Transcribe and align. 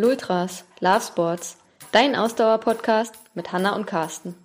Lultras, 0.00 0.64
Love 0.78 1.00
Sports, 1.00 1.56
dein 1.90 2.14
Ausdauer-Podcast 2.14 3.16
mit 3.34 3.50
Hanna 3.50 3.74
und 3.74 3.84
Carsten. 3.84 4.36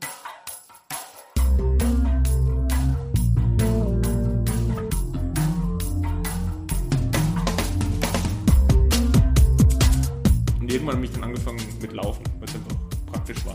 Und 10.59 10.71
irgendwann 10.73 10.95
habe 10.95 11.05
ich 11.05 11.11
dann 11.11 11.23
angefangen 11.23 11.61
mit 11.79 11.93
Laufen, 11.93 12.23
es 12.43 12.55
einfach 12.55 12.75
praktisch 13.11 13.45
war. 13.45 13.53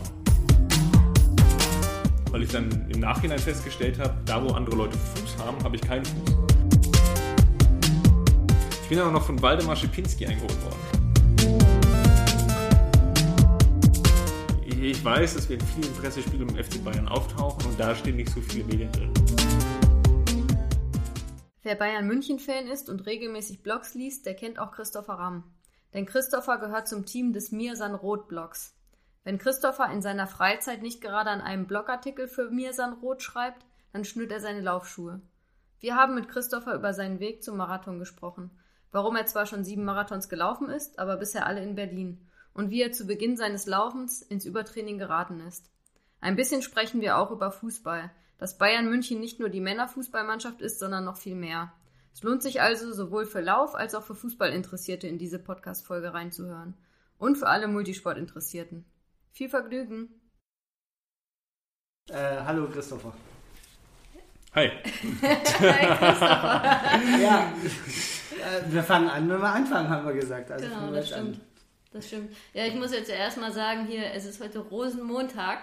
Weil 2.31 2.43
ich 2.43 2.49
dann 2.49 2.89
im 2.93 3.01
Nachhinein 3.01 3.39
festgestellt 3.39 3.99
habe, 3.99 4.15
da 4.23 4.41
wo 4.41 4.53
andere 4.53 4.77
Leute 4.77 4.97
Fuß 4.97 5.37
haben, 5.45 5.61
habe 5.65 5.75
ich 5.75 5.81
keinen 5.81 6.05
Fuß. 6.05 6.37
Ich 8.83 8.87
bin 8.87 9.01
auch 9.01 9.11
noch 9.11 9.25
von 9.25 9.41
Waldemar 9.41 9.75
Schipinski 9.75 10.25
eingeholt 10.25 10.63
worden. 10.63 10.98
Ich 14.99 15.05
weiß, 15.05 15.35
dass 15.35 15.47
wir 15.47 15.57
in 15.57 15.65
vielen 15.65 15.93
Pressespielen 15.93 16.49
im 16.49 16.61
FC 16.61 16.83
Bayern 16.83 17.07
auftauchen 17.07 17.65
und 17.65 17.79
da 17.79 17.95
stehen 17.95 18.17
nicht 18.17 18.33
so 18.33 18.41
viele 18.41 18.65
Medien 18.65 18.91
drin. 18.91 19.13
Wer 21.63 21.75
Bayern 21.75 22.05
München-Fan 22.05 22.67
ist 22.67 22.89
und 22.89 23.05
regelmäßig 23.05 23.63
Blogs 23.63 23.93
liest, 23.93 24.25
der 24.25 24.35
kennt 24.35 24.59
auch 24.59 24.73
Christopher 24.73 25.13
Ramm. 25.13 25.45
Denn 25.93 26.05
Christopher 26.05 26.57
gehört 26.57 26.89
zum 26.89 27.05
Team 27.05 27.31
des 27.31 27.53
Mirsan 27.53 27.95
Roth 27.95 28.27
Blogs. 28.27 28.75
Wenn 29.23 29.37
Christopher 29.37 29.89
in 29.89 30.01
seiner 30.01 30.27
Freizeit 30.27 30.81
nicht 30.81 30.99
gerade 30.99 31.29
an 31.29 31.39
einem 31.39 31.65
Blogartikel 31.65 32.27
für 32.27 32.49
Mirsan 32.49 32.91
Roth 32.91 33.23
schreibt, 33.23 33.65
dann 33.93 34.03
schnürt 34.03 34.33
er 34.33 34.41
seine 34.41 34.59
Laufschuhe. 34.59 35.21
Wir 35.79 35.95
haben 35.95 36.13
mit 36.13 36.27
Christopher 36.27 36.75
über 36.75 36.93
seinen 36.93 37.21
Weg 37.21 37.41
zum 37.41 37.55
Marathon 37.55 37.99
gesprochen. 37.99 38.51
Warum 38.91 39.15
er 39.15 39.27
zwar 39.27 39.45
schon 39.45 39.63
sieben 39.63 39.85
Marathons 39.85 40.27
gelaufen 40.27 40.67
ist, 40.67 40.99
aber 40.99 41.15
bisher 41.15 41.47
alle 41.47 41.63
in 41.63 41.75
Berlin. 41.75 42.28
Und 42.53 42.69
wie 42.71 42.81
er 42.81 42.91
zu 42.91 43.05
Beginn 43.05 43.37
seines 43.37 43.65
Laufens 43.65 44.21
ins 44.21 44.45
Übertraining 44.45 44.97
geraten 44.97 45.39
ist. 45.41 45.69
Ein 46.21 46.35
bisschen 46.35 46.61
sprechen 46.61 47.01
wir 47.01 47.17
auch 47.17 47.31
über 47.31 47.51
Fußball, 47.51 48.11
dass 48.37 48.57
Bayern 48.57 48.89
München 48.89 49.19
nicht 49.19 49.39
nur 49.39 49.49
die 49.49 49.61
Männerfußballmannschaft 49.61 50.61
ist, 50.61 50.79
sondern 50.79 51.05
noch 51.05 51.17
viel 51.17 51.35
mehr. 51.35 51.71
Es 52.13 52.23
lohnt 52.23 52.41
sich 52.43 52.61
also 52.61 52.91
sowohl 52.91 53.25
für 53.25 53.39
Lauf- 53.41 53.75
als 53.75 53.95
auch 53.95 54.03
für 54.03 54.15
Fußballinteressierte 54.15 55.07
in 55.07 55.17
diese 55.17 55.39
Podcast-Folge 55.39 56.13
reinzuhören. 56.13 56.73
Und 57.17 57.37
für 57.37 57.47
alle 57.47 57.67
Multisportinteressierten. 57.67 58.85
Viel 59.31 59.49
Vergnügen! 59.49 60.09
Äh, 62.09 62.41
hallo 62.43 62.67
Christopher. 62.69 63.13
Hi. 64.55 64.69
Hi 65.21 65.97
Christopher! 65.97 67.21
Ja, 67.21 67.53
äh, 68.31 68.71
wir 68.71 68.83
fangen 68.83 69.09
an, 69.09 69.29
wenn 69.29 69.39
wir 69.39 69.47
anfangen, 69.53 69.89
haben 69.89 70.07
wir 70.07 70.13
gesagt. 70.13 70.49
Also 70.51 70.65
Genau, 70.65 70.91
das 70.91 71.09
jetzt 71.09 71.19
an. 71.19 71.39
Das 71.91 72.07
stimmt. 72.07 72.35
Ja, 72.53 72.65
ich 72.65 72.75
muss 72.75 72.93
jetzt 72.93 73.09
erst 73.09 73.37
mal 73.39 73.51
sagen, 73.51 73.87
hier, 73.87 74.13
es 74.13 74.25
ist 74.25 74.43
heute 74.43 74.59
Rosenmontag. 74.59 75.59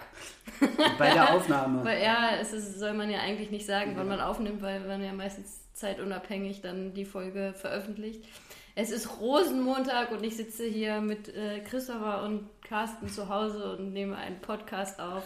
Bei 0.99 1.13
der 1.13 1.33
Aufnahme. 1.35 1.85
Weil 1.85 2.03
ja, 2.03 2.31
es 2.41 2.53
ist, 2.53 2.79
soll 2.81 2.95
man 2.95 3.11
ja 3.11 3.21
eigentlich 3.21 3.53
nicht 3.53 3.65
sagen, 3.65 3.93
wann 3.97 4.09
man 4.09 4.21
aufnimmt, 4.21 4.61
weil 4.61 4.81
man 4.81 5.05
ja 5.05 5.13
meistens 5.13 5.61
zeitunabhängig 5.75 6.63
dann 6.63 6.95
die 6.95 7.05
Folge 7.05 7.55
veröffentlicht. 7.57 8.25
Es 8.75 8.91
ist 8.91 9.21
Rosenmontag 9.21 10.11
und 10.11 10.25
ich 10.25 10.37
sitze 10.37 10.65
hier 10.65 11.01
mit 11.01 11.29
äh, 11.35 11.61
Christopher 11.61 12.25
und 12.25 12.49
Carsten 12.67 13.09
zu 13.09 13.29
Hause 13.29 13.77
und 13.77 13.93
nehme 13.93 14.17
einen 14.17 14.41
Podcast 14.41 15.01
auf. 15.01 15.23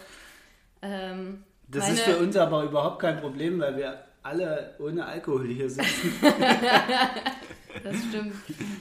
Ähm, 0.82 1.44
das 1.66 1.84
meine- 1.84 1.94
ist 1.94 2.02
für 2.02 2.18
uns 2.18 2.36
aber 2.36 2.62
überhaupt 2.64 3.00
kein 3.00 3.18
Problem, 3.20 3.58
weil 3.58 3.76
wir 3.76 4.04
alle 4.22 4.74
ohne 4.78 5.04
Alkohol 5.06 5.48
hier 5.48 5.70
sitzen. 5.70 6.12
Das 7.82 7.96
stimmt. 8.08 8.34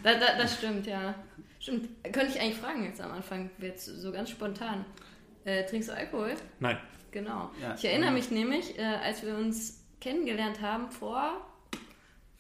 Da, 0.04 0.16
da, 0.16 0.38
das 0.38 0.58
stimmt, 0.58 0.88
ja. 0.88 1.16
Stimmt. 1.60 1.90
Könnte 2.04 2.34
ich 2.34 2.40
eigentlich 2.40 2.58
fragen 2.58 2.84
jetzt 2.84 3.02
am 3.02 3.12
Anfang, 3.12 3.50
jetzt 3.60 3.86
so 3.86 4.12
ganz 4.12 4.30
spontan. 4.30 4.86
Äh, 5.46 5.66
trinkst 5.66 5.90
du 5.90 5.94
Alkohol? 5.94 6.36
Nein. 6.60 6.78
Genau. 7.12 7.52
Ja. 7.62 7.76
Ich 7.76 7.86
erinnere 7.86 8.12
mich 8.12 8.32
nämlich, 8.32 8.78
äh, 8.78 8.84
als 8.84 9.24
wir 9.24 9.36
uns 9.36 9.84
kennengelernt 10.00 10.62
haben 10.62 10.90
vor 10.92 11.42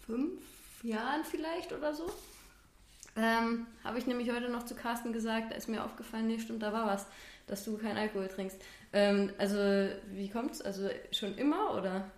fünf 0.05 0.41
Jahren 0.83 1.23
vielleicht 1.23 1.73
oder 1.73 1.93
so, 1.93 2.05
ähm, 3.15 3.67
habe 3.83 3.97
ich 3.97 4.07
nämlich 4.07 4.31
heute 4.31 4.49
noch 4.49 4.63
zu 4.63 4.75
Carsten 4.75 5.11
gesagt, 5.11 5.51
da 5.51 5.55
ist 5.55 5.67
mir 5.67 5.83
aufgefallen, 5.83 6.27
nee, 6.27 6.39
stimmt, 6.39 6.63
da 6.63 6.71
war 6.71 6.87
was, 6.87 7.07
dass 7.47 7.65
du 7.65 7.77
keinen 7.77 7.97
Alkohol 7.97 8.27
trinkst. 8.27 8.61
Ähm, 8.93 9.33
also, 9.37 9.57
wie 10.11 10.29
kommt's? 10.29 10.61
Also 10.61 10.89
schon 11.11 11.35
immer 11.37 11.75
oder? 11.75 12.09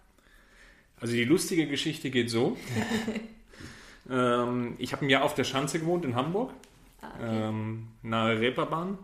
Also 1.02 1.14
die 1.14 1.26
lustige 1.26 1.68
Geschichte 1.68 2.10
geht 2.12 2.30
so. 2.30 2.58
ähm, 4.10 4.76
ich 4.78 4.94
habe 4.94 5.06
ein 5.06 5.10
Jahr 5.10 5.24
auf 5.24 5.34
der 5.36 5.44
Schanze 5.44 5.80
gewohnt 5.80 6.06
in 6.06 6.16
Hamburg, 6.16 6.54
Ah, 7.02 7.08
okay. 7.18 7.48
ähm, 7.50 7.88
nahe 8.04 8.40
Reeperbahn, 8.40 8.98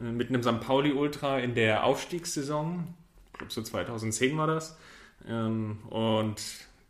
äh, 0.00 0.04
mit 0.04 0.28
einem 0.28 0.42
St. 0.42 0.60
Pauli 0.60 0.92
Ultra 0.92 1.40
in 1.40 1.54
der 1.54 1.84
Aufstiegssaison. 1.84 2.84
Ich 3.32 3.38
glaube 3.38 3.52
so 3.52 3.62
2010 3.62 4.38
war 4.38 4.46
das. 4.46 4.78
Ähm, 5.28 5.78
und 5.90 6.40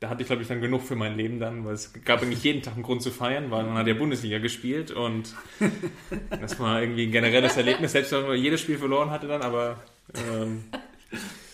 da 0.00 0.11
hatte 0.11 0.21
ich, 0.21 0.27
glaube 0.28 0.43
ich, 0.43 0.49
dann 0.49 0.60
genug 0.60 0.83
für 0.83 0.95
mein 0.95 1.16
Leben 1.16 1.41
dann, 1.41 1.65
weil 1.65 1.72
es 1.75 1.93
gab 2.05 2.22
eigentlich 2.22 2.45
jeden 2.45 2.62
Tag 2.62 2.75
einen 2.75 2.83
Grund 2.83 3.03
zu 3.03 3.10
feiern, 3.10 3.50
weil 3.50 3.65
man 3.65 3.75
hat 3.78 3.87
ja 3.87 3.95
Bundesliga 3.95 4.39
gespielt 4.39 4.91
und 4.91 5.34
das 6.31 6.60
war 6.60 6.83
irgendwie 6.83 7.06
ein 7.06 7.10
generelles 7.12 7.56
Erlebnis, 7.56 7.93
selbst 7.93 8.12
wenn 8.12 8.27
man 8.27 8.37
jedes 8.37 8.60
Spiel 8.60 8.78
verloren 8.78 9.10
hatte 9.10 9.27
dann, 9.27 9.43
aber 9.43 9.83
ähm, 10.15 10.65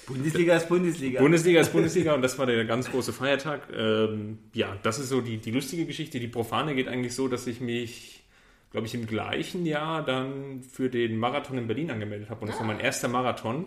Bundesliga 0.06 0.56
ist 0.56 0.68
Bundesliga. 0.68 1.20
Bundesliga 1.20 1.60
ist 1.60 1.72
Bundesliga 1.72 2.14
und 2.14 2.22
das 2.22 2.38
war 2.38 2.46
der 2.46 2.64
ganz 2.64 2.90
große 2.90 3.12
Feiertag. 3.12 3.68
Ähm, 3.74 4.38
ja, 4.52 4.76
das 4.82 4.98
ist 4.98 5.08
so 5.08 5.20
die, 5.20 5.38
die 5.38 5.50
lustige 5.50 5.86
Geschichte. 5.86 6.20
Die 6.20 6.28
profane 6.28 6.74
geht 6.74 6.88
eigentlich 6.88 7.14
so, 7.14 7.28
dass 7.28 7.46
ich 7.46 7.60
mich, 7.60 8.24
glaube 8.70 8.86
ich, 8.86 8.94
im 8.94 9.06
gleichen 9.06 9.66
Jahr 9.66 10.04
dann 10.04 10.62
für 10.62 10.90
den 10.90 11.16
Marathon 11.16 11.58
in 11.58 11.66
Berlin 11.66 11.90
angemeldet 11.90 12.30
habe. 12.30 12.42
Und 12.42 12.48
das 12.48 12.58
war 12.58 12.66
mein 12.66 12.80
erster 12.80 13.08
Marathon. 13.08 13.66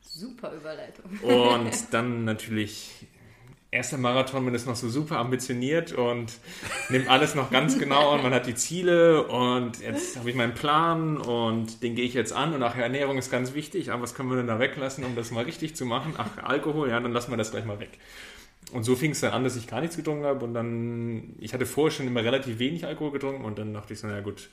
Super 0.00 0.52
Überleitung. 0.54 1.18
Und 1.22 1.72
dann 1.92 2.24
natürlich 2.24 3.06
erster 3.70 3.98
Marathon, 3.98 4.44
man 4.44 4.54
ist 4.54 4.66
noch 4.66 4.76
so 4.76 4.88
super 4.88 5.18
ambitioniert 5.18 5.92
und 5.92 6.32
nimmt 6.88 7.08
alles 7.08 7.34
noch 7.34 7.50
ganz 7.50 7.78
genau 7.78 8.14
und 8.14 8.22
man 8.22 8.32
hat 8.32 8.46
die 8.46 8.54
Ziele 8.54 9.26
und 9.26 9.80
jetzt 9.80 10.16
habe 10.16 10.30
ich 10.30 10.36
meinen 10.36 10.54
Plan 10.54 11.18
und 11.18 11.82
den 11.82 11.94
gehe 11.94 12.04
ich 12.04 12.14
jetzt 12.14 12.32
an 12.32 12.54
und 12.54 12.62
ach, 12.62 12.76
Ernährung 12.76 13.18
ist 13.18 13.30
ganz 13.30 13.54
wichtig, 13.54 13.92
aber 13.92 14.02
was 14.02 14.14
können 14.14 14.30
wir 14.30 14.36
denn 14.36 14.46
da 14.46 14.58
weglassen, 14.58 15.04
um 15.04 15.14
das 15.14 15.30
mal 15.30 15.44
richtig 15.44 15.76
zu 15.76 15.84
machen? 15.84 16.14
Ach, 16.16 16.42
Alkohol, 16.42 16.88
ja, 16.88 16.98
dann 16.98 17.12
lassen 17.12 17.30
wir 17.30 17.36
das 17.36 17.50
gleich 17.50 17.66
mal 17.66 17.80
weg. 17.80 17.90
Und 18.72 18.84
so 18.84 18.96
fing 18.96 19.12
es 19.12 19.20
dann 19.20 19.32
an, 19.32 19.44
dass 19.44 19.56
ich 19.56 19.66
gar 19.66 19.80
nichts 19.80 19.96
getrunken 19.96 20.24
habe 20.24 20.44
und 20.44 20.54
dann, 20.54 21.34
ich 21.38 21.52
hatte 21.52 21.66
vorher 21.66 21.90
schon 21.90 22.06
immer 22.06 22.24
relativ 22.24 22.58
wenig 22.58 22.86
Alkohol 22.86 23.12
getrunken 23.12 23.44
und 23.44 23.58
dann 23.58 23.74
dachte 23.74 23.92
ich 23.92 24.00
so, 24.00 24.06
na 24.06 24.20
gut, 24.20 24.48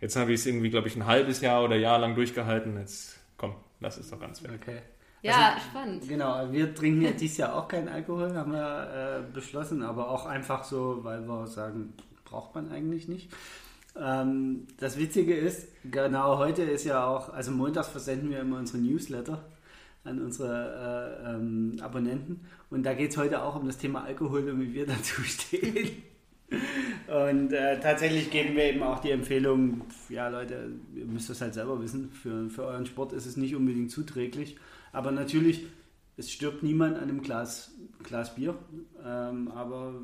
jetzt 0.00 0.14
habe 0.14 0.32
ich 0.32 0.40
es 0.40 0.46
irgendwie, 0.46 0.70
glaube 0.70 0.86
ich, 0.86 0.96
ein 0.96 1.06
halbes 1.06 1.40
Jahr 1.40 1.64
oder 1.64 1.76
Jahr 1.76 1.98
lang 1.98 2.14
durchgehalten, 2.14 2.78
jetzt 2.78 3.18
komm, 3.36 3.54
lass 3.80 3.96
es 3.96 4.10
doch 4.10 4.20
ganz 4.20 4.42
weg. 4.44 4.52
Okay. 4.60 4.78
Ja, 5.22 5.54
Also, 5.54 5.68
spannend. 5.70 6.08
Genau, 6.08 6.50
wir 6.50 6.74
trinken 6.74 7.02
ja 7.02 7.10
dieses 7.10 7.36
Jahr 7.36 7.54
auch 7.54 7.68
keinen 7.68 7.88
Alkohol, 7.88 8.34
haben 8.34 8.52
wir 8.52 9.22
äh, 9.28 9.32
beschlossen, 9.32 9.82
aber 9.82 10.08
auch 10.08 10.26
einfach 10.26 10.64
so, 10.64 11.00
weil 11.02 11.26
wir 11.26 11.46
sagen, 11.46 11.92
braucht 12.24 12.54
man 12.54 12.70
eigentlich 12.70 13.08
nicht. 13.08 13.30
Ähm, 13.96 14.66
das 14.78 14.98
Witzige 14.98 15.34
ist, 15.34 15.68
genau 15.84 16.38
heute 16.38 16.62
ist 16.62 16.84
ja 16.84 17.06
auch, 17.06 17.32
also 17.32 17.50
montags 17.50 17.88
versenden 17.88 18.30
wir 18.30 18.40
immer 18.40 18.58
unsere 18.58 18.78
Newsletter 18.78 19.44
an 20.04 20.22
unsere 20.22 21.18
äh, 21.26 21.34
ähm, 21.34 21.76
Abonnenten 21.82 22.46
und 22.70 22.84
da 22.84 22.94
geht 22.94 23.10
es 23.10 23.16
heute 23.18 23.42
auch 23.42 23.56
um 23.56 23.66
das 23.66 23.76
Thema 23.76 24.04
Alkohol 24.04 24.48
und 24.48 24.60
wie 24.60 24.72
wir 24.72 24.86
dazu 24.86 25.20
stehen. 25.22 26.02
Und 27.06 27.52
äh, 27.52 27.78
tatsächlich 27.80 28.30
geben 28.30 28.56
wir 28.56 28.64
eben 28.64 28.82
auch 28.82 29.00
die 29.00 29.10
Empfehlung, 29.10 29.82
ja 30.08 30.28
Leute, 30.28 30.70
ihr 30.94 31.04
müsst 31.04 31.28
das 31.28 31.40
halt 31.40 31.54
selber 31.54 31.80
wissen, 31.82 32.10
für, 32.12 32.48
für 32.48 32.64
euren 32.64 32.86
Sport 32.86 33.12
ist 33.12 33.26
es 33.26 33.36
nicht 33.36 33.54
unbedingt 33.54 33.90
zuträglich. 33.90 34.56
Aber 34.92 35.12
natürlich, 35.12 35.66
es 36.16 36.30
stirbt 36.30 36.62
niemand 36.62 36.96
an 36.96 37.04
einem 37.04 37.22
Glas, 37.22 37.72
Glas 38.02 38.34
Bier. 38.34 38.56
Ähm, 39.04 39.48
aber 39.48 39.94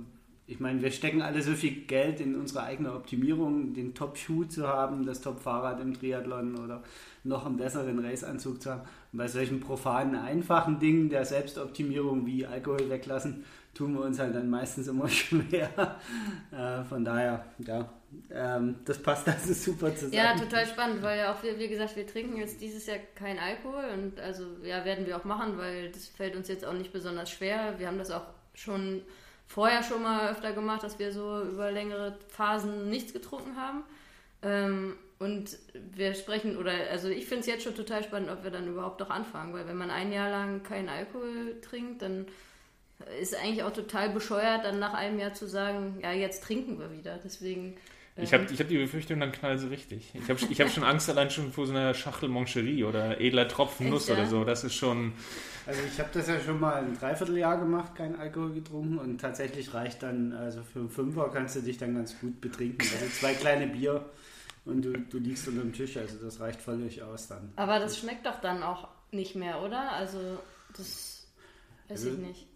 ich 0.49 0.61
meine, 0.61 0.81
wir 0.81 0.93
stecken 0.93 1.23
alle 1.23 1.43
so 1.43 1.53
viel 1.55 1.87
Geld 1.87 2.21
in 2.21 2.37
unsere 2.37 2.63
eigene 2.63 2.93
Optimierung, 2.95 3.75
den 3.75 3.95
Top-Schuh 3.95 4.45
zu 4.45 4.69
haben, 4.69 5.05
das 5.05 5.21
Top-Fahrrad 5.21 5.81
im 5.81 5.93
Triathlon 5.93 6.57
oder 6.57 6.85
noch 7.25 7.47
einen 7.47 7.57
besseren 7.57 7.99
Raceanzug 7.99 8.63
zu 8.63 8.71
haben. 8.71 8.83
Und 9.13 9.19
bei 9.19 9.27
solchen 9.27 9.59
profanen, 9.59 10.15
einfachen 10.15 10.79
Dingen 10.79 11.09
der 11.11 11.25
Selbstoptimierung 11.25 12.27
wie 12.27 12.47
Alkohol 12.47 12.89
weglassen, 12.89 13.45
tun 13.75 13.95
wir 13.95 14.03
uns 14.03 14.21
halt 14.21 14.37
dann 14.37 14.49
meistens 14.49 14.87
immer 14.87 15.09
schwer. 15.11 15.99
Äh, 16.53 16.85
von 16.85 17.05
daher, 17.05 17.45
ja, 17.59 17.89
ähm, 18.31 18.77
das 18.85 19.03
passt 19.03 19.29
also 19.29 19.53
super 19.53 19.95
zusammen. 19.95 20.13
Ja, 20.13 20.37
total 20.37 20.67
spannend, 20.67 21.03
weil 21.03 21.19
ja 21.19 21.33
auch, 21.33 21.43
wie, 21.43 21.59
wie 21.59 21.69
gesagt, 21.69 21.97
wir 21.97 22.07
trinken 22.07 22.37
jetzt 22.37 22.61
dieses 22.61 22.87
Jahr 22.87 22.99
keinen 23.15 23.39
Alkohol 23.39 23.85
und 23.95 24.21
also 24.21 24.45
ja, 24.63 24.85
werden 24.85 25.07
wir 25.07 25.17
auch 25.17 25.25
machen, 25.25 25.59
weil 25.59 25.91
das 25.91 26.09
fällt 26.09 26.37
uns 26.37 26.49
jetzt 26.49 26.65
auch 26.65 26.73
nicht 26.73 26.93
besonders 26.93 27.31
schwer. 27.31 27.75
Wir 27.79 27.87
haben 27.87 27.99
das 27.99 28.11
auch 28.11 28.27
schon 28.55 29.03
vorher 29.47 29.83
schon 29.83 30.03
mal 30.03 30.31
öfter 30.31 30.53
gemacht, 30.53 30.83
dass 30.83 30.99
wir 30.99 31.13
so 31.13 31.43
über 31.43 31.71
längere 31.71 32.19
Phasen 32.29 32.91
nichts 32.91 33.13
getrunken 33.13 33.57
haben. 33.57 33.83
Ähm, 34.43 34.97
und 35.19 35.57
wir 35.95 36.15
sprechen, 36.15 36.59
oder 36.59 36.73
also 36.91 37.09
ich 37.09 37.27
finde 37.27 37.41
es 37.41 37.47
jetzt 37.47 37.65
schon 37.65 37.75
total 37.75 38.05
spannend, 38.05 38.31
ob 38.31 38.45
wir 38.45 38.51
dann 38.51 38.69
überhaupt 38.69 39.01
noch 39.01 39.09
anfangen, 39.09 39.55
weil 39.55 39.67
wenn 39.67 39.77
man 39.77 39.91
ein 39.91 40.13
Jahr 40.13 40.31
lang 40.31 40.63
keinen 40.63 40.91
Alkohol 40.91 41.59
trinkt, 41.63 42.03
dann 42.03 42.27
ist 43.21 43.35
eigentlich 43.35 43.63
auch 43.63 43.73
total 43.73 44.11
bescheuert, 44.11 44.65
dann 44.65 44.79
nach 44.79 44.95
einem 44.95 45.19
Jahr 45.19 45.33
zu 45.33 45.47
sagen, 45.47 45.99
ja, 46.03 46.13
jetzt 46.13 46.43
trinken 46.45 46.79
wir 46.79 46.93
wieder. 46.93 47.19
Deswegen 47.23 47.77
Ich 48.19 48.33
habe 48.33 48.47
ich 48.51 48.59
hab 48.59 48.69
die 48.69 48.79
Befürchtung, 48.79 49.21
dann 49.21 49.31
knallen 49.31 49.59
sie 49.59 49.69
richtig. 49.69 50.11
Ich 50.15 50.31
habe 50.31 50.41
ich 50.49 50.61
hab 50.61 50.71
schon 50.71 50.85
Angst 50.85 51.11
allein 51.11 51.31
schon 51.31 51.53
vor 51.53 51.67
so 51.67 51.73
einer 51.73 51.93
Schachtel 51.93 52.31
Moncherie 52.31 52.85
oder 52.85 53.21
edler 53.21 53.47
Tropfen 53.47 53.91
Nuss 53.91 54.09
oder 54.09 54.27
so. 54.27 54.43
Das 54.45 54.65
ist 54.65 54.75
schon. 54.75 55.13
Also 55.67 55.81
ich 55.87 55.99
habe 56.01 56.09
das 56.15 56.27
ja 56.29 56.41
schon 56.41 56.59
mal 56.59 56.77
ein 56.77 56.97
Dreivierteljahr 56.99 57.59
gemacht, 57.59 57.95
kein 57.95 58.17
Alkohol 58.19 58.55
getrunken 58.55 58.99
und 58.99 59.21
tatsächlich 59.21 59.75
reicht 59.75 60.03
dann, 60.03 60.33
also 60.33 60.63
für 60.63 60.79
einen 60.79 60.89
Fünfer 60.91 61.29
kannst 61.31 61.57
du 61.57 61.61
dich 61.61 61.77
dann 61.77 61.95
ganz 61.95 62.19
gut 62.19 62.41
betrinken. 62.41 62.79
Also 62.81 63.07
zwei 63.19 63.35
kleine 63.35 63.67
Bier 63.67 64.09
und 64.65 64.83
du, 64.83 64.93
du 64.93 65.19
liegst 65.19 65.47
unter 65.49 65.61
dem 65.63 65.73
Tisch, 65.75 65.97
also 65.99 66.17
das 66.25 66.41
reicht 66.41 66.63
völlig 66.63 67.03
aus 67.03 67.29
dann. 67.29 67.53
Aber 67.57 67.79
das 67.81 67.99
schmeckt 67.99 68.25
doch 68.25 68.41
dann 68.41 68.63
auch 68.63 68.89
nicht 69.11 69.35
mehr, 69.37 69.61
oder? 69.63 69.93
Also, 69.93 70.19
das 70.77 71.27
weiß 71.89 72.05
Also- 72.07 72.11
ich 72.13 72.19
nicht. 72.19 72.47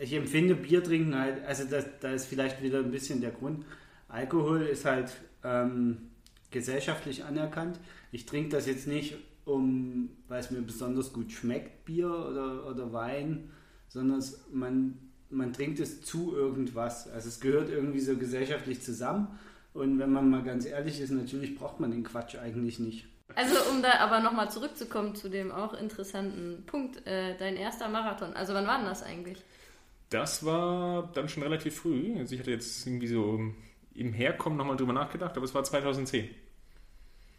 Ich 0.00 0.14
empfinde 0.14 0.54
Bier 0.54 0.82
trinken 0.82 1.18
halt, 1.18 1.44
also 1.44 1.64
das, 1.64 1.84
da 2.00 2.12
ist 2.12 2.24
vielleicht 2.26 2.62
wieder 2.62 2.78
ein 2.78 2.90
bisschen 2.90 3.20
der 3.20 3.32
Grund. 3.32 3.66
Alkohol 4.08 4.62
ist 4.62 4.84
halt 4.84 5.12
ähm, 5.44 6.10
gesellschaftlich 6.50 7.24
anerkannt. 7.24 7.78
Ich 8.10 8.26
trinke 8.26 8.50
das 8.50 8.66
jetzt 8.66 8.86
nicht, 8.86 9.16
um, 9.44 10.10
weil 10.28 10.40
es 10.40 10.50
mir 10.50 10.62
besonders 10.62 11.12
gut 11.12 11.32
schmeckt, 11.32 11.84
Bier 11.84 12.08
oder, 12.08 12.66
oder 12.66 12.92
Wein, 12.92 13.50
sondern 13.88 14.18
es, 14.18 14.44
man, 14.50 14.98
man 15.30 15.52
trinkt 15.52 15.80
es 15.80 16.02
zu 16.02 16.34
irgendwas. 16.34 17.08
Also 17.08 17.28
es 17.28 17.40
gehört 17.40 17.68
irgendwie 17.68 18.00
so 18.00 18.16
gesellschaftlich 18.16 18.82
zusammen. 18.82 19.38
Und 19.74 19.98
wenn 19.98 20.10
man 20.10 20.28
mal 20.28 20.42
ganz 20.42 20.64
ehrlich 20.64 21.00
ist, 21.00 21.10
natürlich 21.10 21.56
braucht 21.56 21.78
man 21.80 21.90
den 21.90 22.02
Quatsch 22.02 22.36
eigentlich 22.36 22.78
nicht. 22.78 23.06
Also, 23.34 23.56
um 23.70 23.82
da 23.82 23.98
aber 24.00 24.20
nochmal 24.20 24.50
zurückzukommen 24.50 25.14
zu 25.14 25.28
dem 25.28 25.52
auch 25.52 25.74
interessanten 25.74 26.64
Punkt, 26.66 27.06
äh, 27.06 27.36
dein 27.36 27.56
erster 27.56 27.88
Marathon. 27.88 28.32
Also, 28.32 28.54
wann 28.54 28.66
war 28.66 28.78
denn 28.78 28.86
das 28.86 29.02
eigentlich? 29.02 29.44
Das 30.08 30.44
war 30.44 31.10
dann 31.14 31.28
schon 31.28 31.42
relativ 31.42 31.76
früh. 31.76 32.18
Also 32.18 32.34
ich 32.34 32.40
hatte 32.40 32.50
jetzt 32.50 32.86
irgendwie 32.86 33.08
so 33.08 33.52
im 33.98 34.12
Herkommen 34.12 34.56
nochmal 34.56 34.76
drüber 34.76 34.92
nachgedacht, 34.92 35.36
aber 35.36 35.44
es 35.44 35.54
war 35.54 35.64
2010. 35.64 36.28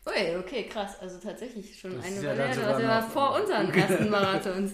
Ui, 0.05 0.37
okay, 0.37 0.63
krass. 0.67 0.97
Also 1.01 1.19
tatsächlich 1.19 1.77
schon 1.79 1.95
Das 1.95 2.05
eine 2.05 2.15
ist 2.15 2.23
ja 2.23 2.29
Weile 2.37 2.55
Das 2.55 2.83
war 2.83 3.09
vor 3.09 3.39
unseren 3.39 3.69
ersten 3.73 4.09
Marathons. 4.09 4.71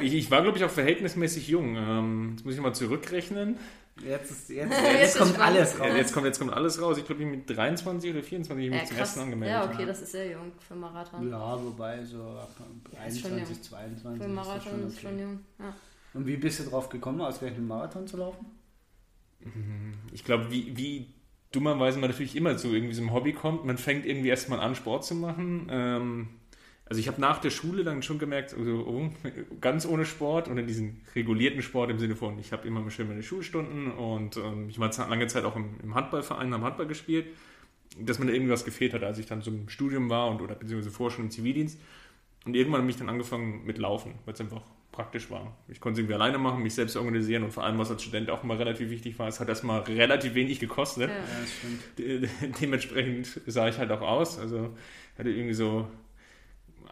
Ich, 0.00 0.14
ich 0.14 0.30
war, 0.30 0.42
glaube 0.42 0.58
ich, 0.58 0.64
auch 0.64 0.70
verhältnismäßig 0.70 1.48
jung. 1.48 1.76
Ähm, 1.76 2.30
jetzt 2.36 2.44
muss 2.44 2.54
ich 2.54 2.60
mal 2.60 2.74
zurückrechnen. 2.74 3.58
Jetzt, 4.04 4.30
ist, 4.32 4.48
jetzt, 4.50 4.70
Jetzt 4.82 4.92
jetzt 5.00 5.14
ist 5.14 5.18
kommt 5.18 5.38
alles 5.38 5.78
raus. 5.78 5.86
Ja, 5.88 5.96
jetzt, 5.96 6.12
kommt, 6.12 6.26
jetzt 6.26 6.38
kommt 6.40 6.52
alles 6.52 6.82
raus. 6.82 6.98
Ich 6.98 7.06
glaube, 7.06 7.24
mit 7.24 7.48
23 7.48 8.10
oder 8.10 8.22
24 8.22 8.50
habe 8.50 8.60
ich 8.62 8.66
Ja, 8.66 8.72
mich 8.72 8.88
zum 8.88 8.96
krass. 8.96 9.08
ersten 9.08 9.20
angemeldet. 9.20 9.56
Ja, 9.56 9.70
okay, 9.72 9.86
das 9.86 10.02
ist 10.02 10.12
sehr 10.12 10.30
jung 10.32 10.52
für 10.66 10.74
Marathon. 10.74 11.30
Ja, 11.30 11.64
wobei 11.64 12.02
so 12.04 12.22
ab 12.22 12.50
ist 13.06 13.20
schon 13.20 13.32
21, 13.32 13.48
jung. 13.56 13.62
22 13.62 14.02
Für 14.02 14.12
ist 14.12 14.20
das 14.20 14.46
Marathon 14.46 14.72
schon 14.72 14.86
ist 14.88 14.92
okay. 14.94 15.02
schon 15.02 15.18
jung. 15.20 15.40
Ja. 15.60 15.74
Und 16.14 16.26
wie 16.26 16.36
bist 16.36 16.58
du 16.60 16.64
drauf 16.70 16.88
gekommen, 16.88 17.20
ausgerechnet 17.20 17.58
einen 17.58 17.68
Marathon 17.68 18.06
zu 18.08 18.16
laufen? 18.16 18.46
Ich 20.12 20.24
glaube, 20.24 20.50
wie, 20.50 20.76
wie 20.76 21.06
dummerweise 21.52 21.98
man 21.98 22.10
natürlich 22.10 22.36
immer 22.36 22.56
zu 22.56 22.72
irgendwie 22.72 22.94
so 22.94 23.02
einem 23.02 23.12
Hobby 23.12 23.32
kommt, 23.32 23.64
man 23.64 23.78
fängt 23.78 24.06
irgendwie 24.06 24.28
erstmal 24.28 24.60
an, 24.60 24.74
Sport 24.74 25.04
zu 25.04 25.14
machen. 25.14 25.68
Ähm, 25.70 26.28
also 26.86 27.00
ich 27.00 27.08
habe 27.08 27.20
nach 27.20 27.38
der 27.38 27.50
Schule 27.50 27.82
dann 27.82 28.02
schon 28.02 28.18
gemerkt, 28.18 28.54
also, 28.54 28.86
oh, 28.86 29.10
ganz 29.60 29.86
ohne 29.86 30.04
Sport 30.04 30.48
oder 30.48 30.62
diesen 30.62 31.00
regulierten 31.14 31.62
Sport 31.62 31.90
im 31.90 31.98
Sinne 31.98 32.14
von, 32.14 32.38
ich 32.38 32.52
habe 32.52 32.66
immer 32.68 32.88
schön 32.90 33.08
meine 33.08 33.22
Schulstunden 33.22 33.90
und 33.92 34.36
ähm, 34.36 34.68
ich 34.68 34.78
war 34.78 34.90
lange 35.08 35.26
Zeit 35.26 35.44
auch 35.44 35.56
im, 35.56 35.80
im 35.82 35.94
Handballverein, 35.94 36.52
habe 36.52 36.64
Handball 36.64 36.86
gespielt, 36.86 37.26
dass 37.98 38.18
mir 38.18 38.26
da 38.26 38.32
irgendwas 38.32 38.64
gefehlt 38.64 38.92
hat, 38.92 39.02
als 39.02 39.18
ich 39.18 39.26
dann 39.26 39.40
im 39.42 39.68
Studium 39.68 40.10
war 40.10 40.28
und 40.28 40.42
oder 40.42 40.56
beziehungsweise 40.56 40.94
vorher 40.94 41.16
schon 41.16 41.26
im 41.26 41.30
Zivildienst. 41.30 41.80
Und 42.44 42.54
irgendwann 42.54 42.82
habe 42.82 42.90
ich 42.90 42.96
dann 42.96 43.08
angefangen 43.08 43.64
mit 43.64 43.78
Laufen, 43.78 44.14
weil 44.26 44.34
es 44.34 44.40
einfach 44.40 44.62
praktisch 44.94 45.28
war. 45.30 45.56
Ich 45.68 45.80
konnte 45.80 45.94
es 45.94 45.98
irgendwie 45.98 46.14
alleine 46.14 46.38
machen, 46.38 46.62
mich 46.62 46.74
selbst 46.74 46.96
organisieren 46.96 47.42
und 47.42 47.50
vor 47.52 47.64
allem, 47.64 47.78
was 47.78 47.90
als 47.90 48.02
Student 48.02 48.30
auch 48.30 48.44
immer 48.44 48.58
relativ 48.58 48.90
wichtig 48.90 49.18
war, 49.18 49.26
es 49.28 49.40
hat 49.40 49.48
erstmal 49.48 49.80
relativ 49.80 50.34
wenig 50.34 50.60
gekostet. 50.60 51.10
Ja. 51.10 51.16
Das 51.40 51.52
stimmt. 51.52 51.98
De- 51.98 52.50
Dementsprechend 52.60 53.40
sah 53.46 53.68
ich 53.68 53.78
halt 53.78 53.90
auch 53.90 54.00
aus. 54.02 54.38
Also 54.38 54.74
hatte 55.18 55.30
irgendwie 55.30 55.54
so 55.54 55.88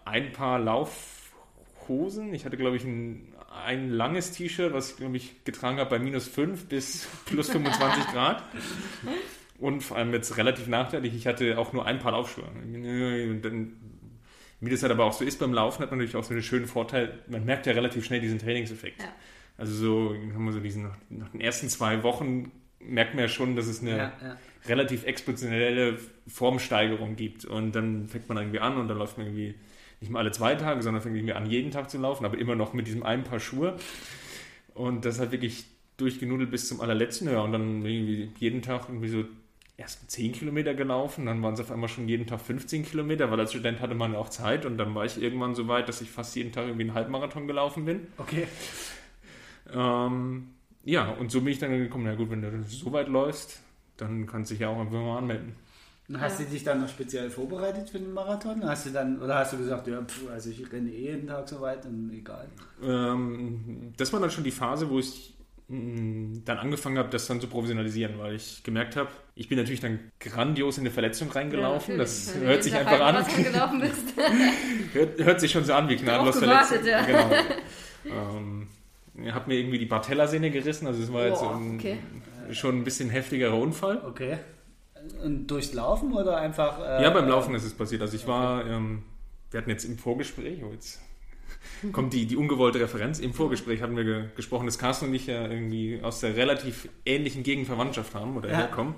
ein 0.05 0.33
paar 0.33 0.59
Laufhosen. 0.59 2.35
Ich 2.35 2.45
hatte, 2.45 2.57
glaube 2.57 2.77
ich, 2.77 2.85
ein, 2.85 3.33
ein 3.67 3.91
langes 3.91 4.33
T-Shirt, 4.33 4.73
was 4.73 4.91
ich, 4.93 4.97
glaube 4.97 5.17
ich, 5.17 5.45
getragen 5.45 5.79
habe 5.79 5.91
bei 5.91 5.99
minus 5.99 6.27
5 6.29 6.67
bis 6.67 7.07
plus 7.27 7.51
25 7.51 8.07
Grad. 8.09 8.43
Und 9.59 9.83
vor 9.83 9.97
allem 9.97 10.13
jetzt 10.13 10.37
relativ 10.39 10.67
nachteilig, 10.67 11.15
ich 11.15 11.27
hatte 11.29 11.57
auch 11.57 11.73
nur 11.73 11.87
ein 11.87 12.01
paar 12.01 12.11
Laufschuhe. 12.13 12.43
Und 12.45 13.43
dann, 13.43 13.75
wie 14.63 14.71
das 14.71 14.83
halt 14.83 14.93
aber 14.93 15.05
auch 15.05 15.13
so 15.13 15.25
ist 15.25 15.41
beim 15.41 15.53
Laufen, 15.53 15.83
hat 15.83 15.91
man 15.91 15.99
natürlich 15.99 16.17
auch 16.17 16.25
so 16.25 16.33
einen 16.33 16.43
schönen 16.43 16.67
Vorteil, 16.67 17.19
man 17.27 17.45
merkt 17.45 17.67
ja 17.67 17.73
relativ 17.73 18.05
schnell 18.05 18.21
diesen 18.21 18.39
Trainingseffekt. 18.39 19.03
Ja. 19.03 19.09
Also 19.59 19.75
so, 19.75 20.15
haben 20.15 20.45
wir 20.45 20.53
so 20.53 20.61
diesen, 20.61 20.89
nach, 21.11 21.29
den 21.31 21.41
ersten 21.41 21.69
zwei 21.69 22.03
Wochen 22.05 22.53
merkt 22.81 23.15
man 23.15 23.25
ja 23.25 23.29
schon, 23.29 23.57
dass 23.57 23.67
es 23.67 23.81
eine 23.83 23.91
Ja, 23.91 24.13
ja. 24.23 24.37
relativ 24.67 25.05
exponentielle 25.05 25.99
Formsteigerung 26.29 27.17
gibt. 27.17 27.45
Und 27.45 27.73
dann 27.73 28.07
fängt 28.07 28.29
man 28.29 28.39
irgendwie 28.39 28.61
an 28.61 28.77
und 28.77 28.89
dann 28.89 28.99
läuft 28.99 29.19
man 29.19 29.27
irgendwie 29.27 29.55
nicht 30.01 30.11
mal 30.11 30.21
alle 30.21 30.31
zwei 30.31 30.55
Tage, 30.55 30.83
sondern 30.83 31.03
fängt 31.03 31.17
irgendwie 31.17 31.35
an, 31.35 31.47
jeden 31.47 31.71
Tag 31.73 31.91
zu 31.91 31.99
laufen, 31.99 32.25
aber 32.25 32.39
immer 32.39 32.55
noch 32.55 32.73
mit 32.73 32.87
diesem 32.87 33.03
einen 33.03 33.25
Paar 33.25 33.41
Schuhe. 33.41 33.77
Und 34.75 35.05
das 35.05 35.21
hat 35.21 35.33
wirklich 35.33 35.65
durchgenudelt 35.97 36.51
bis 36.51 36.69
zum 36.69 36.81
allerletzten. 36.81 37.29
Ja, 37.29 37.41
und 37.41 37.53
dann 37.53 37.85
irgendwie 37.85 38.31
jeden 38.39 38.63
Tag 38.63 38.89
irgendwie 38.89 39.09
so 39.09 39.25
erst 39.77 40.11
10 40.11 40.33
Kilometer 40.33 40.75
gelaufen, 40.75 41.27
dann 41.27 41.43
waren 41.43 41.55
es 41.55 41.61
auf 41.61 41.71
einmal 41.71 41.89
schon 41.89 42.09
jeden 42.09 42.27
Tag 42.27 42.41
15 42.41 42.85
Kilometer, 42.85 43.31
weil 43.31 43.41
als 43.41 43.51
Student 43.53 43.81
hatte 43.81 43.95
man 43.95 44.13
ja 44.13 44.19
auch 44.19 44.29
Zeit 44.29 44.67
und 44.67 44.79
dann 44.79 44.95
war 44.95 45.05
ich 45.05 45.21
irgendwann 45.21 45.55
so 45.55 45.67
weit, 45.69 45.89
dass 45.89 46.01
ich 46.01 46.11
fast 46.11 46.37
jeden 46.37 46.53
Tag 46.53 46.65
irgendwie 46.67 46.83
einen 46.85 46.95
Halbmarathon 46.95 47.47
gelaufen 47.47 47.85
bin. 47.85 48.07
Okay. 48.19 48.47
Ähm, 49.73 50.49
ja, 50.85 51.11
und 51.13 51.31
so 51.31 51.41
bin 51.41 51.53
ich 51.53 51.59
dann 51.59 51.71
gekommen, 51.71 52.05
na 52.05 52.15
gut, 52.15 52.31
wenn 52.31 52.43
du 52.43 52.63
so 52.65 52.93
weit 52.93 53.09
läufst, 53.09 53.61
dann 53.97 54.27
kannst 54.27 54.51
du 54.51 54.55
dich 54.55 54.61
ja 54.63 54.69
auch 54.69 54.81
einfach 54.81 54.93
mal 54.93 55.19
anmelden. 55.19 55.55
Und 56.09 56.21
hast 56.21 56.41
Ja. 56.41 56.45
du 56.45 56.51
dich 56.51 56.65
dann 56.65 56.81
noch 56.81 56.89
speziell 56.89 57.31
vorbereitet 57.31 57.89
für 57.89 57.99
den 57.99 58.13
Marathon? 58.13 58.65
Hast 58.65 58.87
du 58.87 58.91
dann, 58.91 59.21
oder 59.23 59.37
hast 59.37 59.53
du 59.53 59.59
gesagt, 59.59 59.87
ja, 59.87 60.03
pf, 60.03 60.29
also 60.31 60.51
ich 60.51 60.71
renne 60.73 60.91
eh 60.91 61.13
jeden 61.13 61.29
Tag 61.29 61.49
so 61.49 61.61
weit 61.61 61.87
und 61.87 62.11
egal. 62.13 62.49
Ähm, 62.83 63.93
das 63.97 64.13
war 64.13 64.21
dann 64.21 64.31
schon 64.31 64.45
die 64.45 64.51
Phase, 64.51 64.91
wo 64.91 64.99
ich 64.99 65.35
mh, 65.69 66.41
dann 66.45 66.59
angefangen 66.59 66.99
habe, 66.99 67.09
das 67.09 67.27
dann 67.29 67.41
zu 67.41 67.47
professionalisieren, 67.47 68.19
weil 68.19 68.35
ich 68.35 68.63
gemerkt 68.65 68.97
habe, 68.97 69.11
ich 69.35 69.49
bin 69.49 69.59
natürlich 69.59 69.81
dann 69.81 69.99
grandios 70.21 70.77
in 70.79 70.83
eine 70.83 70.91
Verletzung 70.91 71.31
reingelaufen. 71.31 71.95
Ja, 71.95 72.01
das. 72.01 72.35
Wenn 72.35 72.49
hört 72.49 72.63
sich 72.65 72.75
einfach 72.75 73.01
an. 73.01 73.15
Halbmarathon 73.17 73.45
gelaufen 73.45 73.81
bist. 73.81 74.15
Hört, 74.93 75.19
hört 75.25 75.41
sich 75.41 75.51
schon 75.51 75.65
so 75.65 75.73
an 75.73 75.89
wie 75.89 75.97
gnadenlos 75.97 76.39
verletzt. 76.39 76.71
gewartet, 76.83 77.43
Genau. 78.05 78.37
ähm, 78.37 78.69
ich 79.15 79.33
habe 79.33 79.49
mir 79.49 79.59
irgendwie 79.59 79.79
die 79.79 79.87
Patellasehne 79.87 80.51
gerissen, 80.51 80.87
also 80.87 81.03
es 81.03 81.13
war 81.13 81.27
jetzt 81.27 81.41
Boah, 81.41 81.57
ein, 81.57 81.75
okay. 81.77 81.99
schon 82.53 82.79
ein 82.79 82.85
bisschen 82.85 83.09
heftigerer 83.11 83.57
Unfall. 83.57 84.03
Okay. 84.07 84.39
Und 85.25 85.47
durchs 85.49 85.73
Laufen 85.73 86.13
oder 86.13 86.37
einfach. 86.37 86.79
äh, 86.81 87.03
Ja, 87.03 87.11
beim 87.11 87.29
Laufen 87.29 87.55
ist 87.55 87.65
es 87.65 87.75
passiert. 87.75 88.03
Also 88.03 88.17
ich 88.17 88.27
war, 88.27 88.67
ähm, 88.67 89.03
wir 89.51 89.59
hatten 89.61 89.71
jetzt 89.71 89.85
im 89.85 89.99
Vorgespräch, 89.99 90.61
oh 90.63 90.73
jetzt 90.73 91.01
kommt 91.93 92.13
die, 92.13 92.27
die 92.27 92.37
ungewollte 92.37 92.81
Referenz, 92.81 93.19
im 93.19 93.33
Vorgespräch 93.35 93.83
hatten 93.83 93.97
wir 93.97 94.05
ge 94.05 94.25
gesprochen, 94.37 94.67
dass 94.67 94.79
Carsten 94.79 95.07
und 95.07 95.15
ich 95.15 95.27
ja 95.27 95.43
irgendwie 95.49 96.01
aus 96.03 96.21
der 96.21 96.37
relativ 96.37 96.89
ähnlichen 97.07 97.43
Gegenverwandtschaft 97.43 98.15
haben 98.15 98.37
oder 98.37 98.51
Ja. 98.51 98.57
herkommen. 98.59 98.95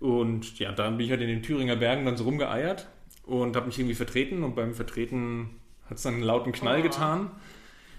Und 0.00 0.58
ja, 0.58 0.72
da 0.72 0.88
bin 0.90 1.00
ich 1.00 1.10
halt 1.10 1.20
in 1.20 1.28
den 1.28 1.42
Thüringer 1.42 1.76
Bergen 1.76 2.04
dann 2.06 2.16
so 2.16 2.24
rumgeeiert 2.24 2.88
und 3.24 3.54
habe 3.56 3.66
mich 3.66 3.78
irgendwie 3.78 3.94
vertreten 3.94 4.42
und 4.44 4.54
beim 4.54 4.74
Vertreten 4.74 5.50
hat 5.88 5.98
es 5.98 6.02
dann 6.02 6.14
einen 6.14 6.22
lauten 6.22 6.52
Knall 6.52 6.80
Oh. 6.80 6.82
getan 6.82 7.30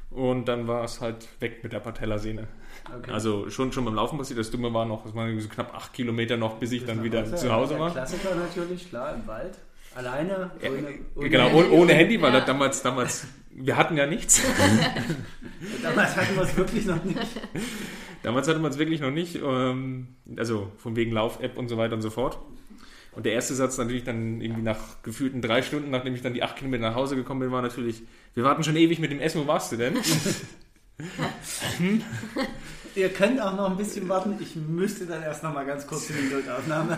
und 0.10 0.48
dann 0.48 0.68
war 0.68 0.84
es 0.84 1.00
halt 1.00 1.28
weg 1.40 1.64
mit 1.64 1.74
der 1.74 1.80
Patellasehne. 1.80 2.48
Okay. 2.98 3.12
Also 3.12 3.50
schon, 3.50 3.72
schon 3.72 3.86
beim 3.86 3.94
Laufen 3.96 4.18
passiert. 4.18 4.40
Das 4.40 4.50
Dumme 4.50 4.74
war 4.74 4.86
noch, 4.86 5.06
es 5.06 5.14
waren 5.14 5.28
irgendwie 5.28 5.44
so 5.44 5.50
knapp 5.50 5.76
acht 5.76 5.94
Kilometer 5.94 6.38
noch, 6.38 6.56
bis 6.56 6.72
ich 6.72 6.86
dann 6.86 7.04
wieder 7.04 7.24
zu 7.36 7.52
Hause 7.54 7.78
war. 7.80 7.92
Klassiker 7.92 8.34
natürlich, 8.36 8.90
klar, 8.90 9.14
im 9.16 9.28
Wald. 9.28 9.58
Alleine. 9.94 10.52
Ohne, 10.66 10.88
ohne 11.16 11.30
genau, 11.30 11.50
Handy. 11.50 11.70
ohne, 11.72 11.94
Handy, 11.94 12.22
weil 12.22 12.32
Ja. 12.34 12.38
das 12.40 12.48
damals, 12.48 12.82
damals, 12.82 13.28
wir 13.54 13.78
hatten 13.78 13.98
ja 13.98 14.06
nichts. 14.06 14.42
Damals 15.84 16.16
hatten 16.16 16.36
wir 16.36 16.44
es 16.44 16.56
wirklich 16.56 16.86
noch 16.86 17.04
nicht. 17.04 17.20
Damals 18.24 18.48
hatte 18.48 18.60
man 18.60 18.72
es 18.72 18.78
wirklich 18.78 19.02
noch 19.02 19.12
nicht. 19.12 19.36
Ähm, 19.36 20.08
also 20.38 20.72
von 20.78 20.96
wegen 20.96 21.12
Lauf-App 21.12 21.58
und 21.58 21.68
so 21.68 21.78
weiter 21.78 21.96
und 21.96 22.02
so 22.02 22.10
fort. 22.10 22.40
Und 23.14 23.26
der 23.26 23.34
erste 23.34 23.56
Satz 23.56 23.78
natürlich 23.78 24.06
dann 24.06 24.40
irgendwie 24.40 24.62
nach 24.62 25.02
gefühlten 25.04 25.42
drei 25.42 25.62
Stunden, 25.62 25.90
nachdem 25.90 26.16
ich 26.16 26.22
dann 26.22 26.34
die 26.34 26.44
acht 26.44 26.56
Kilometer 26.56 26.90
nach 26.90 26.96
Hause 26.96 27.18
gekommen 27.18 27.42
bin, 27.42 27.52
war 27.52 27.62
natürlich, 27.62 28.04
wir 28.36 28.44
warten 28.44 28.64
schon 28.64 28.78
ewig 28.78 29.00
mit 29.00 29.12
dem 29.12 29.20
Essen, 29.20 29.42
wo 29.42 29.48
warst 29.48 29.74
du 29.74 29.78
denn? 29.78 29.98
Ihr 32.96 33.10
könnt 33.10 33.42
auch 33.42 33.56
noch 33.56 33.70
ein 33.70 33.78
bisschen 33.78 34.08
warten. 34.08 34.38
Ich 34.40 34.56
müsste 34.56 35.06
dann 35.06 35.24
erst 35.24 35.44
noch 35.44 35.54
mal 35.54 35.66
ganz 35.66 35.88
kurz 35.88 36.10
in 36.10 36.16
die 36.18 36.34
Notaufnahme. 36.34 36.98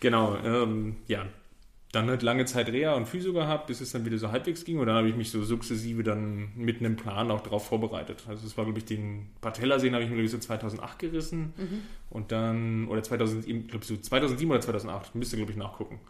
genau, 0.00 0.36
ähm, 0.44 0.96
ja. 1.06 1.26
Dann 1.92 2.08
halt 2.08 2.22
lange 2.22 2.44
Zeit 2.44 2.68
Reha 2.68 2.94
und 2.94 3.08
Physio 3.08 3.32
gehabt, 3.32 3.66
bis 3.66 3.80
es 3.80 3.90
dann 3.90 4.04
wieder 4.04 4.16
so 4.16 4.30
halbwegs 4.30 4.64
ging. 4.64 4.78
Und 4.78 4.86
dann 4.86 4.96
habe 4.96 5.08
ich 5.08 5.16
mich 5.16 5.30
so 5.30 5.42
sukzessive 5.42 6.04
dann 6.04 6.50
mit 6.54 6.78
einem 6.78 6.96
Plan 6.96 7.30
auch 7.30 7.40
darauf 7.40 7.66
vorbereitet. 7.66 8.22
Also 8.28 8.46
es 8.46 8.56
war, 8.56 8.64
glaube 8.64 8.78
ich, 8.78 8.84
den 8.84 9.30
Patellasehen 9.40 9.94
habe 9.94 10.04
ich 10.04 10.10
mir, 10.10 10.16
glaube 10.16 10.26
ich, 10.26 10.30
so 10.30 10.38
2008 10.38 10.98
gerissen. 11.00 11.52
Und 12.10 12.30
dann, 12.30 12.86
oder 12.86 13.02
2000, 13.02 13.48
ich 13.48 13.68
glaube 13.68 13.84
so 13.84 13.96
2007 13.96 14.50
oder 14.50 14.60
2008, 14.60 15.14
müsste, 15.16 15.36
glaube 15.36 15.50
ich, 15.50 15.58
nachgucken. 15.58 16.00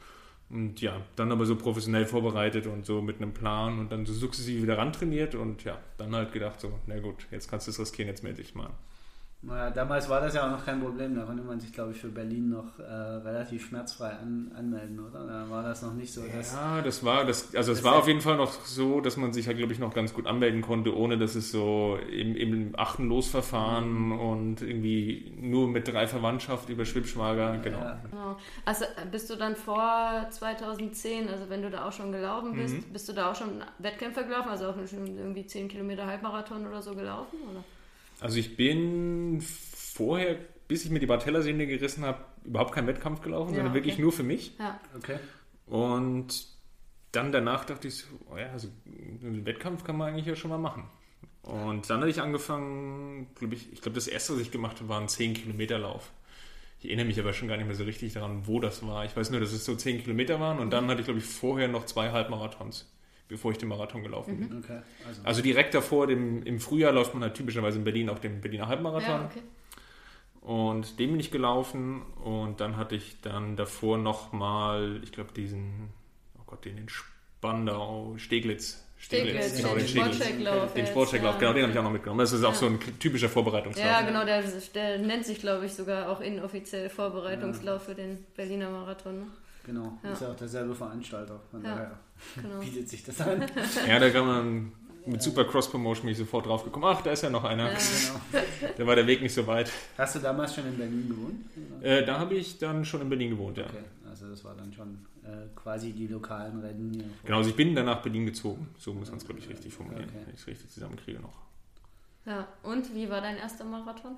Und 0.51 0.81
ja, 0.81 1.01
dann 1.15 1.31
aber 1.31 1.47
so 1.47 1.55
professionell 1.55 2.07
vorbereitet 2.07 2.67
und 2.67 2.85
so 2.85 3.01
mit 3.01 3.17
einem 3.17 3.33
Plan 3.33 3.79
und 3.79 3.93
dann 3.93 4.05
so 4.05 4.13
sukzessive 4.13 4.63
wieder 4.65 4.77
rantrainiert 4.77 5.37
und 5.37 5.63
ja, 5.65 5.79
dann 5.97 6.15
halt 6.15 6.33
gedacht 6.33 6.61
so, 6.61 6.79
na 6.87 6.99
gut, 6.99 7.27
jetzt 7.31 7.49
kannst 7.49 7.69
du 7.69 7.71
es 7.71 7.79
riskieren, 7.79 8.09
jetzt 8.09 8.25
melde 8.25 8.43
ich 8.43 8.57
mal. 8.57 8.71
Naja, 9.43 9.71
damals 9.71 10.07
war 10.11 10.21
das 10.21 10.35
ja 10.35 10.47
auch 10.47 10.51
noch 10.51 10.67
kein 10.67 10.81
Problem. 10.83 11.15
Da 11.17 11.23
konnte 11.23 11.43
man 11.43 11.59
sich, 11.59 11.73
glaube 11.73 11.93
ich, 11.93 11.99
für 11.99 12.09
Berlin 12.09 12.51
noch 12.51 12.79
äh, 12.79 12.83
relativ 12.83 13.67
schmerzfrei 13.69 14.11
an, 14.11 14.53
anmelden, 14.55 15.01
oder? 15.01 15.27
Da 15.27 15.49
war 15.49 15.63
das 15.63 15.81
noch 15.81 15.95
nicht 15.95 16.13
so, 16.13 16.21
dass. 16.27 16.53
Ja, 16.53 16.83
das 16.83 17.03
war, 17.05 17.25
das, 17.25 17.55
also 17.55 17.73
es 17.73 17.83
war 17.83 17.97
auf 17.97 18.07
jeden 18.07 18.21
Fall 18.21 18.37
noch 18.37 18.53
so, 18.53 19.01
dass 19.01 19.17
man 19.17 19.33
sich 19.33 19.47
halt, 19.47 19.57
glaube 19.57 19.73
ich, 19.73 19.79
noch 19.79 19.95
ganz 19.95 20.13
gut 20.13 20.27
anmelden 20.27 20.61
konnte, 20.61 20.95
ohne 20.95 21.17
dass 21.17 21.37
es 21.37 21.51
so 21.51 21.97
im, 22.13 22.37
im 22.37 22.75
achten 22.77 23.09
Losverfahren 23.09 24.09
Mhm. 24.09 24.21
und 24.21 24.61
irgendwie 24.63 25.33
nur 25.41 25.69
mit 25.69 25.89
drei 25.89 26.07
Verwandtschaft 26.07 26.69
über 26.69 26.85
Schwibschwager, 26.85 27.57
genau. 27.63 27.79
Ja. 27.79 27.99
Genau. 28.11 28.37
Also 28.67 28.85
äh, 28.85 29.07
bist 29.11 29.31
du 29.31 29.37
dann 29.37 29.57
vor 29.57 30.27
2010, 30.29 31.29
also 31.31 31.49
wenn 31.49 31.63
du 31.63 31.71
da 31.71 31.89
auch 31.89 31.93
schon 31.93 32.13
gelaufen 32.13 32.53
bist, 32.57 32.75
Mhm. 32.75 32.93
bist 32.93 33.09
du 33.09 33.15
da 33.15 33.31
auch 33.31 33.35
schon 33.35 33.63
Wettkämpfe 33.79 34.23
gelaufen, 34.25 34.51
also 34.51 34.67
auch 34.69 34.75
schon 34.87 35.07
irgendwie 35.17 35.47
10 35.47 35.69
Kilometer 35.69 36.07
Halbmarathon 36.07 36.67
oder 36.67 36.83
so 36.83 36.95
gelaufen? 36.95 37.39
Oder? 37.51 37.65
Also 38.21 38.39
ich 38.39 38.57
bin 38.57 39.41
vorher, 39.41 40.37
bis 40.69 40.85
ich 40.85 40.91
mir 40.91 41.01
die 41.01 41.07
Bartella-Sehne 41.07 41.67
gerissen 41.67 42.05
habe, 42.05 42.25
überhaupt 42.45 42.73
keinen 42.75 42.87
Wettkampf 42.87 43.21
gelaufen, 43.23 43.51
Ja, 43.51 43.57
sondern 43.57 43.75
wirklich 43.75 43.95
okay. 43.95 44.03
nur 44.03 44.13
für 44.13 44.23
mich. 44.23 44.53
Ja. 44.59 44.81
Okay. 44.97 45.19
Und 45.67 46.47
dann 47.13 47.33
danach 47.33 47.65
dachte 47.65 47.89
ich 47.89 47.97
so, 47.97 48.07
oh 48.31 48.37
ja, 48.37 48.51
also 48.53 48.69
einen 49.23 49.45
Wettkampf 49.45 49.85
kann 49.85 49.97
man 49.97 50.11
eigentlich 50.13 50.27
ja 50.27 50.37
schon 50.37 50.51
mal 50.51 50.59
machen. 50.59 50.85
Und 51.43 51.89
dann 51.89 52.01
hatte 52.01 52.11
ich 52.11 52.21
angefangen, 52.21 53.29
glaube 53.35 53.55
ich, 53.55 53.73
ich 53.73 53.81
glaube, 53.81 53.95
das 53.95 54.07
erste, 54.07 54.35
was 54.35 54.41
ich 54.41 54.51
gemacht 54.51 54.77
habe, 54.79 54.89
war 54.89 55.01
ein 55.01 55.09
10-Kilometer-Lauf. 55.09 56.13
Ich 56.81 56.87
erinnere 56.87 57.07
mich 57.07 57.19
aber 57.21 57.33
schon 57.33 57.49
gar 57.49 57.57
nicht 57.57 57.67
mehr 57.67 57.75
so 57.75 57.85
richtig 57.85 58.15
daran, 58.15 58.47
wo 58.47 58.61
das 58.61 58.87
war. 58.87 59.05
Ich 59.05 59.17
weiß 59.17 59.31
nur, 59.31 59.41
dass 59.41 59.53
es 59.53 59.65
so 59.65 59.75
10 59.75 60.03
Kilometer 60.03 60.41
waren 60.41 60.59
und 60.59 60.71
dann 60.71 60.87
hatte 60.89 61.01
ich, 61.01 61.07
glaube 61.07 61.21
ich, 61.21 61.27
vorher 61.27 61.69
noch 61.69 61.85
zwei 61.87 62.11
Halbmarathons, 62.11 62.91
bevor 63.31 63.53
ich 63.53 63.59
den 63.59 63.69
Marathon 63.71 64.03
gelaufen 64.03 64.37
bin. 64.39 64.59
Okay. 64.59 64.81
Also, 65.09 65.21
Also 65.25 65.43
direkt 65.43 65.73
davor, 65.73 66.07
dem, 66.07 66.43
im 66.43 66.61
Frühjahr 66.61 66.93
läuft 66.93 67.15
man 67.15 67.23
halt 67.23 67.35
typischerweise 67.35 67.79
in 67.79 67.85
Berlin 67.85 68.11
auch 68.11 68.19
den 68.19 68.41
Berliner 68.43 68.69
Halbmarathon. 68.69 69.09
Ja, 69.09 69.25
okay. 69.31 69.43
Und 70.43 70.99
den 70.99 71.11
bin 71.11 71.21
ich 71.21 71.31
gelaufen 71.31 72.03
und 72.25 72.61
dann 72.61 72.77
hatte 72.77 72.97
ich 72.97 73.21
dann 73.21 73.57
davor 73.57 73.99
nochmal, 73.99 75.01
ich 75.05 75.13
glaube, 75.13 75.33
diesen, 75.33 75.91
oh 76.39 76.43
Gott, 76.47 76.65
den 76.65 76.79
in 76.79 76.89
Spandau, 76.89 78.15
Steglitz. 78.17 78.85
Steglitz, 78.99 79.57
genau, 79.57 79.71
den 79.71 79.79
den 79.79 79.89
Steglitz. 79.89 80.17
Sportchecklauf 80.17 80.75
Den 80.75 80.87
Sportchecklauf, 80.87 81.35
ja. 81.35 81.39
genau, 81.41 81.53
den 81.55 81.63
habe 81.63 81.73
ich 81.73 81.79
auch 81.79 81.83
noch 81.85 81.93
mitgenommen. 81.93 82.21
Das 82.21 82.33
ist 82.33 82.45
auch 82.45 82.51
Ja. 82.53 82.55
so 82.59 82.67
ein 82.67 82.79
typischer 82.99 83.29
Vorbereitungslauf. 83.31 83.87
Ja, 83.87 84.03
genau, 84.03 84.25
der, 84.27 84.43
der 84.75 84.99
nennt 84.99 85.25
sich, 85.25 85.39
glaube 85.41 85.65
ich, 85.67 85.73
sogar 85.75 86.09
auch 86.11 86.21
inoffiziell 86.21 86.91
Vorbereitungslauf 86.91 87.85
für 87.85 87.95
den 87.95 88.25
Berliner 88.37 88.71
Marathon. 88.71 89.21
Ne? 89.21 89.27
genau. 89.65 89.99
Ja. 90.03 90.13
Ist 90.13 90.23
ja 90.23 90.31
auch 90.33 90.37
derselbe 90.37 90.75
Veranstalter. 90.75 91.41
Von 91.51 91.63
Ja. 91.65 91.75
daher 91.75 91.99
Genau. 92.37 92.61
bietet 92.61 92.89
sich 92.89 93.03
das 93.05 93.21
an. 93.21 93.45
Ja, 93.89 93.99
da 93.99 94.11
kann 94.11 94.27
man 94.27 94.73
mit 95.07 95.23
super 95.23 95.45
Cross-Promotion 95.45 96.05
mich 96.07 96.19
sofort 96.19 96.47
drauf 96.47 96.63
gekommen. 96.65 96.85
Ach, 96.87 97.01
da 97.03 97.11
ist 97.13 97.23
ja 97.23 97.31
noch 97.31 97.45
einer. 97.45 97.73
Ja. 97.73 97.79
genau. 97.79 98.45
Da 98.77 98.87
war 98.87 98.95
der 98.97 99.07
Weg 99.07 99.23
nicht 99.23 99.33
so 99.35 99.47
weit. 99.47 99.71
Hast 99.99 100.15
du 100.15 100.19
damals 100.21 100.55
schon 100.55 100.67
in 100.67 100.77
Berlin 100.77 101.09
gewohnt? 101.09 101.83
Äh, 101.85 102.05
da 102.05 102.19
habe 102.19 102.35
ich 102.35 102.59
dann 102.59 102.85
schon 102.85 103.01
in 103.01 103.09
Berlin 103.09 103.31
gewohnt, 103.31 103.57
ja. 103.59 103.65
Okay, 103.65 103.85
also 104.09 104.29
das 104.29 104.45
war 104.45 104.55
dann 104.55 104.73
schon 104.73 104.99
äh, 105.25 105.47
quasi 105.57 105.93
die 105.93 106.07
lokalen 106.07 106.61
Rennen 106.61 106.93
hier. 106.93 107.05
Genau, 107.25 107.39
also 107.39 107.51
ich 107.51 107.57
bin 107.57 107.75
dann 107.75 107.87
nach 107.87 108.03
Berlin 108.03 108.27
gezogen. 108.27 108.69
So 108.79 108.93
muss 108.93 109.09
man 109.09 109.19
es, 109.19 109.25
glaube 109.25 109.41
ich, 109.41 109.49
richtig 109.49 109.73
formulieren, 109.73 110.05
Okay. 110.11 110.19
wenn 110.27 110.35
ich 110.35 110.41
es 110.41 110.47
richtig 110.47 110.71
zusammenkriege 110.71 111.21
noch. 111.21 111.39
Ja, 112.27 112.47
und 112.63 112.95
wie 112.95 113.09
war 113.09 113.23
dein 113.23 113.39
erster 113.39 113.65
Marathon? 113.65 114.17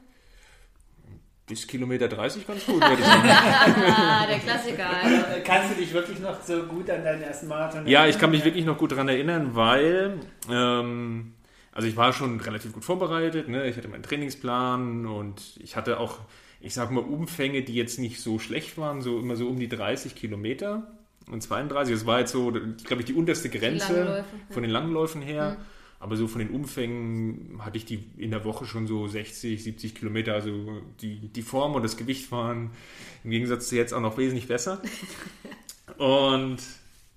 Bis 1.52 1.66
Kilometer 1.66 2.08
30 2.08 2.46
ganz 2.46 2.64
gut, 2.64 2.80
würde 2.80 2.96
ich 2.98 3.04
sagen. 3.04 3.28
Der 4.30 4.38
Klassiker. 4.38 4.88
Also. 4.88 5.24
Kannst 5.44 5.72
du 5.72 5.74
dich 5.82 5.92
wirklich 5.92 6.18
noch 6.18 6.40
so 6.40 6.62
gut 6.62 6.88
an 6.88 7.04
deinen 7.04 7.20
ersten 7.20 7.46
Marathon 7.46 7.86
Ja, 7.86 8.06
ich 8.06 8.18
kann 8.18 8.30
mich 8.30 8.42
wirklich 8.42 8.64
noch 8.64 8.78
gut 8.78 8.92
daran 8.92 9.06
erinnern, 9.10 9.50
weil 9.54 10.18
ähm, 10.50 11.34
also 11.70 11.86
ich 11.86 11.94
war 11.94 12.14
schon 12.14 12.40
relativ 12.40 12.72
gut 12.72 12.86
vorbereitet. 12.86 13.50
Ne? 13.50 13.68
Ich 13.68 13.76
hatte 13.76 13.88
meinen 13.88 14.02
Trainingsplan 14.02 15.04
und 15.04 15.42
ich 15.60 15.76
hatte 15.76 16.00
auch, 16.00 16.20
ich 16.62 16.72
sag 16.72 16.90
mal, 16.90 17.04
Umfänge, 17.04 17.60
die 17.60 17.74
jetzt 17.74 17.98
nicht 17.98 18.22
so 18.22 18.38
schlecht 18.38 18.78
waren, 18.78 19.02
so 19.02 19.18
immer 19.18 19.36
so 19.36 19.46
um 19.46 19.58
die 19.58 19.68
30 19.68 20.14
Kilometer 20.14 20.90
und 21.30 21.42
32. 21.42 21.94
Das 21.94 22.06
war 22.06 22.20
jetzt 22.20 22.32
so, 22.32 22.50
glaube 22.50 23.00
ich, 23.00 23.04
die 23.04 23.14
unterste 23.14 23.50
Grenze 23.50 24.24
von 24.48 24.62
den 24.62 24.72
Langläufen 24.72 25.20
her. 25.20 25.58
Aber 26.02 26.16
so 26.16 26.26
von 26.26 26.40
den 26.40 26.50
Umfängen 26.50 27.60
hatte 27.60 27.78
ich 27.78 27.84
die 27.84 28.02
in 28.16 28.32
der 28.32 28.44
Woche 28.44 28.66
schon 28.66 28.88
so 28.88 29.06
60, 29.06 29.62
70 29.62 29.94
Kilometer. 29.94 30.34
Also 30.34 30.82
die, 31.00 31.28
die 31.28 31.42
Form 31.42 31.76
und 31.76 31.84
das 31.84 31.96
Gewicht 31.96 32.32
waren 32.32 32.72
im 33.22 33.30
Gegensatz 33.30 33.68
zu 33.68 33.76
jetzt 33.76 33.94
auch 33.94 34.00
noch 34.00 34.18
wesentlich 34.18 34.48
besser. 34.48 34.82
Und 35.98 36.58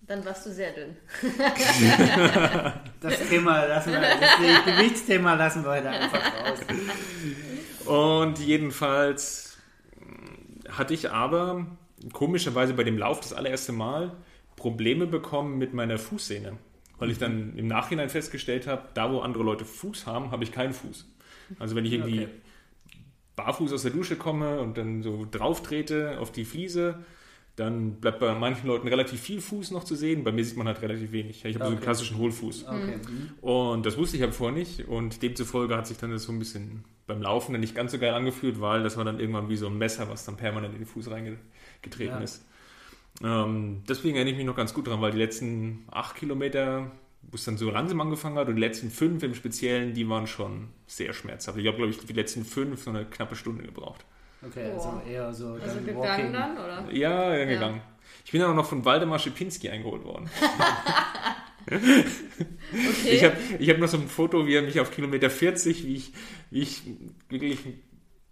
Dann 0.05 0.23
warst 0.23 0.45
du 0.45 0.51
sehr 0.51 0.71
dünn. 0.73 0.95
Das 3.01 3.27
Thema 3.27 3.65
lassen 3.65 3.91
wir, 3.91 4.01
das 4.01 4.65
Gewichtsthema 4.65 5.33
lassen 5.33 5.63
wir 5.63 5.71
heute 5.71 5.89
einfach 5.89 6.21
raus. 6.43 6.59
Und 7.85 8.39
jedenfalls 8.39 9.57
hatte 10.69 10.93
ich 10.93 11.09
aber 11.09 11.65
komischerweise 12.13 12.75
bei 12.75 12.83
dem 12.83 12.99
Lauf 12.99 13.19
das 13.21 13.33
allererste 13.33 13.71
Mal 13.71 14.11
Probleme 14.55 15.07
bekommen 15.07 15.57
mit 15.57 15.73
meiner 15.73 15.97
Fußsehne. 15.97 16.57
Weil 16.97 17.11
ich 17.11 17.17
dann 17.17 17.57
im 17.57 17.67
Nachhinein 17.67 18.09
festgestellt 18.09 18.67
habe, 18.67 18.83
da 18.93 19.11
wo 19.11 19.19
andere 19.19 19.43
Leute 19.43 19.65
Fuß 19.65 20.05
haben, 20.07 20.31
habe 20.31 20.43
ich 20.43 20.51
keinen 20.51 20.73
Fuß. 20.73 21.05
Also 21.59 21.75
wenn 21.75 21.85
ich 21.85 21.93
irgendwie 21.93 22.21
Okay. 22.21 22.29
barfuß 23.35 23.73
aus 23.73 23.81
der 23.83 23.91
Dusche 23.91 24.15
komme 24.15 24.59
und 24.61 24.77
dann 24.77 25.03
so 25.03 25.27
drauf 25.29 25.61
trete 25.61 26.19
auf 26.19 26.31
die 26.31 26.45
Fliese, 26.45 26.99
dann 27.57 28.01
bleibt 28.01 28.19
bei 28.19 28.33
manchen 28.33 28.67
Leuten 28.67 28.87
relativ 28.87 29.21
viel 29.21 29.39
Fuß 29.39 29.71
noch 29.71 29.83
zu 29.85 29.95
sehen. 29.95 30.23
Bei 30.25 30.31
mir 30.33 30.43
sieht 30.43 30.57
man 30.57 30.67
halt 30.67 30.81
relativ 30.81 31.11
wenig. 31.13 31.43
Ich 31.45 31.55
habe 31.55 31.63
so 31.65 31.69
einen 31.69 31.77
Okay. 31.77 31.83
klassischen 31.85 32.17
Hohlfuß. 32.17 32.65
Okay. 32.67 32.97
mhm. 32.97 33.29
Und 33.41 33.85
das 33.85 33.97
wusste 33.97 34.17
ich 34.17 34.23
aber 34.23 34.33
vorher 34.33 34.57
nicht. 34.57 34.87
Und 34.87 35.21
demzufolge 35.21 35.75
hat 35.77 35.87
sich 35.87 35.97
dann 35.97 36.11
das 36.11 36.23
so 36.23 36.31
ein 36.33 36.39
bisschen 36.39 36.83
beim 37.07 37.21
Laufen 37.21 37.53
dann 37.53 37.61
nicht 37.61 37.75
ganz 37.75 37.91
so 37.93 37.99
geil 37.99 38.13
angefühlt, 38.13 38.59
weil 38.59 38.83
das 38.83 38.97
war 38.97 39.05
dann 39.05 39.19
irgendwann 39.19 39.47
wie 39.47 39.55
so 39.55 39.67
ein 39.67 39.77
Messer, 39.77 40.09
was 40.09 40.25
dann 40.25 40.35
permanent 40.37 40.73
in 40.73 40.81
den 40.81 40.87
Fuß 40.87 41.09
reingetreten 41.11 42.17
Ja. 42.17 42.19
ist. 42.19 42.45
Ähm, 43.23 43.83
deswegen 43.87 44.15
erinnere 44.15 44.33
ich 44.33 44.37
mich 44.37 44.45
noch 44.45 44.55
ganz 44.55 44.73
gut 44.73 44.87
dran, 44.87 45.01
weil 45.01 45.11
die 45.11 45.17
letzten 45.17 45.85
acht 45.91 46.15
Kilometer, 46.15 46.91
wo 47.23 47.35
es 47.35 47.45
dann 47.45 47.57
so 47.57 47.69
langsam 47.71 48.01
angefangen 48.01 48.37
hat, 48.37 48.47
und 48.49 48.55
die 48.55 48.61
letzten 48.61 48.89
fünf 48.91 49.23
im 49.23 49.35
Speziellen, 49.35 49.93
die 49.93 50.07
waren 50.09 50.27
schon 50.27 50.69
sehr 50.87 51.13
schmerzhaft. 51.13 51.57
Ich 51.57 51.67
habe, 51.67 51.77
glaube 51.77 51.91
ich, 51.91 51.99
die 52.05 52.13
letzten 52.13 52.43
fünf 52.43 52.83
so 52.83 52.89
eine 52.89 53.05
knappe 53.05 53.35
Stunde 53.35 53.63
gebraucht. 53.63 54.05
Okay, 54.45 54.69
Boah. 54.69 54.73
also 54.75 55.01
eher 55.09 55.33
so 55.33 55.53
Also 55.53 55.65
dann 55.65 55.85
gegangen 55.85 55.97
Walking. 56.03 56.33
dann, 56.33 56.57
oder? 56.57 56.91
Ja, 56.91 57.35
ja, 57.35 57.45
gegangen. 57.45 57.81
Ich 58.25 58.31
bin 58.31 58.41
auch 58.43 58.53
noch 58.53 58.65
von 58.65 58.85
Waldemar 58.85 59.19
Schipinski 59.19 59.69
eingeholt 59.69 60.03
worden. 60.03 60.29
Okay. 61.67 62.03
Ich 63.11 63.23
habe 63.23 63.37
ich 63.59 63.69
hab 63.69 63.77
noch 63.77 63.87
so 63.87 63.97
ein 63.97 64.07
Foto, 64.07 64.45
wie 64.45 64.55
er 64.55 64.61
mich 64.61 64.79
auf 64.79 64.91
Kilometer 64.91 65.29
40, 65.29 65.85
wie 65.85 65.95
ich, 65.95 66.13
wie 66.51 66.61
ich 66.61 66.83
wirklich 67.29 67.59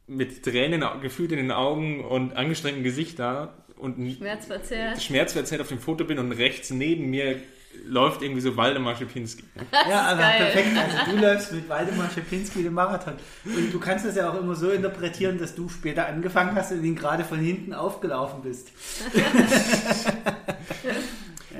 mit 0.08 0.44
Tränen 0.44 0.84
gefühlt 1.02 1.32
in 1.32 1.38
den 1.38 1.52
Augen 1.52 2.04
und 2.04 2.36
angestrengtem 2.36 2.84
Gesicht 2.84 3.20
da 3.20 3.63
und 3.84 4.16
Schmerzverzerrt. 4.18 5.02
schmerzverzerrt 5.02 5.62
auf 5.62 5.68
dem 5.68 5.80
Foto 5.80 6.06
bin 6.06 6.18
und 6.20 6.32
rechts 6.32 6.72
neben 6.72 7.10
mir 7.10 7.42
läuft 7.86 8.22
irgendwie 8.22 8.42
so 8.42 8.56
Waldemar 8.56 8.96
Schipinski. 8.96 9.44
Ja, 9.90 10.02
aber 10.04 10.22
geil. 10.22 10.38
perfekt. 10.38 10.78
Also 10.78 11.12
du 11.12 11.18
läufst 11.22 11.52
mit 11.54 11.68
Waldemar 11.68 12.10
Schepinski 12.10 12.64
den 12.64 12.74
Marathon. 12.74 13.16
Und 13.46 13.74
du 13.74 13.80
kannst 13.80 14.06
das 14.06 14.16
ja 14.16 14.30
auch 14.30 14.40
immer 14.40 14.56
so 14.56 14.70
interpretieren, 14.70 15.38
dass 15.40 15.56
du 15.56 15.68
später 15.70 16.08
angefangen 16.08 16.56
hast 16.56 16.72
und 16.72 16.84
ihn 16.84 16.96
gerade 16.96 17.24
von 17.24 17.40
hinten 17.40 17.74
aufgelaufen 17.74 18.42
bist. 18.44 18.70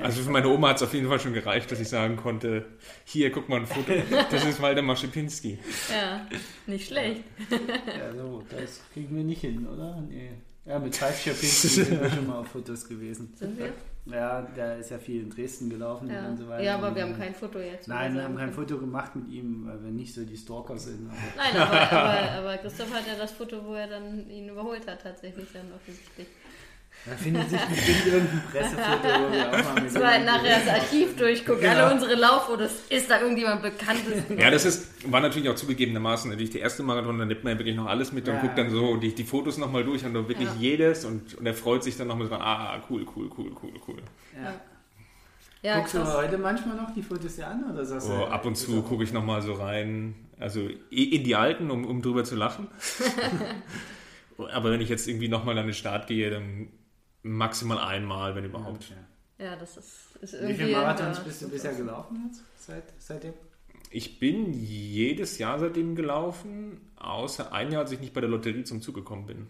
Also 0.02 0.22
für 0.22 0.30
meine 0.30 0.48
Oma 0.48 0.70
hat 0.70 0.76
es 0.76 0.82
auf 0.82 0.92
jeden 0.92 1.08
Fall 1.08 1.18
schon 1.18 1.32
gereicht, 1.32 1.70
dass 1.70 1.80
ich 1.80 1.88
sagen 1.88 2.16
konnte, 2.16 2.66
hier, 3.04 3.32
guck 3.32 3.48
mal 3.48 3.60
ein 3.60 3.66
Foto, 3.66 3.92
das 4.30 4.44
ist 4.44 4.60
Waldemar 4.60 4.96
Schipinski. 4.96 5.58
Ja, 5.90 6.26
nicht 6.66 6.88
schlecht. 6.88 7.22
Ja, 7.50 8.12
so, 8.14 8.42
das 8.50 8.82
kriegen 8.92 9.16
wir 9.16 9.24
nicht 9.24 9.40
hin, 9.40 9.66
oder? 9.66 10.02
Nee. 10.06 10.32
Ja, 10.66 10.78
mit 10.78 11.00
Ralf 11.02 11.20
Schepinski 11.20 11.68
sind 11.68 12.00
wir 12.00 12.10
schon 12.10 12.26
mal 12.26 12.38
auf 12.38 12.48
Fotos 12.48 12.88
gewesen. 12.88 13.32
Sind 13.36 13.58
wir? 13.58 13.72
Ja, 14.06 14.42
der 14.42 14.78
ist 14.78 14.90
ja 14.90 14.98
viel 14.98 15.22
in 15.22 15.30
Dresden 15.30 15.70
gelaufen 15.70 16.10
Ja. 16.10 16.28
und 16.28 16.36
so 16.36 16.46
weiter. 16.48 16.62
ja, 16.62 16.74
aber 16.76 16.94
wir 16.94 17.02
haben 17.04 17.16
kein 17.16 17.34
Foto 17.34 17.58
jetzt. 17.58 17.88
Nein, 17.88 18.12
muss 18.12 18.20
wir 18.20 18.24
haben 18.28 18.36
kein. 18.36 18.52
Foto 18.52 18.78
gemacht 18.78 19.16
mit 19.16 19.28
ihm, 19.28 19.66
weil 19.66 19.82
wir 19.82 19.90
nicht 19.90 20.12
so 20.14 20.24
die 20.24 20.36
Stalker 20.36 20.76
sind. 20.78 21.08
Aber 21.08 21.16
Nein, 21.36 21.56
aber, 21.56 21.90
aber, 21.92 22.30
aber 22.38 22.56
Christoph 22.58 22.92
hat 22.92 23.06
ja 23.06 23.14
das 23.18 23.32
Foto, 23.32 23.64
wo 23.64 23.74
er 23.74 23.86
dann 23.88 24.28
ihn 24.28 24.48
überholt 24.50 24.86
hat, 24.86 25.02
tatsächlich 25.02 25.48
dann 25.52 25.72
offensichtlich. 25.74 26.26
Da 27.06 27.16
findet 27.16 27.50
sich 27.50 27.60
bestimmt 27.60 28.06
irgendein 28.06 28.42
Pressefoto, 28.50 29.08
wo 29.08 29.32
wir 29.32 29.48
auch 29.52 29.64
mal 29.74 29.82
mit 29.82 29.90
So 29.92 30.04
halt 30.06 30.24
nachher 30.24 30.58
das 30.60 30.68
Archiv 30.68 31.16
durchgucken, 31.16 31.60
Genau. 31.60 31.84
alle 31.84 31.94
unsere 31.94 32.14
Lauffotos. 32.14 32.70
Ist 32.88 33.10
da 33.10 33.20
irgendjemand 33.20 33.60
Bekanntes? 33.62 34.22
Ja, 34.38 34.50
das 34.50 34.64
ist, 34.64 35.10
war 35.12 35.20
natürlich 35.20 35.48
auch 35.50 35.54
zugegebenermaßen 35.54 36.30
natürlich 36.30 36.50
der 36.50 36.62
erste 36.62 36.82
Marathon, 36.82 37.18
da 37.18 37.24
nimmt 37.26 37.44
man 37.44 37.52
ja 37.54 37.58
wirklich 37.58 37.76
noch 37.76 37.86
alles 37.86 38.12
mit 38.12 38.26
und 38.28 38.36
Ja. 38.36 38.40
guckt 38.40 38.56
dann 38.56 38.70
so 38.70 38.96
die, 38.96 39.14
die 39.14 39.24
Fotos 39.24 39.58
nochmal 39.58 39.84
durch 39.84 40.04
und 40.04 40.14
dann 40.14 40.28
wirklich 40.28 40.48
Ja. 40.48 40.56
jedes 40.58 41.04
und, 41.04 41.34
und 41.34 41.44
er 41.46 41.54
freut 41.54 41.84
sich 41.84 41.96
dann 41.96 42.06
nochmal 42.08 42.26
so, 42.28 42.34
ah, 42.36 42.82
cool, 42.88 43.06
cool, 43.16 43.28
cool, 43.36 43.52
cool, 43.62 43.72
cool. 43.86 43.96
Ja. 44.42 44.54
Ja, 45.62 45.78
Guckst 45.78 45.94
du 45.94 45.98
krass. 46.00 46.16
heute 46.16 46.36
manchmal 46.36 46.76
noch 46.76 46.92
die 46.94 47.02
Fotos 47.02 47.36
dir 47.36 47.46
an 47.46 47.64
oder 47.72 47.84
sagst 47.86 48.06
du? 48.08 48.12
Oh, 48.12 48.24
ab 48.24 48.44
und 48.44 48.54
zu 48.54 48.82
gucke 48.82 49.02
ich 49.04 49.12
nochmal 49.14 49.40
so 49.40 49.54
rein, 49.54 50.14
also 50.38 50.60
in 50.90 51.24
die 51.24 51.34
alten, 51.36 51.70
um, 51.70 51.86
um 51.86 52.02
drüber 52.02 52.24
zu 52.24 52.34
lachen. 52.34 52.68
Aber 54.52 54.70
wenn 54.70 54.80
ich 54.80 54.88
jetzt 54.88 55.06
irgendwie 55.08 55.28
nochmal 55.28 55.56
an 55.58 55.66
den 55.66 55.74
Start 55.74 56.06
gehe, 56.06 56.28
dann 56.30 56.68
maximal 57.24 57.78
einmal, 57.78 58.36
wenn 58.36 58.44
überhaupt. 58.44 58.84
Okay. 58.90 59.44
Ja, 59.44 59.56
das 59.56 59.76
ist, 59.76 60.16
ist 60.20 60.32
Wie 60.34 60.36
irgendwie. 60.36 60.54
viele 60.54 60.72
Marathons 60.76 61.18
bist 61.20 61.42
du 61.42 61.48
bisher 61.48 61.74
gelaufen 61.74 62.24
jetzt 62.28 62.42
seit, 62.56 62.84
seitdem? 62.98 63.34
Ich 63.90 64.18
bin 64.18 64.52
jedes 64.52 65.38
Jahr 65.38 65.58
seitdem 65.58 65.96
gelaufen, 65.96 66.80
außer 66.96 67.52
ein 67.52 67.72
Jahr, 67.72 67.82
als 67.82 67.92
ich 67.92 68.00
nicht 68.00 68.12
bei 68.12 68.20
der 68.20 68.30
Lotterie 68.30 68.64
zum 68.64 68.80
Zug 68.80 68.94
gekommen 68.94 69.26
bin. 69.26 69.46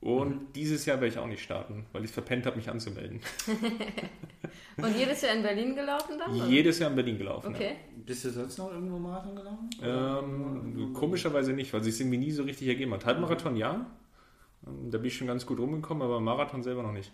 Und 0.00 0.28
mhm. 0.30 0.52
dieses 0.54 0.84
Jahr 0.84 1.00
werde 1.00 1.14
ich 1.14 1.18
auch 1.18 1.26
nicht 1.28 1.42
starten, 1.42 1.86
weil 1.92 2.04
ich 2.04 2.10
verpennt 2.10 2.44
habe, 2.44 2.56
mich 2.56 2.68
anzumelden. 2.68 3.20
Und 4.76 4.96
jedes 4.98 5.22
Jahr 5.22 5.36
in 5.36 5.42
Berlin 5.42 5.76
gelaufen 5.76 6.18
dann? 6.18 6.34
Oder? 6.34 6.46
Jedes 6.46 6.80
Jahr 6.80 6.90
in 6.90 6.96
Berlin 6.96 7.18
gelaufen. 7.18 7.54
Okay. 7.54 7.68
Ja. 7.68 8.02
Bist 8.04 8.24
du 8.24 8.30
sonst 8.30 8.58
noch 8.58 8.72
irgendwo 8.72 8.98
Marathon 8.98 9.36
gelaufen? 9.36 9.70
Ähm, 9.80 10.92
komischerweise 10.92 11.52
nicht, 11.52 11.72
weil 11.72 11.84
sich 11.84 12.00
irgendwie 12.00 12.18
nie 12.18 12.32
so 12.32 12.42
richtig 12.42 12.66
ergeben 12.66 12.92
hat. 12.94 13.06
Halbmarathon 13.06 13.54
ja. 13.56 13.86
Ähm, 14.66 14.90
da 14.90 14.98
bin 14.98 15.06
ich 15.06 15.16
schon 15.16 15.26
ganz 15.26 15.46
gut 15.46 15.58
rumgekommen, 15.58 16.02
aber 16.02 16.20
Marathon 16.20 16.62
selber 16.62 16.82
noch 16.82 16.92
nicht. 16.92 17.12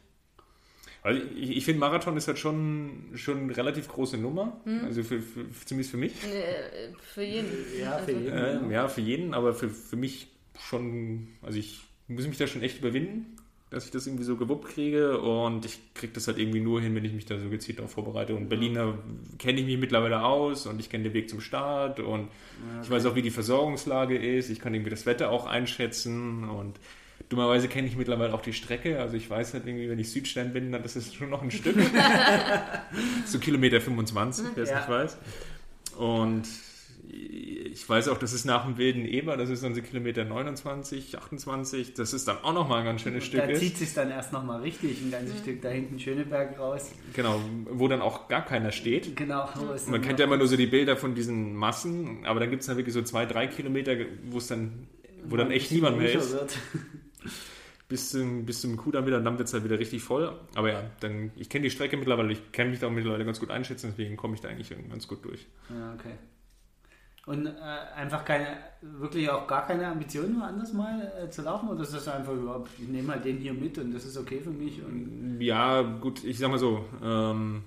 Also 1.03 1.23
ich, 1.37 1.57
ich 1.57 1.65
finde, 1.65 1.81
Marathon 1.81 2.17
ist 2.17 2.29
halt 2.29 2.39
schon, 2.39 3.11
schon 3.15 3.39
eine 3.39 3.57
relativ 3.57 3.89
große 3.89 4.19
Nummer. 4.19 4.61
Hm. 4.65 4.85
Also 4.85 5.03
für, 5.03 5.21
für, 5.21 5.47
zumindest 5.65 5.91
für 5.91 5.97
mich. 5.97 6.13
Äh, 6.25 6.93
für 7.01 7.23
jeden. 7.23 7.49
Ja, 7.81 7.99
für 7.99 8.13
jeden. 8.13 8.71
Äh, 8.71 8.73
ja, 8.73 8.89
für 8.89 9.01
jeden, 9.01 9.35
aber 9.35 9.55
für, 9.55 9.69
für 9.69 9.97
mich 9.97 10.29
schon, 10.59 11.29
also 11.43 11.59
ich 11.59 11.81
muss 12.09 12.27
mich 12.27 12.39
da 12.39 12.47
schon 12.47 12.63
echt 12.63 12.79
überwinden, 12.79 13.37
dass 13.71 13.85
ich 13.85 13.91
das 13.91 14.07
irgendwie 14.07 14.25
so 14.25 14.37
gewuppt 14.37 14.69
kriege 14.69 15.21
und 15.21 15.67
ich 15.67 15.79
kriege 15.93 16.13
das 16.15 16.27
halt 16.27 16.39
irgendwie 16.39 16.61
nur 16.61 16.81
hin, 16.81 16.95
wenn 16.95 17.05
ich 17.05 17.13
mich 17.13 17.27
da 17.27 17.39
so 17.39 17.51
gezielt 17.51 17.79
darauf 17.79 17.93
vorbereite. 17.93 18.35
Und 18.35 18.49
Berliner 18.49 18.99
kenne 19.39 19.61
ich 19.61 19.67
mich 19.67 19.79
mittlerweile 19.79 20.25
aus 20.25 20.67
und 20.67 20.81
ich 20.81 20.89
kenne 20.89 21.05
den 21.05 21.13
Weg 21.13 21.29
zum 21.29 21.41
Start 21.41 22.01
und 22.01 22.23
okay. 22.23 22.31
ich 22.83 22.91
weiß 22.91 23.05
auch, 23.07 23.15
wie 23.15 23.23
die 23.23 23.31
Versorgungslage 23.31 24.17
ist. 24.17 24.49
Ich 24.49 24.59
kann 24.59 24.73
irgendwie 24.73 24.91
das 24.91 25.05
Wetter 25.05 25.31
auch 25.31 25.47
einschätzen 25.47 26.49
und 26.49 26.81
dummerweise 27.29 27.69
kenne 27.69 27.87
ich 27.87 27.97
mittlerweile 27.97 28.35
auch 28.35 28.43
die 28.43 28.53
Strecke. 28.53 29.01
Also 29.01 29.17
ich 29.17 29.29
weiß 29.29 29.55
halt 29.55 29.67
irgendwie, 29.67 29.89
wenn 29.89 29.99
ich 29.99 30.11
Südstern 30.11 30.53
bin, 30.53 30.73
dann 30.73 30.85
ist 30.85 30.97
es 30.97 31.15
schon 31.15 31.31
noch 31.31 31.43
ein 31.43 31.51
Stück. 31.51 31.77
so 33.27 33.39
Kilometer 33.39 33.81
25, 33.81 34.47
wer 34.55 34.65
es 34.65 34.71
ja. 34.71 34.79
nicht 34.79 34.89
weiß. 34.89 35.19
Und 35.97 36.47
ich 37.11 37.89
weiß 37.89 38.09
auch, 38.09 38.19
das 38.19 38.33
ist 38.33 38.45
nach 38.45 38.65
dem 38.65 38.77
Wilden 38.77 39.05
Eber, 39.07 39.37
das 39.37 39.51
ist 39.51 39.63
dann 39.63 39.75
so 39.75 39.81
Kilometer 39.81 40.25
29, 40.25 41.17
28, 41.17 41.95
das 41.95 42.13
ist 42.13 42.29
dann 42.29 42.39
auch 42.43 42.53
nochmal 42.53 42.81
ein 42.81 42.85
ganz 42.85 43.03
schönes 43.03 43.25
Stück. 43.25 43.41
Da 43.47 43.55
zieht 43.55 43.77
sich 43.77 43.95
dann 43.95 44.11
erst 44.11 44.33
nochmal 44.33 44.61
richtig 44.61 45.01
ein 45.01 45.11
ganzes 45.11 45.35
mhm. 45.35 45.43
Stück 45.43 45.63
da 45.63 45.71
hinten 45.71 45.99
Schöneberg 45.99 46.59
raus. 46.59 46.93
Genau, 47.15 47.41
wo 47.71 47.89
dann 47.89 48.03
auch 48.03 48.29
gar 48.29 48.45
keiner 48.45 48.73
steht. 48.73 49.17
Genau. 49.17 49.49
Man 49.87 50.03
kennt 50.03 50.19
ja 50.19 50.27
immer 50.27 50.37
nur 50.37 50.49
so 50.49 50.57
die 50.57 50.67
Bilder 50.67 50.97
von 50.97 51.15
diesen 51.15 51.55
Massen, 51.55 52.25
aber 52.25 52.41
dann 52.41 52.51
gibt 52.51 52.61
es 52.61 52.67
dann 52.67 52.77
wirklich 52.77 52.95
so 52.95 53.03
zwei, 53.03 53.27
drei 53.27 53.47
Kilometer, 53.47 53.97
wo 54.31 54.39
es 54.39 54.49
dann, 54.49 54.89
wo 55.25 55.37
dann 55.37 55.51
echt 55.51 55.73
niemand 55.73 55.99
mehr 55.99 56.13
ist. 56.13 56.33
Wird. 56.33 56.59
Bis 57.89 58.11
zum, 58.11 58.45
bis 58.45 58.61
zum 58.61 58.77
Kudamm 58.77 59.07
wieder, 59.07 59.21
dann 59.21 59.39
wird 59.39 59.49
es 59.49 59.55
halt 59.55 59.65
wieder 59.65 59.79
richtig 59.79 60.03
voll. 60.03 60.39
Aber 60.55 60.71
ja, 60.71 60.83
dann, 61.01 61.31
ich 61.37 61.49
kenne 61.49 61.65
die 61.65 61.71
Strecke 61.71 61.97
mittlerweile, 61.97 62.33
ich 62.33 62.53
kenne 62.53 62.71
mich 62.71 62.81
da 62.81 62.91
mittlerweile 62.91 63.25
ganz 63.25 63.41
gut 63.41 63.51
einschätzen, 63.51 63.89
deswegen 63.91 64.17
komme 64.17 64.35
ich 64.35 64.41
da 64.41 64.49
eigentlich 64.49 64.69
ganz 64.89 65.09
gut 65.09 65.25
durch. 65.25 65.47
Ja, 65.71 65.95
okay. 65.95 66.15
Und 67.25 67.47
äh, 67.47 67.51
einfach 67.95 68.25
keine, 68.25 68.59
wirklich 68.81 69.29
auch 69.29 69.47
gar 69.47 69.67
keine 69.67 69.87
Ambitionen, 69.87 70.41
anders 70.41 70.73
mal 70.73 71.13
äh, 71.23 71.29
zu 71.29 71.43
laufen? 71.43 71.69
Oder 71.69 71.83
ist 71.83 71.93
das 71.93 72.09
einfach 72.09 72.33
überhaupt, 72.33 72.71
ich 72.79 72.89
nehme 72.89 73.13
halt 73.13 73.25
den 73.25 73.37
hier 73.37 73.53
mit 73.53 73.77
und 73.77 73.93
das 73.93 74.07
ist 74.07 74.17
okay 74.17 74.41
für 74.41 74.51
mich? 74.51 74.81
Ja, 75.39 75.83
gut, 75.83 76.25
ich 76.25 76.39
sag 76.39 76.51
mal 76.51 76.59
so, 76.59 76.87
ähm, 77.03 77.65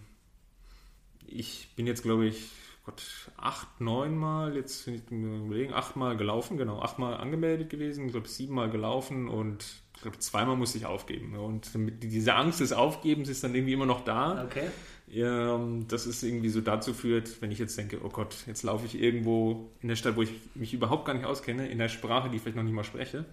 ich 1.28 1.70
bin 1.76 1.86
jetzt, 1.86 2.02
glaube 2.02 2.26
ich, 2.26 2.50
Gott, 2.84 3.32
acht, 3.38 3.80
neun 3.80 4.18
Mal, 4.18 4.56
jetzt 4.56 4.86
bin 4.86 4.96
ich 4.96 5.12
mir 5.12 5.46
überlegen, 5.46 5.74
acht 5.74 5.96
Mal 5.96 6.18
gelaufen, 6.18 6.58
genau, 6.58 6.82
acht 6.82 6.98
Mal 6.98 7.16
angemeldet 7.16 7.70
gewesen, 7.70 8.06
ich 8.06 8.12
glaube 8.12 8.28
sieben 8.28 8.56
Mal 8.56 8.72
gelaufen 8.72 9.30
und 9.30 9.64
ich 9.96 10.02
glaube 10.02 10.18
zweimal 10.18 10.56
musste 10.56 10.80
ich 10.80 10.88
aufgeben. 10.88 11.36
Und 11.36 11.70
diese 12.02 12.34
Angst 12.34 12.60
des 12.60 12.74
Aufgebens 12.74 13.30
ist 13.30 13.44
dann 13.44 13.54
irgendwie 13.54 13.74
immer 13.74 13.86
noch 13.86 14.04
da. 14.04 14.44
Okay 14.46 14.70
das 15.14 16.06
ist 16.08 16.24
irgendwie 16.24 16.50
so 16.50 16.62
dazu 16.62 16.94
führt, 16.94 17.42
wenn 17.42 17.52
ich 17.52 17.60
jetzt 17.60 17.78
denke, 17.78 18.00
oh 18.04 18.10
Gott, 18.10 18.36
jetzt 18.48 18.64
laufe 18.64 18.86
ich 18.86 19.00
irgendwo 19.00 19.72
in 19.82 19.90
der 19.90 19.98
Stadt, 19.98 20.16
wo 20.16 20.22
ich 20.22 20.32
mich 20.56 20.74
überhaupt 20.74 21.06
gar 21.06 21.14
nicht 21.14 21.26
auskenne, 21.26 21.68
in 21.68 21.80
der 21.80 21.90
Sprache, 21.90 22.30
die 22.30 22.38
ich 22.38 22.42
vielleicht 22.42 22.56
noch 22.56 22.64
nicht 22.64 22.74
mal 22.74 22.86
spreche, 22.86 23.26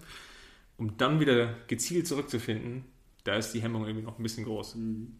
um 0.77 0.97
dann 0.97 1.19
wieder 1.19 1.55
gezielt 1.67 2.07
zurückzufinden, 2.07 2.83
da 3.23 3.35
ist 3.35 3.53
die 3.53 3.61
Hemmung 3.61 3.85
irgendwie 3.85 4.05
noch 4.05 4.19
ein 4.19 4.23
bisschen 4.23 4.43
groß. 4.43 4.75
Mhm. 4.75 5.15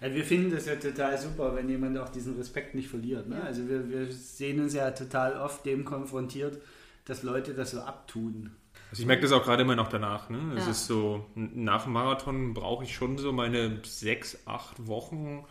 Also 0.00 0.16
wir 0.16 0.24
finden 0.24 0.50
das 0.50 0.66
ja 0.66 0.76
total 0.76 1.18
super, 1.18 1.54
wenn 1.54 1.68
jemand 1.68 1.98
auch 1.98 2.08
diesen 2.08 2.36
Respekt 2.36 2.74
nicht 2.74 2.88
verliert. 2.88 3.28
Ne? 3.28 3.42
Also 3.42 3.68
wir, 3.68 3.88
wir 3.88 4.12
sehen 4.12 4.60
uns 4.60 4.74
ja 4.74 4.90
total 4.90 5.36
oft 5.36 5.64
dem 5.64 5.84
konfrontiert, 5.84 6.60
dass 7.04 7.22
Leute 7.22 7.54
das 7.54 7.72
so 7.72 7.80
abtun. 7.80 8.50
Also 8.90 9.02
ich 9.02 9.06
merke 9.06 9.22
das 9.22 9.32
auch 9.32 9.44
gerade 9.44 9.62
immer 9.62 9.76
noch 9.76 9.88
danach. 9.88 10.28
Ne? 10.28 10.54
Es 10.56 10.64
ja. 10.64 10.70
ist 10.70 10.86
so, 10.86 11.26
nach 11.34 11.84
dem 11.84 11.92
Marathon 11.92 12.52
brauche 12.52 12.84
ich 12.84 12.94
schon 12.94 13.16
so 13.18 13.32
meine 13.32 13.80
sechs, 13.84 14.38
acht 14.46 14.86
Wochen, 14.86 15.44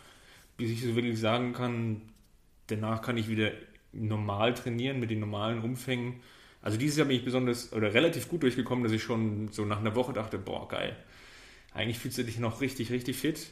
bis 0.57 0.69
ich 0.69 0.81
so 0.81 0.95
wirklich 0.95 1.19
sagen 1.19 1.53
kann, 1.53 2.01
danach 2.67 3.01
kann 3.01 3.17
ich 3.17 3.27
wieder 3.29 3.51
normal 3.93 4.53
trainieren 4.53 4.99
mit 4.99 5.09
den 5.09 5.19
normalen 5.19 5.61
Umfängen. 5.61 6.21
Also 6.61 6.77
dieses 6.77 6.97
Jahr 6.97 7.07
bin 7.07 7.17
ich 7.17 7.25
besonders 7.25 7.73
oder 7.73 7.93
relativ 7.93 8.29
gut 8.29 8.43
durchgekommen, 8.43 8.83
dass 8.83 8.93
ich 8.93 9.01
schon 9.01 9.49
so 9.51 9.65
nach 9.65 9.79
einer 9.79 9.95
Woche 9.95 10.13
dachte, 10.13 10.37
boah, 10.37 10.67
geil. 10.67 10.95
Eigentlich 11.73 11.99
fühlst 11.99 12.17
du 12.17 12.23
dich 12.23 12.37
noch 12.37 12.61
richtig, 12.61 12.91
richtig 12.91 13.17
fit. 13.17 13.51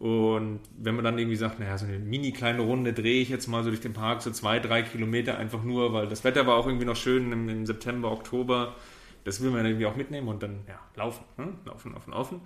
Und 0.00 0.60
wenn 0.78 0.94
man 0.94 1.04
dann 1.04 1.18
irgendwie 1.18 1.36
sagt, 1.36 1.60
naja, 1.60 1.76
so 1.76 1.84
eine 1.84 1.98
mini 1.98 2.32
kleine 2.32 2.62
Runde 2.62 2.94
drehe 2.94 3.20
ich 3.20 3.28
jetzt 3.28 3.48
mal 3.48 3.62
so 3.62 3.68
durch 3.68 3.82
den 3.82 3.92
Park, 3.92 4.22
so 4.22 4.30
zwei, 4.30 4.58
drei 4.58 4.80
Kilometer 4.80 5.36
einfach 5.36 5.62
nur, 5.62 5.92
weil 5.92 6.08
das 6.08 6.24
Wetter 6.24 6.46
war 6.46 6.56
auch 6.56 6.66
irgendwie 6.66 6.86
noch 6.86 6.96
schön 6.96 7.30
im, 7.32 7.50
im 7.50 7.66
September, 7.66 8.10
Oktober. 8.10 8.76
Das 9.24 9.42
will 9.42 9.50
man 9.50 9.66
irgendwie 9.66 9.84
auch 9.84 9.96
mitnehmen 9.96 10.28
und 10.28 10.42
dann, 10.42 10.60
ja, 10.66 10.80
laufen, 10.96 11.22
ne? 11.36 11.52
laufen, 11.66 11.92
laufen, 11.92 12.12
laufen. 12.12 12.40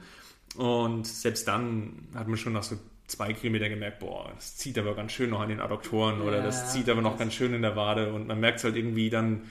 Und 0.57 1.07
selbst 1.07 1.47
dann 1.47 2.09
hat 2.17 2.27
man 2.27 2.37
schon 2.37 2.55
nach 2.55 2.65
so 2.65 2.77
zwei 3.07 3.33
Kilometer 3.33 3.69
gemerkt, 3.69 4.01
boah, 4.01 4.33
das 4.35 4.57
zieht 4.57 4.77
aber 4.77 4.97
ganz 4.97 5.13
schön 5.13 5.31
noch 5.31 5.41
an 5.41 5.49
den 5.49 5.61
Adduktoren 5.61 6.19
ja, 6.19 6.25
oder 6.25 6.43
das 6.43 6.73
zieht 6.73 6.89
aber 6.91 7.03
noch 7.03 7.17
ganz 7.17 7.35
schön 7.35 7.55
in 7.55 7.63
der 7.63 7.77
Wade 7.77 8.13
und 8.13 8.27
man 8.27 8.41
merkt 8.41 8.59
es 8.59 8.65
halt 8.65 8.75
irgendwie 8.75 9.11
dann, 9.11 9.43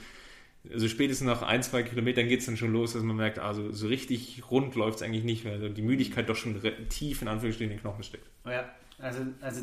also 0.72 0.88
spätestens 0.88 1.26
nach 1.26 1.42
ein, 1.42 1.62
zwei 1.62 1.82
Kilometern 1.82 2.28
geht 2.28 2.40
es 2.40 2.46
dann 2.46 2.56
schon 2.56 2.72
los, 2.72 2.94
dass 2.94 3.02
man 3.02 3.16
merkt, 3.16 3.38
also 3.38 3.70
so 3.72 3.86
richtig 3.86 4.42
rund 4.50 4.74
läuft 4.74 4.96
es 4.96 5.02
eigentlich 5.02 5.24
nicht, 5.24 5.44
weil 5.44 5.54
also 5.54 5.68
die 5.68 5.82
Müdigkeit 5.82 6.28
doch 6.28 6.36
schon 6.36 6.60
tief 6.88 7.22
in 7.22 7.28
Anführungsstrichen 7.28 7.72
in 7.72 7.78
den 7.78 7.82
Knochen 7.82 8.02
steckt. 8.02 8.26
Ja, 8.46 8.68
also, 8.98 9.20
also 9.40 9.62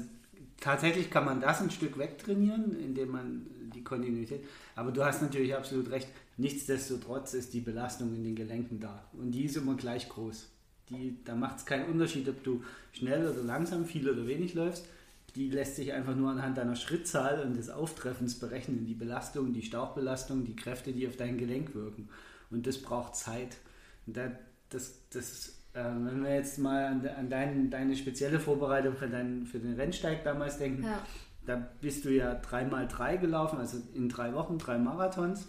tatsächlich 0.60 1.10
kann 1.10 1.26
man 1.26 1.42
das 1.42 1.62
ein 1.62 1.72
Stück 1.72 1.98
wegtrainieren, 1.98 2.80
indem 2.80 3.12
man 3.12 3.48
die 3.74 3.84
Kontinuität, 3.84 4.44
aber 4.76 4.92
du 4.92 5.04
hast 5.04 5.22
natürlich 5.22 5.56
absolut 5.56 5.90
recht, 5.90 6.08
nichtsdestotrotz 6.38 7.34
ist 7.34 7.54
die 7.54 7.62
Belastung 7.62 8.14
in 8.16 8.24
den 8.24 8.36
Gelenken 8.36 8.80
da 8.80 9.04
und 9.14 9.32
die 9.32 9.46
ist 9.46 9.58
immer 9.58 9.76
gleich 9.76 10.08
groß. 10.10 10.50
Die, 10.90 11.18
da 11.24 11.36
macht 11.36 11.58
es 11.58 11.66
keinen 11.66 11.86
Unterschied, 11.86 12.28
ob 12.28 12.44
du 12.44 12.64
schnell 12.92 13.26
oder 13.26 13.42
langsam, 13.44 13.86
viel 13.86 14.10
oder 14.10 14.28
wenig 14.28 14.54
läufst. 14.54 14.88
Die 15.36 15.50
lässt 15.50 15.78
sich 15.78 15.94
einfach 15.94 16.16
nur 16.16 16.30
anhand 16.30 16.58
deiner 16.58 16.76
Schrittzahl 16.76 17.42
und 17.42 17.56
des 17.56 17.70
Auftreffens 17.70 18.40
berechnen. 18.40 18.86
Die 18.86 18.94
Belastung, 18.94 19.54
die 19.54 19.62
Stauchbelastung, 19.62 20.44
die 20.46 20.56
Kräfte, 20.56 20.92
die 20.92 21.08
auf 21.08 21.16
dein 21.16 21.38
Gelenk 21.38 21.74
wirken. 21.74 22.10
Und 22.50 22.68
das 22.68 22.78
braucht 22.80 23.16
Zeit. 23.16 23.58
Und 24.06 24.18
da, 24.18 24.32
das, 24.70 24.94
das, 25.12 25.50
äh, 25.74 25.84
wenn 25.84 26.24
wir 26.24 26.36
jetzt 26.36 26.58
mal 26.58 26.86
an, 26.86 27.08
an 27.08 27.30
dein, 27.30 27.70
deine 27.70 27.96
spezielle 27.96 28.40
Vorbereitung 28.40 28.96
für, 28.96 29.08
dein, 29.08 29.46
für 29.46 29.60
den 29.60 29.76
Rennsteig 29.76 30.24
damals 30.24 30.58
denken, 30.58 30.84
ja. 30.84 31.02
da 31.46 31.66
bist 31.80 32.04
du 32.04 32.10
ja 32.10 32.34
dreimal 32.36 32.88
drei 32.88 33.18
gelaufen, 33.18 33.60
also 33.60 33.78
in 33.94 34.10
drei 34.10 34.34
Wochen 34.34 34.58
drei 34.58 34.78
Marathons 34.78 35.48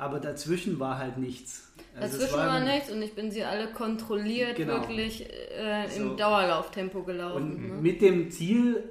aber 0.00 0.18
dazwischen 0.18 0.80
war 0.80 0.98
halt 0.98 1.18
nichts. 1.18 1.70
Also 1.94 2.16
dazwischen 2.16 2.38
war, 2.38 2.46
war, 2.46 2.60
nichts 2.60 2.90
und 2.90 3.02
ich 3.02 3.14
bin 3.14 3.30
sie 3.30 3.44
alle 3.44 3.68
kontrolliert 3.72 4.56
genau. 4.56 4.80
wirklich 4.80 5.28
äh, 5.30 5.84
im 5.96 6.10
so. 6.10 6.16
Dauerlauftempo 6.16 7.02
gelaufen. 7.02 7.42
Und 7.42 7.68
ne? 7.68 7.74
mit 7.82 8.00
dem 8.00 8.30
Ziel, 8.30 8.82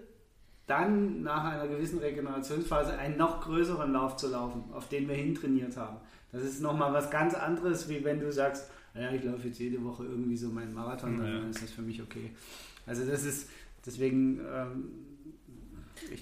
dann 0.70 1.24
nach 1.24 1.44
einer 1.46 1.68
gewissen 1.68 2.00
Regenerationsphase 2.00 2.98
einen 2.98 3.18
noch 3.18 3.42
größeren 3.42 3.92
Lauf 3.92 4.18
zu 4.18 4.30
laufen, 4.30 4.64
auf 4.74 4.88
den 4.90 5.08
wir 5.08 5.16
hintrainiert 5.16 5.76
haben. 5.78 5.98
Das 6.32 6.44
ist 6.44 6.62
nochmal 6.62 6.94
was 6.94 7.10
ganz 7.10 7.34
anderes, 7.34 7.90
wie 7.90 8.04
wenn 8.04 8.20
du 8.20 8.32
sagst, 8.32 8.70
ja, 8.94 9.12
ich 9.12 9.24
laufe 9.24 9.48
jetzt 9.48 9.60
jede 9.60 9.84
Woche 9.84 10.04
irgendwie 10.04 10.38
so 10.38 10.50
meinen 10.50 10.74
Marathon, 10.74 11.18
dann 11.18 11.44
ja. 11.44 11.50
ist 11.50 11.64
das 11.64 11.72
für 11.72 11.82
mich 11.82 12.02
okay. 12.02 12.32
Also 12.86 13.06
das 13.06 13.24
ist, 13.24 13.50
deswegen 13.86 14.40
ähm, 14.40 14.92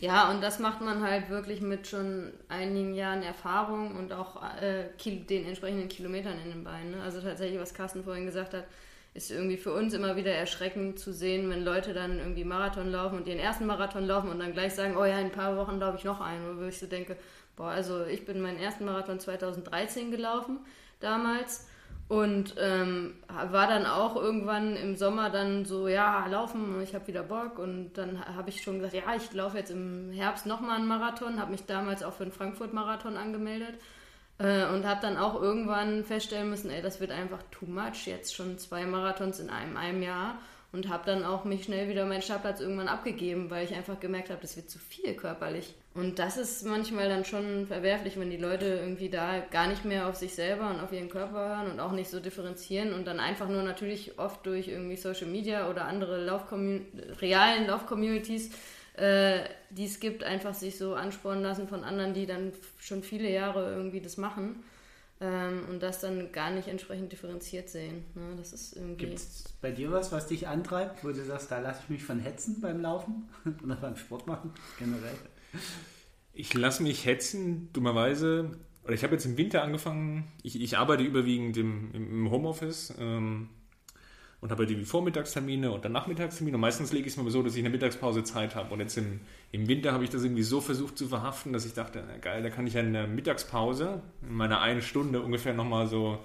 ja, 0.02 0.30
und 0.32 0.42
das 0.42 0.60
macht 0.60 0.82
man 0.82 1.02
halt 1.02 1.30
wirklich 1.30 1.62
mit 1.62 1.88
schon 1.88 2.32
einigen 2.48 2.94
Jahren 2.94 3.22
Erfahrung 3.22 3.96
und 3.96 4.12
auch 4.12 4.42
äh, 4.62 4.86
den 5.06 5.46
entsprechenden 5.46 5.88
Kilometern 5.88 6.40
in 6.44 6.50
den 6.52 6.64
Beinen. 6.64 6.92
Ne? 6.92 7.02
Also 7.02 7.22
tatsächlich, 7.22 7.60
was 7.60 7.74
Carsten 7.74 8.04
vorhin 8.04 8.26
gesagt 8.26 8.54
hat, 8.54 8.66
ist 9.18 9.32
irgendwie 9.32 9.58
für 9.58 9.74
uns 9.74 9.96
immer 9.96 10.16
wieder 10.16 10.32
erschreckend 10.32 11.00
zu 11.00 11.12
sehen, 11.12 11.50
wenn 11.50 11.66
Leute 11.66 11.94
dann 11.94 12.20
irgendwie 12.20 12.44
Marathon 12.44 12.92
laufen 12.92 13.18
und 13.18 13.28
ihren 13.28 13.40
ersten 13.40 13.66
Marathon 13.66 14.06
laufen 14.06 14.30
und 14.30 14.38
dann 14.38 14.54
gleich 14.54 14.76
sagen, 14.76 14.96
oh 14.96 15.06
ja, 15.06 15.20
in 15.20 15.26
ein 15.26 15.32
paar 15.32 15.58
Wochen 15.58 15.80
laufe 15.80 15.98
ich 15.98 16.04
noch 16.04 16.22
einen. 16.22 16.60
Wo 16.60 16.66
ich 16.66 16.78
so 16.78 16.86
denke, 16.86 17.18
boah, 17.56 17.70
also 17.70 18.06
ich 18.06 18.26
bin 18.26 18.40
meinen 18.42 18.60
ersten 18.60 18.86
Marathon 18.86 19.20
2013 19.20 20.12
gelaufen 20.12 20.60
damals 21.00 21.68
und 22.08 22.56
ähm, 22.60 23.16
war 23.28 23.68
dann 23.68 23.88
auch 23.88 24.16
irgendwann 24.16 24.76
im 24.76 24.96
Sommer 24.96 25.32
dann 25.32 25.66
so, 25.66 25.88
ja, 25.88 26.26
laufen, 26.28 26.80
ich 26.82 26.94
habe 26.94 27.08
wieder 27.08 27.24
Bock. 27.24 27.58
Und 27.58 27.94
dann 27.96 28.24
habe 28.24 28.50
ich 28.50 28.62
schon 28.62 28.76
gesagt, 28.76 28.94
ja, 28.94 29.16
ich 29.16 29.34
laufe 29.34 29.58
jetzt 29.58 29.72
im 29.72 30.12
Herbst 30.12 30.46
nochmal 30.46 30.78
einen 30.78 30.88
Marathon, 30.88 31.42
habe 31.42 31.52
mich 31.52 31.66
damals 31.66 32.04
auch 32.04 32.14
für 32.14 32.24
den 32.24 32.32
Frankfurt-Marathon 32.32 33.18
angemeldet. 33.18 33.80
Äh, 34.39 34.65
und 34.67 34.86
habe 34.86 35.02
dann 35.02 35.17
auch 35.17 35.41
irgendwann 35.41 36.04
feststellen 36.04 36.50
müssen, 36.50 36.69
ey, 36.69 36.82
das 36.82 37.00
wird 37.00 37.12
einfach 37.12 37.41
too 37.52 37.65
much, 37.65 38.06
jetzt 38.06 38.36
schon 38.36 38.60
zwei 38.60 38.86
Marathons 38.86 39.39
in 39.39 39.50
einem, 39.50 39.78
einem 39.78 40.04
Jahr. 40.04 40.38
und 40.73 40.89
habe 40.89 41.06
dann 41.06 41.23
auch 41.23 41.45
mich 41.45 41.63
schnell 41.63 41.88
wieder 41.88 42.06
meinen 42.06 42.21
Startplatz 42.21 42.60
irgendwann 42.60 42.89
abgegeben, 42.89 43.50
weil 43.50 43.63
ich 43.65 43.73
einfach 43.73 44.00
gemerkt 44.00 44.30
habe, 44.30 44.41
das 44.41 44.58
wird 44.58 44.69
zu 44.69 44.80
viel 44.80 45.15
körperlich. 45.15 45.73
Und 45.93 46.19
das 46.19 46.38
ist 46.38 46.65
manchmal 46.65 47.10
dann 47.10 47.26
schon 47.26 47.65
verwerflich, 47.65 48.19
wenn 48.19 48.30
die 48.30 48.38
Leute 48.38 48.65
irgendwie 48.65 49.10
da 49.10 49.39
gar 49.39 49.67
nicht 49.67 49.86
mehr 49.86 50.08
auf 50.08 50.15
sich 50.15 50.36
selber 50.36 50.69
und 50.69 50.80
auf 50.80 50.91
ihren 50.91 51.10
Körper 51.10 51.50
hören 51.50 51.71
und 51.71 51.80
auch 51.80 51.93
nicht 51.93 52.10
so 52.10 52.19
differenzieren 52.19 52.93
und 52.93 53.08
dann 53.08 53.19
einfach 53.19 53.47
nur 53.47 53.63
natürlich 53.63 54.19
oft 54.19 54.45
durch 54.45 54.67
irgendwie 54.67 54.97
Social 54.97 55.28
Media 55.28 55.69
oder 55.69 55.86
andere 55.86 56.23
Lauf 56.23 56.43
realen 56.52 57.65
Lauf-Communities, 57.65 58.52
äh, 58.98 59.44
die 59.70 59.86
es 59.86 60.00
gibt, 60.00 60.24
einfach 60.24 60.54
sich 60.54 60.78
so 60.78 60.96
anspornen 60.96 61.44
lassen 61.44 61.68
von 61.68 61.84
anderen, 61.84 62.14
die 62.14 62.26
dann 62.26 62.52
schon 62.80 63.04
viele 63.04 63.30
Jahre 63.30 63.74
irgendwie 63.74 64.02
das 64.02 64.18
machen 64.18 64.64
ähm, 65.22 65.64
und 65.70 65.82
das 65.82 66.02
dann 66.02 66.32
gar 66.32 66.52
nicht 66.52 66.68
entsprechend 66.68 67.12
differenziert 67.12 67.70
sehen. 67.70 68.06
Ne? 68.16 68.36
Das 68.38 68.54
ist 68.54 68.76
irgendwie. 68.76 69.06
Gibt 69.06 69.16
es 69.16 69.44
bei 69.62 69.72
dir 69.72 69.92
was, 69.92 70.12
was 70.12 70.28
dich 70.28 70.48
antreibt, 70.48 71.04
wo 71.04 71.10
du 71.10 71.24
sagst, 71.24 71.52
da 71.52 71.60
lasse 71.60 71.82
ich 71.84 71.90
mich 71.90 72.04
von 72.04 72.20
hetzen 72.20 72.60
beim 72.62 72.82
Laufen 72.82 73.30
oder 73.64 73.76
beim 73.76 73.96
Sport 73.96 74.28
machen 74.28 74.52
generell? 74.80 75.16
Ich 76.34 76.54
lasse 76.54 76.84
mich 76.84 77.06
hetzen, 77.06 77.70
dummerweise. 77.74 78.52
Oder 78.84 78.94
ich 78.94 79.04
habe 79.04 79.14
jetzt 79.14 79.26
im 79.26 79.38
Winter 79.38 79.64
angefangen. 79.64 80.32
Ich, 80.44 80.60
ich 80.62 80.78
arbeite 80.78 81.04
überwiegend 81.04 81.58
im, 81.58 81.92
im 81.94 82.32
Homeoffice. 82.32 82.94
Ähm, 83.00 83.50
und 84.39 84.52
habe 84.52 84.62
halt 84.62 84.69
irgendwie 84.69 84.86
Vormittagstermine 84.86 85.71
und 85.71 85.84
dann 85.84 85.91
Nachmittagstermine. 85.93 86.58
Und 86.58 86.62
meistens 86.62 86.91
lege 86.93 87.08
ich 87.08 87.13
es 87.13 87.21
mir 87.21 87.30
so, 87.32 87.41
dass 87.41 87.54
ich 87.54 87.60
in 87.60 87.65
der 87.65 87.71
Mittagspause 87.71 88.23
Zeit 88.23 88.56
habe. 88.56 88.73
Und 88.73 88.80
jetzt 88.80 88.97
im, 88.97 89.19
im 89.52 89.67
Winter 89.67 89.93
habe 89.93 90.04
ich 90.04 90.12
das 90.12 90.23
irgendwie 90.23 90.43
so 90.43 90.62
versucht 90.62 90.97
zu 90.97 91.08
verhaften, 91.08 91.54
dass 91.54 91.65
ich 91.65 91.73
dachte, 91.73 92.04
na 92.08 92.17
geil, 92.17 92.43
da 92.43 92.50
kann 92.50 92.67
ich 92.67 92.76
ja 92.76 92.82
in 92.82 92.93
der 92.93 93.08
Mittagspause 93.08 94.02
in 94.21 94.36
meiner 94.36 94.62
einen 94.62 94.82
Stunde 94.82 95.21
ungefähr 95.21 95.54
nochmal 95.54 95.88
so 95.88 96.19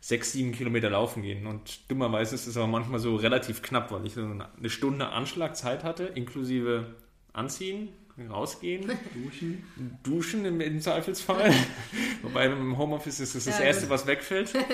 sechs, 0.00 0.32
sieben 0.32 0.52
Kilometer 0.52 0.90
laufen 0.90 1.22
gehen. 1.22 1.46
Und 1.46 1.90
dummerweise 1.90 2.36
ist 2.36 2.46
es 2.46 2.56
aber 2.56 2.68
manchmal 2.68 3.00
so 3.00 3.16
relativ 3.16 3.62
knapp, 3.62 3.90
weil 3.90 4.06
ich 4.06 4.14
so 4.14 4.22
eine 4.22 4.70
Stunde 4.70 5.08
Anschlagzeit 5.08 5.82
hatte, 5.82 6.04
inklusive 6.04 6.94
Anziehen, 7.32 7.88
rausgehen, 8.28 8.90
duschen, 9.14 9.64
duschen 10.02 10.44
im, 10.44 10.60
im 10.60 10.80
Zweifelsfall. 10.80 11.52
Wobei 12.22 12.46
im 12.46 12.78
Homeoffice 12.78 13.20
ist 13.20 13.34
das 13.34 13.46
ja, 13.46 13.52
das 13.52 13.60
Erste, 13.60 13.90
was 13.90 14.06
wegfällt. 14.06 14.52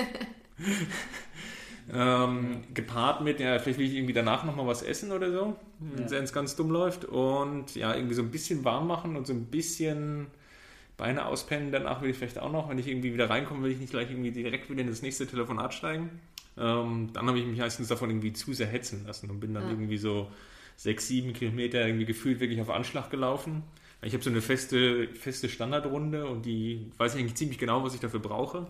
Ähm, 1.92 2.62
gepaart 2.74 3.20
mit, 3.20 3.38
ja, 3.38 3.58
vielleicht 3.60 3.78
will 3.78 3.86
ich 3.86 3.94
irgendwie 3.94 4.12
danach 4.12 4.44
nochmal 4.44 4.66
was 4.66 4.82
essen 4.82 5.12
oder 5.12 5.30
so, 5.30 5.56
wenn 5.78 6.08
ja. 6.08 6.18
es 6.18 6.32
ganz 6.32 6.56
dumm 6.56 6.70
läuft. 6.70 7.04
Und 7.04 7.74
ja, 7.76 7.94
irgendwie 7.94 8.14
so 8.14 8.22
ein 8.22 8.30
bisschen 8.30 8.64
warm 8.64 8.88
machen 8.88 9.16
und 9.16 9.26
so 9.26 9.32
ein 9.32 9.44
bisschen 9.46 10.26
Beine 10.96 11.26
auspennen. 11.26 11.70
Danach 11.70 12.02
will 12.02 12.10
ich 12.10 12.16
vielleicht 12.16 12.38
auch 12.38 12.50
noch, 12.50 12.68
wenn 12.68 12.78
ich 12.78 12.88
irgendwie 12.88 13.12
wieder 13.12 13.30
reinkomme, 13.30 13.62
will 13.62 13.70
ich 13.70 13.78
nicht 13.78 13.90
gleich 13.90 14.10
irgendwie 14.10 14.32
direkt 14.32 14.68
wieder 14.68 14.80
in 14.80 14.88
das 14.88 15.02
nächste 15.02 15.26
Telefonat 15.26 15.74
steigen. 15.74 16.10
Ähm, 16.58 17.10
dann 17.12 17.28
habe 17.28 17.38
ich 17.38 17.46
mich 17.46 17.58
meistens 17.58 17.88
davon 17.88 18.10
irgendwie 18.10 18.32
zu 18.32 18.52
sehr 18.52 18.66
hetzen 18.66 19.04
lassen 19.06 19.30
und 19.30 19.40
bin 19.40 19.54
dann 19.54 19.64
ja. 19.64 19.70
irgendwie 19.70 19.98
so 19.98 20.30
sechs, 20.76 21.06
sieben 21.06 21.34
Kilometer 21.34 21.86
irgendwie 21.86 22.06
gefühlt 22.06 22.40
wirklich 22.40 22.60
auf 22.60 22.70
Anschlag 22.70 23.10
gelaufen. 23.10 23.62
Ich 24.02 24.12
habe 24.12 24.22
so 24.22 24.30
eine 24.30 24.42
feste, 24.42 25.08
feste 25.08 25.48
Standardrunde 25.48 26.26
und 26.26 26.46
die 26.46 26.90
weiß 26.98 27.14
ich 27.14 27.20
eigentlich 27.20 27.34
ziemlich 27.34 27.58
genau, 27.58 27.82
was 27.82 27.94
ich 27.94 28.00
dafür 28.00 28.20
brauche. 28.20 28.66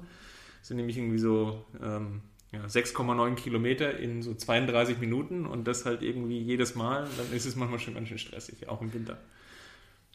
Das 0.60 0.68
sind 0.68 0.78
nämlich 0.78 0.96
irgendwie 0.96 1.18
so 1.18 1.64
ähm, 1.82 2.22
ja, 2.56 2.66
6,9 2.66 3.34
Kilometer 3.34 3.98
in 3.98 4.22
so 4.22 4.34
32 4.34 4.98
Minuten 4.98 5.46
und 5.46 5.66
das 5.66 5.84
halt 5.84 6.02
irgendwie 6.02 6.38
jedes 6.38 6.74
Mal, 6.74 7.06
dann 7.16 7.32
ist 7.36 7.46
es 7.46 7.56
manchmal 7.56 7.78
schon 7.78 7.94
ganz 7.94 8.08
schön 8.08 8.18
stressig, 8.18 8.68
auch 8.68 8.80
im 8.80 8.92
Winter. 8.92 9.18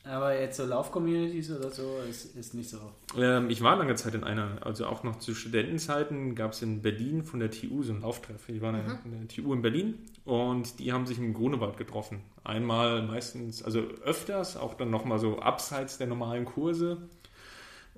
Aber 0.04 0.40
jetzt 0.40 0.58
so 0.58 0.66
Lauf-Communities 0.66 1.52
oder 1.52 1.70
so 1.70 2.00
ist, 2.10 2.36
ist 2.36 2.56
nicht 2.56 2.70
so. 2.70 2.80
Ähm, 3.16 3.52
ich 3.52 3.62
war 3.62 3.76
lange 3.76 3.94
Zeit 3.94 4.16
in 4.16 4.24
einer, 4.24 4.58
also 4.62 4.88
auch 4.88 5.04
noch 5.04 5.20
zu 5.20 5.36
Studentenzeiten 5.36 6.34
gab 6.34 6.54
es 6.54 6.64
in 6.64 6.82
Berlin 6.82 7.24
von 7.24 7.40
der 7.40 7.52
TU 7.52 7.84
so 7.84 7.94
ein 7.94 8.02
Lauftreff. 8.02 8.50
Ich 8.50 8.62
war 8.62 8.72
mhm. 8.72 8.98
in 9.06 9.12
der 9.12 9.28
TU 9.28 9.54
in 9.54 9.62
Berlin 9.62 10.00
und 10.26 10.80
die 10.80 10.92
haben 10.92 11.06
sich 11.06 11.20
im 11.20 11.36
Grunewald 11.36 11.78
getroffen. 11.78 12.24
Einmal 12.44 13.04
meistens, 13.04 13.62
also 13.62 13.82
öfters, 14.04 14.58
auch 14.58 14.74
dann 14.74 14.90
nochmal 14.90 15.20
so 15.20 15.38
abseits 15.38 16.00
der 16.00 16.08
normalen 16.08 16.46
Kurse. 16.46 16.98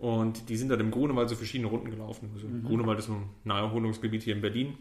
Und 0.04 0.50
die 0.50 0.58
sind 0.58 0.68
dann 0.68 0.82
im 0.82 0.92
Grunewald 0.92 1.30
so 1.30 1.38
verschiedene 1.38 1.70
Runden 1.70 1.90
gelaufen. 1.90 2.30
Also 2.34 2.46
mhm. 2.46 2.66
Grunewald 2.66 3.00
ist 3.00 3.08
ein 3.08 3.30
Naherholungsgebiet 3.46 4.22
hier 4.22 4.36
in 4.36 4.42
Berlin. 4.42 4.78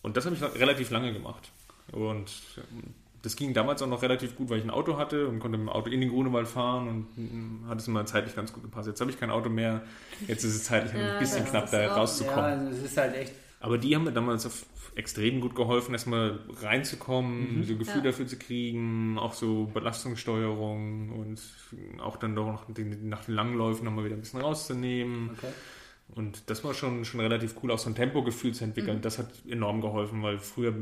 Und 0.00 0.16
das 0.16 0.26
habe 0.26 0.36
ich 0.36 0.60
relativ 0.60 0.90
lange 0.90 1.12
gemacht. 1.12 1.50
Und 1.90 2.30
ähm, 2.58 2.94
das 3.22 3.34
ging 3.34 3.52
damals 3.52 3.82
auch 3.82 3.88
noch 3.88 4.02
relativ 4.02 4.36
gut, 4.36 4.50
weil 4.50 4.58
ich 4.58 4.64
ein 4.64 4.70
Auto 4.70 4.96
hatte 4.96 5.26
und 5.26 5.40
konnte 5.40 5.58
mit 5.58 5.66
dem 5.66 5.70
Auto 5.70 5.90
in 5.90 6.00
den 6.00 6.10
Grunewald 6.10 6.46
fahren 6.46 6.86
und 6.86 7.18
mm, 7.18 7.68
hat 7.68 7.80
es 7.80 7.88
immer 7.88 8.06
zeitlich 8.06 8.36
ganz 8.36 8.52
gut 8.52 8.62
gepasst. 8.62 8.86
Jetzt 8.86 9.00
habe 9.00 9.10
ich 9.10 9.18
kein 9.18 9.30
Auto 9.30 9.48
mehr. 9.48 9.82
Jetzt 10.28 10.44
ist 10.44 10.54
es 10.54 10.62
zeitlich 10.62 10.92
ja, 10.94 11.14
ein 11.14 11.18
bisschen 11.18 11.44
knapp, 11.46 11.68
da 11.72 11.92
rauszukommen. 11.92 12.38
Ja, 12.38 12.66
also 12.68 12.78
es 12.78 12.84
ist 12.84 12.96
halt 12.96 13.16
echt. 13.16 13.32
Aber 13.58 13.76
die 13.76 13.96
haben 13.96 14.04
mir 14.04 14.12
damals 14.12 14.46
auf 14.46 14.64
extrem 14.96 15.40
gut 15.40 15.54
geholfen, 15.54 15.92
erstmal 15.92 16.38
reinzukommen, 16.60 17.58
mhm. 17.58 17.64
so 17.64 17.72
ein 17.72 17.78
Gefühl 17.78 17.96
ja. 17.96 18.10
dafür 18.10 18.26
zu 18.26 18.38
kriegen, 18.38 19.18
auch 19.18 19.32
so 19.32 19.64
Belastungssteuerung 19.66 21.10
und 21.10 21.40
auch 22.00 22.16
dann 22.16 22.36
doch 22.36 22.46
noch 22.46 22.72
den, 22.72 23.08
nach 23.08 23.24
den 23.24 23.34
Langläufen 23.34 23.84
nochmal 23.84 24.04
wieder 24.04 24.14
ein 24.14 24.20
bisschen 24.20 24.40
rauszunehmen. 24.40 25.30
Okay. 25.36 25.52
Und 26.14 26.48
das 26.48 26.62
war 26.62 26.74
schon, 26.74 27.04
schon 27.04 27.20
relativ 27.20 27.56
cool, 27.62 27.70
auch 27.70 27.78
so 27.78 27.90
ein 27.90 27.94
Tempogefühl 27.94 28.52
zu 28.52 28.64
entwickeln. 28.64 28.98
Mhm. 28.98 29.02
Das 29.02 29.18
hat 29.18 29.28
enorm 29.48 29.80
geholfen, 29.80 30.22
weil 30.22 30.38
früher 30.38 30.74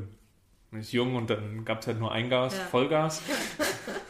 man 0.71 0.81
ist 0.81 0.93
jung 0.93 1.17
und 1.17 1.31
dann 1.31 1.65
gab 1.65 1.81
es 1.81 1.87
halt 1.87 1.99
nur 1.99 2.13
Eingas, 2.13 2.57
ja. 2.57 2.65
Vollgas. 2.65 3.23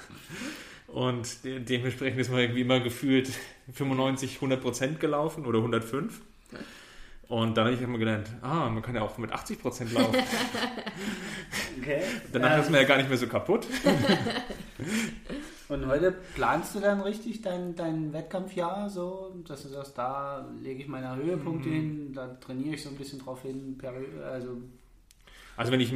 und 0.87 1.45
de 1.45 1.59
dementsprechend 1.61 2.21
ist 2.21 2.31
man 2.31 2.41
irgendwie 2.41 2.61
immer 2.61 2.81
gefühlt 2.81 3.33
95, 3.73 4.37
100 4.37 4.61
Prozent 4.61 5.01
gelaufen 5.01 5.45
oder 5.45 5.59
105. 5.59 6.21
Und 7.33 7.57
dann 7.57 7.65
habe 7.65 7.75
ich 7.75 7.81
immer 7.81 7.97
gelernt, 7.97 8.29
ah, 8.43 8.69
man 8.69 8.83
kann 8.83 8.95
ja 8.95 9.01
auch 9.01 9.17
mit 9.17 9.33
80 9.33 9.59
Prozent 9.59 9.91
laufen. 9.95 10.15
okay. 11.81 12.03
Danach 12.31 12.57
ähm. 12.57 12.61
ist 12.61 12.71
man 12.71 12.81
ja 12.83 12.87
gar 12.87 12.99
nicht 12.99 13.09
mehr 13.09 13.17
so 13.17 13.27
kaputt. 13.27 13.67
Und 15.71 15.87
heute 15.87 16.13
planst 16.35 16.75
du 16.75 16.81
dann 16.81 17.01
richtig 17.01 17.41
dein, 17.41 17.75
dein 17.75 18.13
Wettkampfjahr 18.13 18.91
so, 18.91 19.35
dass 19.49 19.63
du 19.63 19.71
sagst, 19.71 19.97
da 19.97 20.47
lege 20.61 20.83
ich 20.83 20.89
meine 20.89 21.17
Höhepunkte 21.17 21.71
mhm. 21.71 21.73
hin, 21.73 22.13
da 22.13 22.35
trainiere 22.35 22.75
ich 22.75 22.83
so 22.83 22.91
ein 22.91 22.97
bisschen 22.97 23.21
drauf 23.21 23.41
hin, 23.41 23.81
also 24.31 24.59
also 25.57 25.73
wenn 25.73 25.81
ich 25.81 25.93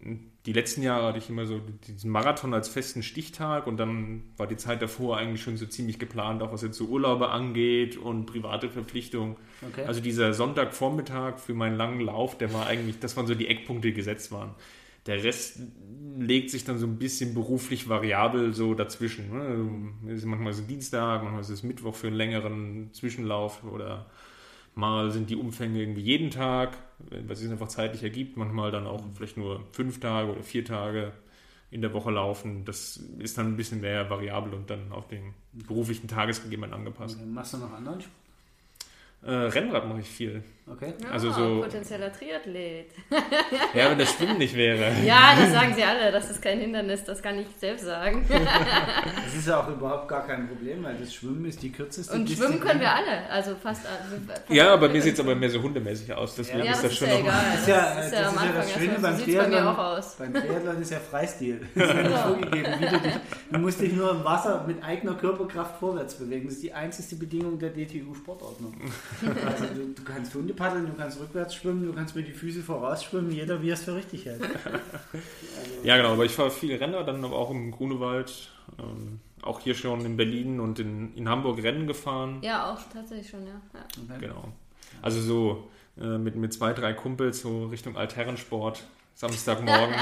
die 0.00 0.52
letzten 0.52 0.82
Jahre 0.82 1.08
hatte 1.08 1.18
ich 1.18 1.28
immer 1.28 1.44
so 1.44 1.60
diesen 1.88 2.10
Marathon 2.10 2.54
als 2.54 2.68
festen 2.68 3.02
Stichtag 3.02 3.66
und 3.66 3.78
dann 3.78 4.22
war 4.36 4.46
die 4.46 4.56
Zeit 4.56 4.80
davor 4.80 5.16
eigentlich 5.16 5.42
schon 5.42 5.56
so 5.56 5.66
ziemlich 5.66 5.98
geplant, 5.98 6.42
auch 6.42 6.52
was 6.52 6.62
jetzt 6.62 6.78
so 6.78 6.86
Urlaube 6.86 7.30
angeht 7.30 7.96
und 7.96 8.26
private 8.26 8.70
Verpflichtungen. 8.70 9.36
Okay. 9.68 9.84
Also 9.86 10.00
dieser 10.00 10.32
Sonntagvormittag 10.34 11.38
für 11.38 11.54
meinen 11.54 11.76
langen 11.76 12.00
Lauf, 12.00 12.38
der 12.38 12.52
war 12.54 12.66
eigentlich, 12.66 13.00
das 13.00 13.16
waren 13.16 13.26
so 13.26 13.34
die 13.34 13.48
Eckpunkte, 13.48 13.88
die 13.88 13.94
gesetzt 13.94 14.30
waren. 14.30 14.54
Der 15.06 15.24
Rest 15.24 15.60
legt 16.16 16.50
sich 16.50 16.64
dann 16.64 16.78
so 16.78 16.86
ein 16.86 16.98
bisschen 16.98 17.34
beruflich 17.34 17.88
variabel 17.88 18.54
so 18.54 18.74
dazwischen. 18.74 19.30
Ne? 19.32 20.12
Ist 20.12 20.24
manchmal 20.26 20.52
ist 20.52 20.60
es 20.60 20.66
Dienstag, 20.66 21.22
manchmal 21.22 21.40
ist 21.40 21.48
es 21.48 21.62
Mittwoch 21.62 21.94
für 21.94 22.06
einen 22.06 22.16
längeren 22.16 22.90
Zwischenlauf 22.92 23.64
oder 23.64 24.06
Mal 24.78 25.10
sind 25.10 25.28
die 25.28 25.34
Umfänge 25.34 25.80
irgendwie 25.80 26.02
jeden 26.02 26.30
Tag, 26.30 26.78
was 27.26 27.40
es 27.40 27.50
einfach 27.50 27.68
zeitlich 27.68 28.02
ergibt. 28.02 28.36
Manchmal 28.36 28.70
dann 28.70 28.86
auch 28.86 29.02
vielleicht 29.14 29.36
nur 29.36 29.64
fünf 29.72 30.00
Tage 30.00 30.32
oder 30.32 30.42
vier 30.42 30.64
Tage 30.64 31.12
in 31.70 31.82
der 31.82 31.92
Woche 31.92 32.10
laufen. 32.10 32.64
Das 32.64 32.96
ist 33.18 33.38
dann 33.38 33.48
ein 33.48 33.56
bisschen 33.56 33.80
mehr 33.80 34.08
variabel 34.08 34.54
und 34.54 34.70
dann 34.70 34.92
auf 34.92 35.08
den 35.08 35.34
beruflichen 35.52 36.08
Tagesgegebenheiten 36.08 36.78
angepasst. 36.78 37.18
Machst 37.26 37.54
du 37.54 37.58
noch 37.58 37.72
anderen 37.72 38.00
Sport? 38.00 38.14
Äh, 39.22 39.32
Rennrad 39.32 39.86
mache 39.86 40.00
ich 40.00 40.08
viel. 40.08 40.42
Okay. 40.70 40.92
Also 41.10 41.30
so, 41.32 41.62
potenzieller 41.62 42.12
Triathlet. 42.12 42.90
ja, 43.74 43.90
wenn 43.90 43.98
das 43.98 44.12
Schwimmen 44.12 44.36
nicht 44.36 44.54
wäre. 44.54 44.92
Ja, 45.04 45.34
das 45.38 45.52
sagen 45.52 45.72
sie 45.74 45.82
alle. 45.82 46.12
Das 46.12 46.30
ist 46.30 46.42
kein 46.42 46.60
Hindernis. 46.60 47.04
Das 47.04 47.22
kann 47.22 47.38
ich 47.38 47.46
selbst 47.58 47.86
sagen. 47.86 48.24
das 48.28 49.34
ist 49.34 49.48
ja 49.48 49.60
auch 49.60 49.68
überhaupt 49.68 50.08
gar 50.08 50.26
kein 50.26 50.46
Problem, 50.46 50.84
weil 50.84 50.96
das 50.96 51.14
Schwimmen 51.14 51.46
ist 51.46 51.62
die 51.62 51.72
kürzeste 51.72 52.14
Und 52.14 52.28
Disziplin. 52.28 52.52
schwimmen 52.52 52.66
können 52.66 52.80
wir 52.80 52.92
alle. 52.92 53.30
Also 53.30 53.54
fast 53.56 53.86
alle. 53.86 54.20
Ja, 54.54 54.74
aber 54.74 54.90
mir 54.90 55.00
sieht 55.00 55.14
es 55.14 55.20
aber 55.20 55.34
mehr 55.34 55.50
so 55.50 55.62
hundemäßig 55.62 56.12
aus. 56.12 56.34
Deswegen 56.36 56.64
ja, 56.64 56.72
ist 56.72 56.84
das, 56.84 56.92
ist 56.92 56.98
schon 56.98 57.08
ja 57.08 57.18
egal. 57.18 57.44
Das 57.52 57.60
ist 57.60 57.68
ja, 57.68 57.94
das 57.94 58.06
ist 58.06 58.12
ja, 58.12 58.22
das 58.22 58.32
ist 58.32 58.42
ja 58.42 58.52
das 58.52 58.72
Schöne 58.72 58.98
beim 59.00 59.18
Triathlon. 59.18 59.50
Bei 59.50 59.60
mir 59.60 59.70
auch 59.70 59.78
aus. 59.78 60.16
Beim 60.16 60.34
Triathlon 60.34 60.82
ist 60.82 60.90
ja 60.90 60.98
Freistil. 60.98 61.66
Das 61.74 61.88
ist 61.88 61.94
ja 61.96 62.02
nicht 62.02 62.18
vorgegeben. 62.18 62.72
Wie 62.78 62.86
du, 62.86 63.00
dich, 63.00 63.14
du 63.50 63.58
musst 63.58 63.80
dich 63.80 63.92
nur 63.94 64.10
im 64.10 64.24
Wasser 64.24 64.64
mit 64.66 64.84
eigener 64.84 65.14
Körperkraft 65.14 65.78
vorwärts 65.78 66.14
bewegen. 66.14 66.46
Das 66.46 66.56
ist 66.56 66.62
die 66.62 66.74
einzige 66.74 67.16
Bedingung 67.16 67.58
der 67.58 67.70
DTU-Sportordnung. 67.70 68.74
Also 69.46 69.64
du, 69.66 69.94
du 69.94 70.02
kannst 70.04 70.34
Hunde 70.34 70.54
paddeln, 70.54 70.86
du 70.86 70.92
kannst 70.92 71.18
rückwärts 71.20 71.54
schwimmen, 71.54 71.86
du 71.86 71.92
kannst 71.92 72.14
mit 72.14 72.26
die 72.26 72.32
Füße 72.32 72.62
voraus 72.62 73.04
schwimmen, 73.04 73.32
jeder 73.32 73.62
wie 73.62 73.70
es 73.70 73.84
für 73.84 73.94
richtig 73.94 74.26
hält. 74.26 74.42
Also, 74.42 74.78
ja, 75.82 75.96
genau, 75.96 76.12
aber 76.12 76.24
ich 76.24 76.32
fahre 76.32 76.50
viele 76.50 76.78
Rennen, 76.80 76.94
dann 77.04 77.24
aber 77.24 77.36
auch 77.36 77.50
im 77.50 77.70
Grunewald, 77.70 78.50
ähm, 78.78 79.20
auch 79.42 79.60
hier 79.60 79.74
schon 79.74 80.04
in 80.04 80.16
Berlin 80.16 80.60
und 80.60 80.78
in, 80.78 81.14
in 81.14 81.28
Hamburg 81.28 81.62
Rennen 81.62 81.86
gefahren. 81.86 82.38
Ja, 82.42 82.72
auch 82.72 82.80
tatsächlich 82.92 83.28
schon, 83.28 83.46
ja. 83.46 83.60
ja. 83.74 84.14
Okay. 84.14 84.26
Genau. 84.26 84.52
Also 85.02 85.20
so 85.20 85.68
äh, 86.00 86.18
mit, 86.18 86.36
mit 86.36 86.52
zwei, 86.52 86.72
drei 86.72 86.92
Kumpels 86.92 87.40
so 87.40 87.66
Richtung 87.66 87.96
Altherrensport. 87.96 88.84
Samstagmorgen 89.18 89.96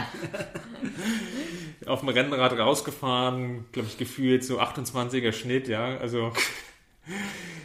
auf 1.86 2.00
dem 2.00 2.10
Rennrad 2.10 2.52
rausgefahren, 2.52 3.64
glaube 3.72 3.88
ich, 3.88 3.96
gefühlt 3.96 4.44
so 4.44 4.60
28er 4.60 5.32
Schnitt, 5.32 5.68
ja, 5.68 5.96
also 5.96 6.34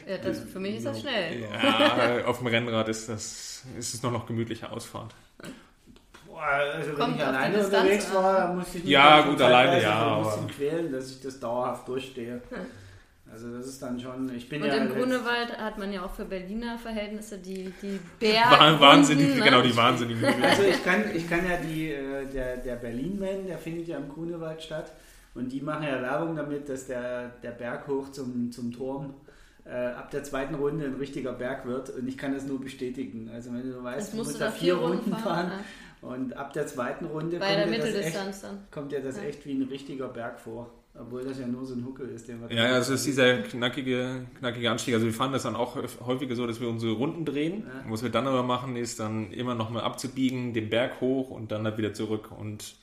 ja, 0.07 0.17
das, 0.17 0.39
für 0.41 0.59
mich 0.59 0.75
ist 0.77 0.85
das 0.85 0.99
schnell. 1.01 1.41
Ja, 1.41 2.25
auf 2.25 2.39
dem 2.39 2.47
Rennrad 2.47 2.87
ist 2.89 3.09
das 3.09 3.63
ist 3.77 3.93
es 3.93 4.03
noch 4.03 4.11
noch 4.11 4.25
gemütliche 4.25 4.69
Ausfahrt. 4.71 5.13
Boah, 6.27 6.41
Also 6.43 6.91
wenn 6.91 6.95
Kommt 6.99 7.15
ich 7.17 7.21
auf 7.23 7.29
die 7.29 7.35
alleine 7.37 7.65
unterwegs 7.65 8.07
an. 8.09 8.15
war, 8.15 8.37
dann 8.47 8.57
musste 8.57 8.77
ich 8.77 8.83
mich 8.83 8.93
Ja, 8.93 9.21
gut, 9.21 9.41
alleine, 9.41 9.81
ja, 9.81 10.23
so 10.23 10.29
ein 10.29 10.47
bisschen 10.47 10.47
quälen, 10.69 10.91
dass 10.91 11.11
ich 11.11 11.21
das 11.21 11.39
dauerhaft 11.39 11.87
durchstehe. 11.87 12.41
Also 13.31 13.55
das 13.57 13.65
ist 13.67 13.81
dann 13.81 13.97
schon, 13.99 14.33
ich 14.35 14.49
bin 14.49 14.61
Und 14.61 14.67
ja 14.67 14.75
im 14.75 14.89
Grunewald 14.93 15.57
hat 15.57 15.77
man 15.77 15.93
ja 15.93 16.03
auch 16.03 16.13
für 16.13 16.25
Berliner 16.25 16.77
Verhältnisse 16.77 17.37
die, 17.37 17.71
die 17.81 17.97
Berg 18.19 18.51
Wah- 18.51 18.79
Wahnsinnig, 18.81 19.35
ne? 19.37 19.41
genau, 19.41 19.61
die 19.61 19.75
wahnsinnigen. 19.75 20.23
Also 20.43 20.63
ich 20.63 20.83
kann, 20.83 21.03
ich 21.15 21.29
kann 21.29 21.49
ja 21.49 21.55
die, 21.57 21.91
äh, 21.93 22.25
der, 22.25 22.57
der 22.57 22.75
Berlin-Man, 22.75 23.47
der 23.47 23.57
findet 23.57 23.87
ja 23.87 23.97
im 23.97 24.09
Grunewald 24.09 24.61
statt. 24.61 24.91
Und 25.33 25.49
die 25.49 25.61
machen 25.61 25.83
ja 25.83 26.01
Werbung 26.01 26.35
damit, 26.35 26.67
dass 26.67 26.87
der, 26.87 27.29
der 27.41 27.51
Berg 27.51 27.87
hoch 27.87 28.11
zum, 28.11 28.51
zum 28.51 28.73
Turm 28.73 29.13
ab 29.69 30.11
der 30.11 30.23
zweiten 30.23 30.55
Runde 30.55 30.85
ein 30.85 30.95
richtiger 30.95 31.33
Berg 31.33 31.65
wird. 31.65 31.89
Und 31.91 32.07
ich 32.07 32.17
kann 32.17 32.33
das 32.33 32.45
nur 32.45 32.59
bestätigen. 32.59 33.29
Also 33.33 33.51
wenn 33.53 33.63
du 33.69 33.83
weißt, 33.83 33.99
Das 33.99 34.11
du 34.11 34.17
musst 34.17 34.41
da 34.41 34.51
vier 34.51 34.75
Runden 34.75 35.11
fahren. 35.11 35.49
fahren, 35.49 35.51
Und 36.01 36.35
ab 36.35 36.51
der 36.53 36.65
zweiten 36.67 37.05
Runde 37.05 37.37
Bei 37.37 37.53
der 37.55 37.65
kommt 37.65 37.75
dir, 37.75 37.93
das 37.93 37.95
echt, 38.05 38.71
kommt 38.71 38.91
dir 38.91 39.01
das 39.01 39.17
Ja. 39.17 39.23
echt 39.23 39.45
wie 39.45 39.53
ein 39.53 39.63
richtiger 39.63 40.07
Berg 40.07 40.39
vor. 40.39 40.71
Obwohl 40.99 41.23
das 41.23 41.39
ja 41.39 41.47
nur 41.47 41.65
so 41.65 41.73
ein 41.73 41.85
Huckel 41.85 42.09
ist, 42.09 42.27
den 42.27 42.41
wir 42.41 42.53
Ja, 42.53 42.67
ja, 42.67 42.73
also 42.73 42.93
es 42.93 42.99
ist 43.01 43.07
dieser 43.07 43.37
knackige, 43.37 44.25
knackige 44.39 44.69
Anstieg. 44.69 44.93
Also 44.93 45.05
wir 45.05 45.13
fahren 45.13 45.31
das 45.31 45.43
dann 45.43 45.55
auch 45.55 45.77
häufiger 46.05 46.35
so, 46.35 46.45
dass 46.45 46.59
wir 46.59 46.67
unsere 46.67 46.91
Runden 46.93 47.23
drehen. 47.23 47.63
Ja. 47.65 47.89
Was 47.89 48.03
wir 48.03 48.09
dann 48.09 48.27
aber 48.27 48.43
machen, 48.43 48.75
ist 48.75 48.99
dann 48.99 49.31
immer 49.31 49.55
noch 49.55 49.69
mal 49.69 49.83
abzubiegen, 49.83 50.53
den 50.53 50.69
Berg 50.69 50.99
hoch 50.99 51.29
und 51.29 51.51
dann 51.53 51.63
halt 51.63 51.77
wieder 51.77 51.93
zurück. 51.93 52.29
Und 52.37 52.63
Ja. 52.63 52.75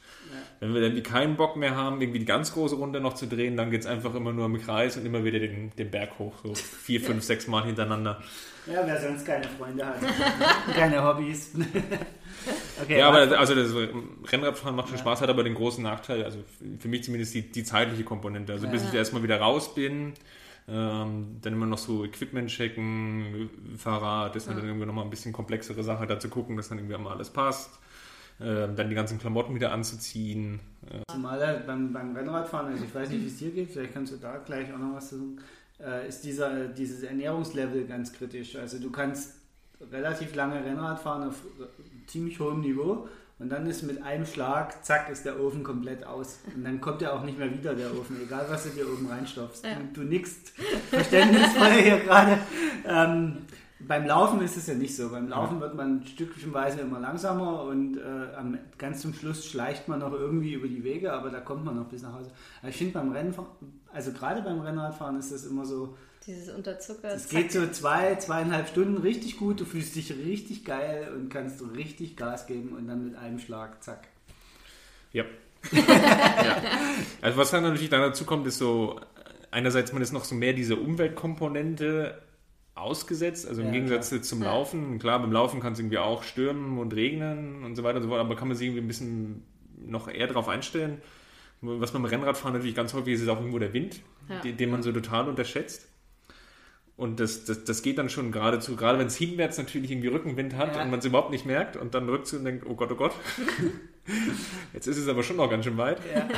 Wenn 0.61 0.75
wir 0.75 0.81
dann 0.81 1.03
keinen 1.03 1.37
Bock 1.37 1.57
mehr 1.57 1.77
haben, 1.77 2.01
irgendwie 2.01 2.19
die 2.19 2.25
ganz 2.25 2.53
große 2.53 2.75
Runde 2.75 3.01
noch 3.01 3.15
zu 3.15 3.27
drehen, 3.27 3.57
dann 3.57 3.71
geht 3.71 3.83
es 3.83 3.87
einfach 3.87 4.15
immer 4.15 4.33
nur 4.33 4.47
im 4.47 4.61
Kreis 4.61 4.97
und 4.97 5.07
immer 5.07 5.23
wieder 5.25 5.39
den, 5.39 5.71
den 5.77 5.91
Berg 5.91 6.19
hoch. 6.19 6.33
So 6.43 6.55
vier, 6.55 7.01
fünf, 7.01 7.23
sechs 7.23 7.47
Mal 7.47 7.65
hintereinander. 7.65 8.21
Ja, 8.67 8.83
wer 8.85 9.01
sonst 9.01 9.25
keine 9.25 9.45
Freunde 9.45 9.87
hat. 9.87 9.97
keine 10.75 11.03
Hobbys. 11.03 11.53
okay, 12.83 12.99
Ja, 12.99 13.09
aber 13.09 13.39
also 13.39 13.55
das 13.55 13.73
Rennradfahren 14.33 14.75
macht 14.75 14.89
schon 14.89 14.99
Spaß, 14.99 15.21
hat 15.21 15.31
aber 15.31 15.45
den 15.45 15.55
großen 15.55 15.83
Nachteil, 15.83 16.25
also 16.25 16.39
für 16.79 16.89
mich 16.89 17.05
zumindest 17.05 17.35
die, 17.35 17.43
die 17.43 17.65
zeitliche 17.65 18.05
Komponente. 18.05 18.53
Also 18.53 18.67
bis 18.69 18.83
Ja. 18.83 18.87
ich 18.87 18.93
da 18.93 18.99
erstmal 18.99 19.23
wieder 19.23 19.41
raus 19.41 19.75
bin, 19.75 20.15
ähm, 20.69 21.39
dann 21.41 21.53
immer 21.53 21.67
noch 21.67 21.79
so 21.79 22.05
Equipment 22.05 22.51
checken, 22.51 23.49
Fahrrad, 23.79 24.35
das 24.35 24.43
ist 24.47 24.51
dann 24.51 24.63
irgendwie 24.63 24.87
nochmal 24.87 25.05
ein 25.05 25.11
bisschen 25.11 25.33
komplexere 25.33 25.83
Sache, 25.83 26.07
da 26.07 26.19
zu 26.19 26.29
gucken, 26.29 26.57
dass 26.57 26.69
dann 26.69 26.79
irgendwie 26.79 26.95
immer 26.97 27.13
alles 27.13 27.31
passt. 27.31 27.79
Ähm, 28.41 28.77
dann 28.77 28.89
die 28.89 28.95
ganzen 28.95 29.19
Klamotten 29.19 29.55
wieder 29.55 29.73
anzuziehen. 29.73 30.61
Zumal 31.11 31.45
halt 31.45 31.67
beim, 31.67 31.93
beim 31.93 32.15
Rennradfahren, 32.15 32.73
also 32.73 32.85
ich 32.85 32.95
weiß 32.95 33.11
nicht, 33.11 33.23
wie 33.23 33.27
es 33.27 33.37
dir 33.39 33.51
geht, 33.51 33.71
vielleicht 33.71 33.95
kannst 33.95 34.13
du 34.13 34.17
da 34.17 34.37
gleich 34.39 34.73
auch 34.73 34.79
noch 34.79 34.95
was 34.95 35.09
zu 35.09 35.17
sagen, 35.17 35.39
äh, 35.81 36.09
ist 36.09 36.23
dieser, 36.23 36.69
dieses 36.69 37.03
Ernährungslevel 37.03 37.87
ganz 37.87 38.13
kritisch. 38.13 38.55
Also 38.55 38.79
du 38.79 38.91
kannst 38.91 39.35
relativ 39.91 40.35
lange 40.37 40.65
Rennrad 40.65 41.01
fahren 41.01 41.29
auf 41.29 41.43
äh, 41.61 42.07
ziemlich 42.07 42.39
hohem 42.39 42.61
Niveau 42.61 43.09
und 43.41 43.51
dann 43.51 43.67
ist 43.67 43.83
mit 43.83 44.03
einem 44.03 44.27
Schlag, 44.27 44.85
zack, 44.85 45.09
ist 45.11 45.25
der 45.25 45.41
Ofen 45.41 45.63
komplett 45.63 46.05
aus. 46.05 46.41
Und 46.55 46.65
dann 46.65 46.81
kommt 46.81 47.03
er 47.03 47.15
auch 47.15 47.23
nicht 47.25 47.39
mehr 47.39 47.53
wieder, 47.53 47.75
der 47.75 47.93
Ofen, 47.93 48.21
egal 48.21 48.47
was 48.49 48.65
du 48.65 48.71
dir 48.71 48.87
oben 48.89 49.07
reinstopfst. 49.09 49.65
Ja. 49.65 49.77
Du, 49.93 50.01
du 50.01 50.09
nickst 50.09 50.53
verständnisvoll 50.91 51.73
hier 51.73 51.99
gerade. 52.01 52.39
Ähm, 52.85 53.39
beim 53.81 54.07
Laufen 54.07 54.41
ist 54.41 54.57
es 54.57 54.67
ja 54.67 54.75
nicht 54.75 54.97
so. 54.97 55.11
Beim 55.11 55.29
Laufen 55.29 55.61
wird 55.61 55.75
man 55.75 56.05
stückchenweise 56.05 56.81
immer 56.81 56.99
langsamer 56.99 57.63
und 57.63 57.97
äh, 57.97 58.35
am, 58.37 58.59
ganz 58.77 59.03
zum 59.03 59.15
Schluss 59.15 59.47
schleicht 59.47 59.87
man 59.87 60.01
noch 60.01 60.13
irgendwie 60.13 60.55
über 60.55 60.67
die 60.67 60.83
Wege, 60.83 61.13
aber 61.13 61.31
da 61.31 61.41
kommt 61.41 61.65
man 61.65 61.77
noch 61.77 61.87
bis 61.87 62.03
nach 62.03 62.13
Hause. 62.15 62.31
Aber 62.61 62.71
ich 62.71 62.77
finde 62.77 62.95
beim 62.95 63.13
Rennfahren, 63.13 63.49
also 63.93 64.13
gerade 64.13 64.43
beim 64.43 64.61
Rennradfahren 64.61 65.17
ist 65.19 65.31
das 65.31 65.45
immer 65.45 65.65
so, 65.65 65.97
Dieses 66.27 66.53
Unterzucker. 66.53 67.09
es 67.15 67.29
geht 67.29 67.53
so 67.53 67.69
zwei, 67.69 68.17
zweieinhalb 68.17 68.69
Stunden 68.69 68.97
richtig 68.99 69.37
gut, 69.37 69.61
du 69.61 69.65
fühlst 69.65 69.95
dich 69.95 70.11
richtig 70.13 70.65
geil 70.65 71.13
und 71.15 71.29
kannst 71.29 71.63
richtig 71.77 72.17
Gas 72.17 72.47
geben 72.47 72.71
und 72.77 72.89
dann 72.89 73.05
mit 73.05 73.15
einem 73.15 73.39
Schlag, 73.39 73.83
zack. 73.85 74.09
Ja. 75.13 75.25
ja. 75.73 76.63
Also 77.23 77.39
was 77.39 77.51
dann 77.51 77.63
natürlich 77.63 77.91
dann 77.91 78.01
dazu 78.01 78.25
kommt, 78.25 78.47
ist 78.49 78.59
so, 78.59 79.01
einerseits 79.53 79.93
man 79.93 80.03
ist 80.03 80.13
noch 80.13 80.25
so 80.25 80.35
mehr 80.35 80.53
diese 80.53 80.77
Umweltkomponente 80.77 82.23
ausgesetzt, 82.81 83.47
also 83.49 83.61
im 83.61 83.69
Ja, 83.69 83.73
Gegensatz 83.75 84.09
klar. 84.11 84.23
zum. 84.23 84.43
Laufen. 84.43 84.99
Klar, 84.99 85.19
beim 85.21 85.33
Laufen 85.33 85.61
kann 85.61 85.73
es 85.75 85.79
irgendwie 85.79 85.99
auch 85.99 86.23
stürmen 86.23 86.79
und 86.79 86.95
regnen 86.95 87.65
und 87.65 87.77
so 87.77 87.83
weiter 87.83 87.97
und 87.97 88.03
so 88.05 88.09
fort, 88.09 88.21
aber 88.21 88.37
kann 88.37 88.49
man 88.49 88.57
sich 88.57 88.67
irgendwie 88.69 88.83
ein 88.83 88.89
bisschen 88.89 89.43
noch 89.87 90.09
eher 90.09 90.27
darauf 90.27 90.49
einstellen. 90.49 91.01
Was 91.61 91.93
beim 91.93 92.05
Rennradfahren 92.05 92.55
natürlich 92.55 92.75
ganz 92.77 92.95
häufig 92.95 93.15
ist, 93.15 93.23
ist 93.23 93.29
auch 93.29 93.39
irgendwo 93.39 93.59
der 93.59 93.73
Wind, 93.73 94.01
Ja. 94.29 94.41
den, 94.41 94.57
den 94.57 94.71
man 94.71 94.83
so 94.83 94.93
total 94.93 95.29
unterschätzt. 95.29 95.89
Und 96.97 97.21
das, 97.21 97.45
das, 97.45 97.63
das 97.65 97.83
geht 97.83 97.97
dann 97.99 98.09
schon 98.09 98.33
geradezu, 98.33 98.75
gerade 98.75 98.99
wenn 98.99 99.07
es 99.07 99.17
hinwärts 99.17 99.57
natürlich 99.59 99.91
irgendwie 99.91 100.09
Rückenwind 100.09 100.57
hat 100.57 100.75
Ja. 100.77 100.83
und 100.83 100.91
man 100.91 100.99
es 100.99 101.05
überhaupt 101.05 101.31
nicht 101.31 101.47
merkt 101.47 101.77
und 101.77 101.95
dann 101.95 102.09
rückt 102.09 102.33
und 102.33 102.45
denkt, 102.45 102.65
oh 102.69 102.75
Gott, 102.75 102.91
oh 102.93 102.97
Gott. 102.97 103.13
Jetzt 104.73 104.87
ist 104.87 104.99
es 104.99 105.09
aber 105.09 105.23
schon 105.23 105.37
noch 105.37 105.49
ganz 105.51 105.65
schön 105.65 105.77
weit. 105.77 106.01
Ja. 106.15 106.29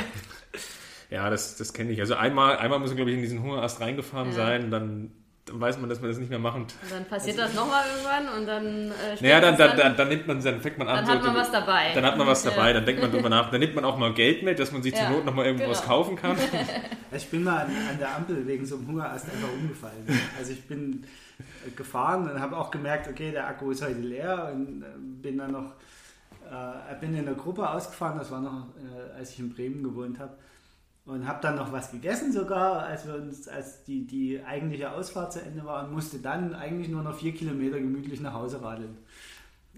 Ja, 1.09 1.29
das, 1.29 1.57
das 1.57 1.73
kenne 1.73 1.91
ich. 1.91 1.99
Also 1.99 2.15
einmal, 2.15 2.57
einmal 2.57 2.79
muss 2.79 2.89
man, 2.89 2.95
glaube 2.97 3.11
ich, 3.11 3.17
in 3.17 3.21
diesen 3.23 3.41
Hungerast 3.41 3.81
reingefahren 3.81 4.29
Ja. 4.29 4.33
sein, 4.35 4.71
dann, 4.71 5.11
dann 5.51 5.59
weiß 5.59 5.77
man, 5.79 5.89
dass 5.89 5.99
man 6.01 6.09
das 6.09 6.17
nicht 6.19 6.29
mehr 6.29 6.39
machen. 6.39 6.61
Und 6.63 6.91
dann 6.91 7.05
passiert 7.05 7.37
das 7.37 7.53
nochmal 7.53 7.83
irgendwann 7.93 8.39
und 8.39 8.45
dann. 8.47 8.91
Äh, 8.91 9.21
Naja, 9.21 9.39
dann, 9.41 9.57
dann, 9.57 9.77
dann, 9.77 9.97
dann 9.97 10.07
nimmt 10.09 10.27
man, 10.27 10.41
dann 10.41 10.61
fängt 10.61 10.77
man 10.77 10.87
an. 10.87 11.05
Dann 11.05 11.15
hat 11.17 11.23
man 11.23 11.33
so, 11.33 11.39
was 11.39 11.51
dabei. 11.51 11.91
Dann 11.93 12.05
hat 12.05 12.17
man 12.17 12.27
was 12.27 12.43
dabei, 12.49 12.67
Ja. 12.69 12.73
dann 12.73 12.85
denkt 12.85 13.01
man 13.01 13.11
drüber 13.11 13.29
nach. 13.29 13.51
Dann 13.51 13.59
nimmt 13.59 13.75
man 13.75 13.85
auch 13.85 13.97
mal 13.97 14.13
Geld 14.13 14.43
mit, 14.43 14.57
dass 14.59 14.71
man 14.71 14.81
sich 14.81 14.93
Ja, 14.93 15.07
zur 15.07 15.09
Not 15.17 15.25
noch 15.25 15.35
mal 15.35 15.45
irgendwas 15.45 15.81
genau. 15.81 15.93
kaufen 15.97 16.15
kann. 16.15 16.37
Ich 17.13 17.27
bin 17.27 17.43
mal 17.43 17.65
an, 17.65 17.71
an 17.89 17.99
der 17.99 18.15
Ampel 18.15 18.47
wegen 18.47 18.65
so 18.65 18.77
einem 18.77 18.87
Hungerast 18.87 19.25
einfach 19.25 19.51
umgefallen. 19.51 20.07
Also 20.39 20.53
ich 20.53 20.65
bin 20.65 21.03
äh, 21.67 21.69
gefahren 21.71 22.29
und 22.31 22.39
habe 22.39 22.55
auch 22.57 22.71
gemerkt, 22.71 23.09
okay, 23.09 23.31
der 23.31 23.47
Akku 23.47 23.71
ist 23.71 23.83
heute 23.83 23.99
leer 23.99 24.49
und 24.53 24.81
äh, 24.81 24.85
bin 25.21 25.37
dann 25.37 25.51
noch, 25.51 25.73
äh, 26.49 26.95
bin 27.01 27.13
in 27.13 27.25
der 27.25 27.33
Gruppe 27.33 27.69
ausgefahren, 27.69 28.17
das 28.17 28.31
war 28.31 28.39
noch, 28.39 28.67
äh, 28.77 29.17
als 29.19 29.31
ich 29.31 29.39
in 29.39 29.53
Bremen 29.53 29.83
gewohnt 29.83 30.19
habe. 30.19 30.31
Und 31.11 31.27
habe 31.27 31.39
dann 31.41 31.57
noch 31.57 31.73
was 31.73 31.91
gegessen 31.91 32.31
sogar, 32.31 32.83
als 32.83 33.05
wir 33.05 33.15
uns, 33.15 33.45
als 33.49 33.83
die, 33.83 34.07
die 34.07 34.41
eigentliche 34.45 34.93
Ausfahrt 34.93 35.33
zu 35.33 35.41
Ende 35.41 35.65
war 35.65 35.83
und 35.83 35.91
musste 35.91 36.19
dann 36.19 36.55
eigentlich 36.55 36.87
nur 36.87 37.03
noch 37.03 37.15
vier 37.15 37.33
Kilometer 37.33 37.81
gemütlich 37.81 38.21
nach 38.21 38.33
Hause 38.33 38.61
radeln. 38.61 38.97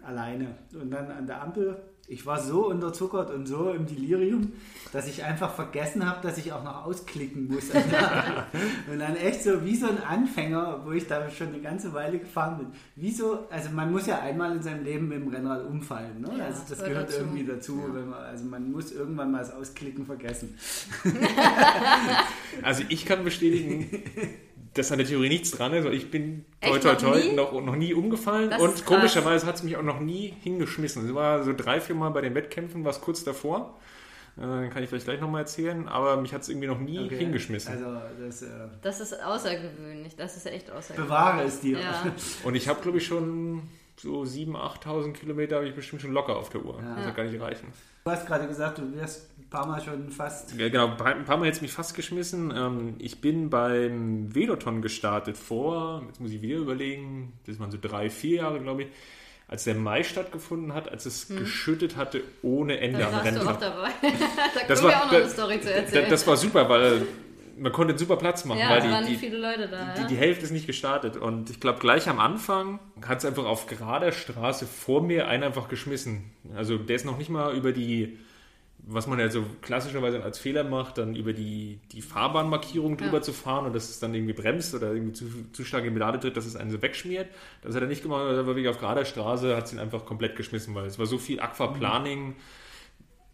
Alleine. 0.03 0.53
Und 0.79 0.91
dann 0.91 1.09
an 1.09 1.25
der 1.25 1.41
Ampel, 1.41 1.75
ich 2.07 2.25
war 2.25 2.41
so 2.41 2.67
unterzuckert 2.67 3.31
und 3.31 3.47
so 3.47 3.71
im 3.71 3.85
Delirium, 3.85 4.53
dass 4.91 5.07
ich 5.07 5.23
einfach 5.23 5.53
vergessen 5.53 6.05
habe, 6.07 6.21
dass 6.21 6.37
ich 6.37 6.51
auch 6.51 6.63
noch 6.63 6.85
ausklicken 6.85 7.47
muss. 7.47 7.69
und 8.91 8.99
dann 8.99 9.15
echt 9.15 9.43
so 9.43 9.63
wie 9.63 9.75
so 9.75 9.87
ein 9.87 10.03
Anfänger, 10.03 10.81
wo 10.83 10.91
ich 10.91 11.07
da 11.07 11.29
schon 11.29 11.49
eine 11.49 11.61
ganze 11.61 11.93
Weile 11.93 12.19
gefahren 12.19 12.57
bin. 12.57 12.67
Wie 12.95 13.11
so, 13.11 13.47
also 13.49 13.69
man 13.69 13.91
muss 13.91 14.05
ja 14.05 14.19
einmal 14.19 14.55
in 14.55 14.61
seinem 14.61 14.83
Leben 14.83 15.07
mit 15.07 15.19
dem 15.19 15.27
Rennrad 15.29 15.65
umfallen. 15.65 16.21
Ne? 16.21 16.37
Ja, 16.37 16.45
also 16.45 16.61
das 16.67 16.79
gehört 16.79 16.93
gehört 16.93 17.09
dazu. 17.09 17.19
irgendwie 17.21 17.45
dazu. 17.45 17.83
Ja. 17.87 17.95
Wenn 17.95 18.09
man, 18.09 18.19
also 18.19 18.45
man 18.45 18.71
muss 18.71 18.91
irgendwann 18.91 19.31
mal 19.31 19.39
das 19.39 19.53
Ausklicken 19.53 20.05
vergessen. 20.05 20.57
Also 22.61 22.83
ich 22.89 23.05
kann 23.05 23.23
bestätigen, 23.23 23.89
dass 24.73 24.91
an 24.91 24.97
der 24.97 25.07
Theorie 25.07 25.29
nichts 25.29 25.51
dran 25.51 25.73
ist. 25.73 25.85
Ich 25.87 26.09
bin 26.09 26.45
toi 26.61 26.79
toi 26.79 26.93
noch 26.93 26.97
toi 26.99 27.19
nie? 27.19 27.33
noch, 27.33 27.51
noch 27.61 27.75
nie 27.75 27.93
umgefallen 27.93 28.49
Das 28.49 28.61
und 28.61 28.85
komischerweise 28.85 29.45
hat 29.45 29.55
es 29.55 29.63
mich 29.63 29.77
auch 29.77 29.83
noch 29.83 29.99
nie 29.99 30.33
hingeschmissen. 30.41 31.05
Es 31.07 31.13
war 31.13 31.43
so 31.43 31.53
drei, 31.53 31.79
vier 31.79 31.95
Mal 31.95 32.09
bei 32.09 32.21
den 32.21 32.33
Wettkämpfen, 32.35 32.83
was 32.83 33.01
kurz 33.01 33.23
davor. 33.23 33.77
Äh, 34.35 34.69
kann 34.69 34.81
ich 34.81 34.89
vielleicht 34.89 35.05
gleich 35.05 35.21
nochmal 35.21 35.41
erzählen, 35.41 35.87
aber 35.87 36.17
mich 36.17 36.33
hat 36.33 36.41
es 36.41 36.49
irgendwie 36.49 36.65
noch 36.67 36.79
nie 36.79 37.05
Okay. 37.05 37.17
hingeschmissen. 37.17 37.71
Also 37.73 38.01
das 38.19 38.41
äh, 38.41 38.47
Das 38.81 38.99
ist 38.99 39.23
außergewöhnlich. 39.23 40.15
Das 40.15 40.35
ist 40.35 40.47
echt 40.47 40.71
außergewöhnlich. 40.71 41.07
bewahre 41.07 41.43
es 41.43 41.59
dir. 41.59 41.79
Ja. 41.79 42.03
Und 42.43 42.55
ich 42.55 42.67
habe, 42.67 42.81
glaube 42.81 42.97
ich, 42.97 43.05
schon 43.05 43.61
so 43.95 44.23
7.000, 44.23 44.55
8.000 44.83 45.13
Kilometer 45.13 45.57
habe 45.57 45.67
ich 45.67 45.75
bestimmt 45.75 46.01
schon 46.01 46.13
locker 46.13 46.35
auf 46.35 46.49
der 46.49 46.65
Uhr. 46.65 46.79
Ja. 46.81 46.95
Das 46.95 47.05
wird 47.05 47.15
gar 47.15 47.23
nicht 47.25 47.39
reichen. 47.39 47.67
Du 48.05 48.11
hast 48.11 48.25
gerade 48.25 48.47
gesagt, 48.47 48.79
du 48.79 48.95
wärst 48.95 49.29
paar 49.53 49.67
Mal 49.67 49.81
schon 49.81 50.09
fast. 50.09 50.53
Ja, 50.59 50.67
genau, 50.67 50.87
ein 51.01 51.23
paar 51.25 51.37
Mal 51.37 51.45
jetzt 51.45 51.61
mich 51.61 51.71
fast 51.71 51.95
geschmissen. 51.95 52.51
Ähm, 52.55 52.95
ich 52.99 53.21
bin 53.21 53.49
beim 53.49 54.33
Veloton 54.35 54.81
gestartet 54.81 55.37
vor, 55.37 56.03
jetzt 56.07 56.19
muss 56.19 56.31
ich 56.31 56.41
wieder 56.41 56.57
überlegen, 56.57 57.33
das 57.45 57.59
waren 57.59 57.71
so 57.71 57.77
drei, 57.81 58.09
vier 58.09 58.37
Jahre, 58.37 58.59
glaube 58.59 58.83
ich, 58.83 58.87
als 59.47 59.63
der 59.65 59.75
Mai 59.75 60.03
stattgefunden 60.03 60.73
hat, 60.73 60.89
als 60.91 61.05
es 61.05 61.27
geschüttet 61.27 61.95
hatte 61.95 62.21
ohne 62.41 62.79
Ende 62.79 62.99
Dann 62.99 63.07
am 63.09 63.13
warst 63.13 63.35
du 63.35 63.39
auch 63.41 63.47
Renntag. 63.47 63.59
dabei. 63.61 63.89
da 64.01 64.59
Das 64.67 64.79
können 64.79 64.89
wir 64.91 64.95
war- 64.95 65.01
auch 65.01 65.05
noch 65.05 65.11
eine 65.13 65.21
das- 65.23 65.33
Story 65.33 65.61
zu 65.61 65.73
erzählen. 65.73 66.09
das 66.09 66.27
war 66.27 66.37
super, 66.37 66.67
weil 66.69 67.01
man 67.55 67.71
konnte 67.71 67.91
einen 67.91 67.99
super 67.99 68.15
Platz 68.17 68.45
machen, 68.45 68.57
ja, 68.59 68.69
weil 68.71 68.79
es 68.79 68.85
waren 68.91 69.05
die, 69.05 69.15
viele 69.15 69.37
Leute 69.37 69.67
da. 69.67 69.93
die, 69.93 70.01
ja? 70.01 70.07
die 70.07 70.15
Hälfte 70.15 70.43
ist 70.45 70.51
nicht 70.51 70.65
gestartet. 70.65 71.17
Und 71.17 71.51
ich 71.51 71.59
glaube, 71.59 71.77
gleich 71.79 72.09
am 72.09 72.19
Anfang 72.19 72.79
hat 73.07 73.19
es 73.19 73.25
einfach 73.25 73.45
auf 73.45 73.67
gerader 73.67 74.11
Straße 74.11 74.65
vor 74.65 75.03
mir 75.03 75.27
einen 75.27 75.43
einfach 75.43 75.67
geschmissen. 75.67 76.31
Also 76.55 76.79
der 76.79 76.95
ist 76.95 77.05
noch 77.05 77.19
nicht 77.19 77.29
mal 77.29 77.55
über 77.55 77.71
die, 77.71 78.17
was 78.85 79.07
man 79.07 79.17
ja 79.19 79.29
so 79.29 79.45
klassischerweise 79.61 80.21
als 80.23 80.39
Fehler 80.39 80.63
macht, 80.65 80.97
dann 80.97 81.15
über 81.15 81.31
die, 81.33 81.79
die 81.91 82.01
Fahrbahnmarkierung 82.01 82.97
drüber 82.97 83.17
Ja. 83.17 83.21
zu 83.21 83.31
fahren 83.31 83.65
und 83.65 83.73
dass 83.73 83.89
es 83.89 83.99
dann 83.99 84.13
irgendwie 84.13 84.33
bremst 84.33 84.73
oder 84.75 84.91
irgendwie 84.93 85.13
zu, 85.13 85.25
zu 85.53 85.63
stark 85.63 85.83
in 85.85 85.93
die 85.93 85.99
Pedale 85.99 86.19
tritt, 86.19 86.35
dass 86.35 86.45
es 86.45 86.55
einen 86.57 86.69
so 86.71 86.81
wegschmiert. 86.81 87.27
Das 87.61 87.75
hat 87.75 87.81
er 87.81 87.87
nicht 87.87 88.03
gemacht, 88.03 88.23
er 88.23 88.37
war 88.37 88.45
wirklich 88.45 88.67
auf 88.67 88.79
gerader 88.79 89.05
Straße, 89.05 89.55
hat 89.55 89.65
es 89.65 89.73
ihn 89.73 89.79
einfach 89.79 90.05
komplett 90.05 90.35
geschmissen, 90.35 90.75
weil 90.75 90.85
es 90.85 90.99
war 90.99 91.05
so 91.05 91.17
viel 91.17 91.39
Aquaplaning, 91.39 92.35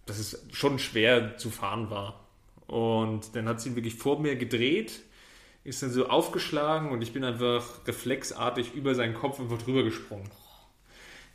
dass 0.05 0.19
es 0.19 0.45
schon 0.51 0.77
schwer 0.79 1.37
zu 1.37 1.49
fahren 1.49 1.89
war. 1.89 2.27
Und 2.67 3.35
dann 3.35 3.47
hat 3.49 3.59
sie 3.61 3.69
ihn 3.69 3.75
wirklich 3.75 3.95
vor 3.95 4.19
mir 4.19 4.35
gedreht, 4.35 4.99
ist 5.63 5.81
dann 5.81 5.89
so 5.91 6.07
aufgeschlagen 6.09 6.91
und 6.91 7.01
ich 7.01 7.11
bin 7.11 7.23
einfach 7.23 7.87
reflexartig 7.87 8.75
über 8.75 8.93
seinen 8.93 9.15
Kopf 9.15 9.39
einfach 9.39 9.57
drüber 9.57 9.83
gesprungen. 9.83 10.29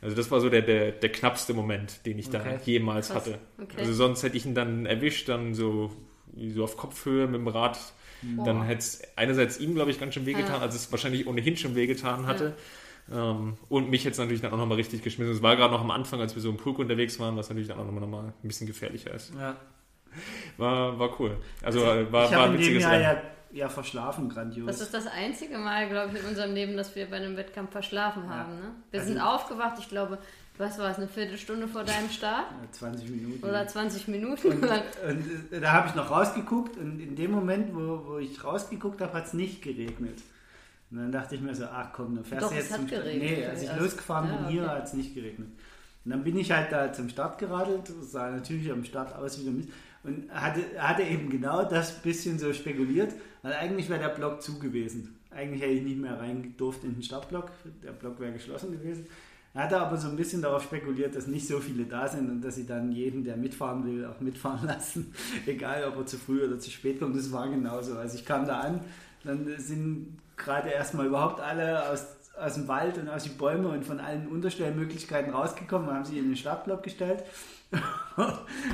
Also 0.05 0.15
das 0.15 0.29
war 0.29 0.39
so 0.39 0.49
der, 0.49 0.61
der, 0.61 0.91
der 0.91 1.11
knappste 1.11 1.53
Moment, 1.55 2.05
den 2.05 2.19
ich 2.19 2.29
da 2.29 2.39
Okay. 2.39 2.59
jemals 2.63 3.09
Krass. 3.09 3.25
hatte. 3.25 3.39
Okay. 3.61 3.77
Also 3.79 3.93
sonst 3.93 4.21
hätte 4.21 4.37
ich 4.37 4.45
ihn 4.45 4.53
dann 4.53 4.85
erwischt, 4.85 5.27
dann 5.29 5.55
so, 5.55 5.91
so 6.53 6.63
auf 6.63 6.77
Kopfhöhe 6.77 7.25
mit 7.25 7.35
dem 7.41 7.47
Rad. 7.47 7.79
Dann 8.21 8.57
Boah. 8.59 8.63
hätte 8.65 8.79
es 8.79 9.01
einerseits 9.15 9.59
ihm, 9.59 9.73
glaube 9.75 9.89
ich, 9.91 9.99
ganz 9.99 10.13
schön 10.13 10.25
wehgetan, 10.27 10.55
Ja. 10.57 10.61
als 10.61 10.75
es 10.75 10.91
wahrscheinlich 10.91 11.25
ohnehin 11.27 11.57
schon 11.57 11.73
wehgetan 11.75 12.27
hatte. 12.27 12.53
Ähm, 13.11 13.55
und 13.67 13.89
mich 13.89 14.03
jetzt 14.03 14.17
natürlich 14.19 14.41
dann 14.41 14.53
auch 14.53 14.57
nochmal 14.57 14.77
richtig 14.77 15.03
geschmissen. 15.03 15.33
Es 15.33 15.41
war 15.41 15.55
gerade 15.55 15.73
noch 15.73 15.81
am 15.81 15.91
Anfang, 15.91 16.21
als 16.21 16.33
wir 16.35 16.41
so 16.41 16.49
im 16.49 16.57
Pulk 16.57 16.79
unterwegs 16.79 17.19
waren, 17.19 17.35
was 17.35 17.49
natürlich 17.49 17.67
dann 17.67 17.79
auch 17.79 17.85
nochmal 17.85 18.01
noch 18.01 18.07
mal 18.09 18.25
ein 18.43 18.47
bisschen 18.47 18.67
gefährlicher 18.67 19.11
ist. 19.13 19.33
Ja. 19.35 19.57
War, 20.57 20.97
war 20.97 21.19
cool. 21.19 21.37
Also 21.61 21.79
äh, 21.81 22.11
war, 22.11 22.31
war 22.31 22.45
ein 22.45 22.53
witziges 22.57 22.83
Jahr 22.83 22.93
Rennen. 22.93 23.17
Ja, 23.55 23.61
ja 23.65 23.69
verschlafen, 23.69 24.29
grandios. 24.29 24.67
Das 24.67 24.81
ist 24.81 24.93
das 24.93 25.07
einzige 25.07 25.57
Mal, 25.57 25.89
glaube 25.89 26.15
ich, 26.17 26.23
in 26.23 26.29
unserem 26.29 26.53
Leben, 26.53 26.77
dass 26.77 26.95
wir 26.95 27.09
bei 27.09 27.17
einem 27.17 27.37
Wettkampf 27.37 27.71
verschlafen 27.71 28.29
haben. 28.29 28.55
Ne? 28.59 28.71
Wir 28.91 28.99
Also- 28.99 29.13
sind 29.13 29.21
aufgewacht, 29.21 29.77
ich 29.79 29.89
glaube, 29.89 30.19
was 30.57 30.77
war 30.79 30.89
es, 30.91 30.97
eine 30.97 31.07
Viertelstunde 31.09 31.67
vor 31.67 31.83
deinem 31.83 32.09
Start? 32.09 32.45
Ja, 32.49 32.71
20 32.71 33.09
Minuten. 33.09 33.43
Oder 33.45 33.67
20 33.67 34.07
Minuten? 34.07 34.47
Und, 34.51 34.63
und 34.63 35.51
äh, 35.51 35.59
da 35.59 35.73
habe 35.73 35.89
ich 35.89 35.95
noch 35.95 36.09
rausgeguckt 36.09 36.77
und 36.77 36.99
in 36.99 37.15
dem 37.15 37.31
Moment, 37.31 37.75
wo, 37.75 38.05
wo 38.05 38.17
ich 38.19 38.41
rausgeguckt 38.43 39.01
habe, 39.01 39.13
hat 39.13 39.25
es 39.25 39.33
nicht 39.33 39.61
geregnet. 39.61 40.19
Und 40.91 40.97
dann 40.99 41.11
dachte 41.11 41.35
ich 41.35 41.41
mir 41.41 41.53
so, 41.53 41.65
ach 41.65 41.91
komm, 41.91 42.15
du 42.15 42.23
fährst 42.23 42.45
Doch, 42.45 42.51
es 42.51 42.57
jetzt 42.57 42.71
hat 42.71 42.79
zum 42.79 42.87
Start. 42.87 43.03
geregnet. 43.03 43.37
Nee, 43.39 43.45
als 43.45 43.63
ich 43.63 43.69
Also, 43.69 43.83
losgefahren 43.83 44.29
ja, 44.29 44.35
bin, 44.37 44.47
hier 44.47 44.63
okay. 44.63 44.71
hat 44.71 44.83
es 44.85 44.93
nicht 44.93 45.13
geregnet. 45.13 45.49
Und 46.05 46.11
dann 46.11 46.23
bin 46.23 46.37
ich 46.37 46.51
halt 46.51 46.71
da 46.71 46.93
zum 46.93 47.09
Start 47.09 47.37
geradelt, 47.39 47.91
sah 48.01 48.29
natürlich 48.29 48.71
am 48.71 48.83
Start 48.85 49.13
aus 49.15 49.39
wie 49.39 49.43
der 49.43 49.53
Mist 49.53 49.69
und 50.03 50.31
hatte, 50.31 50.61
hatte 50.77 51.01
eben 51.01 51.29
genau 51.29 51.63
das 51.63 52.01
bisschen 52.01 52.37
so 52.37 52.53
spekuliert, 52.53 53.11
weil 53.45 53.53
eigentlich 53.53 53.87
wäre 53.89 53.99
der 53.99 54.09
Block 54.09 54.41
zu 54.41 54.57
gewesen. 54.57 55.19
Eigentlich 55.29 55.61
hätte 55.61 55.73
ich 55.73 55.83
nicht 55.83 55.99
mehr 55.99 56.19
rein 56.19 56.55
durft 56.57 56.83
in 56.83 56.95
den 56.95 57.03
Startblock, 57.03 57.51
der 57.83 57.91
Block 57.91 58.19
wäre 58.19 58.33
geschlossen 58.33 58.71
gewesen. 58.71 59.05
Er 59.53 59.65
hatte 59.65 59.79
aber 59.79 59.97
so 59.97 60.07
ein 60.07 60.15
bisschen 60.15 60.41
darauf 60.41 60.63
spekuliert, 60.63 61.15
dass 61.15 61.27
nicht 61.27 61.47
so 61.47 61.59
viele 61.59 61.83
da 61.85 62.07
sind 62.07 62.27
und 62.27 62.41
dass 62.41 62.55
sie 62.55 62.65
dann 62.65 62.91
jeden, 62.91 63.23
der 63.23 63.37
mitfahren 63.37 63.85
will, 63.85 64.03
auch 64.03 64.19
mitfahren 64.19 64.65
lassen. 64.67 65.13
Egal, 65.45 65.83
ob 65.83 65.95
er 65.95 66.05
zu 66.07 66.17
früh 66.17 66.43
oder 66.43 66.57
zu 66.57 66.71
spät 66.71 66.99
kommt, 66.99 67.15
das 67.15 67.31
war 67.31 67.47
genauso. 67.47 67.95
Also 67.95 68.17
ich 68.17 68.25
kam 68.25 68.47
da 68.47 68.61
an, 68.61 68.79
dann 69.23 69.47
sind 69.59 70.17
gerade 70.37 70.69
erstmal 70.69 71.05
überhaupt 71.05 71.39
alle 71.39 71.87
aus, 71.87 72.03
aus 72.39 72.55
dem 72.55 72.67
Wald 72.67 72.97
und 72.97 73.07
aus 73.09 73.23
den 73.23 73.37
Bäumen 73.37 73.65
und 73.65 73.85
von 73.85 73.99
allen 73.99 74.27
Unterstellmöglichkeiten 74.27 75.33
rausgekommen, 75.33 75.89
haben 75.89 76.05
sie 76.05 76.17
in 76.19 76.25
den 76.29 76.35
Startblock 76.37 76.83
gestellt. 76.83 77.23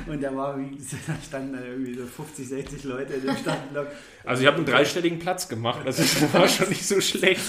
und 0.06 0.22
da 0.22 0.34
war, 0.36 0.56
da 0.56 1.14
standen 1.26 1.54
dann 1.54 1.64
irgendwie 1.64 1.94
so 1.94 2.04
50, 2.04 2.48
60 2.48 2.84
Leute 2.84 3.14
in 3.14 3.22
dem 3.26 3.36
Startblock. 3.36 3.86
Also 4.24 4.42
ich 4.42 4.46
habe 4.46 4.58
einen 4.58 4.66
dreistelligen 4.66 5.18
Platz 5.18 5.48
gemacht. 5.48 5.80
Also 5.84 6.02
das 6.02 6.32
war 6.34 6.46
schon 6.46 6.68
nicht 6.68 6.86
so 6.86 7.00
schlecht. 7.00 7.40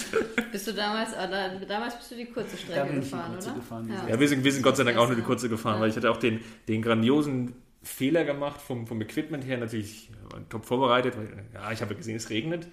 Bist 0.52 0.68
du 0.68 0.74
damals, 0.74 1.14
ah, 1.14 1.28
da- 1.28 1.60
damals 1.68 1.96
bist 1.98 2.12
du 2.12 2.16
die 2.16 2.26
kurze 2.26 2.58
Strecke 2.58 2.96
gefahren, 2.96 3.34
kurze 3.34 3.50
oder? 3.50 3.60
gefahren, 3.60 3.90
Ja. 3.90 4.10
Ja, 4.10 4.20
wir 4.20 4.28
sind, 4.28 4.44
wir 4.44 4.52
sind 4.52 4.64
Gott 4.64 4.78
sei 4.78 4.84
Dank 4.84 4.98
auch 4.98 5.08
nur 5.08 5.16
die 5.16 5.22
kurze 5.22 5.50
gefahren, 5.50 5.76
Ja. 5.76 5.82
weil 5.82 5.90
ich 5.90 5.96
hatte 5.96 6.10
auch 6.10 6.18
den, 6.18 6.40
den 6.68 6.82
grandiosen 6.82 7.54
Fehler 7.84 8.24
gemacht 8.24 8.62
vom, 8.62 8.88
vom 8.88 9.02
Equipment 9.02 9.46
her, 9.46 9.58
natürlich 9.58 10.10
äh, 10.34 10.40
top 10.50 10.66
vorbereitet, 10.66 11.16
weil 11.18 11.28
ja, 11.54 11.72
ich 11.72 11.82
habe 11.82 11.94
gesehen, 11.96 12.16
es 12.16 12.30
regnet. 12.30 12.68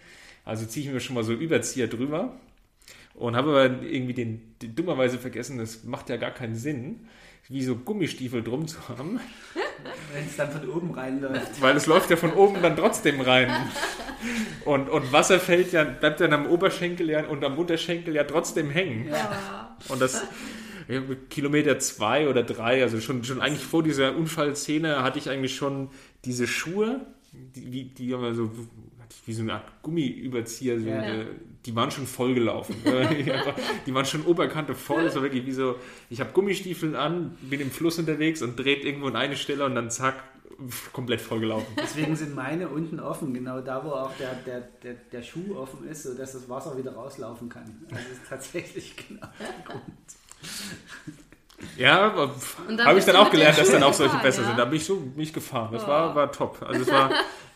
Also 0.45 0.65
ziehe 0.65 0.87
ich 0.87 0.93
mir 0.93 1.01
schon 1.01 1.15
mal 1.17 1.25
so 1.25 1.33
Überzieher 1.33 1.89
drüber 1.89 2.33
und 3.15 3.37
habe 3.37 3.51
aber 3.51 3.83
irgendwie 3.83 4.15
den, 4.15 4.55
den 4.63 4.75
dummerweise 4.75 5.19
vergessen, 5.19 5.59
das 5.59 5.85
macht 5.85 6.09
ja 6.09 6.17
gar 6.17 6.31
keinen 6.31 6.57
Sinn, 6.57 7.09
wie 7.49 7.63
so 7.65 7.75
Gummistiefel 7.77 8.43
drum 8.43 8.69
zu 8.69 8.89
haben, 8.89 9.19
Wenn 10.13 10.27
es 10.27 10.37
dann 10.37 10.51
von 10.51 10.69
oben 10.69 10.91
reinläuft. 10.93 11.61
weil 11.61 11.77
es 11.77 11.87
läuft 11.87 12.11
ja 12.11 12.17
von 12.17 12.33
oben 12.33 12.63
dann 12.63 12.77
trotzdem 12.77 13.21
rein. 13.21 13.51
Und, 14.65 14.89
und 14.89 15.13
Wasser 15.13 15.41
fällt 15.41 15.73
ja, 15.73 15.85
bleibt 15.85 16.21
dann 16.21 16.33
am 16.33 16.47
Oberschenkel 16.47 17.09
ja 17.09 17.27
und 17.27 17.43
am 17.45 17.59
Unterschenkel 17.59 18.15
ja 18.15 18.25
trotzdem 18.25 18.71
hängen. 18.71 19.09
Ja. 19.09 19.77
Und 19.89 20.01
das 20.01 20.23
Kilometer 21.29 21.79
zwei 21.79 22.29
oder 22.29 22.43
drei, 22.43 22.83
also 22.83 23.01
schon, 23.01 23.25
schon 23.25 23.41
eigentlich 23.41 23.65
vor 23.65 23.83
dieser 23.83 24.17
Unfallszene 24.17 25.03
hatte 25.03 25.19
ich 25.19 25.31
eigentlich 25.31 25.57
schon 25.57 25.91
diese 26.25 26.47
Schuhe, 26.47 27.07
die, 27.33 27.71
die, 27.71 27.95
die 27.95 28.15
aber 28.15 28.35
so 28.35 28.51
wie 29.31 29.35
so 29.35 29.43
eine 29.43 29.55
Art 29.55 29.65
Gummiüberzieher, 29.83 30.81
so, 30.81 30.87
Ja. 30.89 31.03
äh, 31.03 31.27
die 31.65 31.77
waren 31.77 31.91
schon 31.93 32.07
vollgelaufen. 32.07 32.75
die 33.87 33.95
waren 33.95 34.05
schon 34.05 34.25
Oberkante 34.27 34.75
voll. 34.75 35.03
Es 35.05 35.15
war 35.15 35.23
wirklich 35.23 35.47
wie 35.47 35.53
so, 35.53 35.77
ich 36.09 36.19
habe 36.21 36.33
Gummistiefel 36.33 36.97
an, 36.97 37.37
bin 37.43 37.61
im 37.61 37.71
Fluss 37.71 37.99
unterwegs 37.99 38.43
und 38.43 38.57
dreht 38.59 38.85
irgendwo 38.85 39.07
in 39.09 39.15
eine 39.17 39.37
Stelle 39.37 39.65
und 39.67 39.75
dann 39.77 39.89
zack, 39.91 40.17
komplett 40.93 41.21
vollgelaufen. 41.21 41.69
Deswegen 41.81 42.17
sind 42.17 42.35
meine 42.35 42.69
unten 42.69 42.99
offen, 42.99 43.33
genau 43.33 43.61
da, 43.61 43.85
wo 43.85 43.91
auch 43.91 44.13
der, 44.19 44.35
der, 44.47 44.61
der, 44.83 44.95
der 45.13 45.23
Schuh 45.23 45.55
offen 45.57 45.87
ist, 45.89 46.03
sodass 46.03 46.33
das 46.33 46.49
Wasser 46.49 46.77
wieder 46.77 46.93
rauslaufen 46.95 47.49
kann. 47.49 47.65
Also 47.91 48.03
das 48.09 48.19
ist 48.19 48.29
tatsächlich 48.29 48.95
genau 49.09 49.27
der 49.39 49.65
Grund. 49.65 49.83
Ja, 51.77 52.31
habe 52.87 52.99
ich 52.99 53.05
dann 53.05 53.17
auch 53.17 53.31
gelernt, 53.31 53.59
dass 53.59 53.71
dann 53.71 53.83
auch 53.83 53.93
solche 53.93 54.13
gefahren, 54.13 54.23
besser 54.27 54.43
ja? 54.43 54.49
sind. 54.49 54.59
Da 54.59 54.65
bin 54.65 54.77
ich 54.77 54.85
so 54.85 55.03
nicht 55.15 55.35
gefahren. 55.35 55.71
Das 55.73 55.85
Oh. 55.85 55.89
war, 55.89 56.15
war 56.15 56.33
top. 56.33 56.63
Also 56.67 56.83
es 56.83 56.91
war, 56.91 57.11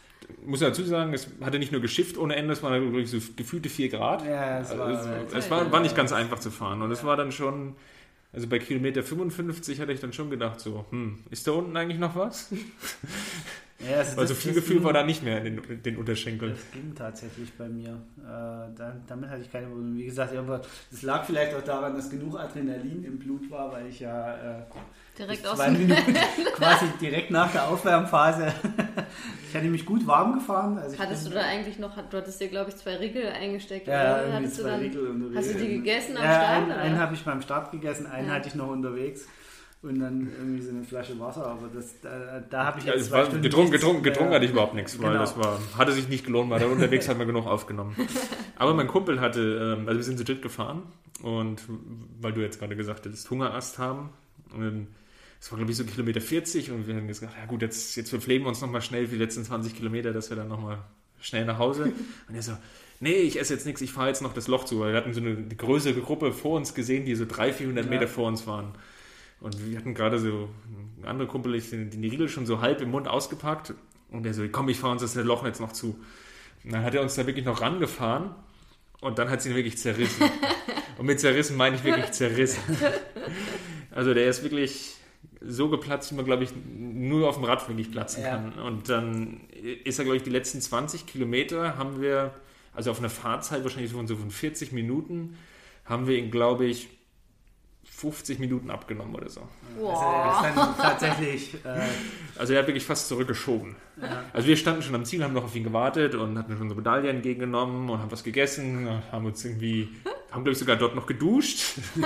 muss 0.45 0.61
ich 0.61 0.67
dazu 0.69 0.83
sagen, 0.85 1.13
es 1.15 1.29
hatte 1.41 1.59
nicht 1.59 1.73
nur 1.73 1.81
geschifft 1.81 2.17
ohne 2.19 2.37
Ende, 2.37 2.53
es 2.53 2.63
waren 2.63 2.81
wirklich 2.93 3.11
so 3.11 3.19
gefühlte 3.37 3.69
4 3.69 3.89
Grad. 3.89 4.25
Ja, 4.25 4.61
es 4.61 4.71
Also 4.71 4.83
war, 4.83 4.91
es, 5.27 5.35
es 5.35 5.51
war, 5.51 5.71
war 5.73 5.81
nicht 5.81 5.97
ganz 5.97 6.13
einfach 6.13 6.39
zu 6.39 6.51
fahren. 6.51 6.83
Und 6.83 6.91
es 6.91 7.05
war 7.05 7.17
dann 7.17 7.33
schon, 7.33 7.75
also 8.33 8.47
bei 8.49 8.59
Kilometer 8.59 9.03
55 9.03 9.81
hatte 9.81 9.93
ich 9.93 10.01
dann 10.01 10.13
schon 10.13 10.31
gedacht, 10.31 10.61
so, 10.61 10.85
hm, 10.91 11.19
ist 11.31 11.47
da 11.47 11.53
unten 11.53 11.77
eigentlich 11.77 11.99
noch 12.01 12.15
was? 12.17 12.51
ja, 13.81 13.99
also 13.99 14.17
Weil 14.17 14.27
das- 14.27 14.29
so 14.29 14.35
viel 14.35 14.55
Gefühl 14.55 14.77
ging- 14.77 14.85
war 14.85 14.93
da 14.93 15.03
nicht 15.05 15.23
mehr 15.23 15.45
in 15.45 15.57
den, 15.57 15.83
den 15.83 15.97
Unterschenkeln. 15.97 16.53
Das 16.53 16.71
ging 16.73 16.95
tatsächlich 16.95 17.53
bei 17.55 17.69
mir. 17.69 17.91
Äh, 18.19 18.23
da, 18.77 18.97
damit 19.07 19.31
hatte 19.31 19.43
ich 19.43 19.51
keine 19.53 19.67
Probleme. 19.67 19.97
Wie 19.99 20.05
gesagt, 20.07 20.33
es 20.93 21.03
lag 21.03 21.25
vielleicht 21.25 21.55
auch 21.55 21.63
daran, 21.63 21.95
dass 21.95 22.11
genug 22.11 22.39
Adrenalin 22.39 23.05
im 23.05 23.19
Blut 23.19 23.51
war, 23.51 23.73
weil 23.73 23.87
ich 23.89 24.01
ja 24.01 24.35
äh, 24.61 24.63
Direkt 25.19 25.47
aus 25.47 25.57
zwei 25.57 25.71
dem 25.71 25.87
Minuten 25.87 26.15
quasi 26.55 26.87
direkt 27.01 27.31
nach 27.31 27.53
der 27.53 27.69
Aufwärmphase. 27.69 28.53
ich 29.49 29.55
hatte 29.55 29.67
mich 29.67 29.87
gut 29.87 30.07
warm 30.07 30.35
gefahren. 30.35 30.79
Also 30.79 30.95
ich 30.95 31.01
Hattest 31.01 31.27
du 31.27 31.31
da 31.31 31.43
eigentlich 31.43 31.79
noch, 31.79 31.97
du 31.97 32.17
hattest 32.17 32.41
dir, 32.41 32.49
glaube 32.49 32.71
ich, 32.71 32.77
zwei 32.77 32.97
Riegel 32.97 33.29
eingesteckt. 33.29 33.87
Ja, 33.87 33.95
oder? 33.95 34.23
irgendwie 34.23 34.37
hattest 34.37 34.59
du 34.59 34.63
zwei 34.63 34.71
dann, 34.71 34.81
Riegel 34.81 35.07
unterwegs. 35.09 35.37
Hast 35.37 35.55
du 35.55 35.59
die 35.59 35.75
gegessen 35.77 36.17
am 36.17 36.25
ja, 36.25 36.35
Start? 36.35 36.63
Einen, 36.63 36.73
einen 36.73 36.99
habe 36.99 37.15
ich 37.15 37.25
beim 37.25 37.43
Start 37.43 37.71
gegessen, 37.71 38.07
einen 38.07 38.29
Ja. 38.29 38.35
hatte 38.35 38.49
ich 38.49 38.55
noch 38.57 38.69
unterwegs 38.69 39.29
und 39.85 40.01
dann 40.01 40.33
irgendwie 40.39 40.63
so 40.63 40.71
eine 40.71 40.83
Flasche 40.83 41.19
Wasser, 41.21 41.47
aber 41.47 41.69
das, 41.73 42.01
da, 42.01 42.43
da 42.49 42.65
habe 42.65 42.79
ich 42.79 42.87
Ja, 42.87 42.93
jetzt 42.93 43.03
es 43.03 43.09
zwei 43.09 43.19
war, 43.19 43.27
Stunden 43.27 43.43
getrunken, 43.43 43.71
nichts, 43.71 43.83
getrunken, 43.85 44.03
getrunken 44.03 44.33
äh, 44.33 44.37
hatte 44.37 44.45
ich 44.47 44.51
überhaupt 44.51 44.75
nichts, 44.75 44.99
weil 44.99 45.11
genau. 45.11 45.21
das 45.21 45.39
war, 45.39 45.61
hatte 45.77 45.93
sich 45.93 46.09
nicht 46.09 46.25
gelohnt, 46.25 46.51
weil 46.51 46.61
da 46.61 46.67
unterwegs 46.67 47.09
hat 47.09 47.19
man 47.19 47.27
genug 47.27 47.47
aufgenommen. 47.47 47.95
Aber 48.57 48.73
mein 48.75 48.89
Kumpel 48.89 49.21
hatte, 49.21 49.77
ähm, 49.79 49.87
also 49.87 49.99
wir 49.99 50.05
sind 50.05 50.19
zu 50.19 50.25
dritt 50.25 50.41
gefahren 50.43 50.83
und 51.23 51.63
weil 52.21 52.33
du 52.33 52.41
jetzt 52.41 52.59
gerade 52.59 52.77
gesagt 52.77 53.05
hattest, 53.05 53.31
Hungerast 53.31 53.79
haben. 53.79 54.11
Und 54.55 54.89
es 55.45 55.53
war, 55.53 55.59
glaube 55.59 55.73
ich, 55.73 55.77
so 55.77 55.85
Kilometer 55.85 56.23
40 56.23 56.71
und 56.71 56.87
wir 56.87 56.95
haben 56.95 57.07
gesagt, 57.07 57.35
ja 57.39 57.45
gut, 57.45 57.61
jetzt, 57.61 57.97
jetzt 57.97 58.09
verpflegen 58.09 58.47
wir 58.47 58.49
uns 58.49 58.63
nochmal 58.63 58.81
schnell 58.81 59.09
für 59.09 59.17
die 59.17 59.23
letzten 59.23 59.45
20 59.45 59.77
Kilometer, 59.77 60.15
dass 60.15 60.31
wir 60.31 60.39
dann 60.39 60.49
nochmal 60.49 60.79
schnell 61.21 61.45
nach 61.45 61.59
Hause. 61.59 61.93
Und 62.29 62.35
er 62.35 62.41
so, 62.41 62.57
nee, 63.01 63.17
ich 63.17 63.39
esse 63.39 63.53
jetzt 63.53 63.67
nichts, 63.67 63.83
ich 63.83 63.93
fahre 63.93 64.09
jetzt 64.09 64.23
noch 64.23 64.33
das 64.33 64.49
Loch 64.49 64.65
zu, 64.65 64.81
weil 64.81 64.93
wir 64.93 64.97
hatten 64.97 65.13
so 65.13 65.21
eine 65.21 65.37
größere 65.37 66.01
Gruppe 66.01 66.33
vor 66.33 66.57
uns 66.57 66.73
gesehen, 66.73 67.05
die 67.05 67.15
so 67.15 67.27
300, 67.27 67.57
400 67.57 67.85
Ja. 67.85 67.91
Meter 67.91 68.09
vor 68.09 68.27
uns 68.27 68.47
waren. 68.47 68.73
Und 69.39 69.71
wir 69.71 69.77
hatten 69.77 69.93
gerade 69.93 70.19
so, 70.19 70.49
ein 71.03 71.05
anderer 71.07 71.29
Kumpel, 71.29 71.55
ich 71.57 71.69
den, 71.69 71.91
den 71.91 72.01
Riegel 72.01 72.31
schon 72.31 72.47
so 72.47 72.63
halb 72.63 72.81
im 72.81 72.91
Mund 72.91 73.07
ausgepackt. 73.07 73.75
Und 74.09 74.23
der 74.23 74.33
so, 74.33 74.49
komm, 74.51 74.71
ich 74.71 74.79
fahre 74.79 74.93
uns 74.93 75.03
das 75.03 75.15
Loch 75.15 75.45
jetzt 75.45 75.61
noch 75.61 75.73
zu. 75.73 76.01
Und 76.65 76.73
dann 76.73 76.83
hat 76.83 76.95
er 76.95 77.03
uns 77.03 77.17
da 77.17 77.27
wirklich 77.27 77.45
noch 77.45 77.61
rangefahren. 77.61 78.31
Und 79.03 79.19
dann 79.19 79.29
hat 79.29 79.43
sie 79.43 79.51
ihn 79.51 79.57
wirklich 79.57 79.77
zerrissen. 79.77 80.25
und 80.97 81.05
mit 81.05 81.21
zerrissen 81.21 81.59
meine 81.59 81.77
ich 81.77 81.85
wirklich 81.85 82.13
zerrissen. 82.13 82.63
Also 83.91 84.13
der 84.13 84.29
ist 84.29 84.43
wirklich 84.43 84.97
so 85.47 85.69
geplatzt, 85.69 86.11
wie 86.11 86.17
man, 86.17 86.25
glaube 86.25 86.45
ich, 86.45 86.51
nur 86.77 87.29
auf 87.29 87.37
dem 87.37 87.45
Rad 87.45 87.67
wirklich 87.69 87.91
platzen 87.91 88.23
Ja. 88.23 88.31
kann. 88.31 88.53
Und 88.55 88.89
dann 88.89 89.41
ist 89.85 89.99
er, 89.99 90.05
glaube 90.05 90.17
ich, 90.17 90.23
die 90.23 90.31
letzten 90.31 90.61
20 90.61 91.07
Kilometer 91.07 91.77
haben 91.77 92.01
wir, 92.01 92.33
also 92.75 92.91
auf 92.91 92.99
einer 92.99 93.11
Fahrzeit 93.11 93.63
wahrscheinlich 93.63 93.93
von 93.93 94.07
so 94.07 94.17
von 94.17 94.31
40 94.31 94.73
Minuten, 94.73 95.37
haben 95.85 96.07
wir 96.07 96.17
ihn, 96.19 96.31
glaube 96.31 96.65
ich, 96.67 96.89
50 97.85 98.39
Minuten 98.41 98.71
abgenommen 98.71 99.15
oder 99.15 99.29
so. 99.29 99.43
Also 99.79 100.03
er 100.03 100.49
ist 100.51 100.57
dann 100.57 100.77
tatsächlich 100.79 101.55
äh, 101.65 101.81
Also 102.37 102.55
er 102.55 102.61
hat 102.61 102.67
wirklich 102.67 102.85
fast 102.85 103.07
zurückgeschoben. 103.09 103.77
Ja. 104.01 104.25
Also 104.33 104.49
wir 104.49 104.57
standen 104.57 104.83
schon 104.83 104.95
am 104.95 105.05
Ziel, 105.05 105.23
haben 105.23 105.35
noch 105.35 105.45
auf 105.45 105.55
ihn 105.55 105.63
gewartet 105.65 106.15
und 106.15 106.37
hatten 106.39 106.57
schon 106.57 106.69
so 106.69 106.75
Medaille 106.75 107.09
entgegengenommen 107.11 107.89
und 107.91 107.99
haben 108.01 108.11
was 108.11 108.25
gegessen, 108.25 108.89
haben 109.13 109.27
uns 109.27 109.45
irgendwie, 109.45 109.91
haben 110.33 110.43
glaube 110.43 110.53
ich 110.53 110.59
sogar 110.59 110.77
dort 110.77 110.97
noch 110.97 111.07
geduscht 111.07 111.75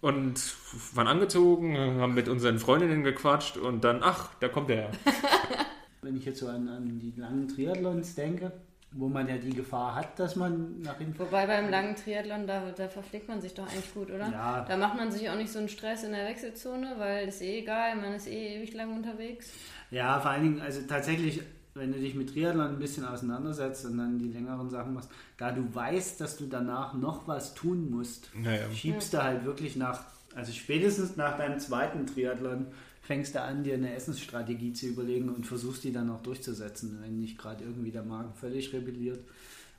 und 0.00 0.54
waren 0.94 1.06
angezogen, 1.06 1.76
haben 1.76 2.14
mit 2.14 2.28
unseren 2.28 2.58
Freundinnen 2.58 3.04
gequatscht 3.04 3.56
und 3.56 3.84
dann, 3.84 4.02
ach, 4.02 4.30
da 4.40 4.48
kommt 4.48 4.70
er. 4.70 4.90
wenn 6.02 6.16
ich 6.16 6.24
jetzt 6.24 6.40
so 6.40 6.48
an, 6.48 6.68
an 6.68 6.98
die 6.98 7.12
langen 7.20 7.48
Triathlons 7.48 8.14
denke, 8.14 8.52
wo 8.92 9.08
man 9.08 9.28
ja 9.28 9.36
die 9.36 9.54
Gefahr 9.54 9.94
hat, 9.94 10.18
dass 10.18 10.34
man 10.34 10.80
nach 10.80 10.98
hinten 10.98 11.18
Wobei 11.18 11.46
beim 11.46 11.70
langen 11.70 11.94
Triathlon, 11.94 12.46
da, 12.46 12.72
da 12.76 12.88
verpflegt 12.88 13.28
man 13.28 13.40
sich 13.40 13.54
doch 13.54 13.68
eigentlich 13.70 13.94
gut, 13.94 14.10
oder? 14.10 14.28
Ja. 14.28 14.64
Da 14.66 14.76
macht 14.76 14.96
man 14.96 15.12
sich 15.12 15.30
auch 15.30 15.36
nicht 15.36 15.52
so 15.52 15.60
einen 15.60 15.68
Stress 15.68 16.02
in 16.02 16.12
der 16.12 16.26
Wechselzone, 16.26 16.94
weil 16.98 17.28
ist 17.28 17.42
eh 17.42 17.60
egal, 17.60 17.96
man 17.96 18.14
ist 18.14 18.26
eh 18.26 18.56
ewig 18.56 18.74
lang 18.74 18.96
unterwegs. 18.96 19.52
Ja, 19.90 20.18
vor 20.18 20.32
allen 20.32 20.42
Dingen, 20.42 20.60
also 20.60 20.80
tatsächlich 20.88 21.42
wenn 21.74 21.92
du 21.92 21.98
dich 21.98 22.14
mit 22.14 22.32
Triathlon 22.32 22.68
ein 22.68 22.78
bisschen 22.78 23.04
auseinandersetzt 23.04 23.84
und 23.86 23.98
dann 23.98 24.18
die 24.18 24.28
längeren 24.28 24.70
Sachen 24.70 24.94
machst, 24.94 25.10
da 25.38 25.52
du 25.52 25.72
weißt, 25.74 26.20
dass 26.20 26.36
du 26.36 26.46
danach 26.46 26.94
noch 26.94 27.28
was 27.28 27.54
tun 27.54 27.90
musst, 27.90 28.30
Naja. 28.34 28.70
schiebst 28.72 29.14
du 29.14 29.22
halt 29.22 29.44
wirklich 29.44 29.76
nach, 29.76 30.04
also 30.34 30.52
spätestens 30.52 31.16
nach 31.16 31.36
deinem 31.36 31.58
zweiten 31.60 32.06
Triathlon 32.06 32.66
fängst 33.02 33.34
du 33.34 33.42
an, 33.42 33.64
dir 33.64 33.74
eine 33.74 33.94
Essensstrategie 33.94 34.72
zu 34.72 34.86
überlegen 34.86 35.28
und 35.30 35.46
versuchst 35.46 35.84
die 35.84 35.92
dann 35.92 36.10
auch 36.10 36.22
durchzusetzen, 36.22 36.98
wenn 37.02 37.18
nicht 37.18 37.38
gerade 37.38 37.64
irgendwie 37.64 37.90
der 37.90 38.04
Magen 38.04 38.32
völlig 38.34 38.72
rebelliert. 38.72 39.20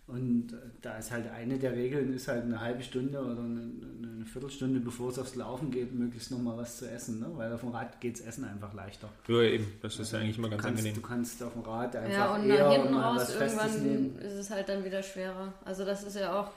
Und 0.07 0.49
da 0.81 0.97
ist 0.97 1.11
halt 1.11 1.29
eine 1.31 1.57
der 1.57 1.71
Regeln, 1.71 2.13
ist 2.13 2.27
halt 2.27 2.43
eine 2.43 2.59
halbe 2.59 2.83
Stunde 2.83 3.19
oder 3.19 3.39
eine, 3.39 3.71
eine 4.01 4.25
Viertelstunde, 4.25 4.79
bevor 4.81 5.09
es 5.09 5.19
aufs 5.19 5.35
Laufen 5.35 5.71
geht, 5.71 5.93
möglichst 5.93 6.31
nochmal 6.31 6.57
was 6.57 6.77
zu 6.79 6.89
essen, 6.89 7.19
ne? 7.19 7.27
weil 7.35 7.53
auf 7.53 7.61
dem 7.61 7.69
Rad 7.69 8.01
geht's 8.01 8.19
Essen 8.19 8.43
einfach 8.43 8.73
leichter. 8.73 9.07
Ja, 9.27 9.41
eben. 9.41 9.67
Das 9.81 9.97
ist 9.99 10.11
ja 10.11 10.19
eigentlich 10.19 10.37
immer 10.37 10.49
ganz 10.49 10.63
kannst, 10.63 10.79
angenehm. 10.79 11.01
du 11.01 11.07
kannst 11.07 11.41
auf 11.43 11.53
dem 11.53 11.61
Rad 11.61 11.95
einfach 11.95 12.11
Ja, 12.11 12.35
und 12.35 12.49
eher 12.49 12.63
nach 12.65 12.73
hinten 12.73 12.93
raus 12.95 13.35
irgendwann 13.35 14.15
ist 14.17 14.33
es 14.33 14.49
halt 14.49 14.67
dann 14.67 14.83
wieder 14.83 15.01
schwerer. 15.01 15.53
Also 15.63 15.85
das 15.85 16.03
ist 16.03 16.17
ja 16.17 16.37
auch, 16.37 16.51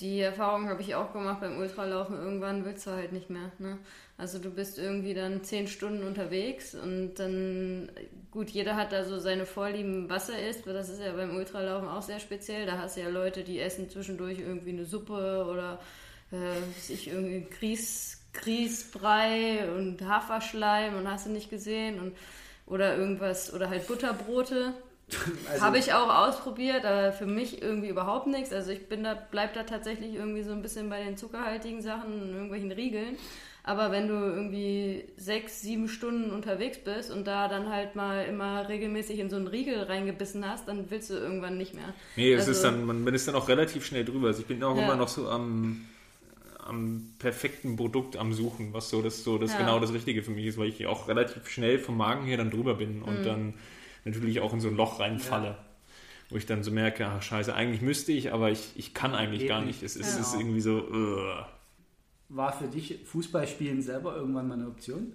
die 0.00 0.20
Erfahrung 0.20 0.68
habe 0.68 0.82
ich 0.82 0.94
auch 0.94 1.12
gemacht 1.12 1.40
beim 1.40 1.58
Ultralaufen, 1.58 2.16
irgendwann 2.16 2.64
willst 2.64 2.86
du 2.86 2.90
halt 2.92 3.12
nicht 3.12 3.30
mehr. 3.30 3.52
Ne? 3.58 3.78
Also 4.16 4.38
du 4.38 4.50
bist 4.50 4.78
irgendwie 4.78 5.14
dann 5.14 5.44
zehn 5.44 5.66
Stunden 5.66 6.06
unterwegs 6.06 6.74
und 6.74 7.14
dann, 7.14 7.90
gut, 8.30 8.50
jeder 8.50 8.76
hat 8.76 8.92
da 8.92 9.04
so 9.04 9.18
seine 9.18 9.46
Vorlieben, 9.46 10.08
was 10.08 10.28
er 10.28 10.48
isst, 10.48 10.66
weil 10.66 10.74
das 10.74 10.88
ist 10.88 11.00
ja 11.00 11.12
beim 11.12 11.36
Ultralaufen 11.36 11.88
auch 11.88 12.02
sehr 12.02 12.20
speziell. 12.20 12.66
Da 12.66 12.78
hast 12.78 12.96
du 12.96 13.00
ja 13.00 13.08
Leute, 13.08 13.44
die 13.44 13.60
essen 13.60 13.90
zwischendurch 13.90 14.38
irgendwie 14.38 14.70
eine 14.70 14.84
Suppe 14.84 15.46
oder 15.50 15.80
äh, 16.32 16.80
sich 16.80 17.08
irgendwie 17.08 17.46
Grieß, 17.50 18.24
Grießbrei 18.32 19.70
und 19.76 20.06
Haferschleim 20.06 20.96
und 20.96 21.10
hast 21.10 21.26
du 21.26 21.30
nicht 21.30 21.50
gesehen 21.50 22.00
und 22.00 22.16
oder 22.66 22.96
irgendwas 22.96 23.52
oder 23.52 23.68
halt 23.68 23.86
Butterbrote. 23.88 24.72
Also- 25.50 25.62
Habe 25.64 25.78
ich 25.78 25.92
auch 25.92 26.08
ausprobiert, 26.28 26.84
aber 26.84 27.12
für 27.12 27.26
mich 27.26 27.60
irgendwie 27.62 27.88
überhaupt 27.88 28.26
nichts. 28.26 28.52
Also 28.52 28.70
ich 28.70 28.88
bin 28.88 29.02
da, 29.04 29.16
bleib 29.30 29.54
da 29.54 29.62
tatsächlich 29.64 30.14
irgendwie 30.14 30.42
so 30.42 30.52
ein 30.52 30.62
bisschen 30.62 30.88
bei 30.88 31.02
den 31.02 31.16
zuckerhaltigen 31.16 31.82
Sachen 31.82 32.22
und 32.22 32.30
irgendwelchen 32.32 32.72
Riegeln. 32.72 33.16
Aber 33.62 33.92
wenn 33.92 34.08
du 34.08 34.14
irgendwie 34.14 35.04
sechs, 35.18 35.60
sieben 35.60 35.86
Stunden 35.88 36.30
unterwegs 36.30 36.78
bist 36.78 37.10
und 37.10 37.26
da 37.26 37.46
dann 37.46 37.68
halt 37.68 37.94
mal 37.94 38.24
immer 38.24 38.66
regelmäßig 38.68 39.18
in 39.18 39.28
so 39.28 39.36
einen 39.36 39.48
Riegel 39.48 39.82
reingebissen 39.82 40.48
hast, 40.48 40.66
dann 40.66 40.90
willst 40.90 41.10
du 41.10 41.14
irgendwann 41.14 41.58
nicht 41.58 41.74
mehr. 41.74 41.92
Nee, 42.16 42.32
es 42.32 42.40
Also- 42.40 42.52
ist 42.52 42.62
dann, 42.62 42.84
man, 42.86 43.06
ist 43.14 43.28
dann 43.28 43.34
auch 43.34 43.48
relativ 43.48 43.84
schnell 43.84 44.04
drüber. 44.04 44.28
Also 44.28 44.40
ich 44.40 44.46
bin 44.46 44.62
auch 44.64 44.76
Ja. 44.76 44.84
immer 44.84 44.96
noch 44.96 45.08
so 45.08 45.28
am, 45.28 45.84
am 46.66 47.10
perfekten 47.18 47.76
Produkt 47.76 48.16
am 48.16 48.32
Suchen, 48.32 48.72
was 48.72 48.88
so 48.90 49.02
das 49.02 49.24
so 49.24 49.36
das 49.38 49.52
Ja. 49.52 49.58
genau 49.58 49.78
das 49.78 49.92
Richtige 49.92 50.22
für 50.22 50.30
mich 50.30 50.46
ist, 50.46 50.58
weil 50.58 50.68
ich 50.68 50.86
auch 50.86 51.08
relativ 51.08 51.48
schnell 51.48 51.78
vom 51.78 51.96
Magen 51.96 52.24
her 52.24 52.38
dann 52.38 52.50
drüber 52.50 52.74
bin 52.74 52.98
Mhm. 52.98 53.02
und 53.02 53.24
dann 53.26 53.54
natürlich 54.04 54.40
auch 54.40 54.52
in 54.52 54.60
so 54.60 54.68
ein 54.68 54.76
Loch 54.76 55.00
reinfalle. 55.00 55.46
Ja. 55.48 55.64
Wo 56.30 56.36
ich 56.36 56.46
dann 56.46 56.62
so 56.62 56.70
merke, 56.70 57.06
ach 57.06 57.22
scheiße, 57.22 57.52
eigentlich 57.54 57.82
müsste 57.82 58.12
ich, 58.12 58.32
aber 58.32 58.50
ich, 58.50 58.72
ich 58.76 58.94
kann 58.94 59.14
eigentlich 59.16 59.40
Geht 59.40 59.48
gar 59.48 59.60
nicht. 59.62 59.82
nicht. 59.82 59.96
Es 59.96 59.96
es 59.96 60.16
ist 60.16 60.34
irgendwie 60.34 60.60
so, 60.60 60.78
uh. 60.88 61.44
War 62.28 62.52
für 62.56 62.68
dich 62.68 63.00
Fußballspielen 63.04 63.82
selber 63.82 64.14
irgendwann 64.16 64.46
mal 64.46 64.54
eine 64.54 64.68
Option? 64.68 65.12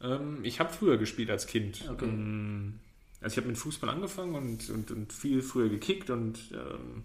ähm, 0.00 0.38
ich 0.42 0.60
habe 0.60 0.72
früher 0.72 0.96
gespielt 0.96 1.30
als 1.30 1.46
Kind. 1.46 1.84
Okay. 1.90 2.06
Ähm, 2.06 2.80
Also 3.20 3.34
ich 3.34 3.36
habe 3.38 3.48
mit 3.48 3.58
Fußball 3.58 3.90
angefangen 3.90 4.34
und, 4.34 4.70
und, 4.70 4.90
und 4.90 5.12
viel 5.12 5.42
früher 5.42 5.68
gekickt 5.68 6.08
und 6.10 6.38
ähm, 6.52 7.04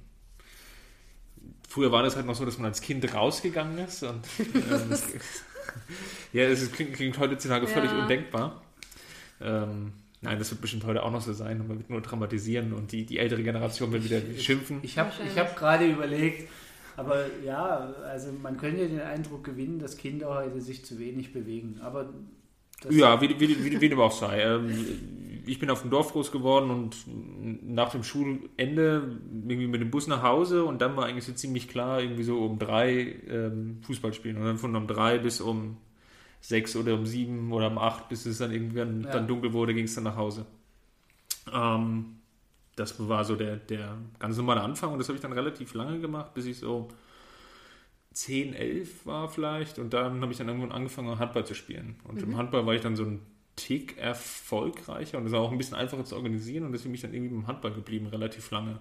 früher 1.68 1.92
war 1.92 2.04
das 2.04 2.16
halt 2.16 2.26
noch 2.26 2.36
so, 2.36 2.46
dass 2.46 2.58
man 2.58 2.68
als 2.68 2.82
Kind 2.82 3.14
rausgegangen 3.14 3.78
ist 3.80 4.04
und 4.04 4.22
ähm, 4.40 4.90
das, 4.90 5.04
ja, 6.34 6.44
es 6.44 6.72
klingt, 6.72 6.94
klingt 6.94 7.18
heutzutage 7.20 7.68
völlig 7.68 7.92
Ja. 7.92 8.02
undenkbar. 8.02 8.62
Ähm, 9.42 9.94
nein, 10.22 10.40
das 10.40 10.52
wird 10.52 10.62
bestimmt 10.62 10.86
heute 10.86 11.04
auch 11.04 11.12
noch 11.12 11.22
so 11.22 11.34
sein 11.34 11.62
und 11.62 11.68
man 11.68 11.78
wird 11.78 11.90
nur 11.90 12.04
traumatisieren 12.04 12.74
und 12.74 12.92
die, 12.92 13.06
die 13.06 13.20
ältere 13.20 13.44
Generation 13.44 13.92
wird 13.92 14.04
wieder 14.04 14.22
schimpfen. 14.38 14.80
Ich 14.82 14.98
habe 14.98 15.12
ich 15.26 15.38
hab 15.38 15.56
gerade 15.56 15.86
überlegt, 15.86 16.50
aber 16.98 17.26
ja, 17.46 17.94
also 18.06 18.32
man 18.32 18.58
könnte 18.58 18.88
den 18.88 19.02
Eindruck 19.02 19.44
gewinnen, 19.44 19.80
dass 19.80 19.98
Kinder 19.98 20.30
heute 20.30 20.60
sich 20.62 20.84
zu 20.84 21.00
wenig 21.00 21.32
bewegen. 21.32 21.80
Aber 21.82 22.10
das 22.82 22.96
Ja, 22.96 23.22
wie, 23.22 23.40
wie, 23.40 23.64
wie, 23.64 23.82
wie 23.82 23.90
dem 23.90 24.00
auch 24.00 24.12
sei. 24.12 24.42
Ähm, 24.42 25.44
ich 25.46 25.60
bin 25.60 25.70
auf 25.70 25.82
dem 25.82 25.90
Dorf 25.90 26.12
groß 26.12 26.32
geworden 26.32 26.70
und 26.70 26.98
nach 27.64 27.90
dem 27.90 28.04
Schulende 28.04 29.18
irgendwie 29.48 29.68
mit 29.68 29.82
dem 29.82 29.90
Bus 29.90 30.08
nach 30.08 30.22
Hause 30.22 30.64
und 30.64 30.82
dann 30.82 30.96
war 30.96 31.06
eigentlich 31.06 31.26
so 31.26 31.34
ziemlich 31.34 31.68
klar, 31.68 32.02
irgendwie 32.02 32.24
so 32.24 32.40
um 32.46 32.60
drei 32.60 33.16
ähm, 33.28 33.80
Fußball 33.82 34.14
spielen 34.14 34.38
und 34.38 34.44
dann 34.44 34.58
von 34.58 34.76
um 34.76 34.88
drei 34.88 35.18
bis 35.18 35.42
um 35.42 35.78
sechs 36.42 36.76
oder 36.76 36.94
um 36.96 37.06
sieben 37.06 37.52
oder 37.52 37.68
um 37.68 37.78
acht, 37.78 38.10
bis 38.10 38.26
es 38.26 38.38
dann 38.38 38.52
irgendwann 38.52 39.04
Ja. 39.04 39.12
dann 39.12 39.28
dunkel 39.28 39.54
wurde, 39.54 39.74
ging 39.74 39.86
es 39.86 39.96
dann 39.96 40.06
nach 40.06 40.16
Hause. 40.16 40.46
Ähm, 41.52 42.16
das 42.76 42.96
war 43.08 43.26
so 43.26 43.36
der, 43.36 43.58
der 43.58 43.98
ganz 44.20 44.38
normale 44.38 44.62
Anfang 44.62 44.92
und 44.94 45.00
das 45.00 45.10
habe 45.10 45.16
ich 45.18 45.22
dann 45.22 45.34
relativ 45.34 45.74
lange 45.74 46.00
gemacht, 46.00 46.34
bis 46.34 46.46
ich 46.46 46.58
so 46.60 46.88
10, 48.14 48.54
11 48.54 49.06
war 49.06 49.28
vielleicht 49.30 49.80
und 49.80 49.94
dann 49.94 50.22
habe 50.22 50.32
ich 50.32 50.38
dann 50.38 50.48
irgendwann 50.48 50.72
angefangen 50.72 51.20
Handball 51.20 51.46
zu 51.46 51.56
spielen 51.56 51.96
und 52.06 52.22
im 52.22 52.38
Handball 52.38 52.66
war 52.66 52.74
ich 52.74 52.82
dann 52.82 52.96
so 52.96 53.04
ein 53.04 53.22
Tick 53.56 53.98
erfolgreicher 53.98 55.18
und 55.18 55.26
es 55.26 55.32
war 55.34 55.42
auch 55.42 55.52
ein 55.52 55.58
bisschen 55.58 55.76
einfacher 55.76 56.06
zu 56.06 56.16
organisieren 56.16 56.64
und 56.66 56.72
deswegen 56.72 56.92
bin 56.92 56.96
ich 56.96 57.02
dann 57.02 57.14
irgendwie 57.14 57.36
im 57.36 57.48
Handball 57.48 57.74
geblieben, 57.74 58.08
relativ 58.08 58.50
lange, 58.52 58.80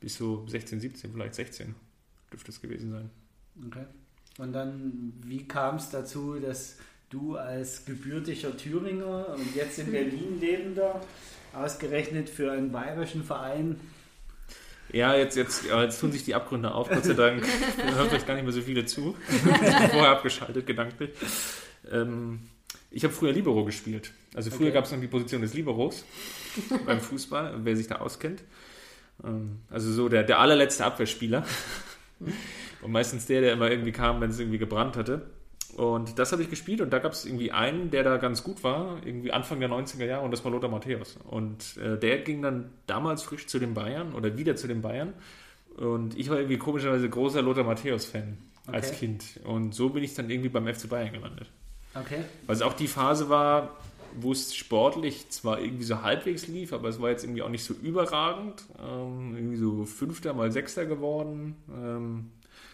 bis 0.00 0.16
so 0.16 0.46
16, 0.46 0.80
17, 0.80 1.12
vielleicht 1.12 1.34
16 1.34 1.74
dürfte 2.32 2.50
es 2.50 2.60
gewesen 2.60 2.92
sein. 2.92 3.10
Okay. 3.66 3.84
Und 4.38 4.52
dann, 4.52 5.12
wie 5.24 5.46
kam 5.46 5.76
es 5.76 5.90
dazu, 5.90 6.38
dass 6.40 6.78
du 7.12 7.36
als 7.36 7.84
gebürtiger 7.84 8.56
Thüringer 8.56 9.28
und 9.34 9.54
jetzt 9.54 9.78
in 9.78 9.92
Berlin 9.92 10.40
lebender 10.40 11.00
ausgerechnet 11.52 12.28
für 12.30 12.50
einen 12.52 12.72
bayerischen 12.72 13.22
Verein 13.22 13.78
Ja, 14.92 15.14
jetzt, 15.14 15.36
jetzt, 15.36 15.64
jetzt 15.66 16.00
tun 16.00 16.10
sich 16.12 16.24
die 16.24 16.34
Abgründe 16.34 16.72
auf, 16.74 16.88
Gott 16.88 17.04
sei 17.04 17.14
Dank. 17.14 17.44
Da 17.76 17.94
hören 17.94 18.08
vielleicht 18.08 18.26
gar 18.26 18.34
nicht 18.34 18.44
mehr 18.44 18.52
so 18.52 18.62
viele 18.62 18.84
zu. 18.86 19.14
Vorher 19.90 20.10
abgeschaltet, 20.10 20.66
gedanklich. 20.66 21.10
Ähm, 21.90 22.40
ich 22.90 23.04
habe 23.04 23.12
früher 23.14 23.32
Libero 23.32 23.64
gespielt. 23.64 24.12
Also 24.34 24.50
früher 24.50 24.68
Okay. 24.68 24.74
gab 24.74 24.84
es 24.84 24.92
noch 24.92 25.00
die 25.00 25.06
Position 25.06 25.42
des 25.42 25.54
Liberos 25.54 26.04
beim 26.86 27.00
Fußball, 27.00 27.60
wer 27.64 27.76
sich 27.76 27.88
da 27.88 27.96
auskennt. 27.96 28.42
Ähm, 29.24 29.60
also 29.70 29.92
so 29.92 30.08
der, 30.08 30.22
der 30.22 30.38
allerletzte 30.40 30.84
Abwehrspieler. 30.84 31.44
Und 32.82 32.92
meistens 32.92 33.26
der, 33.26 33.40
der 33.42 33.52
immer 33.52 33.70
irgendwie 33.70 33.92
kam, 33.92 34.20
wenn 34.20 34.30
es 34.30 34.38
irgendwie 34.38 34.58
gebrannt 34.58 34.96
hatte. 34.96 35.26
Und 35.76 36.18
das 36.18 36.32
habe 36.32 36.42
ich 36.42 36.50
gespielt 36.50 36.80
und 36.80 36.90
da 36.90 36.98
gab 36.98 37.12
es 37.12 37.24
irgendwie 37.24 37.50
einen, 37.50 37.90
der 37.90 38.02
da 38.02 38.18
ganz 38.18 38.42
gut 38.44 38.62
war, 38.62 38.98
irgendwie 39.04 39.32
Anfang 39.32 39.58
der 39.60 39.70
90er 39.70 40.04
Jahre 40.04 40.24
und 40.24 40.30
das 40.30 40.44
war 40.44 40.52
Lothar 40.52 40.70
Matthäus. 40.70 41.18
Und 41.24 41.76
äh, 41.78 41.98
der 41.98 42.18
ging 42.18 42.42
dann 42.42 42.70
damals 42.86 43.22
frisch 43.22 43.46
zu 43.46 43.58
den 43.58 43.72
Bayern 43.74 44.14
oder 44.14 44.36
wieder 44.36 44.54
zu 44.56 44.66
den 44.66 44.82
Bayern. 44.82 45.14
Und 45.76 46.18
ich 46.18 46.28
war 46.28 46.36
irgendwie 46.36 46.58
komischerweise 46.58 47.08
großer 47.08 47.40
Lothar 47.40 47.64
Matthäus-Fan 47.64 48.36
als 48.66 48.88
Okay. 48.88 48.98
Kind. 48.98 49.40
Und 49.44 49.74
so 49.74 49.88
bin 49.88 50.04
ich 50.04 50.14
dann 50.14 50.28
irgendwie 50.28 50.50
beim 50.50 50.66
FC 50.66 50.88
Bayern 50.88 51.12
gelandet. 51.12 51.48
Okay. 51.94 52.24
Weil 52.46 52.56
es 52.56 52.62
auch 52.62 52.74
die 52.74 52.88
Phase 52.88 53.28
war, 53.28 53.76
wo 54.14 54.32
es 54.32 54.54
sportlich 54.54 55.30
zwar 55.30 55.60
irgendwie 55.60 55.84
so 55.84 56.02
halbwegs 56.02 56.46
lief, 56.46 56.72
aber 56.72 56.88
es 56.88 57.00
war 57.00 57.10
jetzt 57.10 57.24
irgendwie 57.24 57.42
auch 57.42 57.48
nicht 57.48 57.64
so 57.64 57.74
überragend. 57.74 58.62
Ähm, 58.78 59.34
irgendwie 59.36 59.56
so 59.56 59.84
Fünfter 59.84 60.34
mal 60.34 60.52
Sechster 60.52 60.84
geworden. 60.84 61.56
Ähm, 61.74 62.30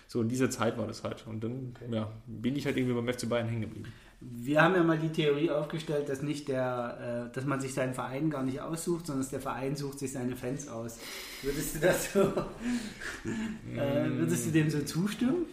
so 0.09 0.23
in 0.23 0.29
dieser 0.29 0.49
Zeit 0.49 0.79
war 0.79 0.87
das 0.87 1.05
halt. 1.05 1.25
Und 1.27 1.45
dann 1.45 1.75
ja, 1.91 2.11
bin 2.27 2.57
ich 2.57 2.65
halt 2.65 2.77
irgendwie 2.77 2.95
beim 2.95 3.13
FC 3.13 3.29
Bayern 3.29 3.47
hängen 3.47 3.61
geblieben. 3.61 3.93
Wir 4.21 4.63
haben 4.63 4.75
ja 4.75 4.83
mal 4.83 4.99
die 4.99 5.11
Theorie 5.11 5.51
aufgestellt, 5.51 6.09
dass 6.09 6.23
nicht 6.23 6.49
der, 6.49 7.29
äh, 7.31 7.35
dass 7.35 7.45
man 7.45 7.61
sich 7.61 7.75
seinen 7.75 7.95
Verein 7.95 8.31
gar 8.31 8.43
nicht 8.43 8.61
aussucht, 8.61 9.07
sondern 9.07 9.23
dass 9.23 9.31
der 9.31 9.41
Verein 9.41 9.77
sucht 9.77 10.01
sich 10.01 10.13
seine 10.13 10.35
Fans 10.35 10.67
aus. 10.67 10.99
Würdest 11.43 11.77
du 11.77 11.81
das 11.81 12.13
so, 12.13 12.21
äh, 13.77 14.11
würdest 14.11 14.47
du 14.47 14.51
dem 14.51 14.71
so 14.71 14.81
zustimmen? 14.81 15.45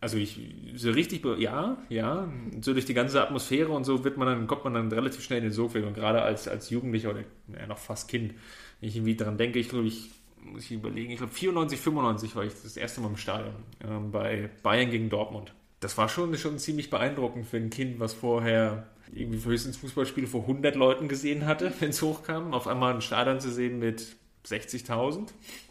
Also 0.00 0.18
ich 0.18 0.38
so 0.76 0.90
richtig, 0.90 1.24
ja, 1.38 1.78
ja. 1.88 2.30
So 2.60 2.74
durch 2.74 2.84
die 2.84 2.94
ganze 2.94 3.22
Atmosphäre 3.22 3.72
und 3.72 3.84
so 3.84 4.04
wird 4.04 4.18
man 4.18 4.28
dann, 4.28 4.46
kommt 4.46 4.64
man 4.64 4.74
dann 4.74 4.92
relativ 4.92 5.22
schnell 5.22 5.38
in 5.38 5.44
den 5.44 5.52
Sog. 5.52 5.74
Und 5.74 5.94
gerade 5.94 6.22
als, 6.22 6.48
als 6.48 6.70
Jugendlicher 6.70 7.10
oder 7.10 7.24
ja, 7.58 7.66
noch 7.66 7.78
fast 7.78 8.08
Kind, 8.08 8.34
wenn 8.80 8.88
ich 8.88 8.96
irgendwie 8.96 9.16
daran 9.16 9.38
denke, 9.38 9.58
ich 9.58 9.68
glaube, 9.68 9.86
ich 9.86 10.10
muss 10.44 10.64
ich 10.64 10.72
überlegen, 10.72 11.10
ich 11.12 11.18
glaube 11.18 11.32
94, 11.32 11.78
95 11.80 12.36
war 12.36 12.44
ich 12.44 12.52
das 12.62 12.76
erste 12.76 13.00
Mal 13.00 13.08
im 13.08 13.16
Stadion 13.16 13.54
ähm, 13.84 14.10
bei 14.10 14.50
Bayern 14.62 14.90
gegen 14.90 15.10
Dortmund. 15.10 15.54
Das 15.80 15.98
war 15.98 16.08
schon, 16.08 16.36
schon 16.36 16.58
ziemlich 16.58 16.90
beeindruckend 16.90 17.46
für 17.46 17.56
ein 17.56 17.70
Kind, 17.70 17.98
was 17.98 18.14
vorher 18.14 18.86
irgendwie 19.12 19.44
höchstens 19.44 19.76
Fußballspiele 19.78 20.26
vor 20.26 20.42
100 20.42 20.74
Leuten 20.76 21.08
gesehen 21.08 21.46
hatte, 21.46 21.72
wenn 21.80 21.90
es 21.90 22.02
hochkam. 22.02 22.54
Auf 22.54 22.66
einmal 22.66 22.94
ein 22.94 23.02
Stadion 23.02 23.40
zu 23.40 23.50
sehen 23.50 23.78
mit 23.78 24.16
60.000 24.46 25.28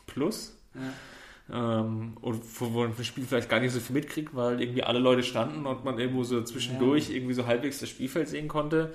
plus. 0.08 0.58
Ähm, 1.52 2.18
und 2.22 2.42
wo 2.60 2.74
wo 2.74 2.80
man 2.82 2.94
das 2.96 3.06
Spiel 3.06 3.26
vielleicht 3.26 3.50
gar 3.50 3.60
nicht 3.60 3.74
so 3.74 3.80
viel 3.80 3.96
mitkriegt, 3.96 4.36
weil 4.36 4.62
irgendwie 4.62 4.84
alle 4.84 5.00
Leute 5.00 5.24
standen 5.24 5.66
und 5.66 5.84
man 5.84 6.00
irgendwo 6.00 6.24
so 6.24 6.42
zwischendurch 6.44 7.10
irgendwie 7.10 7.34
so 7.34 7.46
halbwegs 7.46 7.80
das 7.80 7.90
Spielfeld 7.90 8.30
sehen 8.30 8.48
konnte 8.48 8.94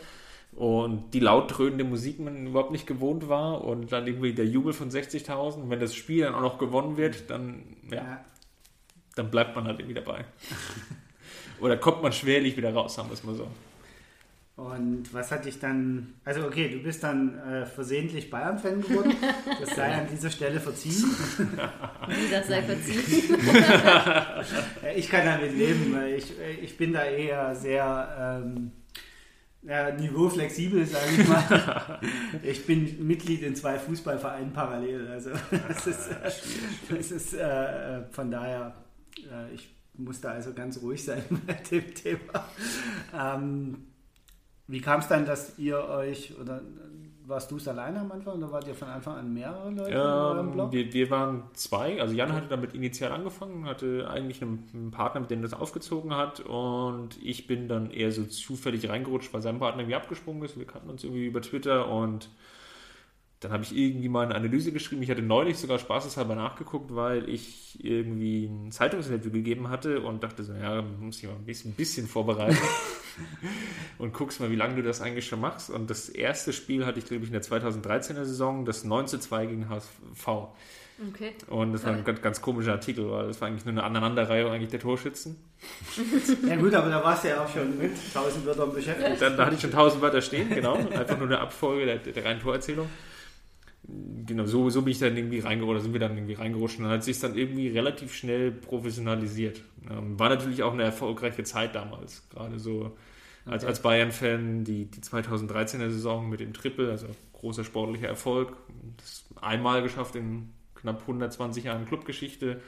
und 0.57 1.11
die 1.13 1.21
laut 1.21 1.57
dröhnende 1.57 1.85
Musik 1.85 2.19
man 2.19 2.47
überhaupt 2.47 2.71
nicht 2.71 2.87
gewohnt 2.87 3.29
war 3.29 3.63
und 3.63 3.93
dann 3.93 4.07
irgendwie 4.07 4.33
der 4.33 4.47
Jubel 4.47 4.73
von 4.73 4.91
60.000 4.91 5.63
und 5.63 5.71
wenn 5.71 5.81
das 5.81 5.95
Spiel 5.95 6.25
dann 6.25 6.35
auch 6.35 6.41
noch 6.41 6.59
gewonnen 6.59 6.97
wird, 6.97 7.29
dann, 7.29 7.63
ja, 7.91 8.25
dann 9.15 9.31
bleibt 9.31 9.55
man 9.55 9.67
halt 9.67 9.79
irgendwie 9.79 9.95
dabei. 9.95 10.25
Oder 11.61 11.77
kommt 11.77 12.03
man 12.03 12.13
schwerlich 12.13 12.57
wieder 12.57 12.73
raus, 12.73 12.95
sagen 12.95 13.11
wir 13.11 13.15
es 13.15 13.25
mal 13.25 13.35
so. 13.35 13.47
Und 14.57 15.13
was 15.13 15.31
hat 15.31 15.45
dich 15.45 15.59
dann, 15.59 16.15
also 16.25 16.47
okay, 16.47 16.71
du 16.71 16.79
bist 16.79 17.05
dann 17.05 17.39
äh, 17.39 17.67
versehentlich 17.67 18.31
Bayern-Fan 18.31 18.81
geworden, 18.81 19.15
das 19.61 19.77
sei 19.77 19.93
an 19.93 20.07
dieser 20.11 20.31
Stelle 20.31 20.59
verziehen. 20.59 21.05
Wie 22.09 22.31
das 22.31 22.49
sei 22.49 22.63
verziehen. 22.63 23.37
ich 24.97 25.11
kann 25.11 25.27
damit 25.27 25.53
leben, 25.53 25.95
weil 25.95 26.15
ich, 26.15 26.33
ich 26.63 26.79
bin 26.79 26.95
da 26.95 27.05
eher 27.05 27.55
sehr 27.55 28.43
ähm, 28.43 28.73
ja, 29.67 29.91
niveauflexibel, 29.91 30.87
sage 30.87 31.11
ich 31.19 31.29
mal. 31.29 32.01
ich 32.43 32.67
bin 32.67 33.07
Mitglied 33.07 33.43
in 33.43 33.57
zwei 33.57 33.79
Fußballvereinen 33.79 34.53
parallel, 34.53 35.09
also 35.09 35.31
das 35.69 35.87
ist, 35.87 36.11
das 36.89 37.11
ist 37.11 37.35
äh, 37.35 38.05
von 38.13 38.31
daher, 38.31 38.75
äh, 39.19 39.53
ich 39.55 39.75
muss 39.95 40.21
da 40.21 40.31
also 40.31 40.53
ganz 40.53 40.81
ruhig 40.81 41.05
sein 41.05 41.23
bei 41.47 41.55
dem 41.55 41.95
Thema. 41.95 42.49
Ähm, 43.13 43.87
wie 44.69 44.81
kam 44.81 45.01
es 45.01 45.09
dann, 45.09 45.27
dass 45.27 45.59
ihr 45.59 45.79
euch, 45.79 46.39
oder 46.39 46.63
warst 47.27 47.51
du 47.51 47.57
es 47.57 47.67
alleine 47.67 48.01
am 48.01 48.13
Anfang 48.13 48.37
oder 48.37 48.53
wart 48.53 48.67
ihr 48.69 48.75
von 48.75 48.89
Anfang 48.89 49.17
an 49.17 49.33
mehrere 49.33 49.71
Leute 49.71 49.91
ähm, 49.91 49.97
in 49.97 50.01
eurem 50.01 50.53
Blog? 50.53 50.73
Wir, 50.73 50.93
wir, 50.93 51.11
waren 51.11 51.45
zwei. 51.55 52.01
Also 52.01 52.15
Jan 52.15 52.33
hatte 52.33 52.47
damit 52.49 52.75
initial 52.75 53.13
angefangen, 53.13 53.67
hatte 53.67 54.09
eigentlich 54.09 54.43
einen, 54.43 54.69
einen, 54.73 54.91
Partner, 54.91 55.21
mit 55.21 55.31
dem 55.31 55.43
das 55.43 55.53
aufgezogen 55.53 56.15
hat 56.15 56.41
und 56.41 57.21
ich 57.23 57.47
bin 57.47 57.69
dann 57.69 57.91
eher 57.91 58.13
so 58.13 58.25
zufällig 58.25 58.89
reingerutscht, 58.89 59.33
weil 59.35 59.43
sein 59.43 59.59
Partner 59.59 59.83
irgendwie 59.83 59.97
abgesprungen 59.97 60.43
ist. 60.45 60.59
Wir 60.59 60.67
kannten 60.67 60.91
uns 60.91 61.05
irgendwie 61.05 61.27
über 61.27 61.43
Twitter 61.43 61.89
und 61.89 62.29
dann 63.41 63.53
habe 63.53 63.65
ich 63.65 63.77
irgendwie 63.77 64.09
mal 64.09 64.25
eine 64.25 64.35
Analyse 64.35 64.73
geschrieben. 64.73 65.03
Ich 65.03 65.11
hatte 65.11 65.23
neulich 65.23 65.59
sogar 65.59 65.79
spaßeshalber 65.79 66.35
nachgeguckt, 66.35 66.95
weil 66.95 67.29
ich 67.29 67.85
irgendwie 67.85 68.47
ein 68.47 68.73
Zeitungsinterview 68.73 69.31
gegeben 69.31 69.69
hatte 69.69 70.01
und 70.01 70.23
dachte 70.23 70.43
so, 70.43 70.55
ja, 70.55 70.81
muss 70.83 71.19
ich 71.19 71.29
mal 71.29 71.35
ein 71.35 71.45
bisschen, 71.45 71.73
ein 71.73 71.75
bisschen 71.75 72.07
vorbereiten 72.07 72.57
und 73.99 74.13
guckst 74.13 74.41
mal, 74.41 74.51
wie 74.51 74.57
lange 74.57 74.77
du 74.77 74.83
das 74.83 75.01
eigentlich 75.01 75.27
schon 75.27 75.41
machst. 75.41 75.71
Und 75.71 75.91
das 75.91 76.09
erste 76.09 76.53
Spiel 76.53 76.87
hatte 76.87 76.99
ich, 76.99 77.07
glaube 77.07 77.25
ich, 77.25 77.31
in 77.31 77.33
der 77.33 77.43
2013er 77.43 78.25
Saison, 78.25 78.65
das 78.65 78.85
9 78.85 79.07
zu 79.07 79.19
2 79.19 79.47
gegen 79.47 79.69
HSV. 79.69 80.29
Okay. 81.09 81.35
Und 81.49 81.75
das 81.75 81.85
war 81.85 81.93
ein 81.93 82.05
ganz, 82.05 82.23
ganz 82.23 82.41
komischer 82.41 82.73
Artikel, 82.73 83.11
weil 83.11 83.27
das 83.27 83.39
war 83.41 83.49
eigentlich 83.49 83.67
nur 83.67 83.73
eine 83.73 83.83
Aneinanderreihung 83.83 84.51
eigentlich 84.51 84.71
der 84.71 84.81
Torschützen. 84.81 85.37
Ja 86.49 86.57
gut, 86.57 86.73
aber 86.73 86.89
da 86.89 87.05
warst 87.05 87.25
du 87.25 87.29
ja 87.29 87.45
auch 87.45 87.53
schon 87.53 87.77
mit 87.77 87.93
1000 88.15 88.47
Wörtern 88.47 88.73
beschäftigt. 88.73 89.21
Dann, 89.21 89.37
da 89.37 89.45
hatte 89.45 89.57
ich 89.57 89.61
schon 89.61 89.71
1000 89.71 90.01
Wörter 90.01 90.23
stehen, 90.23 90.49
genau. 90.49 90.75
Einfach 90.75 91.19
nur 91.19 91.27
eine 91.27 91.39
Abfolge 91.39 91.85
der, 91.85 91.99
der 91.99 92.25
reinen 92.25 92.41
Torerzählung 92.41 92.89
genau, 94.27 94.47
so, 94.47 94.69
so 94.71 94.83
bin 94.83 94.93
ich 94.93 94.99
dann 94.99 95.17
irgendwie 95.17 95.39
reingerutscht, 95.39 95.71
oder 95.71 95.81
sind 95.81 95.93
wir 95.93 96.01
dann 96.01 96.17
irgendwie 96.17 96.35
reingerutscht 96.35 96.79
und 96.79 96.85
dann 96.85 96.93
hat 96.93 97.05
sich 97.05 97.19
dann 97.19 97.37
irgendwie 97.37 97.69
relativ 97.69 98.15
schnell 98.15 98.51
professionalisiert. 98.51 99.61
Ähm, 99.91 100.19
war 100.19 100.29
natürlich 100.29 100.63
auch 100.63 100.73
eine 100.73 100.83
erfolgreiche 100.83 101.45
Zeit 101.45 101.75
damals, 101.75 102.29
gerade 102.31 102.59
so 102.59 102.97
als, 103.47 103.65
als 103.65 103.81
Bayern-Fan, 103.81 104.65
die, 104.65 104.87
die 104.87 105.01
2013er 105.01 105.91
Saison 105.91 106.29
mit 106.29 106.41
dem 106.41 106.53
Triple, 106.53 106.91
also 106.91 107.07
großer 107.33 107.65
sportlicher 107.65 108.09
Erfolg, 108.09 108.57
das 108.97 109.25
einmal 109.41 109.83
geschafft 109.83 110.17
in 110.17 110.53
knapp 110.75 111.01
120 111.03 111.65
Jahren 111.65 111.87
Clubgeschichte. 111.87 112.61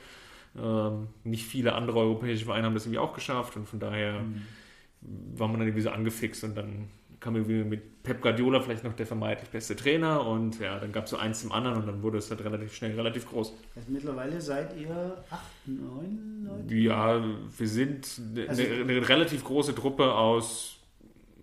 Ähm, 0.56 1.08
nicht 1.24 1.46
viele 1.46 1.74
andere 1.74 1.98
europäische 1.98 2.44
Vereine 2.44 2.66
haben 2.66 2.74
das 2.74 2.84
irgendwie 2.86 3.00
auch 3.00 3.12
geschafft 3.12 3.56
und 3.56 3.68
von 3.68 3.80
daher 3.80 4.20
mhm. 4.20 4.42
war 5.36 5.48
man 5.48 5.58
dann 5.58 5.68
irgendwie 5.68 5.82
so 5.82 5.90
angefixt 5.90 6.44
und 6.44 6.56
dann 6.56 6.88
kam 7.20 7.36
irgendwie 7.36 7.64
mit 7.64 8.02
Pep 8.02 8.20
Guardiola 8.20 8.60
vielleicht 8.60 8.84
noch 8.84 8.94
der 8.94 9.06
vermeintlich 9.06 9.50
beste 9.50 9.76
Trainer 9.76 10.26
und 10.26 10.60
ja, 10.60 10.78
dann 10.78 10.92
gab 10.92 11.04
es 11.04 11.10
so 11.10 11.16
eins 11.16 11.40
zum 11.40 11.52
anderen 11.52 11.78
und 11.78 11.86
dann 11.86 12.02
wurde 12.02 12.18
es 12.18 12.30
halt 12.30 12.42
relativ 12.44 12.74
schnell 12.74 12.94
relativ 12.94 13.28
groß. 13.28 13.52
Also 13.76 13.90
mittlerweile 13.90 14.40
seid 14.40 14.76
ihr 14.78 15.22
acht, 15.30 15.50
neun 15.66 16.46
Leute? 16.46 16.74
Ja, 16.74 17.22
wir 17.56 17.68
sind 17.68 18.20
also, 18.48 18.62
eine, 18.62 18.82
eine, 18.82 19.08
relativ 19.08 19.44
große 19.44 19.74
Truppe 19.74 20.14
aus 20.14 20.78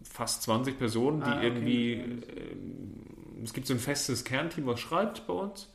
fast 0.03 0.43
20 0.43 0.77
Personen, 0.77 1.19
die 1.19 1.27
ah, 1.27 1.37
okay. 1.37 1.47
irgendwie, 1.47 1.93
äh, 1.93 3.43
es 3.43 3.53
gibt 3.53 3.67
so 3.67 3.73
ein 3.73 3.79
festes 3.79 4.23
Kernteam, 4.23 4.65
was 4.65 4.79
schreibt 4.79 5.27
bei 5.27 5.33
uns. 5.33 5.71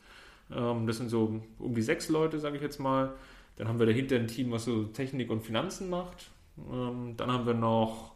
Ähm, 0.51 0.87
das 0.87 0.97
sind 0.97 1.11
so 1.11 1.41
um 1.59 1.75
die 1.75 1.83
sechs 1.83 2.09
Leute, 2.09 2.39
sage 2.39 2.57
ich 2.57 2.63
jetzt 2.63 2.81
mal. 2.81 3.13
Dann 3.57 3.69
haben 3.69 3.79
wir 3.79 3.87
dahinter 3.87 4.17
ein 4.17 4.27
Team, 4.27 4.51
was 4.51 4.65
so 4.65 4.85
Technik 4.85 5.31
und 5.31 5.43
Finanzen 5.43 5.91
macht. 5.91 6.31
Ähm, 6.73 7.15
dann 7.17 7.31
haben 7.31 7.47
wir 7.47 7.55
noch 7.55 8.15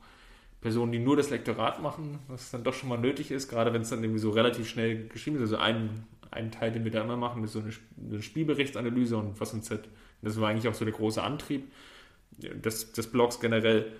Personen, 0.65 0.93
die 0.93 0.99
nur 0.99 1.15
das 1.15 1.29
Lektorat 1.29 1.83
machen, 1.83 2.21
was 2.27 2.51
dann 2.51 2.65
doch 2.65 2.73
schon 2.73 2.89
mal 2.89 2.97
nötig 2.97 3.31
ist, 3.31 3.51
gerade 3.51 3.75
wenn 3.75 3.83
es 3.83 3.91
dann 3.91 4.03
irgendwie 4.03 4.19
so 4.19 4.31
relativ 4.31 4.67
schnell 4.67 5.09
geschrieben 5.09 5.37
ist. 5.37 5.43
Also 5.43 5.59
ein, 5.59 6.07
ein 6.31 6.51
Teil, 6.51 6.73
den 6.73 6.85
wir 6.85 6.91
da 6.91 7.03
immer 7.03 7.19
machen, 7.19 7.45
ist 7.45 7.53
so 7.53 7.59
eine, 7.59 7.71
eine 8.11 8.23
Spielberichtsanalyse 8.23 9.15
und 9.19 9.39
was 9.39 9.53
uns 9.53 9.71
halt, 9.71 9.91
das 10.23 10.41
war 10.41 10.49
eigentlich 10.49 10.67
auch 10.67 10.73
so 10.73 10.87
der 10.87 10.95
große 10.95 11.23
Antrieb 11.23 11.71
des, 12.39 12.93
des 12.93 13.13
Blogs 13.13 13.41
generell. 13.41 13.93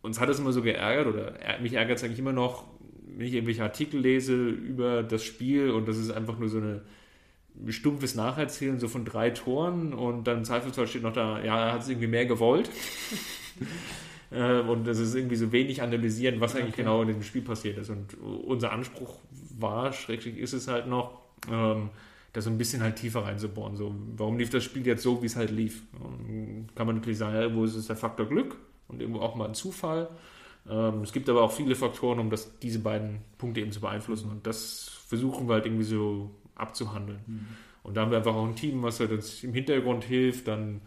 Uns 0.00 0.18
hat 0.20 0.30
es 0.30 0.38
immer 0.38 0.52
so 0.52 0.62
geärgert 0.62 1.06
oder 1.06 1.34
mich 1.60 1.74
ärgert 1.74 1.98
es 1.98 2.04
eigentlich 2.04 2.18
immer 2.18 2.32
noch, 2.32 2.64
wenn 3.04 3.26
ich 3.26 3.34
irgendwelche 3.34 3.62
Artikel 3.62 4.00
lese 4.00 4.48
über 4.48 5.02
das 5.02 5.22
Spiel 5.22 5.70
und 5.70 5.86
das 5.86 5.98
ist 5.98 6.10
einfach 6.10 6.38
nur 6.38 6.48
so 6.48 6.56
eine 6.56 6.80
stumpfes 7.68 8.14
Nacherzählen 8.14 8.80
so 8.80 8.88
von 8.88 9.04
drei 9.04 9.28
Toren 9.28 9.92
und 9.92 10.26
dann 10.26 10.38
im 10.38 10.44
Zweifelsfall 10.44 10.86
steht 10.86 11.02
noch 11.02 11.12
da, 11.12 11.44
ja, 11.44 11.66
er 11.66 11.72
hat 11.74 11.82
es 11.82 11.90
irgendwie 11.90 12.06
mehr 12.06 12.24
gewollt. 12.24 12.70
Äh, 14.30 14.60
und 14.60 14.86
es 14.86 14.98
ist 14.98 15.14
irgendwie 15.14 15.36
so 15.36 15.52
wenig 15.52 15.82
analysieren, 15.82 16.40
was 16.40 16.54
eigentlich 16.54 16.74
okay. 16.74 16.82
genau 16.82 17.02
in 17.02 17.08
diesem 17.08 17.22
Spiel 17.22 17.42
passiert 17.42 17.78
ist. 17.78 17.90
Und 17.90 18.16
unser 18.20 18.72
Anspruch 18.72 19.18
war, 19.58 19.92
schrägstrich 19.92 20.38
ist 20.38 20.52
es 20.52 20.68
halt 20.68 20.86
noch, 20.86 21.20
ähm, 21.50 21.90
da 22.32 22.40
so 22.40 22.50
ein 22.50 22.58
bisschen 22.58 22.82
halt 22.82 22.96
tiefer 22.96 23.24
reinzubohren. 23.24 23.76
So, 23.76 23.94
warum 24.16 24.38
lief 24.38 24.50
das 24.50 24.62
Spiel 24.62 24.86
jetzt 24.86 25.02
so, 25.02 25.20
wie 25.20 25.26
es 25.26 25.36
halt 25.36 25.50
lief? 25.50 25.82
Und 25.98 26.68
kann 26.74 26.86
man 26.86 26.96
natürlich 26.96 27.18
sagen, 27.18 27.34
ja, 27.34 27.54
wo 27.54 27.64
ist 27.64 27.74
es 27.74 27.88
der 27.88 27.96
Faktor 27.96 28.26
Glück 28.26 28.56
und 28.86 29.00
irgendwo 29.00 29.20
auch 29.20 29.34
mal 29.34 29.48
ein 29.48 29.54
Zufall. 29.54 30.08
Ähm, 30.68 31.02
es 31.02 31.12
gibt 31.12 31.28
aber 31.28 31.42
auch 31.42 31.52
viele 31.52 31.74
Faktoren, 31.74 32.20
um 32.20 32.30
das, 32.30 32.58
diese 32.60 32.78
beiden 32.78 33.22
Punkte 33.38 33.60
eben 33.60 33.72
zu 33.72 33.80
beeinflussen. 33.80 34.30
Und 34.30 34.46
das 34.46 34.90
versuchen 35.06 35.48
wir 35.48 35.54
halt 35.54 35.66
irgendwie 35.66 35.84
so 35.84 36.30
abzuhandeln. 36.54 37.20
Mhm. 37.26 37.46
Und 37.82 37.96
da 37.96 38.02
haben 38.02 38.10
wir 38.10 38.18
einfach 38.18 38.34
auch 38.34 38.46
ein 38.46 38.54
Team, 38.54 38.82
was 38.82 39.00
halt 39.00 39.10
uns 39.10 39.42
im 39.42 39.54
Hintergrund 39.54 40.04
hilft, 40.04 40.46
dann 40.46 40.82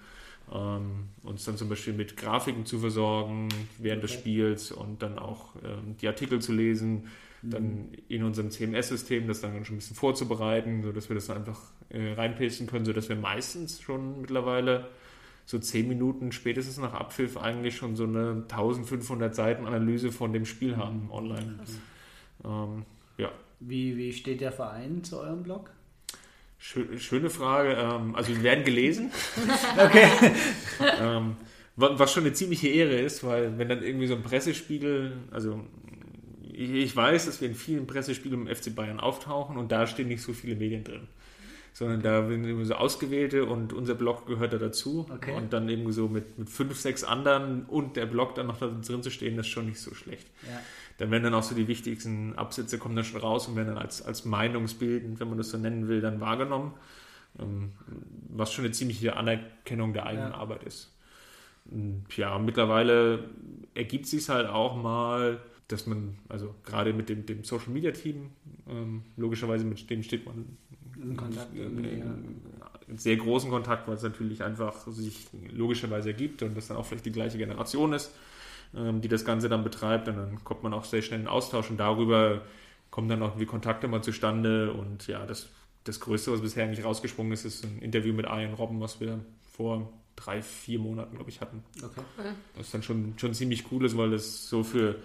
ähm, 0.51 1.09
uns 1.23 1.45
dann 1.45 1.57
zum 1.57 1.69
Beispiel 1.69 1.93
mit 1.93 2.17
Grafiken 2.17 2.65
zu 2.65 2.79
versorgen 2.79 3.49
während 3.77 4.03
okay. 4.03 4.13
des 4.13 4.19
Spiels 4.19 4.71
und 4.71 5.01
dann 5.01 5.17
auch 5.17 5.55
ähm, 5.63 5.95
die 6.01 6.07
Artikel 6.07 6.41
zu 6.41 6.53
lesen, 6.53 7.07
mhm. 7.41 7.49
dann 7.49 7.87
in 8.09 8.23
unserem 8.23 8.51
CMS-System 8.51 9.27
das 9.27 9.41
dann 9.41 9.65
schon 9.65 9.75
ein 9.75 9.79
bisschen 9.79 9.95
vorzubereiten, 9.95 10.83
sodass 10.83 11.09
wir 11.09 11.15
das 11.15 11.27
dann 11.27 11.37
einfach 11.37 11.59
äh, 11.89 12.13
reinpasten 12.13 12.67
können, 12.67 12.85
sodass 12.85 13.09
wir 13.09 13.15
meistens 13.15 13.81
schon 13.81 14.21
mittlerweile 14.21 14.89
so 15.45 15.59
zehn 15.59 15.87
Minuten 15.87 16.31
spätestens 16.31 16.77
nach 16.77 16.93
Abpfiff 16.93 17.37
eigentlich 17.37 17.75
schon 17.75 17.95
so 17.95 18.05
eine 18.05 18.43
1500 18.49 19.35
Seiten 19.35 19.65
Analyse 19.65 20.11
von 20.11 20.31
dem 20.33 20.45
Spiel 20.45 20.77
haben 20.77 21.09
online. 21.11 21.59
Ähm, 22.45 22.85
ja. 23.17 23.31
Wie, 23.59 23.97
wie 23.97 24.13
steht 24.13 24.41
der 24.41 24.51
Verein 24.51 25.03
zu 25.03 25.19
eurem 25.19 25.43
Blog? 25.43 25.71
Schöne 26.63 27.29
Frage. 27.29 27.73
Ähm, 27.73 28.15
also 28.15 28.29
wir 28.29 28.41
werden 28.41 28.63
gelesen. 28.63 29.11
okay. 29.77 30.07
ähm, 31.01 31.35
was 31.75 32.13
schon 32.13 32.23
eine 32.23 32.33
ziemliche 32.33 32.69
Ehre 32.69 32.95
ist, 32.95 33.23
weil 33.25 33.57
wenn 33.57 33.67
dann 33.67 33.83
irgendwie 33.83 34.07
so 34.07 34.15
ein 34.15 34.23
Pressespiegel, 34.23 35.17
also 35.31 35.59
ich, 36.53 36.95
weiß, 36.95 37.25
dass 37.25 37.41
wir 37.41 37.49
in 37.49 37.55
vielen 37.55 37.85
Pressespiegeln 37.85 38.47
im 38.47 38.55
FC 38.55 38.73
Bayern 38.73 38.99
auftauchen 38.99 39.57
und 39.57 39.71
da 39.71 39.87
stehen 39.87 40.07
nicht 40.07 40.21
so 40.21 40.31
viele 40.31 40.55
Medien 40.55 40.83
drin. 40.83 41.07
Sondern 41.73 42.03
da 42.03 42.27
sind 42.27 42.45
irgendwie 42.45 42.65
so 42.65 42.75
ausgewählte 42.75 43.45
und 43.45 43.73
unser 43.73 43.95
Blog 43.95 44.27
gehört 44.27 44.53
da 44.53 44.57
dazu. 44.57 45.07
Okay. 45.11 45.35
Und 45.35 45.51
dann 45.51 45.67
irgendwie 45.67 45.91
so 45.91 46.07
mit, 46.07 46.37
mit 46.37 46.49
fünf, 46.49 46.79
sechs 46.79 47.03
anderen 47.03 47.65
und 47.65 47.97
der 47.97 48.05
Blog 48.05 48.35
dann 48.35 48.47
noch 48.47 48.59
da 48.59 48.67
drin 48.67 49.01
zu 49.03 49.09
stehen, 49.09 49.35
das 49.35 49.47
ist 49.47 49.51
schon 49.51 49.65
nicht 49.65 49.79
so 49.79 49.93
schlecht. 49.95 50.27
Ja 50.43 50.61
dann 50.97 51.11
werden 51.11 51.23
dann 51.23 51.33
auch 51.33 51.43
so 51.43 51.55
die 51.55 51.67
wichtigsten 51.67 52.35
Absätze 52.35 52.77
kommen 52.77 52.95
dann 52.95 53.05
schon 53.05 53.21
raus 53.21 53.47
und 53.47 53.55
werden 53.55 53.69
dann 53.69 53.77
als, 53.77 54.01
als 54.01 54.25
meinungsbildend, 54.25 55.19
wenn 55.19 55.29
man 55.29 55.37
das 55.37 55.49
so 55.49 55.57
nennen 55.57 55.87
will, 55.87 56.01
dann 56.01 56.19
wahrgenommen. 56.19 56.73
Ähm, 57.39 57.71
was 58.29 58.53
schon 58.53 58.65
eine 58.65 58.73
ziemliche 58.73 59.15
Anerkennung 59.15 59.93
der 59.93 60.05
eigenen 60.05 60.31
ja. 60.31 60.37
Arbeit 60.37 60.63
ist. 60.63 60.91
Und 61.65 62.05
ja, 62.15 62.37
mittlerweile 62.37 63.29
ergibt 63.73 64.05
sich 64.05 64.29
halt 64.29 64.47
auch 64.47 64.75
mal, 64.75 65.39
dass 65.67 65.87
man, 65.87 66.17
also 66.29 66.53
gerade 66.63 66.93
mit 66.93 67.09
dem, 67.09 67.25
dem 67.25 67.43
Social 67.43 67.71
Media 67.71 67.91
Team, 67.91 68.31
ähm, 68.69 69.03
logischerweise 69.17 69.65
mit 69.65 69.89
dem 69.89 70.03
steht 70.03 70.25
man 70.25 70.57
in 71.01 71.17
Kontakt, 71.17 71.55
äh, 71.55 71.63
in 71.63 72.97
sehr 72.97 73.15
großen 73.15 73.49
Kontakt, 73.49 73.87
weil 73.87 73.95
es 73.95 74.03
natürlich 74.03 74.43
einfach 74.43 74.87
sich 74.87 75.27
logischerweise 75.51 76.09
ergibt 76.09 76.43
und 76.43 76.55
das 76.55 76.67
dann 76.67 76.77
auch 76.77 76.85
vielleicht 76.85 77.05
die 77.05 77.11
gleiche 77.11 77.37
Generation 77.37 77.93
ist. 77.93 78.13
Ähm, 78.75 79.01
die 79.01 79.07
das 79.07 79.23
Ganze 79.23 79.49
dann 79.49 79.63
betreibt. 79.63 80.07
Und 80.07 80.17
dann 80.17 80.43
kommt 80.43 80.63
man 80.63 80.73
auch 80.73 80.85
sehr 80.85 81.03
schnell 81.03 81.19
in 81.19 81.27
Austausch 81.27 81.69
und 81.69 81.77
darüber 81.77 82.41
kommen 82.89 83.07
dann 83.07 83.21
auch 83.21 83.37
die 83.37 83.45
Kontakte 83.45 83.87
mal 83.87 84.01
zustande. 84.01 84.73
Und 84.73 85.07
ja, 85.07 85.25
das, 85.27 85.49
das 85.83 85.99
Größte, 85.99 86.31
was 86.31 86.41
bisher 86.41 86.63
eigentlich 86.63 86.83
rausgesprungen 86.83 87.33
ist, 87.33 87.45
ist 87.45 87.63
ein 87.63 87.79
Interview 87.79 88.13
mit 88.13 88.25
Ian 88.25 88.55
Robben, 88.55 88.81
was 88.81 88.99
wir 88.99 89.19
vor 89.55 89.93
drei, 90.15 90.41
vier 90.41 90.79
Monaten, 90.79 91.15
glaube 91.15 91.29
ich, 91.29 91.39
hatten. 91.39 91.63
Okay. 91.83 92.01
Das 92.55 92.65
ist 92.65 92.73
dann 92.73 92.81
schon, 92.81 93.13
schon 93.17 93.35
ziemlich 93.35 93.71
cool 93.71 93.85
ist, 93.85 93.95
weil 93.95 94.09
das 94.09 94.49
so 94.49 94.63
für, 94.63 94.95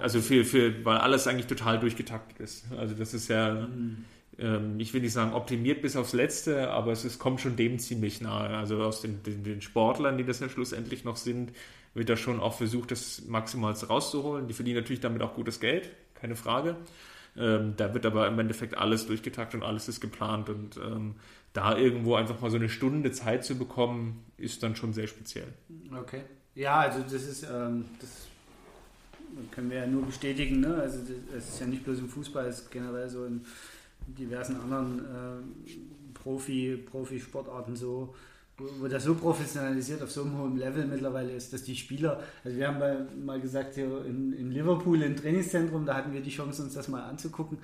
also 0.00 0.20
für, 0.20 0.44
für, 0.44 0.84
weil 0.84 0.98
alles 0.98 1.26
eigentlich 1.26 1.46
total 1.46 1.80
durchgetaktet 1.80 2.38
ist. 2.38 2.66
Also 2.76 2.94
das 2.94 3.12
ist 3.12 3.26
ja, 3.26 3.66
mhm. 3.66 4.04
ähm, 4.38 4.78
ich 4.78 4.94
will 4.94 5.00
nicht 5.00 5.12
sagen 5.12 5.32
optimiert 5.32 5.82
bis 5.82 5.96
aufs 5.96 6.12
Letzte, 6.12 6.70
aber 6.70 6.92
es 6.92 7.04
ist, 7.04 7.18
kommt 7.18 7.40
schon 7.40 7.56
dem 7.56 7.80
ziemlich 7.80 8.20
nahe. 8.20 8.56
Also 8.56 8.80
aus 8.82 9.00
den, 9.00 9.22
den, 9.24 9.42
den 9.42 9.62
Sportlern, 9.62 10.16
die 10.16 10.24
das 10.24 10.38
ja 10.38 10.48
schlussendlich 10.48 11.02
noch 11.02 11.16
sind, 11.16 11.50
wird 11.94 12.08
da 12.08 12.16
schon 12.16 12.40
auch 12.40 12.54
versucht, 12.54 12.90
das 12.90 13.22
maximal 13.26 13.72
rauszuholen. 13.72 14.48
Die 14.48 14.54
verdienen 14.54 14.78
natürlich 14.78 15.00
damit 15.00 15.22
auch 15.22 15.34
gutes 15.34 15.60
Geld, 15.60 15.90
keine 16.14 16.36
Frage. 16.36 16.76
Ähm, 17.36 17.74
da 17.76 17.94
wird 17.94 18.06
aber 18.06 18.26
im 18.26 18.38
Endeffekt 18.38 18.76
alles 18.76 19.06
durchgetaktet 19.06 19.60
und 19.60 19.66
alles 19.66 19.88
ist 19.88 20.00
geplant 20.00 20.48
und 20.48 20.76
ähm, 20.76 21.14
da 21.52 21.76
irgendwo 21.76 22.14
einfach 22.14 22.40
mal 22.40 22.50
so 22.50 22.56
eine 22.56 22.68
Stunde 22.68 23.12
Zeit 23.12 23.44
zu 23.44 23.56
bekommen, 23.56 24.24
ist 24.36 24.62
dann 24.62 24.76
schon 24.76 24.92
sehr 24.92 25.06
speziell. 25.06 25.48
Okay. 25.96 26.22
Ja, 26.54 26.80
also 26.80 27.02
das 27.02 27.24
ist, 27.24 27.44
ähm, 27.44 27.84
das 28.00 28.28
können 29.50 29.70
wir 29.70 29.78
ja 29.78 29.86
nur 29.86 30.04
bestätigen. 30.04 30.60
Ne? 30.60 30.74
Also 30.74 31.00
es 31.36 31.48
ist 31.48 31.60
ja 31.60 31.66
nicht 31.66 31.84
bloß 31.84 32.00
im 32.00 32.08
Fußball, 32.08 32.46
es 32.46 32.60
ist 32.60 32.70
generell 32.70 33.08
so 33.08 33.24
in 33.24 33.44
diversen 34.06 34.56
anderen 34.56 34.98
äh, 35.00 35.72
Profi, 36.14 36.76
Profisportarten 36.76 37.76
so, 37.76 38.14
wo, 38.60 38.84
wo, 38.84 38.88
das 38.88 39.04
so 39.04 39.14
professionalisiert 39.14 40.02
auf 40.02 40.10
so 40.10 40.22
einem 40.22 40.38
hohen 40.38 40.56
Level 40.56 40.86
mittlerweile 40.86 41.32
ist, 41.32 41.52
dass 41.52 41.62
die 41.64 41.74
Spieler, 41.74 42.20
also 42.44 42.56
wir 42.56 42.68
haben 42.68 42.78
mal, 42.78 43.08
mal 43.24 43.40
gesagt, 43.40 43.74
hier 43.74 44.04
in, 44.04 44.32
in 44.32 44.52
Liverpool 44.52 45.00
im 45.02 45.16
Trainingszentrum, 45.16 45.86
da 45.86 45.94
hatten 45.94 46.12
wir 46.12 46.20
die 46.20 46.30
Chance, 46.30 46.62
uns 46.62 46.74
das 46.74 46.88
mal 46.88 47.02
anzugucken. 47.02 47.58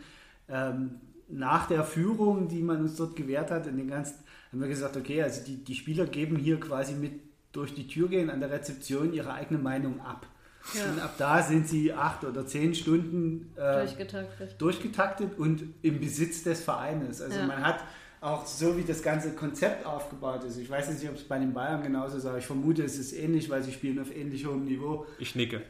Ähm, 0.49 1.01
nach 1.29 1.69
der 1.69 1.85
Führung, 1.85 2.49
die 2.49 2.63
man 2.63 2.83
uns 2.83 2.97
dort 2.97 3.17
gewährt 3.17 3.51
hat, 3.51 3.67
in 3.67 3.77
den 3.77 3.89
ganzen, 3.89 4.17
haben 4.51 4.61
wir 4.61 4.69
gesagt, 4.69 4.97
okay, 4.97 5.23
also 5.23 5.45
die, 5.45 5.63
die 5.63 5.75
Spieler 5.75 6.07
geben 6.07 6.37
hier 6.37 6.59
quasi 6.59 6.95
mit 6.95 7.27
durch 7.57 7.75
die 7.75 7.89
Tür 7.89 8.09
gehen 8.09 8.31
an 8.31 8.41
der 8.41 8.51
Rezeption 8.51 9.13
ihre 9.13 9.33
eigene 9.33 9.59
Meinung 9.59 10.01
ab. 10.01 10.27
Ja. 10.75 10.91
Und 10.91 11.01
ab 11.01 11.15
da 11.17 11.43
sind 11.43 11.69
sie 11.69 11.93
acht 11.93 12.25
oder 12.25 12.47
zehn 12.47 12.75
Stunden 12.75 13.53
äh, 13.57 13.81
durchgetaktet. 13.81 14.61
durchgetaktet. 14.61 15.39
und 15.39 15.63
im 15.83 16.01
Besitz 16.01 16.43
des 16.43 16.63
Vereines. 16.63 17.23
Also 17.23 17.39
ja. 17.39 17.47
man 17.47 17.65
hat 17.65 17.81
auch 18.21 18.47
so, 18.47 18.77
wie 18.77 18.83
das 18.83 19.03
ganze 19.03 19.33
Konzept 19.33 19.85
aufgebaut 19.85 20.45
ist. 20.45 20.57
Ich 20.57 20.71
weiß 20.71 20.91
nicht, 20.91 21.09
ob 21.09 21.17
es 21.17 21.25
bei 21.25 21.39
den 21.39 21.53
Bayern 21.53 21.83
genauso 21.83 22.17
ist, 22.17 22.27
aber 22.27 22.39
ich 22.39 22.47
vermute, 22.47 22.83
es 22.83 22.99
ist 22.99 23.13
ähnlich, 23.13 23.51
weil 23.51 23.63
sie 23.63 23.73
spielen 23.73 23.99
auf 23.99 24.15
ähnlich 24.15 24.47
hohem 24.47 24.65
Niveau. 24.65 25.07
Ich 25.19 25.35
nicke. 25.35 25.63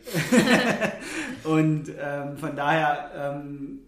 und 1.44 1.90
ähm, 1.98 2.36
von 2.36 2.54
daher, 2.54 3.10
ähm, 3.16 3.80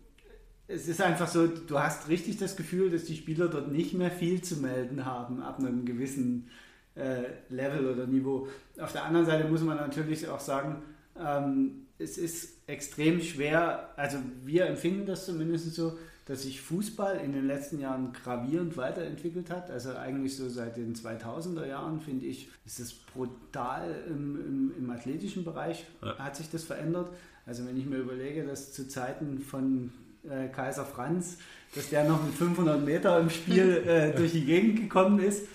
es 0.66 0.88
ist 0.88 1.00
einfach 1.00 1.28
so, 1.28 1.46
du 1.46 1.78
hast 1.78 2.08
richtig 2.08 2.36
das 2.36 2.56
Gefühl, 2.56 2.90
dass 2.90 3.04
die 3.04 3.16
Spieler 3.16 3.48
dort 3.48 3.72
nicht 3.72 3.94
mehr 3.94 4.10
viel 4.10 4.42
zu 4.42 4.56
melden 4.56 5.06
haben 5.06 5.42
ab 5.42 5.58
einem 5.60 5.86
gewissen 5.86 6.50
äh, 6.94 7.22
Level 7.48 7.86
oder 7.86 8.06
Niveau. 8.06 8.48
Auf 8.78 8.92
der 8.92 9.04
anderen 9.04 9.24
Seite 9.24 9.48
muss 9.48 9.62
man 9.62 9.76
natürlich 9.76 10.28
auch 10.28 10.40
sagen, 10.40 10.82
ähm, 11.18 11.86
es 11.98 12.18
ist 12.18 12.58
extrem 12.66 13.20
schwer, 13.22 13.90
also 13.96 14.18
wir 14.44 14.66
empfinden 14.66 15.06
das 15.06 15.26
zumindest 15.26 15.74
so, 15.74 15.98
dass 16.28 16.42
sich 16.42 16.60
Fußball 16.60 17.20
in 17.24 17.32
den 17.32 17.46
letzten 17.46 17.80
Jahren 17.80 18.12
gravierend 18.12 18.76
weiterentwickelt 18.76 19.48
hat. 19.48 19.70
Also 19.70 19.96
eigentlich 19.96 20.36
so 20.36 20.48
seit 20.50 20.76
den 20.76 20.94
2000er 20.94 21.66
Jahren, 21.66 22.00
finde 22.00 22.26
ich, 22.26 22.50
ist 22.66 22.80
es 22.80 22.92
brutal 22.92 23.94
im, 24.06 24.36
im, 24.36 24.72
im 24.78 24.90
athletischen 24.90 25.42
Bereich 25.42 25.86
ja. 26.02 26.18
hat 26.18 26.36
sich 26.36 26.50
das 26.50 26.64
verändert. 26.64 27.08
Also 27.46 27.66
wenn 27.66 27.78
ich 27.78 27.86
mir 27.86 27.96
überlege, 27.96 28.44
dass 28.44 28.72
zu 28.74 28.86
Zeiten 28.86 29.40
von 29.40 29.90
äh, 30.28 30.48
Kaiser 30.48 30.84
Franz, 30.84 31.38
dass 31.74 31.88
der 31.88 32.04
noch 32.04 32.22
mit 32.22 32.34
500 32.34 32.84
Meter 32.84 33.18
im 33.18 33.30
Spiel 33.30 33.82
äh, 33.86 34.14
durch 34.14 34.32
die 34.32 34.44
Gegend 34.44 34.80
gekommen 34.80 35.20
ist, 35.20 35.46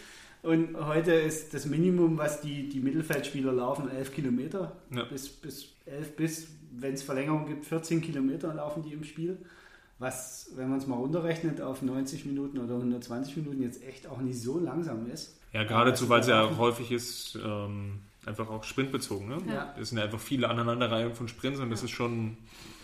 und 0.42 0.76
heute 0.76 1.14
ist 1.14 1.54
das 1.54 1.66
Minimum, 1.66 2.18
was 2.18 2.42
die, 2.42 2.68
die 2.68 2.82
Mittelfeldspieler 2.82 3.54
laufen, 3.54 3.90
11 3.90 4.12
Kilometer. 4.12 4.76
Ja. 4.94 5.06
Bis, 5.06 5.30
bis 5.30 5.70
11 5.86 6.16
bis, 6.18 6.48
wenn 6.74 6.96
es 6.96 7.02
Verlängerung 7.02 7.46
gibt, 7.46 7.66
14 7.66 8.02
Kilometer 8.02 8.54
laufen 8.54 8.84
die 8.84 8.92
im 8.92 9.06
Spiel. 9.06 9.38
Was, 10.04 10.52
wenn 10.58 10.70
man 10.70 10.80
es 10.80 10.88
mal 10.88 10.98
runterrechnet, 10.98 11.62
auf 11.62 11.82
90 11.82 12.26
Minuten 12.26 12.58
oder 12.60 12.76
120 12.76 13.38
Minuten 13.38 13.64
jetzt 13.64 13.82
echt 13.84 14.06
auch 14.06 14.20
nicht 14.20 14.38
so 14.38 14.60
langsam 14.60 15.10
ist. 15.10 15.40
Ja, 15.54 15.64
geradezu, 15.64 16.10
weil 16.10 16.20
es 16.20 16.28
ja 16.28 16.58
häufig 16.58 16.92
ist, 16.92 17.40
ähm, 17.42 18.00
einfach 18.26 18.50
auch 18.50 18.66
sprintbezogen. 18.66 19.30
Ne? 19.30 19.38
Ja. 19.48 19.74
Es 19.80 19.90
sind 19.90 20.00
ja 20.00 20.04
einfach 20.04 20.20
viele 20.20 20.50
Aneinanderreihungen 20.50 21.16
von 21.16 21.30
Sprints 21.30 21.62
und 21.62 21.70
das 21.70 21.84
ist 21.84 21.92
schon, 21.92 22.36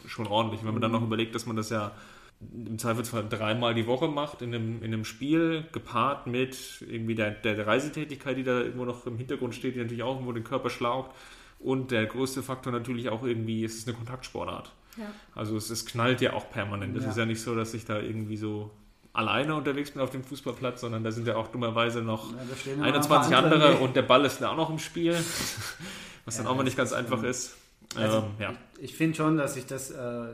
schon 0.08 0.28
ordentlich. 0.28 0.64
Wenn 0.64 0.72
man 0.72 0.82
dann 0.82 0.94
noch 0.94 1.02
überlegt, 1.02 1.36
dass 1.36 1.46
man 1.46 1.58
das 1.58 1.70
ja 1.70 1.92
im 2.40 2.80
Zweifelsfall 2.80 3.28
dreimal 3.28 3.74
die 3.74 3.86
Woche 3.86 4.08
macht 4.08 4.42
in 4.42 4.56
einem, 4.56 4.78
in 4.78 4.94
einem 4.94 5.04
Spiel, 5.04 5.66
gepaart 5.74 6.26
mit 6.26 6.86
irgendwie 6.90 7.16
der, 7.16 7.32
der 7.32 7.68
Reisetätigkeit, 7.68 8.38
die 8.38 8.44
da 8.44 8.62
irgendwo 8.62 8.86
noch 8.86 9.06
im 9.06 9.18
Hintergrund 9.18 9.56
steht, 9.56 9.76
die 9.76 9.80
natürlich 9.80 10.04
auch 10.04 10.14
irgendwo 10.14 10.32
den 10.32 10.46
Körper 10.46 10.70
schlaucht. 10.70 11.12
Und 11.60 11.92
der 11.92 12.06
größte 12.06 12.42
Faktor 12.44 12.72
natürlich 12.72 13.10
auch 13.10 13.24
irgendwie, 13.24 13.66
es 13.66 13.76
ist 13.76 13.90
eine 13.90 13.98
Kontaktsportart. 13.98 14.72
Ja. 14.98 15.06
Also 15.36 15.56
es, 15.58 15.70
es, 15.70 15.86
knallt 15.86 16.22
ja 16.22 16.34
auch 16.34 16.50
permanent. 16.50 16.96
Es 16.98 17.04
ja. 17.04 17.10
ist 17.12 17.18
ja 17.18 17.26
nicht 17.26 17.42
so, 17.42 17.56
dass 17.56 17.74
ich 17.74 17.86
da 17.86 18.00
irgendwie 18.00 18.38
so 18.38 18.72
alleine 19.14 19.56
unterwegs 19.56 19.92
bin 19.92 20.02
auf 20.02 20.10
dem 20.10 20.24
Fußballplatz, 20.24 20.82
sondern 20.82 21.04
da 21.04 21.12
sind 21.12 21.28
ja 21.28 21.36
auch 21.36 21.48
dummerweise 21.48 22.02
noch 22.02 22.32
ja, 22.32 22.84
21 22.84 23.36
andere 23.36 23.78
und 23.78 23.96
der 23.96 24.04
Ball 24.04 24.26
ist 24.26 24.40
da 24.40 24.52
auch 24.52 24.58
noch 24.58 24.70
im 24.70 24.80
Spiel, 24.80 25.14
was 26.26 26.38
dann 26.38 26.48
auch 26.48 26.56
mal 26.56 26.64
nicht 26.64 26.78
ganz 26.78 26.94
einfach 26.94 27.24
ist. 27.24 27.56
Also, 27.96 28.18
ähm, 28.18 28.24
ja. 28.40 28.54
Ich, 28.78 28.84
ich 28.92 28.96
finde 28.96 29.18
schon, 29.18 29.38
dass 29.38 29.56
sich 29.56 29.66
das 29.66 29.92
äh, 29.92 29.98
äh, 29.98 30.28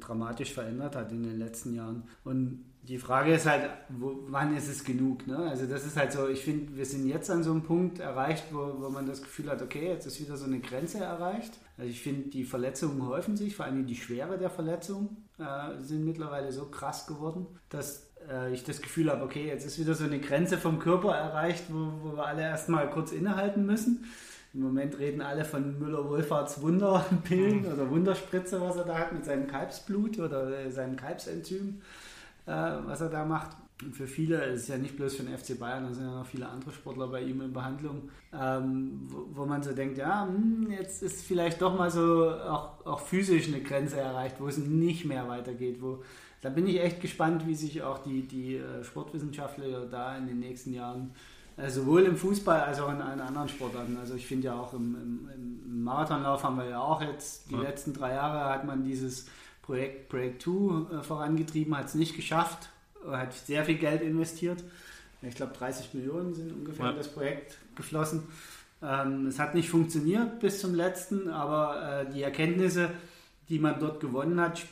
dramatisch 0.00 0.52
verändert 0.52 0.96
hat 0.96 1.12
in 1.12 1.22
den 1.22 1.38
letzten 1.38 1.74
Jahren. 1.74 2.02
Und 2.24 2.64
die 2.88 2.98
Frage 2.98 3.34
ist 3.34 3.46
halt, 3.46 3.68
wo, 3.88 4.16
wann 4.28 4.56
ist 4.56 4.68
es 4.68 4.84
genug? 4.84 5.26
Ne? 5.26 5.36
Also 5.36 5.66
das 5.66 5.84
ist 5.84 5.96
halt 5.96 6.12
so, 6.12 6.28
ich 6.28 6.44
finde, 6.44 6.76
wir 6.76 6.86
sind 6.86 7.08
jetzt 7.08 7.30
an 7.30 7.42
so 7.42 7.50
einem 7.50 7.62
Punkt 7.62 7.98
erreicht, 7.98 8.44
wo, 8.52 8.76
wo 8.78 8.88
man 8.90 9.06
das 9.06 9.22
Gefühl 9.22 9.50
hat, 9.50 9.60
okay, 9.62 9.88
jetzt 9.88 10.06
ist 10.06 10.20
wieder 10.20 10.36
so 10.36 10.44
eine 10.44 10.60
Grenze 10.60 10.98
erreicht. 10.98 11.58
Also 11.78 11.90
ich 11.90 12.00
finde, 12.00 12.28
die 12.28 12.44
Verletzungen 12.44 13.06
häufen 13.06 13.36
sich, 13.36 13.56
vor 13.56 13.66
allem 13.66 13.86
die 13.86 13.96
Schwere 13.96 14.38
der 14.38 14.50
Verletzungen 14.50 15.26
äh, 15.38 15.82
sind 15.82 16.04
mittlerweile 16.04 16.52
so 16.52 16.66
krass 16.66 17.06
geworden, 17.06 17.46
dass 17.68 18.06
äh, 18.30 18.52
ich 18.52 18.64
das 18.64 18.80
Gefühl 18.80 19.10
habe, 19.10 19.24
okay, 19.24 19.46
jetzt 19.46 19.66
ist 19.66 19.78
wieder 19.78 19.94
so 19.94 20.04
eine 20.04 20.20
Grenze 20.20 20.56
vom 20.56 20.78
Körper 20.78 21.14
erreicht, 21.14 21.64
wo, 21.68 21.92
wo 22.02 22.16
wir 22.16 22.26
alle 22.26 22.42
erstmal 22.42 22.88
kurz 22.90 23.12
innehalten 23.12 23.66
müssen. 23.66 24.04
Im 24.54 24.62
Moment 24.62 24.98
reden 24.98 25.20
alle 25.20 25.44
von 25.44 25.78
Müller-Wohlfahrts 25.78 26.62
Wunderpillen 26.62 27.62
mhm. 27.62 27.72
oder 27.72 27.90
Wunderspritze, 27.90 28.60
was 28.60 28.76
er 28.76 28.84
da 28.84 28.98
hat 28.98 29.12
mit 29.12 29.24
seinem 29.24 29.48
Kalbsblut 29.48 30.18
oder 30.18 30.48
äh, 30.58 30.70
seinem 30.70 30.96
Kalbsenzym, 30.96 31.82
was 32.46 33.00
er 33.00 33.08
da 33.08 33.24
macht. 33.24 33.56
Und 33.82 33.94
für 33.94 34.06
viele, 34.06 34.42
es 34.42 34.62
ist 34.62 34.68
ja 34.68 34.78
nicht 34.78 34.96
bloß 34.96 35.16
für 35.16 35.22
den 35.22 35.36
FC 35.36 35.58
Bayern, 35.58 35.84
da 35.84 35.92
sind 35.92 36.06
ja 36.06 36.14
noch 36.14 36.26
viele 36.26 36.48
andere 36.48 36.72
Sportler 36.72 37.08
bei 37.08 37.20
ihm 37.20 37.42
in 37.42 37.52
Behandlung, 37.52 38.08
ähm, 38.32 39.02
wo, 39.08 39.26
wo, 39.32 39.44
man 39.44 39.62
so 39.62 39.72
denkt, 39.72 39.98
ja, 39.98 40.26
hm, 40.26 40.70
jetzt 40.70 41.02
ist 41.02 41.22
vielleicht 41.22 41.60
doch 41.60 41.76
mal 41.76 41.90
so 41.90 42.30
auch, 42.30 42.86
auch 42.86 43.00
physisch 43.00 43.48
eine 43.48 43.60
Grenze 43.60 44.00
erreicht, 44.00 44.36
wo 44.38 44.48
es 44.48 44.56
nicht 44.56 45.04
mehr 45.04 45.28
weitergeht. 45.28 45.82
Wo, 45.82 46.02
da 46.40 46.48
bin 46.48 46.66
ich 46.66 46.80
echt 46.80 47.02
gespannt, 47.02 47.46
wie 47.46 47.54
sich 47.54 47.82
auch 47.82 47.98
die, 47.98 48.26
die 48.26 48.56
äh, 48.56 48.82
Sportwissenschaftler 48.82 49.84
da 49.86 50.16
in 50.16 50.26
den 50.26 50.40
nächsten 50.40 50.72
Jahren 50.72 51.10
äh, 51.58 51.68
sowohl 51.68 52.04
im 52.04 52.16
Fußball 52.16 52.60
als 52.60 52.80
auch 52.80 52.90
in 52.90 53.02
allen 53.02 53.20
anderen 53.20 53.48
Sportarten. 53.48 53.98
Also 53.98 54.14
ich 54.14 54.26
finde 54.26 54.46
ja 54.46 54.58
auch 54.58 54.72
im, 54.72 54.94
im, 54.94 55.28
im, 55.34 55.84
Marathonlauf 55.84 56.42
haben 56.44 56.56
wir 56.56 56.68
ja 56.68 56.80
auch 56.80 57.02
jetzt, 57.02 57.50
die 57.50 57.54
ja. 57.54 57.60
letzten 57.60 57.92
drei 57.92 58.14
Jahre 58.14 58.52
hat 58.52 58.64
man 58.64 58.84
dieses 58.84 59.26
Projekt 59.66 60.08
Break 60.08 60.40
2 60.40 60.50
äh, 60.50 61.02
vorangetrieben, 61.02 61.76
hat 61.76 61.86
es 61.86 61.94
nicht 61.94 62.14
geschafft, 62.14 62.70
hat 63.06 63.34
sehr 63.34 63.64
viel 63.64 63.76
Geld 63.76 64.00
investiert. 64.00 64.62
Ich 65.22 65.34
glaube 65.34 65.54
30 65.58 65.92
Millionen 65.94 66.34
sind 66.34 66.52
ungefähr 66.52 66.86
ja. 66.86 66.90
in 66.92 66.98
das 66.98 67.08
Projekt 67.08 67.58
geflossen. 67.74 68.24
Ähm, 68.82 69.26
es 69.26 69.38
hat 69.38 69.54
nicht 69.54 69.68
funktioniert 69.68 70.38
bis 70.38 70.60
zum 70.60 70.74
letzten, 70.74 71.28
aber 71.28 72.04
äh, 72.06 72.12
die 72.12 72.22
Erkenntnisse, 72.22 72.90
die 73.48 73.58
man 73.58 73.80
dort 73.80 74.00
gewonnen 74.00 74.40
hat, 74.40 74.62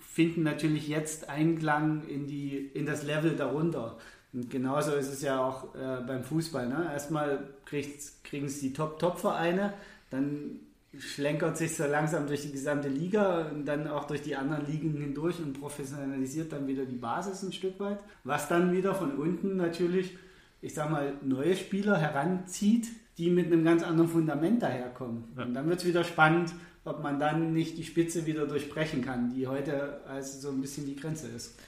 finden 0.00 0.44
natürlich 0.44 0.86
jetzt 0.86 1.28
Einklang 1.28 2.06
in, 2.06 2.26
die, 2.28 2.70
in 2.74 2.86
das 2.86 3.02
Level 3.02 3.34
darunter. 3.34 3.98
Und 4.32 4.50
genauso 4.50 4.92
ist 4.92 5.12
es 5.12 5.22
ja 5.22 5.40
auch 5.40 5.74
äh, 5.74 6.00
beim 6.06 6.22
Fußball. 6.22 6.68
Ne? 6.68 6.90
Erstmal 6.92 7.48
kriegen 7.64 8.46
es 8.46 8.60
die 8.60 8.72
Top-Top-Vereine, 8.72 9.74
dann 10.10 10.60
schlenkert 10.98 11.56
sich 11.56 11.76
so 11.76 11.84
langsam 11.84 12.26
durch 12.26 12.42
die 12.42 12.52
gesamte 12.52 12.88
Liga 12.88 13.48
und 13.48 13.66
dann 13.66 13.88
auch 13.88 14.04
durch 14.04 14.22
die 14.22 14.36
anderen 14.36 14.66
Ligen 14.66 14.94
hindurch 14.94 15.40
und 15.40 15.58
professionalisiert 15.58 16.52
dann 16.52 16.66
wieder 16.66 16.84
die 16.84 16.96
Basis 16.96 17.42
ein 17.42 17.52
Stück 17.52 17.78
weit. 17.80 17.98
Was 18.24 18.48
dann 18.48 18.72
wieder 18.72 18.94
von 18.94 19.12
unten 19.16 19.56
natürlich, 19.56 20.16
ich 20.60 20.74
sag 20.74 20.90
mal, 20.90 21.14
neue 21.22 21.56
Spieler 21.56 21.96
heranzieht, 21.96 22.88
die 23.18 23.30
mit 23.30 23.46
einem 23.46 23.64
ganz 23.64 23.82
anderen 23.82 24.10
Fundament 24.10 24.62
daherkommen. 24.62 25.24
Ja. 25.36 25.44
Und 25.44 25.54
dann 25.54 25.68
wird 25.68 25.80
es 25.80 25.86
wieder 25.86 26.04
spannend, 26.04 26.52
ob 26.84 27.02
man 27.02 27.18
dann 27.18 27.52
nicht 27.52 27.78
die 27.78 27.84
Spitze 27.84 28.26
wieder 28.26 28.46
durchbrechen 28.46 29.02
kann, 29.02 29.30
die 29.30 29.46
heute 29.46 30.00
also 30.06 30.40
so 30.40 30.48
ein 30.50 30.60
bisschen 30.60 30.86
die 30.86 30.96
Grenze 30.96 31.28
ist. 31.28 31.58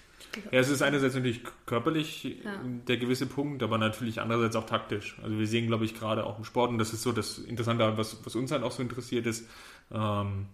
Ja, 0.51 0.61
es 0.61 0.69
ist 0.69 0.83
einerseits 0.83 1.15
natürlich 1.15 1.41
körperlich 1.65 2.25
ja. 2.45 2.61
der 2.87 2.97
gewisse 2.99 3.27
Punkt, 3.27 3.63
aber 3.63 3.79
natürlich 3.79 4.21
andererseits 4.21 4.57
auch 4.57 4.67
taktisch. 4.67 5.17
Also 5.23 5.39
wir 5.39 5.47
sehen, 5.47 5.67
glaube 5.67 5.85
ich, 5.85 5.95
gerade 5.95 6.25
auch 6.25 6.39
im 6.39 6.45
Sport, 6.45 6.71
und 6.71 6.79
das 6.79 6.93
ist 6.93 7.03
so 7.03 7.13
das 7.13 7.39
Interessante, 7.39 7.97
was, 7.97 8.25
was 8.25 8.35
uns 8.37 8.51
halt 8.51 8.63
auch 8.63 8.73
so 8.73 8.83
interessiert 8.83 9.27
ist, 9.27 9.49
ähm, 9.91 10.47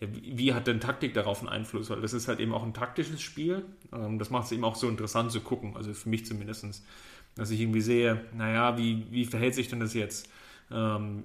ja, 0.00 0.08
wie, 0.14 0.38
wie, 0.38 0.54
hat 0.54 0.66
denn 0.66 0.80
Taktik 0.80 1.14
darauf 1.14 1.40
einen 1.40 1.48
Einfluss? 1.48 1.90
Weil 1.90 2.00
das 2.00 2.12
ist 2.12 2.26
halt 2.26 2.40
eben 2.40 2.54
auch 2.54 2.62
ein 2.62 2.72
taktisches 2.72 3.20
Spiel. 3.20 3.64
Ähm, 3.92 4.18
das 4.18 4.30
macht 4.30 4.46
es 4.46 4.52
eben 4.52 4.64
auch 4.64 4.76
so 4.76 4.88
interessant 4.88 5.30
zu 5.30 5.40
gucken, 5.40 5.76
also 5.76 5.92
für 5.92 6.08
mich 6.08 6.24
zumindest. 6.24 6.84
Dass 7.36 7.50
ich 7.50 7.60
irgendwie 7.60 7.80
sehe, 7.80 8.20
naja, 8.34 8.76
wie, 8.76 9.06
wie 9.10 9.24
verhält 9.24 9.54
sich 9.54 9.68
denn 9.68 9.80
das 9.80 9.94
jetzt? 9.94 10.28
Ähm, 10.72 11.22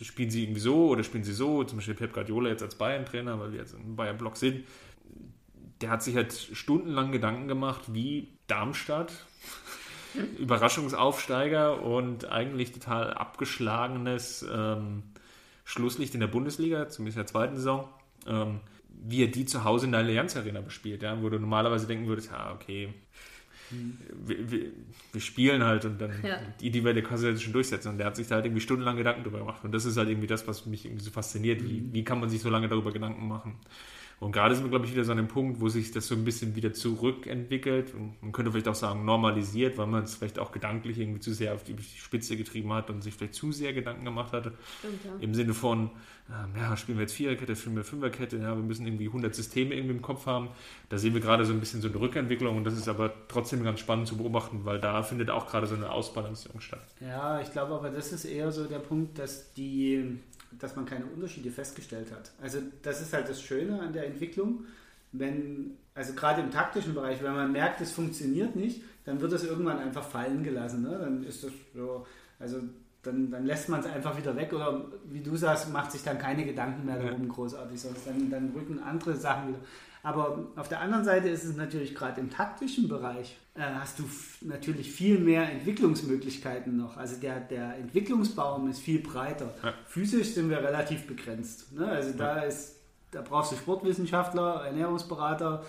spielen 0.00 0.30
sie 0.30 0.44
irgendwie 0.44 0.60
so 0.60 0.88
oder 0.88 1.04
spielen 1.04 1.24
sie 1.24 1.32
so? 1.32 1.62
Zum 1.64 1.78
Beispiel 1.78 1.94
Pep 1.94 2.12
Guardiola 2.12 2.48
jetzt 2.48 2.62
als 2.62 2.74
Bayern-Trainer, 2.74 3.38
weil 3.38 3.52
wir 3.52 3.60
jetzt 3.60 3.74
im 3.74 3.96
Bayern-Block 3.96 4.36
sind 4.36 4.64
der 5.82 5.90
hat 5.90 6.02
sich 6.02 6.16
halt 6.16 6.32
stundenlang 6.32 7.12
Gedanken 7.12 7.48
gemacht, 7.48 7.82
wie 7.92 8.28
Darmstadt, 8.46 9.12
Überraschungsaufsteiger 10.38 11.82
und 11.82 12.30
eigentlich 12.30 12.72
total 12.72 13.12
abgeschlagenes 13.14 14.46
ähm, 14.52 15.02
Schlusslicht 15.64 16.14
in 16.14 16.20
der 16.20 16.26
Bundesliga, 16.26 16.88
zumindest 16.88 17.16
in 17.16 17.22
der 17.22 17.26
zweiten 17.26 17.56
Saison, 17.56 17.88
ähm, 18.26 18.60
wie 18.88 19.24
er 19.24 19.28
die 19.28 19.46
zu 19.46 19.64
Hause 19.64 19.86
in 19.86 19.92
der 19.92 20.00
Allianz 20.00 20.36
Arena 20.36 20.60
bespielt, 20.60 21.02
ja, 21.02 21.20
wo 21.22 21.28
du 21.28 21.38
normalerweise 21.38 21.86
denken 21.86 22.06
würdest, 22.06 22.30
ja, 22.30 22.52
okay, 22.52 22.92
wir, 24.26 24.50
wir, 24.50 24.60
wir, 25.12 25.20
spielen 25.20 25.64
halt 25.64 25.84
und 25.84 26.00
dann 26.00 26.12
ja. 26.22 26.38
die 26.60 26.66
individuelle 26.66 27.02
kannst 27.02 27.24
du 27.24 27.28
jetzt 27.28 27.42
schon 27.42 27.52
durchsetzen. 27.52 27.88
Und 27.88 27.98
der 27.98 28.06
hat 28.06 28.16
sich 28.16 28.28
da 28.28 28.36
halt 28.36 28.44
irgendwie 28.44 28.60
stundenlang 28.60 28.96
Gedanken 28.96 29.24
drüber 29.24 29.38
gemacht. 29.38 29.64
Und 29.64 29.72
das 29.72 29.84
ist 29.84 29.96
halt 29.96 30.08
irgendwie 30.08 30.26
das, 30.26 30.46
was 30.46 30.66
mich 30.66 30.84
irgendwie 30.84 31.02
so 31.02 31.10
fasziniert. 31.10 31.62
Wie, 31.62 31.80
mhm. 31.80 31.92
wie 31.92 32.04
kann 32.04 32.20
man 32.20 32.28
sich 32.28 32.42
so 32.42 32.50
lange 32.50 32.68
darüber 32.68 32.92
Gedanken 32.92 33.26
machen? 33.26 33.56
Und 34.20 34.32
gerade 34.32 34.54
sind 34.54 34.64
wir, 34.64 34.70
glaube 34.70 34.86
ich, 34.86 34.92
wieder 34.92 35.04
so 35.04 35.12
an 35.12 35.18
dem 35.18 35.28
Punkt, 35.28 35.60
wo 35.60 35.68
sich 35.68 35.90
das 35.90 36.06
so 36.06 36.14
ein 36.14 36.24
bisschen 36.24 36.54
wieder 36.54 36.72
zurückentwickelt 36.72 37.92
und 37.94 38.22
man 38.22 38.32
könnte 38.32 38.52
vielleicht 38.52 38.68
auch 38.68 38.74
sagen 38.74 39.04
normalisiert, 39.04 39.78
weil 39.78 39.86
man 39.86 40.04
es 40.04 40.14
vielleicht 40.14 40.38
auch 40.38 40.52
gedanklich 40.52 40.98
irgendwie 40.98 41.20
zu 41.20 41.32
sehr 41.32 41.54
auf 41.54 41.64
die 41.64 41.76
Spitze 41.82 42.36
getrieben 42.36 42.72
hat 42.72 42.88
und 42.90 43.02
sich 43.02 43.14
vielleicht 43.14 43.34
zu 43.34 43.50
sehr 43.52 43.72
Gedanken 43.72 44.04
gemacht 44.04 44.32
hatte. 44.32 44.52
Stimmt, 44.78 45.04
ja. 45.04 45.10
Im 45.20 45.34
Sinne 45.34 45.54
von, 45.54 45.90
ähm, 46.30 46.52
ja, 46.56 46.76
spielen 46.76 46.98
wir 46.98 47.02
jetzt 47.02 47.14
Viererkette, 47.14 47.56
spielen 47.56 47.76
wir 47.76 47.84
Fünferkette, 47.84 48.36
ja, 48.36 48.54
wir 48.54 48.62
müssen 48.62 48.86
irgendwie 48.86 49.06
100 49.06 49.34
Systeme 49.34 49.74
irgendwie 49.74 49.96
im 49.96 50.02
Kopf 50.02 50.26
haben. 50.26 50.48
Da 50.88 50.98
sehen 50.98 51.14
wir 51.14 51.20
gerade 51.20 51.44
so 51.44 51.52
ein 51.52 51.60
bisschen 51.60 51.80
so 51.80 51.88
eine 51.88 51.98
Rückentwicklung 51.98 52.56
und 52.56 52.64
das 52.64 52.74
ist 52.74 52.88
aber 52.88 53.12
trotzdem 53.28 53.64
ganz 53.64 53.80
spannend 53.80 54.06
zu 54.06 54.16
beobachten, 54.16 54.64
weil 54.64 54.80
da 54.80 55.02
findet 55.02 55.30
auch 55.30 55.48
gerade 55.48 55.66
so 55.66 55.74
eine 55.74 55.90
Ausbalancierung 55.90 56.60
statt. 56.60 56.86
Ja, 57.00 57.40
ich 57.40 57.50
glaube 57.50 57.74
aber, 57.74 57.90
das 57.90 58.12
ist 58.12 58.24
eher 58.24 58.52
so 58.52 58.66
der 58.66 58.78
Punkt, 58.78 59.18
dass 59.18 59.52
die 59.54 60.18
dass 60.58 60.76
man 60.76 60.86
keine 60.86 61.06
Unterschiede 61.06 61.50
festgestellt 61.50 62.12
hat. 62.12 62.32
Also 62.40 62.58
das 62.82 63.00
ist 63.00 63.12
halt 63.12 63.28
das 63.28 63.42
Schöne 63.42 63.80
an 63.80 63.92
der 63.92 64.06
Entwicklung. 64.06 64.64
Wenn, 65.12 65.76
also 65.94 66.14
gerade 66.14 66.40
im 66.40 66.50
taktischen 66.50 66.94
Bereich, 66.94 67.22
wenn 67.22 67.34
man 67.34 67.52
merkt, 67.52 67.80
es 67.80 67.92
funktioniert 67.92 68.56
nicht, 68.56 68.82
dann 69.04 69.20
wird 69.20 69.32
es 69.32 69.44
irgendwann 69.44 69.78
einfach 69.78 70.04
fallen 70.04 70.42
gelassen. 70.42 70.82
Ne? 70.82 70.98
Dann 70.98 71.24
ist 71.24 71.44
das 71.44 71.52
so, 71.74 72.06
also 72.38 72.60
dann, 73.02 73.30
dann 73.30 73.44
lässt 73.44 73.68
man 73.68 73.80
es 73.80 73.86
einfach 73.86 74.16
wieder 74.16 74.34
weg 74.36 74.52
oder 74.52 74.84
wie 75.10 75.20
du 75.20 75.36
sagst, 75.36 75.72
macht 75.72 75.92
sich 75.92 76.02
dann 76.02 76.18
keine 76.18 76.44
Gedanken 76.44 76.86
mehr 76.86 76.98
darum 76.98 77.28
großartig, 77.28 77.80
sondern 77.80 78.02
dann, 78.06 78.30
dann 78.30 78.52
rücken 78.54 78.78
andere 78.78 79.16
Sachen 79.16 79.48
wieder. 79.48 79.58
Aber 80.02 80.46
auf 80.56 80.68
der 80.68 80.80
anderen 80.80 81.04
Seite 81.04 81.28
ist 81.28 81.44
es 81.44 81.56
natürlich 81.56 81.94
gerade 81.94 82.20
im 82.20 82.28
taktischen 82.28 82.88
Bereich, 82.88 83.36
äh, 83.54 83.60
hast 83.60 84.00
du 84.00 84.04
natürlich 84.40 84.90
viel 84.90 85.18
mehr 85.18 85.50
Entwicklungsmöglichkeiten 85.50 86.76
noch. 86.76 86.96
Also 86.96 87.16
der, 87.20 87.38
der 87.40 87.76
Entwicklungsbaum 87.76 88.68
ist 88.68 88.80
viel 88.80 89.00
breiter. 89.00 89.54
Ja. 89.62 89.74
Physisch 89.86 90.34
sind 90.34 90.50
wir 90.50 90.58
relativ 90.58 91.06
begrenzt. 91.06 91.72
Ne? 91.72 91.86
Also 91.86 92.18
da 92.18 92.40
ist, 92.40 92.76
da 93.12 93.22
brauchst 93.22 93.52
du 93.52 93.56
Sportwissenschaftler, 93.56 94.64
Ernährungsberater, 94.66 95.64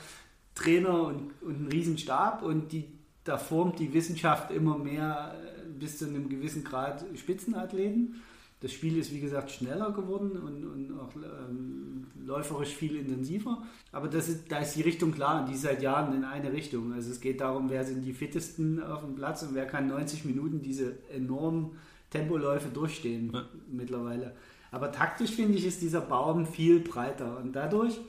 Trainer 0.55 1.03
und, 1.03 1.31
und 1.41 1.55
einen 1.55 1.67
riesen 1.67 1.97
Stab 1.97 2.41
und 2.41 2.71
die, 2.71 2.86
da 3.23 3.38
formt 3.38 3.79
die 3.79 3.93
Wissenschaft 3.93 4.49
immer 4.49 4.77
mehr 4.77 5.36
äh, 5.43 5.69
bis 5.79 5.99
zu 5.99 6.05
einem 6.05 6.27
gewissen 6.27 6.63
Grad 6.63 7.05
Spitzenathleten. 7.15 8.21
Das 8.64 8.72
Spiel 8.72 8.97
ist 8.97 9.11
wie 9.11 9.20
gesagt 9.20 9.51
schneller 9.51 9.91
geworden 9.91 10.32
und, 10.32 10.64
und 10.64 10.97
auch 10.97 11.14
ähm, 11.16 12.07
läuferisch 12.26 12.74
viel 12.74 12.95
intensiver. 12.95 13.61
Aber 13.91 14.07
ist, 14.14 14.49
da 14.49 14.59
ist 14.59 14.78
die 14.78 14.84
Richtung 14.84 15.11
klar 15.11 15.41
und 15.41 15.49
die 15.49 15.53
ist 15.53 15.64
seit 15.64 15.82
Jahren 15.82 16.16
in 16.16 16.24
eine 16.24 16.53
Richtung. 16.53 16.93
Also 16.93 17.11
es 17.11 17.20
geht 17.20 17.41
darum, 17.41 17.70
wer 17.70 17.84
sind 17.84 18.03
die 18.03 18.14
fittesten 18.14 18.82
auf 18.82 19.01
dem 19.01 19.16
Platz 19.16 19.43
und 19.43 19.53
wer 19.53 19.66
kann 19.66 19.88
90 19.88 20.24
Minuten 20.24 20.61
diese 20.61 20.97
enormen 21.09 21.72
Tempoläufe 22.09 22.70
durchstehen 22.70 23.32
ja. 23.34 23.45
mittlerweile. 23.70 24.34
Aber 24.72 24.93
taktisch 24.93 25.32
finde 25.32 25.57
ich, 25.57 25.66
ist 25.66 25.82
dieser 25.82 25.99
Baum 25.99 26.45
viel 26.45 26.80
breiter 26.80 27.39
und 27.39 27.51
dadurch 27.51 27.99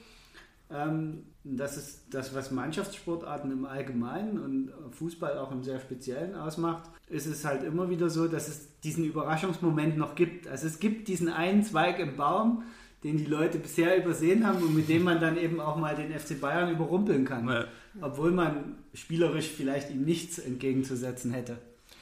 ähm, 0.70 1.24
das 1.44 1.76
ist 1.76 2.02
das, 2.10 2.34
was 2.34 2.50
Mannschaftssportarten 2.50 3.52
im 3.52 3.66
Allgemeinen 3.66 4.40
und 4.40 4.72
Fußball 4.94 5.36
auch 5.38 5.52
im 5.52 5.62
sehr 5.62 5.78
Speziellen 5.78 6.34
ausmacht, 6.34 6.90
ist 7.08 7.26
es 7.26 7.44
halt 7.44 7.64
immer 7.64 7.90
wieder 7.90 8.08
so, 8.08 8.28
dass 8.28 8.48
es 8.48 8.73
diesen 8.84 9.04
Überraschungsmoment 9.04 9.96
noch 9.96 10.14
gibt. 10.14 10.46
Also 10.46 10.66
es 10.66 10.78
gibt 10.78 11.08
diesen 11.08 11.28
einen 11.28 11.64
Zweig 11.64 11.98
im 11.98 12.16
Baum, 12.16 12.62
den 13.02 13.16
die 13.16 13.24
Leute 13.24 13.58
bisher 13.58 13.96
übersehen 13.96 14.46
haben 14.46 14.62
und 14.62 14.74
mit 14.74 14.88
dem 14.88 15.02
man 15.02 15.20
dann 15.20 15.36
eben 15.36 15.60
auch 15.60 15.76
mal 15.76 15.96
den 15.96 16.16
FC 16.18 16.40
Bayern 16.40 16.70
überrumpeln 16.70 17.24
kann. 17.24 17.48
Ja. 17.48 17.64
Obwohl 18.00 18.30
man 18.30 18.76
spielerisch 18.92 19.48
vielleicht 19.48 19.90
ihm 19.90 20.04
nichts 20.04 20.38
entgegenzusetzen 20.38 21.32
hätte. 21.32 21.58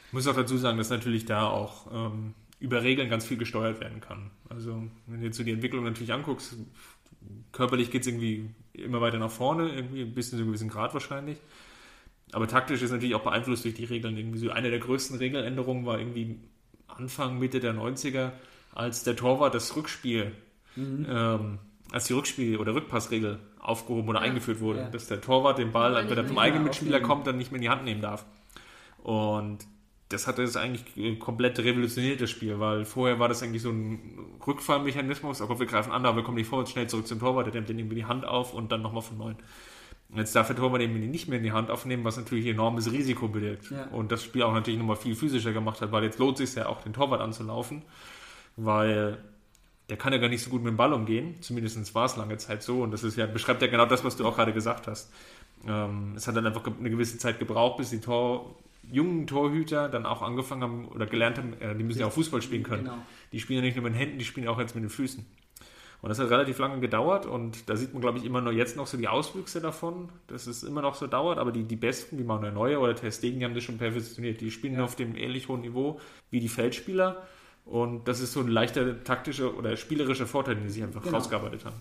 Ich 0.09 0.13
muss 0.13 0.27
auch 0.27 0.37
dazu 0.37 0.57
sagen, 0.59 0.79
dass 0.79 0.91
natürlich 0.91 1.25
da 1.25 1.47
auch 1.49 1.87
ähm, 1.93 2.35
über 2.61 2.83
Regeln 2.83 3.09
ganz 3.09 3.25
viel 3.25 3.37
gesteuert 3.37 3.81
werden 3.81 4.01
kann. 4.01 4.31
Also 4.49 4.83
wenn 5.07 5.21
du 5.21 5.27
jetzt 5.27 5.37
so 5.37 5.43
die 5.43 5.53
Entwicklung 5.53 5.85
natürlich 5.85 6.13
anguckst, 6.13 6.57
körperlich 7.51 7.91
geht 7.91 8.03
es 8.03 8.09
irgendwie 8.09 8.51
immer 8.75 9.01
weiter 9.01 9.19
nach 9.19 9.31
vorne, 9.31 9.75
irgendwie 9.75 10.03
ein 10.03 10.15
bisschen 10.15 10.39
so 10.39 10.43
einen 10.43 10.53
gewissen 10.53 10.69
Grad 10.69 10.95
wahrscheinlich. 10.95 11.39
Aber 12.33 12.49
taktisch 12.49 12.83
ist 12.83 12.91
natürlich 12.91 13.15
auch 13.15 13.23
beeinflusst 13.23 13.65
durch 13.65 13.75
die 13.75 13.85
Regeln. 13.85 14.17
Irgendwie 14.17 14.39
so 14.39 14.51
eine 14.51 14.71
der 14.71 14.79
größten 14.79 15.19
Regeländerungen 15.19 15.85
war 15.85 15.99
irgendwie 15.99 16.39
Anfang, 16.97 17.39
Mitte 17.39 17.61
der 17.61 17.75
90er, 17.75 18.33
als 18.75 19.05
der 19.05 19.17
Torwart 19.17 19.55
das 19.55 19.77
Rückspiel, 19.77 20.33
mhm. 20.77 21.07
ähm, 21.09 21.59
als 21.91 22.07
die 22.07 22.15
Rückspiel- 22.15 22.59
oder 22.59 22.75
Rückpassregel 22.75 23.39
aufgehoben 23.59 24.09
oder 24.09 24.21
ja. 24.21 24.27
eingeführt 24.27 24.61
wurde, 24.61 24.81
ja. 24.81 24.89
dass 24.89 25.07
der 25.07 25.21
Torwart 25.21 25.59
den 25.59 25.73
Ball, 25.73 26.09
wenn 26.09 26.17
er 26.17 26.25
vom 26.25 26.39
eigenen 26.39 26.65
Mitspieler 26.65 27.01
kommt, 27.01 27.27
dann 27.27 27.37
nicht 27.37 27.53
mehr 27.53 27.59
in 27.59 27.63
die 27.63 27.71
Hand 27.71 27.85
nehmen 27.85 28.01
darf. 28.01 28.25
Und 29.03 29.67
das 30.09 30.27
hat 30.27 30.39
das 30.39 30.57
eigentlich 30.57 31.19
komplett 31.19 31.59
revolutioniert, 31.59 32.21
das 32.21 32.31
Spiel, 32.31 32.61
weil 32.61 32.85
vorher 32.85 33.19
war 33.19 33.29
das 33.29 33.43
eigentlich 33.43 33.63
so 33.63 33.71
ein 33.71 33.99
Rückfallmechanismus, 34.47 35.41
aber 35.41 35.59
wir 35.59 35.67
greifen 35.67 35.93
an, 35.93 36.05
aber 36.05 36.19
wir 36.19 36.23
kommen 36.23 36.37
nicht 36.37 36.49
vor, 36.49 36.67
schnell 36.67 36.87
zurück 36.87 37.07
zum 37.07 37.19
Torwart, 37.19 37.47
der 37.47 37.55
nimmt 37.55 37.69
den 37.69 37.79
irgendwie 37.79 37.97
die 37.97 38.05
Hand 38.05 38.27
auf 38.27 38.53
und 38.53 38.73
dann 38.73 38.83
nochmal 38.83 39.03
von 39.03 39.19
neuem. 39.19 39.37
Jetzt 40.15 40.37
darf 40.37 40.47
der 40.47 40.57
Torwart 40.57 40.83
eben 40.83 40.95
nicht 41.11 41.29
mehr 41.29 41.39
in 41.39 41.45
die 41.45 41.53
Hand 41.53 41.71
aufnehmen, 41.71 42.05
was 42.05 42.19
natürlich 42.19 42.47
enormes 42.47 42.93
Risiko 42.93 43.29
birgt. 43.29 43.71
Ja. 43.71 43.87
Und 43.87 44.13
das 44.13 44.23
Spiel 44.23 44.43
auch 44.43 44.53
natürlich 44.53 44.79
nochmal 44.79 44.97
viel 44.97 45.15
physischer 45.15 45.53
gemacht 45.53 45.81
hat, 45.81 45.91
weil 45.91 46.05
jetzt 46.05 46.19
lohnt 46.19 46.39
es 46.39 46.53
sich 46.53 46.63
ja 46.63 46.69
auch, 46.69 46.83
den 46.83 46.93
Torwart 46.93 47.23
anzulaufen, 47.23 47.83
weil 48.57 49.19
der 49.89 49.97
kann 49.97 50.13
ja 50.13 50.19
gar 50.19 50.29
nicht 50.29 50.43
so 50.43 50.51
gut 50.51 50.63
mit 50.63 50.71
dem 50.71 50.77
Ball 50.77 50.93
umgehen. 50.93 51.37
Zumindest 51.41 51.95
war 51.95 52.05
es 52.05 52.17
lange 52.17 52.37
Zeit 52.37 52.63
so. 52.63 52.83
Und 52.83 52.91
das 52.91 53.05
ist 53.05 53.17
ja, 53.17 53.27
beschreibt 53.27 53.63
ja 53.63 53.69
genau 53.69 53.87
das, 53.87 54.05
was 54.05 54.17
du 54.17 54.27
auch 54.27 54.37
gerade 54.37 54.53
gesagt 54.53 54.87
hast. 54.87 55.11
Ähm, 55.67 56.15
es 56.17 56.27
hat 56.27 56.37
dann 56.37 56.47
einfach 56.47 56.63
eine 56.67 56.91
gewisse 56.91 57.19
Zeit 57.19 57.39
gebraucht, 57.39 57.79
bis 57.79 57.91
die 57.91 58.01
Tor, 58.01 58.57
jungen 58.91 59.27
Torhüter 59.27 59.89
dann 59.89 60.07
auch 60.07 60.23
angefangen 60.23 60.63
haben 60.63 60.89
oder 60.89 61.07
gelernt 61.07 61.39
haben, 61.39 61.55
äh, 61.61 61.75
die 61.75 61.85
müssen 61.85 62.01
ja 62.01 62.07
auch 62.07 62.13
Fußball 62.13 62.43
spielen 62.43 62.63
können. 62.63 62.85
Genau. 62.85 62.99
Die 63.33 63.41
spielen 63.41 63.61
ja 63.61 63.65
nicht 63.65 63.77
nur 63.77 63.85
mit 63.85 63.95
den 63.95 63.99
Händen, 63.99 64.19
die 64.19 64.25
spielen 64.25 64.49
auch 64.49 64.59
jetzt 64.59 64.75
mit 64.75 64.85
den 64.85 64.91
Füßen. 64.91 65.25
Und 66.03 66.09
das 66.09 66.19
hat 66.19 66.31
relativ 66.31 66.59
lange 66.59 66.81
gedauert 66.81 67.27
und 67.27 67.71
da 67.71 67.77
sieht 67.77 67.93
man, 67.93 68.03
glaube 68.03 68.19
ich, 68.19 68.25
immer 68.25 68.41
nur 68.41 68.53
jetzt 68.53 68.77
noch 68.77 68.89
so 68.89 68.97
die 68.97 69.07
Auswüchse 69.07 69.61
davon, 69.61 70.09
dass 70.27 70.49
es 70.49 70.65
immer 70.65 70.83
noch 70.83 70.97
so 70.97 71.07
dauert, 71.07 71.39
aber 71.39 71.53
die, 71.53 71.63
die 71.63 71.77
Besten, 71.77 72.19
wie 72.19 72.25
Manuel 72.25 72.51
Neuer 72.51 72.81
oder 72.81 72.97
Testegen, 72.97 73.39
die 73.39 73.45
haben 73.45 73.55
das 73.55 73.63
schon 73.63 73.79
perfektioniert. 73.79 74.41
Die 74.41 74.51
spielen 74.51 74.75
ja. 74.75 74.85
auf 74.85 74.97
dem 74.97 75.17
ähnlich 75.17 75.49
hohen 75.49 75.61
Niveau 75.61 76.01
wie 76.31 76.41
die 76.41 76.49
Feldspieler 76.49 77.23
und 77.65 78.09
das 78.09 78.19
ist 78.19 78.33
so 78.33 78.41
ein 78.41 78.49
leichter 78.49 79.05
taktischer 79.05 79.57
oder 79.57 79.77
spielerischer 79.77 80.27
Vorteil, 80.27 80.57
den 80.57 80.67
sie 80.67 80.75
sich 80.75 80.83
einfach 80.83 81.03
genau. 81.03 81.19
rausgearbeitet 81.19 81.65
haben. 81.65 81.77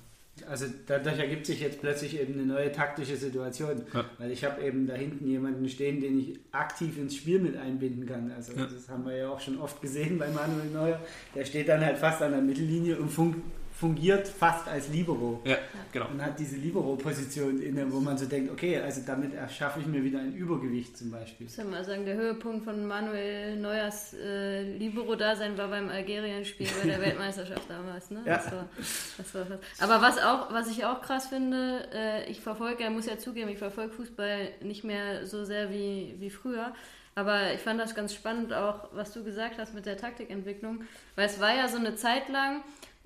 Also 0.48 0.66
dadurch 0.86 1.18
ergibt 1.20 1.48
sich 1.48 1.60
jetzt 1.60 1.82
plötzlich 1.82 2.20
eben 2.20 2.34
eine 2.34 2.46
neue 2.46 2.72
taktische 2.72 3.18
Situation, 3.18 3.82
ja. 3.94 4.06
weil 4.20 4.32
ich 4.32 4.44
habe 4.44 4.62
eben 4.62 4.86
da 4.86 4.94
hinten 4.94 5.28
jemanden 5.28 5.68
stehen, 5.68 6.00
den 6.00 6.20
ich 6.20 6.40
aktiv 6.52 6.98
ins 6.98 7.16
Spiel 7.16 7.40
mit 7.40 7.58
einbinden 7.58 8.06
kann. 8.06 8.32
Also 8.32 8.54
ja. 8.54 8.66
das 8.66 8.88
haben 8.88 9.06
wir 9.06 9.16
ja 9.16 9.30
auch 9.30 9.40
schon 9.40 9.60
oft 9.60 9.82
gesehen 9.82 10.20
bei 10.20 10.30
Manuel 10.30 10.70
Neuer. 10.72 11.00
Der 11.34 11.44
steht 11.44 11.68
dann 11.68 11.84
halt 11.84 11.98
fast 11.98 12.22
an 12.22 12.32
der 12.32 12.42
Mittellinie 12.42 12.98
und 12.98 13.10
funkt 13.10 13.42
fungiert 13.82 14.28
fast 14.28 14.68
als 14.68 14.90
Libero. 14.90 15.42
Ja, 15.44 15.58
genau. 15.92 16.08
Und 16.10 16.24
hat 16.24 16.38
diese 16.38 16.56
Libero-Position 16.56 17.64
inne, 17.64 17.92
wo 17.92 18.00
man 18.00 18.16
so 18.16 18.28
denkt, 18.28 18.52
okay, 18.52 18.78
also 18.78 19.02
damit 19.04 19.34
erschaffe 19.34 19.80
ich 19.80 19.88
mir 19.88 20.04
wieder 20.04 20.20
ein 20.20 20.36
Übergewicht 20.36 20.96
zum 20.96 21.10
Beispiel. 21.10 21.48
Ich 21.48 21.66
mal 21.66 21.84
sagen, 21.84 22.06
der 22.06 22.14
Höhepunkt 22.14 22.64
von 22.64 22.86
Manuel 22.86 23.58
Neuers 23.58 24.14
äh, 24.14 24.78
Libero-Dasein 24.78 25.58
war 25.58 25.70
beim 25.70 25.90
Algerien-Spiel 25.90 26.68
bei 26.80 26.90
der 26.90 27.02
Weltmeisterschaft 27.06 27.68
damals. 27.68 28.12
Ne? 28.12 28.22
Ja. 28.24 28.38
Das 28.38 28.52
war, 28.52 28.70
das 29.18 29.34
war 29.34 29.60
Aber 29.80 30.06
was, 30.06 30.20
auch, 30.20 30.54
was 30.54 30.70
ich 30.70 30.86
auch 30.86 31.02
krass 31.02 31.26
finde, 31.30 31.88
äh, 31.92 32.30
ich 32.30 32.40
verfolge, 32.42 32.84
er 32.84 32.92
muss 32.92 33.08
ja 33.08 33.18
zugeben, 33.18 33.50
ich 33.50 33.58
verfolge 33.58 33.94
Fußball 33.94 34.50
nicht 34.62 34.84
mehr 34.84 35.26
so 35.26 35.44
sehr 35.44 35.72
wie, 35.72 36.14
wie 36.20 36.30
früher. 36.30 36.76
Aber 37.16 37.52
ich 37.52 37.60
fand 37.60 37.80
das 37.80 37.96
ganz 37.96 38.14
spannend, 38.14 38.54
auch 38.54 38.90
was 38.94 39.12
du 39.12 39.24
gesagt 39.24 39.58
hast 39.58 39.74
mit 39.74 39.88
der 39.88 39.98
Taktikentwicklung, 39.98 40.84
weil 41.16 41.26
es 41.26 41.40
war 41.40 41.54
ja 41.56 41.68
so 41.68 41.78
eine 41.78 41.96
Zeit 41.96 42.30
lang, 42.30 42.62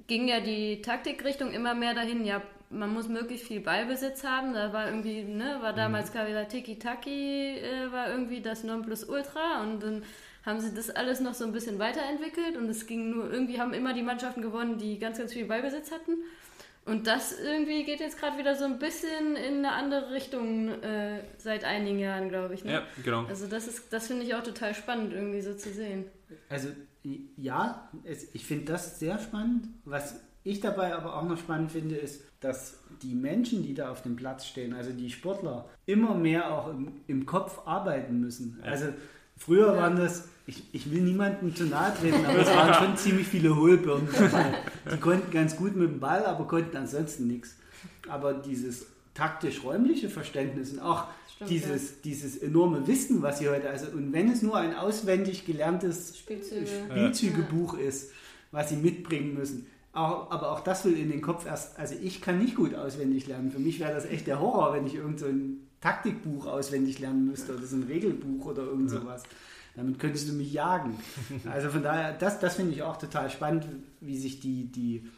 ging 0.07 0.27
ja 0.27 0.39
die 0.39 0.81
Taktikrichtung 0.81 1.51
immer 1.51 1.73
mehr 1.73 1.93
dahin, 1.93 2.25
ja, 2.25 2.41
man 2.69 2.93
muss 2.93 3.07
möglichst 3.07 3.47
viel 3.47 3.61
Ballbesitz 3.61 4.23
haben. 4.23 4.53
Da 4.53 4.73
war 4.73 4.87
irgendwie, 4.87 5.23
ne, 5.23 5.57
war 5.61 5.71
mhm. 5.73 5.77
damals 5.77 6.13
mhm. 6.13 6.49
Tiki-Taki, 6.49 7.57
äh, 7.57 7.91
war 7.91 8.09
irgendwie 8.09 8.41
das 8.41 8.63
Nonplusultra 8.63 9.61
und 9.61 9.81
dann 9.81 10.03
haben 10.45 10.59
sie 10.59 10.73
das 10.73 10.91
alles 10.91 11.21
noch 11.21 11.33
so 11.33 11.43
ein 11.45 11.53
bisschen 11.53 11.79
weiterentwickelt 11.79 12.55
und 12.55 12.69
es 12.69 12.85
ging 12.85 13.09
nur, 13.09 13.31
irgendwie 13.31 13.59
haben 13.59 13.73
immer 13.73 13.93
die 13.93 14.03
Mannschaften 14.03 14.41
gewonnen, 14.41 14.77
die 14.77 14.99
ganz, 14.99 15.17
ganz 15.17 15.33
viel 15.33 15.45
Ballbesitz 15.45 15.91
hatten. 15.91 16.17
Und 16.85 17.07
das 17.07 17.39
irgendwie 17.39 17.83
geht 17.83 17.99
jetzt 17.99 18.19
gerade 18.19 18.37
wieder 18.37 18.55
so 18.55 18.65
ein 18.65 18.77
bisschen 18.77 19.35
in 19.35 19.65
eine 19.65 19.71
andere 19.71 20.11
Richtung 20.11 20.69
äh, 20.83 21.21
seit 21.37 21.63
einigen 21.63 21.97
Jahren, 21.97 22.29
glaube 22.29 22.53
ich. 22.53 22.63
Ne? 22.63 22.73
Ja, 22.73 22.83
genau. 23.03 23.25
Also 23.25 23.47
das 23.47 23.67
ist, 23.67 23.91
das 23.91 24.05
finde 24.05 24.23
ich 24.23 24.35
auch 24.35 24.43
total 24.43 24.75
spannend, 24.75 25.11
irgendwie 25.11 25.41
so 25.41 25.55
zu 25.55 25.73
sehen. 25.73 26.05
Also 26.47 26.69
ja, 27.37 27.89
es, 28.03 28.33
ich 28.33 28.45
finde 28.45 28.65
das 28.65 28.99
sehr 28.99 29.19
spannend. 29.19 29.67
Was 29.85 30.19
ich 30.43 30.59
dabei 30.59 30.95
aber 30.95 31.15
auch 31.15 31.27
noch 31.27 31.37
spannend 31.37 31.71
finde, 31.71 31.95
ist, 31.95 32.23
dass 32.39 32.79
die 33.01 33.15
Menschen, 33.15 33.63
die 33.63 33.73
da 33.73 33.89
auf 33.91 34.01
dem 34.01 34.15
Platz 34.15 34.45
stehen, 34.45 34.73
also 34.73 34.91
die 34.91 35.09
Sportler, 35.09 35.69
immer 35.85 36.15
mehr 36.15 36.53
auch 36.53 36.69
im, 36.69 37.01
im 37.07 37.25
Kopf 37.25 37.65
arbeiten 37.65 38.19
müssen. 38.19 38.59
Ja. 38.63 38.71
Also 38.71 38.87
Früher 39.37 39.75
waren 39.75 39.97
das, 39.97 40.29
ich, 40.47 40.63
ich 40.71 40.89
will 40.91 41.01
niemandem 41.01 41.53
zu 41.55 41.65
nahe 41.65 41.93
treten, 41.93 42.25
aber 42.25 42.39
es 42.39 42.47
waren 42.47 42.73
schon 42.73 42.97
ziemlich 42.97 43.27
viele 43.27 43.55
Hohlbirnen 43.55 44.07
dabei. 44.11 44.53
Die 44.91 44.97
konnten 44.97 45.31
ganz 45.31 45.57
gut 45.57 45.75
mit 45.75 45.89
dem 45.89 45.99
Ball, 45.99 46.25
aber 46.25 46.47
konnten 46.47 46.77
ansonsten 46.77 47.27
nichts. 47.27 47.57
Aber 48.07 48.33
dieses 48.33 48.85
taktisch-räumliche 49.13 50.09
Verständnis 50.09 50.71
und 50.71 50.79
auch 50.79 51.05
Stimmt, 51.35 51.49
dieses, 51.49 52.01
dieses 52.01 52.37
enorme 52.37 52.87
Wissen, 52.87 53.21
was 53.21 53.39
sie 53.39 53.49
heute, 53.49 53.69
also 53.69 53.87
und 53.87 54.13
wenn 54.13 54.31
es 54.31 54.41
nur 54.41 54.57
ein 54.57 54.73
auswendig 54.73 55.45
gelerntes 55.45 56.17
Spielzüge. 56.17 56.65
Spielzügebuch 56.89 57.77
ist, 57.77 58.11
was 58.51 58.69
sie 58.69 58.77
mitbringen 58.77 59.33
müssen. 59.33 59.67
Auch, 59.91 60.31
aber 60.31 60.51
auch 60.51 60.61
das 60.61 60.85
will 60.85 60.97
in 60.97 61.09
den 61.09 61.21
Kopf 61.21 61.45
erst, 61.45 61.77
also 61.79 61.95
ich 62.01 62.21
kann 62.21 62.39
nicht 62.39 62.55
gut 62.55 62.73
auswendig 62.73 63.27
lernen. 63.27 63.51
Für 63.51 63.59
mich 63.59 63.79
wäre 63.79 63.93
das 63.93 64.05
echt 64.05 64.27
der 64.27 64.39
Horror, 64.39 64.73
wenn 64.73 64.87
ich 64.87 64.95
irgend 64.95 65.19
so 65.19 65.25
ein 65.25 65.67
Taktikbuch 65.81 66.47
auswendig 66.47 66.99
lernen 66.99 67.25
müsste 67.25 67.55
oder 67.55 67.65
so 67.65 67.75
ein 67.75 67.83
Regelbuch 67.83 68.45
oder 68.45 68.63
irgend 68.63 68.89
sowas. 68.89 69.23
Damit 69.75 69.99
könntest 69.99 70.29
du 70.29 70.33
mich 70.33 70.53
jagen. 70.53 70.97
Also 71.49 71.69
von 71.69 71.83
daher, 71.83 72.13
das, 72.13 72.39
das 72.39 72.55
finde 72.55 72.73
ich 72.73 72.81
auch 72.81 72.97
total 72.97 73.29
spannend, 73.29 73.67
wie 73.99 74.17
sich 74.17 74.39
die, 74.39 74.71
die, 74.71 75.09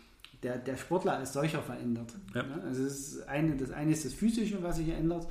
der, 0.44 0.58
der 0.58 0.78
Sportler 0.78 1.14
als 1.14 1.34
solcher 1.34 1.62
verändert. 1.62 2.14
Ja. 2.34 2.44
Ne? 2.44 2.62
Also 2.66 2.84
das, 2.84 2.94
ist 2.94 3.28
eine, 3.28 3.56
das 3.56 3.72
eine 3.72 3.92
ist 3.92 4.06
das 4.06 4.14
Physische, 4.14 4.62
was 4.62 4.78
sich 4.78 4.90
ändert, 4.90 5.28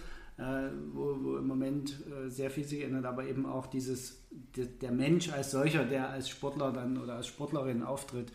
wo, 0.93 1.17
wo 1.23 1.37
im 1.39 1.47
Moment 1.47 1.97
äh, 2.11 2.29
sehr 2.29 2.51
viel 2.51 2.65
sich 2.65 2.83
ändert, 2.83 3.07
aber 3.07 3.25
eben 3.25 3.47
auch 3.47 3.67
dieses, 3.67 4.21
der, 4.57 4.91
Mensch 4.93 5.31
als 5.33 5.51
solcher, 5.51 5.85
der 5.85 6.11
als 6.11 6.29
Sportler 6.29 6.73
dann 6.73 6.99
oder 6.99 7.15
als 7.15 7.27
Sportlerin 7.27 7.83
auftritt. 7.83 8.31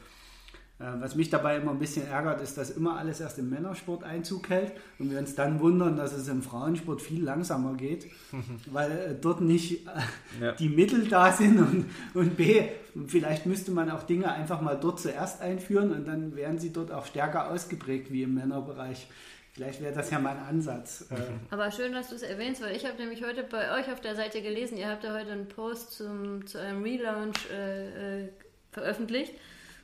Äh, 0.79 0.99
Was 0.99 1.13
mich 1.15 1.29
dabei 1.29 1.57
immer 1.57 1.71
ein 1.71 1.77
bisschen 1.77 2.07
ärgert, 2.07 2.41
ist, 2.41 2.57
dass 2.57 2.71
immer 2.71 2.97
alles 2.97 3.19
erst 3.21 3.37
im 3.37 3.51
Männersport 3.51 4.03
Einzug 4.03 4.49
hält 4.49 4.71
und 4.97 5.11
wir 5.11 5.19
uns 5.19 5.35
dann 5.35 5.59
wundern, 5.59 5.95
dass 5.95 6.13
es 6.13 6.27
im 6.27 6.41
Frauensport 6.41 7.03
viel 7.03 7.23
langsamer 7.23 7.75
geht, 7.75 8.07
weil 8.71 8.91
äh, 8.91 9.15
dort 9.21 9.41
nicht 9.41 9.85
äh, 9.85 10.43
Ja. 10.43 10.51
die 10.53 10.69
Mittel 10.69 11.07
da 11.07 11.31
sind 11.31 11.59
und, 11.59 11.85
und 12.15 12.35
B, 12.35 12.63
vielleicht 13.05 13.45
müsste 13.45 13.69
man 13.71 13.91
auch 13.91 14.01
Dinge 14.03 14.31
einfach 14.31 14.59
mal 14.61 14.75
dort 14.75 14.99
zuerst 14.99 15.39
einführen 15.41 15.91
und 15.91 16.07
dann 16.07 16.35
wären 16.35 16.57
sie 16.57 16.73
dort 16.73 16.91
auch 16.91 17.05
stärker 17.05 17.51
ausgeprägt 17.51 18.11
wie 18.11 18.23
im 18.23 18.33
Männerbereich. 18.33 19.07
Vielleicht 19.53 19.81
wäre 19.81 19.93
das 19.93 20.09
ja 20.09 20.19
mal 20.19 20.37
ein 20.37 20.43
Ansatz. 20.43 21.07
Äh, 21.11 21.15
Aber 21.49 21.71
schön, 21.71 21.91
dass 21.91 22.09
du 22.09 22.15
es 22.15 22.21
erwähnst, 22.21 22.61
weil 22.61 22.75
ich 22.75 22.85
habe 22.85 22.97
nämlich 22.97 23.23
heute 23.23 23.43
bei 23.43 23.77
euch 23.79 23.91
auf 23.91 23.99
der 23.99 24.15
Seite 24.15 24.41
gelesen, 24.41 24.77
ihr 24.77 24.87
habt 24.87 25.03
ja 25.03 25.13
heute 25.13 25.31
einen 25.31 25.47
Post 25.47 25.91
zum, 25.91 26.47
zu 26.47 26.59
einem 26.59 26.83
Relaunch 26.83 27.49
äh, 27.51 28.23
äh, 28.23 28.29
veröffentlicht. 28.71 29.33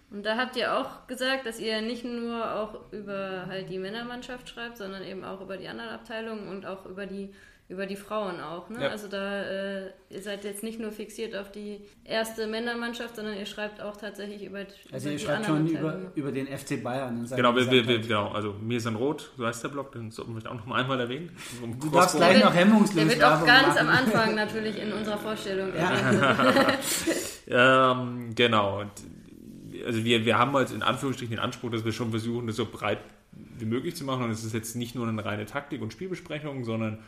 Und 0.10 0.26
da 0.26 0.38
habt 0.38 0.56
ihr 0.56 0.74
auch 0.78 1.06
gesagt, 1.08 1.46
dass 1.46 1.60
ihr 1.60 1.82
nicht 1.82 2.06
nur 2.06 2.54
auch 2.56 2.92
über 2.94 3.46
halt 3.48 3.70
die 3.70 3.78
Männermannschaft 3.78 4.48
schreibt, 4.48 4.78
sondern 4.78 5.04
eben 5.04 5.24
auch 5.26 5.42
über 5.42 5.58
die 5.58 5.68
anderen 5.68 5.90
Abteilungen 5.90 6.48
und 6.48 6.66
auch 6.66 6.86
über 6.86 7.06
die 7.06 7.34
über 7.70 7.86
die 7.86 7.98
Frauen 7.98 8.40
auch. 8.40 8.70
Ne? 8.70 8.82
Ja. 8.84 8.88
Also 8.92 9.10
da 9.10 9.42
äh, 9.44 9.92
ihr 10.10 10.22
seid 10.22 10.46
jetzt 10.46 10.64
nicht 10.64 10.80
nur 10.80 10.94
fixiert 10.94 11.36
auf 11.36 11.52
die 11.52 11.82
erste 12.06 12.48
Männermannschaft, 12.48 13.18
sondern 13.18 13.36
ihr 13.36 13.46
schreibt 13.46 13.82
auch 13.82 13.98
tatsächlich 13.98 14.46
über, 14.46 14.60
also 14.94 15.10
über 15.10 15.12
ihr 15.12 15.18
die 15.18 15.26
schreibt 15.26 15.46
schon 15.48 15.68
über, 15.68 16.00
über 16.16 16.32
den 16.32 16.48
FC 16.48 16.82
Bayern. 16.82 17.28
Genau, 17.30 17.54
wir, 17.54 17.66
wir, 17.66 17.72
wir, 17.72 17.82
Gesamtheit. 17.98 18.08
genau, 18.08 18.30
also 18.30 18.54
mir 18.62 18.78
ist 18.78 18.88
ein 18.88 18.96
Rot, 18.96 19.34
so 19.38 19.46
heißt 19.46 19.66
der 19.66 19.68
Blog, 19.68 19.92
den 19.92 20.12
sollten 20.12 20.32
wir 20.34 20.40
vielleicht 20.40 20.56
auch 20.56 20.60
noch 20.62 20.66
mal 20.66 20.80
einmal 20.82 20.98
erwähnen. 21.02 21.36
Um 21.62 21.78
Du 21.78 21.90
darfst 21.90 22.16
gleich 22.16 22.42
noch 22.42 22.54
wird- 22.56 22.66
hemmungslos 22.66 22.96
Der 23.06 23.10
wird 23.14 23.24
auch 23.26 23.46
ganz 23.46 23.68
machen. 23.76 23.80
am 23.80 23.90
Anfang 23.90 24.36
natürlich 24.36 24.82
in 24.82 24.94
unserer 24.94 25.18
Vorstellung 25.18 25.76
Ja. 25.76 25.92
erwähnt. 25.92 26.78
Ähm, 27.50 28.36
genau. 28.36 28.82
Und, 28.82 28.92
also 29.88 30.04
wir, 30.04 30.26
wir 30.26 30.38
haben 30.38 30.54
halt 30.54 30.72
in 30.72 30.84
Anführungsstrichen 30.84 31.36
den 31.36 31.40
Anspruch, 31.40 31.72
dass 31.72 31.86
wir 31.86 31.94
schon 31.94 32.12
versuchen, 32.12 32.46
das 32.46 32.58
so 32.58 32.66
breit 32.66 33.00
wie 33.32 33.66
möglich 33.66 33.96
zu 33.96 34.04
machen. 34.04 34.26
Und 34.26 34.32
es 34.32 34.44
ist 34.44 34.54
jetzt 34.54 34.76
nicht 34.76 34.96
nur 34.96 35.08
eine 35.08 35.24
reine 35.24 35.46
Taktik- 35.46 35.82
und 35.82 35.94
Spielbesprechung, 35.94 36.64
sondern 36.64 37.00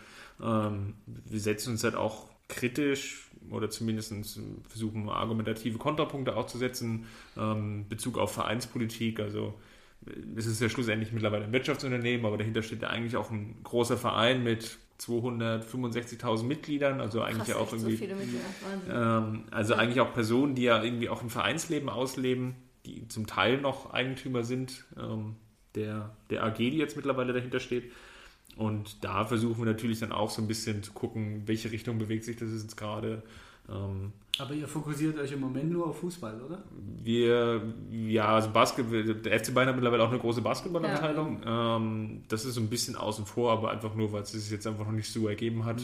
ähm, 0.42 0.94
wir 1.06 1.40
setzen 1.40 1.72
uns 1.72 1.84
halt 1.84 1.96
auch 1.96 2.30
kritisch 2.48 3.30
oder 3.52 3.70
zumindest 3.70 4.40
versuchen 4.68 5.10
argumentative 5.10 5.78
Kontrapunkte 5.78 6.36
aufzusetzen, 6.36 7.06
ähm, 7.38 7.86
Bezug 7.90 8.18
auf 8.18 8.34
Vereinspolitik. 8.34 9.20
Also 9.20 9.54
es 10.36 10.46
ist 10.46 10.62
ja 10.62 10.70
schlussendlich 10.70 11.12
mittlerweile 11.12 11.46
ein 11.46 11.52
Wirtschaftsunternehmen, 11.52 12.26
aber 12.26 12.38
dahinter 12.38 12.64
steht 12.64 12.82
ja 12.82 12.90
eigentlich 12.90 13.18
auch 13.18 13.30
ein 13.32 13.58
großer 13.64 13.98
Verein 13.98 14.44
mit 14.44 14.78
265.000 15.00 16.44
Mitgliedern, 16.44 17.00
also 17.00 17.22
eigentlich 17.22 17.38
Krass, 17.40 17.48
ja 17.48 17.56
auch 17.56 17.70
so 17.70 17.88
irgendwie. 17.88 18.10
Wahnsinn. 18.10 18.92
ähm, 18.92 19.44
also 19.52 19.76
eigentlich 19.76 20.02
auch 20.02 20.14
Personen, 20.14 20.56
die 20.56 20.64
ja 20.64 20.84
irgendwie 20.84 21.10
auch 21.10 21.22
ein 21.22 21.30
Vereinsleben 21.30 21.90
ausleben, 21.90 22.56
die 22.96 23.08
zum 23.08 23.28
Teil 23.28 23.62
noch 23.62 23.94
Eigentümer 23.94 24.44
sind 24.44 24.86
ähm, 24.98 25.36
der, 25.76 26.16
der 26.30 26.44
AG, 26.44 26.58
die 26.58 26.78
jetzt 26.78 26.96
mittlerweile 26.96 27.34
dahinter 27.34 27.60
steht. 27.60 27.92
Und 28.58 29.04
da 29.04 29.26
versuchen 29.26 29.60
wir 29.60 29.66
natürlich 29.66 30.00
dann 30.00 30.12
auch 30.12 30.30
so 30.30 30.42
ein 30.42 30.48
bisschen 30.48 30.84
zu 30.84 30.92
gucken, 30.92 31.44
welche 31.46 31.72
Richtung 31.72 31.98
bewegt 31.98 32.26
sich 32.26 32.36
das 32.38 32.50
jetzt 32.52 32.76
gerade. 32.76 33.24
Ähm, 33.70 34.12
Aber 34.40 34.54
ihr 34.54 34.68
fokussiert 34.68 35.18
euch 35.20 35.32
im 35.32 35.40
Moment 35.42 35.72
nur 35.72 35.88
auf 35.88 36.00
Fußball, 36.00 36.42
oder? 36.42 36.64
wir, 37.02 37.62
ja, 37.92 38.36
also 38.36 38.50
Basketball, 38.50 39.04
der 39.04 39.40
FC 39.40 39.54
Bayern 39.54 39.70
hat 39.70 39.76
mittlerweile 39.76 40.04
auch 40.04 40.10
eine 40.10 40.20
große 40.20 40.42
Basketballabteilung. 40.42 41.42
Ähm, 41.46 42.24
das 42.28 42.46
ist 42.46 42.56
so 42.56 42.62
ein 42.62 42.70
bisschen 42.70 42.96
außen 42.96 43.26
vor, 43.26 43.52
aber 43.52 43.72
einfach 43.72 43.96
nur, 43.96 44.12
weil 44.12 44.24
es 44.24 44.32
sich 44.32 44.50
jetzt 44.52 44.68
einfach 44.68 44.86
noch 44.86 44.92
nicht 44.92 45.12
so 45.12 45.28
ergeben 45.28 45.66
hat. 45.66 45.82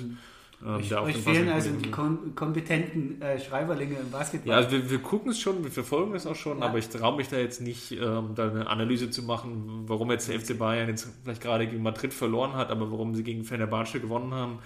Ähm, 0.63 0.81
auch 0.97 1.03
euch 1.03 1.17
fehlen 1.17 1.49
also 1.49 1.69
die 1.71 1.91
kom 1.91 2.33
kompetenten 2.33 3.21
äh, 3.21 3.39
Schreiberlinge 3.39 3.97
im 3.99 4.09
Basketball. 4.09 4.51
Ja, 4.51 4.57
also 4.57 4.71
wir, 4.71 4.89
wir 4.89 4.99
gucken 4.99 5.31
es 5.31 5.39
schon, 5.39 5.63
wir 5.63 5.71
verfolgen 5.71 6.15
es 6.15 6.25
auch 6.25 6.35
schon, 6.35 6.59
Ja. 6.59 6.65
aber 6.65 6.77
ich 6.77 6.89
traue 6.89 7.15
mich 7.17 7.27
da 7.27 7.37
jetzt 7.37 7.61
nicht, 7.61 7.91
ähm, 7.91 8.29
da 8.35 8.49
eine 8.49 8.67
Analyse 8.67 9.09
zu 9.09 9.23
machen, 9.23 9.83
warum 9.87 10.11
jetzt 10.11 10.29
der 10.29 10.39
FC 10.39 10.57
Bayern 10.57 10.87
jetzt 10.87 11.07
vielleicht 11.23 11.41
gerade 11.41 11.67
gegen 11.67 11.83
Madrid 11.83 12.13
verloren 12.13 12.53
hat, 12.53 12.71
aber 12.71 12.89
warum 12.91 13.15
sie 13.15 13.23
gegen 13.23 13.43
Fenerbahce 13.43 13.99
gewonnen 13.99 14.33
haben. 14.33 14.59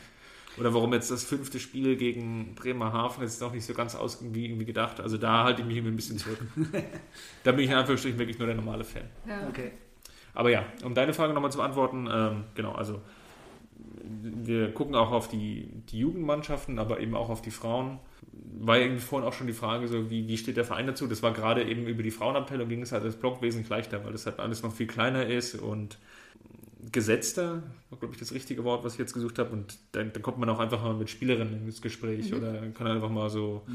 Oder 0.57 0.73
warum 0.73 0.91
jetzt 0.93 1.09
das 1.09 1.23
fünfte 1.23 1.59
Spiel 1.59 1.95
gegen 1.95 2.53
Bremerhaven 2.55 3.23
jetzt 3.23 3.41
doch 3.41 3.53
nicht 3.53 3.65
so 3.65 3.73
ganz 3.73 3.95
aus 3.95 4.19
wie 4.33 4.45
irgendwie 4.45 4.65
gedacht. 4.65 4.99
Also 4.99 5.17
da 5.17 5.45
halte 5.45 5.61
ich 5.61 5.67
mich 5.67 5.77
irgendwie 5.77 5.93
ein 5.93 5.95
bisschen 5.95 6.17
zurück. 6.17 6.39
da 7.43 7.51
bin 7.51 7.63
ich 7.63 7.69
in 7.69 7.77
Anführungsstrichen 7.77 8.19
wirklich 8.19 8.37
nur 8.39 8.47
der 8.47 8.57
normale 8.57 8.83
Fan. 8.83 9.03
Ja. 9.27 9.47
Okay. 9.47 9.71
Aber 10.33 10.49
ja, 10.49 10.65
um 10.83 10.93
deine 10.93 11.13
Frage 11.13 11.33
nochmal 11.33 11.51
zu 11.51 11.59
beantworten, 11.59 12.09
ähm, 12.11 12.43
genau, 12.55 12.73
also 12.73 13.01
wir 14.03 14.73
gucken 14.73 14.95
auch 14.95 15.11
auf 15.11 15.27
die, 15.27 15.69
die 15.91 15.99
Jugendmannschaften, 15.99 16.79
aber 16.79 16.99
eben 16.99 17.15
auch 17.15 17.29
auf 17.29 17.41
die 17.41 17.51
Frauen. 17.51 17.99
War 18.31 18.77
ja 18.77 18.83
irgendwie 18.83 19.01
vorhin 19.01 19.27
auch 19.27 19.33
schon 19.33 19.47
die 19.47 19.53
Frage, 19.53 19.87
so 19.87 20.09
wie, 20.09 20.27
wie 20.27 20.37
steht 20.37 20.57
der 20.57 20.65
Verein 20.65 20.87
dazu? 20.87 21.07
Das 21.07 21.23
war 21.23 21.33
gerade 21.33 21.63
eben 21.63 21.87
über 21.87 22.03
die 22.03 22.11
Frauenabteilung, 22.11 22.69
ging 22.69 22.81
es 22.81 22.91
halt 22.91 23.05
das 23.05 23.15
Blog 23.15 23.41
wesentlich 23.41 23.69
leichter, 23.69 24.03
weil 24.03 24.11
das 24.11 24.25
halt 24.25 24.39
alles 24.39 24.63
noch 24.63 24.73
viel 24.73 24.87
kleiner 24.87 25.25
ist 25.25 25.55
und 25.55 25.97
gesetzter, 26.91 27.63
war 27.89 27.99
glaube 27.99 28.13
ich 28.13 28.19
das 28.19 28.33
richtige 28.33 28.63
Wort, 28.63 28.83
was 28.83 28.93
ich 28.93 28.99
jetzt 28.99 29.13
gesucht 29.13 29.37
habe. 29.39 29.51
Und 29.51 29.77
dann, 29.91 30.11
dann 30.13 30.21
kommt 30.21 30.37
man 30.37 30.49
auch 30.49 30.59
einfach 30.59 30.81
mal 30.83 30.95
mit 30.95 31.09
Spielerinnen 31.09 31.65
ins 31.65 31.81
Gespräch 31.81 32.33
oder 32.33 32.67
kann 32.69 32.87
einfach 32.87 33.09
mal 33.09 33.29
so 33.29 33.63
äh, 33.67 33.71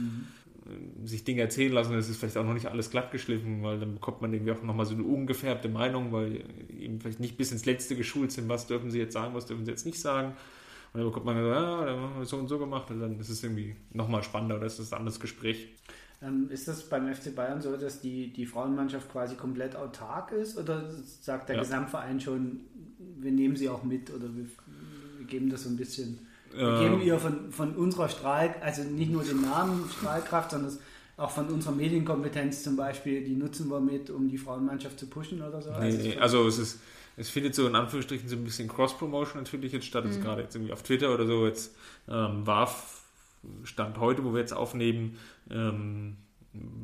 sich 1.04 1.24
Dinge 1.24 1.42
erzählen 1.42 1.72
lassen. 1.72 1.94
Es 1.94 2.08
ist 2.08 2.16
vielleicht 2.18 2.36
auch 2.36 2.44
noch 2.44 2.54
nicht 2.54 2.66
alles 2.66 2.90
glatt 2.90 3.10
geschliffen, 3.12 3.62
weil 3.62 3.78
dann 3.78 3.94
bekommt 3.94 4.22
man 4.22 4.32
irgendwie 4.32 4.52
auch 4.52 4.62
nochmal 4.62 4.86
so 4.86 4.94
eine 4.94 5.02
ungefärbte 5.04 5.68
Meinung, 5.68 6.12
weil 6.12 6.44
eben 6.78 7.00
vielleicht 7.00 7.20
nicht 7.20 7.36
bis 7.36 7.52
ins 7.52 7.66
Letzte 7.66 7.96
geschult 7.96 8.32
sind, 8.32 8.48
was 8.48 8.66
dürfen 8.66 8.90
sie 8.90 8.98
jetzt 8.98 9.12
sagen, 9.12 9.34
was 9.34 9.46
dürfen 9.46 9.64
sie 9.64 9.70
jetzt 9.70 9.86
nicht 9.86 10.00
sagen. 10.00 10.28
Und 10.92 11.00
dann 11.00 11.04
bekommt 11.08 11.26
man 11.26 11.36
so, 11.36 11.48
ja, 11.48 11.84
dann 11.84 12.00
haben 12.00 12.18
wir 12.18 12.24
so 12.24 12.36
und 12.36 12.48
so 12.48 12.58
gemacht 12.58 12.90
und 12.90 13.00
dann 13.00 13.18
ist 13.18 13.28
es 13.28 13.42
irgendwie 13.42 13.74
nochmal 13.92 14.22
spannender 14.22 14.56
oder 14.56 14.66
ist 14.66 14.78
es 14.78 14.92
ein 14.92 14.98
anderes 15.00 15.20
Gespräch. 15.20 15.68
Ähm, 16.22 16.48
ist 16.50 16.68
das 16.68 16.88
beim 16.88 17.12
FC 17.12 17.34
Bayern 17.34 17.60
so, 17.60 17.76
dass 17.76 18.00
die, 18.00 18.32
die 18.32 18.46
Frauenmannschaft 18.46 19.10
quasi 19.10 19.34
komplett 19.34 19.76
autark 19.76 20.32
ist? 20.32 20.56
Oder 20.56 20.88
sagt 21.20 21.48
der 21.48 21.56
Ja. 21.56 21.62
Gesamtverein 21.62 22.20
schon, 22.20 22.60
wir 23.18 23.32
nehmen 23.32 23.56
sie 23.56 23.68
auch 23.68 23.82
mit 23.82 24.10
oder 24.10 24.34
wir, 24.34 24.46
wir 25.18 25.26
geben 25.26 25.50
das 25.50 25.64
so 25.64 25.68
ein 25.68 25.76
bisschen, 25.76 26.20
wir 26.54 26.68
Ähm. 26.68 26.80
geben 26.80 27.02
ihr 27.02 27.18
von, 27.18 27.50
von 27.50 27.74
unserer 27.76 28.08
Strahl, 28.08 28.54
also 28.60 28.82
nicht 28.82 29.10
nur 29.10 29.22
den 29.24 29.40
Namen 29.42 29.88
Strahlkraft, 29.98 30.50
sondern 30.52 30.68
es- 30.70 30.80
auch 31.16 31.30
von 31.30 31.46
unserer 31.48 31.72
Medienkompetenz 31.72 32.64
zum 32.64 32.74
Beispiel, 32.76 33.22
die 33.24 33.34
nutzen 33.36 33.68
wir 33.70 33.78
mit, 33.80 34.10
um 34.10 34.28
die 34.28 34.36
Frauenmannschaft 34.38 34.98
zu 34.98 35.06
pushen 35.06 35.40
oder 35.42 35.62
so? 35.62 35.70
Nee, 35.70 35.76
Also 35.76 35.98
nee, 35.98 36.12
es- 36.14 36.20
also 36.20 36.48
es 36.48 36.58
ist, 36.58 36.80
es 37.16 37.30
findet 37.30 37.54
so 37.54 37.68
in 37.68 37.76
Anführungsstrichen 37.76 38.28
so 38.28 38.34
ein 38.34 38.42
bisschen 38.42 38.68
Cross-Promotion 38.68 39.40
natürlich 39.42 39.72
jetzt 39.72 39.86
statt. 39.86 40.04
Jetzt 40.06 40.20
gerade 40.20 40.42
jetzt 40.42 40.56
irgendwie 40.56 40.72
auf 40.72 40.82
Twitter 40.82 41.14
oder 41.14 41.24
so. 41.26 41.46
Jetzt 41.46 41.74
ähm, 42.08 42.44
war 42.46 42.68
Stand 43.62 43.98
heute, 43.98 44.24
wo 44.24 44.32
wir 44.32 44.40
jetzt 44.40 44.52
aufnehmen, 44.54 45.16
ähm, 45.50 46.16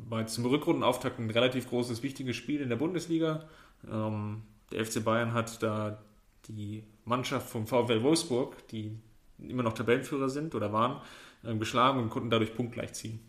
war 0.09 0.21
jetzt 0.21 0.33
zum 0.35 0.45
Rückrundenauftakt 0.45 1.19
ein 1.19 1.29
relativ 1.29 1.67
großes, 1.69 2.01
wichtiges 2.03 2.35
Spiel 2.37 2.61
in 2.61 2.69
der 2.69 2.75
Bundesliga. 2.77 3.43
Ähm, 3.91 4.43
der 4.71 4.85
FC 4.85 5.03
Bayern 5.03 5.33
hat 5.33 5.61
da 5.61 5.97
die 6.47 6.83
Mannschaft 7.03 7.49
vom 7.49 7.67
VfL 7.67 8.01
Wolfsburg, 8.03 8.55
die 8.69 8.91
immer 9.47 9.63
noch 9.63 9.73
Tabellenführer 9.73 10.29
sind 10.29 10.55
oder 10.55 10.71
waren, 10.73 11.01
ähm, 11.45 11.59
geschlagen 11.59 11.99
und 11.99 12.09
konnten 12.09 12.29
dadurch 12.29 12.55
punktgleich 12.55 12.93
ziehen. 12.93 13.19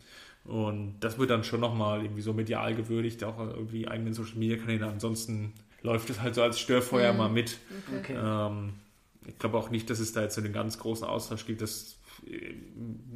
Und 0.45 0.97
das 1.01 1.19
wird 1.19 1.31
dann 1.31 1.45
schon 1.45 1.61
nochmal 1.61 2.03
irgendwie 2.03 2.23
so 2.23 2.33
medial 2.33 2.75
gewürdigt, 2.75 3.23
auch 3.25 3.39
irgendwie 3.39 3.87
eigenen 3.87 4.13
Social 4.13 4.37
Media 4.39 4.57
Kanäle. 4.57 4.87
Ansonsten 4.87 5.53
läuft 5.83 6.11
es 6.11 6.21
halt 6.21 6.35
so 6.35 6.43
als 6.43 6.59
Störfeuer 6.59 7.13
Mhm. 7.13 7.19
mal 7.19 7.29
mit. 7.29 7.59
okay. 7.99 8.17
Ähm, 8.21 8.75
ich 9.27 9.39
glaube 9.39 9.57
auch 9.57 9.71
nicht, 9.71 9.89
dass 9.89 10.01
es 10.01 10.13
da 10.13 10.23
jetzt 10.23 10.35
so 10.35 10.41
einen 10.41 10.53
ganz 10.53 10.79
großen 10.79 11.07
Austausch 11.07 11.47
gibt. 11.47 11.61
Das 11.63 11.97
äh, 12.27 12.55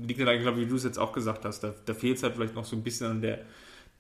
liegt 0.07 0.20
dann 0.20 0.28
eigentlich, 0.28 0.42
glaube 0.42 0.61
ich, 0.61 0.66
wie 0.66 0.70
du 0.70 0.76
es 0.76 0.84
jetzt 0.84 0.99
auch 0.99 1.12
gesagt 1.12 1.44
hast. 1.44 1.61
Da, 1.64 1.74
da 1.84 1.94
fehlt 1.94 2.18
es 2.18 2.22
halt 2.22 2.34
vielleicht 2.34 2.55
noch 2.55 2.64
so 2.64 2.76
ein 2.76 2.84
bisschen 2.84 3.09
an 3.11 3.20
der, 3.22 3.44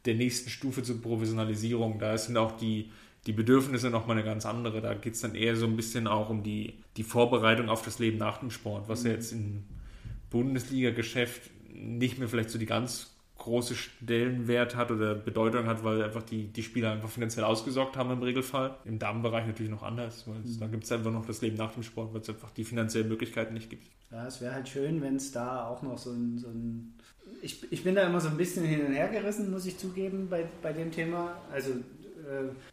der 0.04 0.14
nächsten 0.14 0.48
Stufe 0.48 0.84
zur 0.84 1.02
Professionalisierung. 1.02 1.98
Da 1.98 2.16
sind 2.16 2.36
auch 2.36 2.56
die, 2.56 2.92
die 3.26 3.32
Bedürfnisse 3.32 3.90
nochmal 3.90 4.16
eine 4.16 4.24
ganz 4.24 4.46
andere. 4.46 4.80
Da 4.80 4.94
geht 4.94 5.14
es 5.14 5.20
dann 5.20 5.34
eher 5.34 5.56
so 5.56 5.66
ein 5.66 5.76
bisschen 5.76 6.06
auch 6.06 6.30
um 6.30 6.42
die, 6.42 6.74
die 6.96 7.02
Vorbereitung 7.02 7.68
auf 7.68 7.82
das 7.82 7.98
Leben 7.98 8.18
nach 8.18 8.38
dem 8.38 8.50
Sport, 8.50 8.88
was 8.88 9.04
ja 9.04 9.10
jetzt 9.10 9.32
im 9.32 9.64
Bundesliga-Geschäft 10.30 11.50
nicht 11.72 12.18
mehr 12.18 12.28
vielleicht 12.28 12.50
so 12.50 12.58
die 12.58 12.66
ganz 12.66 13.16
große 13.38 13.74
Stellenwert 13.74 14.76
hat 14.76 14.90
oder 14.90 15.14
Bedeutung 15.14 15.66
hat, 15.66 15.84
weil 15.84 16.02
einfach 16.02 16.22
die, 16.22 16.46
die 16.48 16.62
Spieler 16.62 16.92
einfach 16.92 17.08
finanziell 17.08 17.44
ausgesorgt 17.44 17.96
haben 17.96 18.10
im 18.10 18.22
Regelfall. 18.22 18.76
Im 18.84 18.98
Damenbereich 18.98 19.46
natürlich 19.46 19.70
noch 19.70 19.82
anders, 19.82 20.26
weil 20.26 20.40
es, 20.44 20.58
da 20.58 20.66
gibt 20.66 20.84
es 20.84 20.92
einfach 20.92 21.12
noch 21.12 21.26
das 21.26 21.42
Leben 21.42 21.56
nach 21.56 21.72
dem 21.72 21.82
Sport, 21.82 22.14
weil 22.14 22.22
es 22.22 22.28
einfach 22.28 22.50
die 22.50 22.64
finanziellen 22.64 23.08
Möglichkeiten 23.08 23.54
nicht 23.54 23.68
gibt. 23.68 23.86
Ja, 24.10 24.26
es 24.26 24.40
wäre 24.40 24.54
halt 24.54 24.68
schön, 24.68 25.02
wenn 25.02 25.16
es 25.16 25.32
da 25.32 25.66
auch 25.66 25.82
noch 25.82 25.98
so 25.98 26.10
ein, 26.10 26.38
so 26.38 26.48
ein 26.48 26.94
ich, 27.42 27.70
ich 27.70 27.84
bin 27.84 27.94
da 27.94 28.02
immer 28.02 28.20
so 28.20 28.28
ein 28.28 28.36
bisschen 28.36 28.64
hin 28.64 28.86
und 28.86 28.92
her 28.92 29.08
gerissen, 29.08 29.50
muss 29.50 29.66
ich 29.66 29.78
zugeben, 29.78 30.28
bei, 30.28 30.46
bei 30.62 30.72
dem 30.72 30.90
Thema. 30.90 31.36
Also 31.52 31.72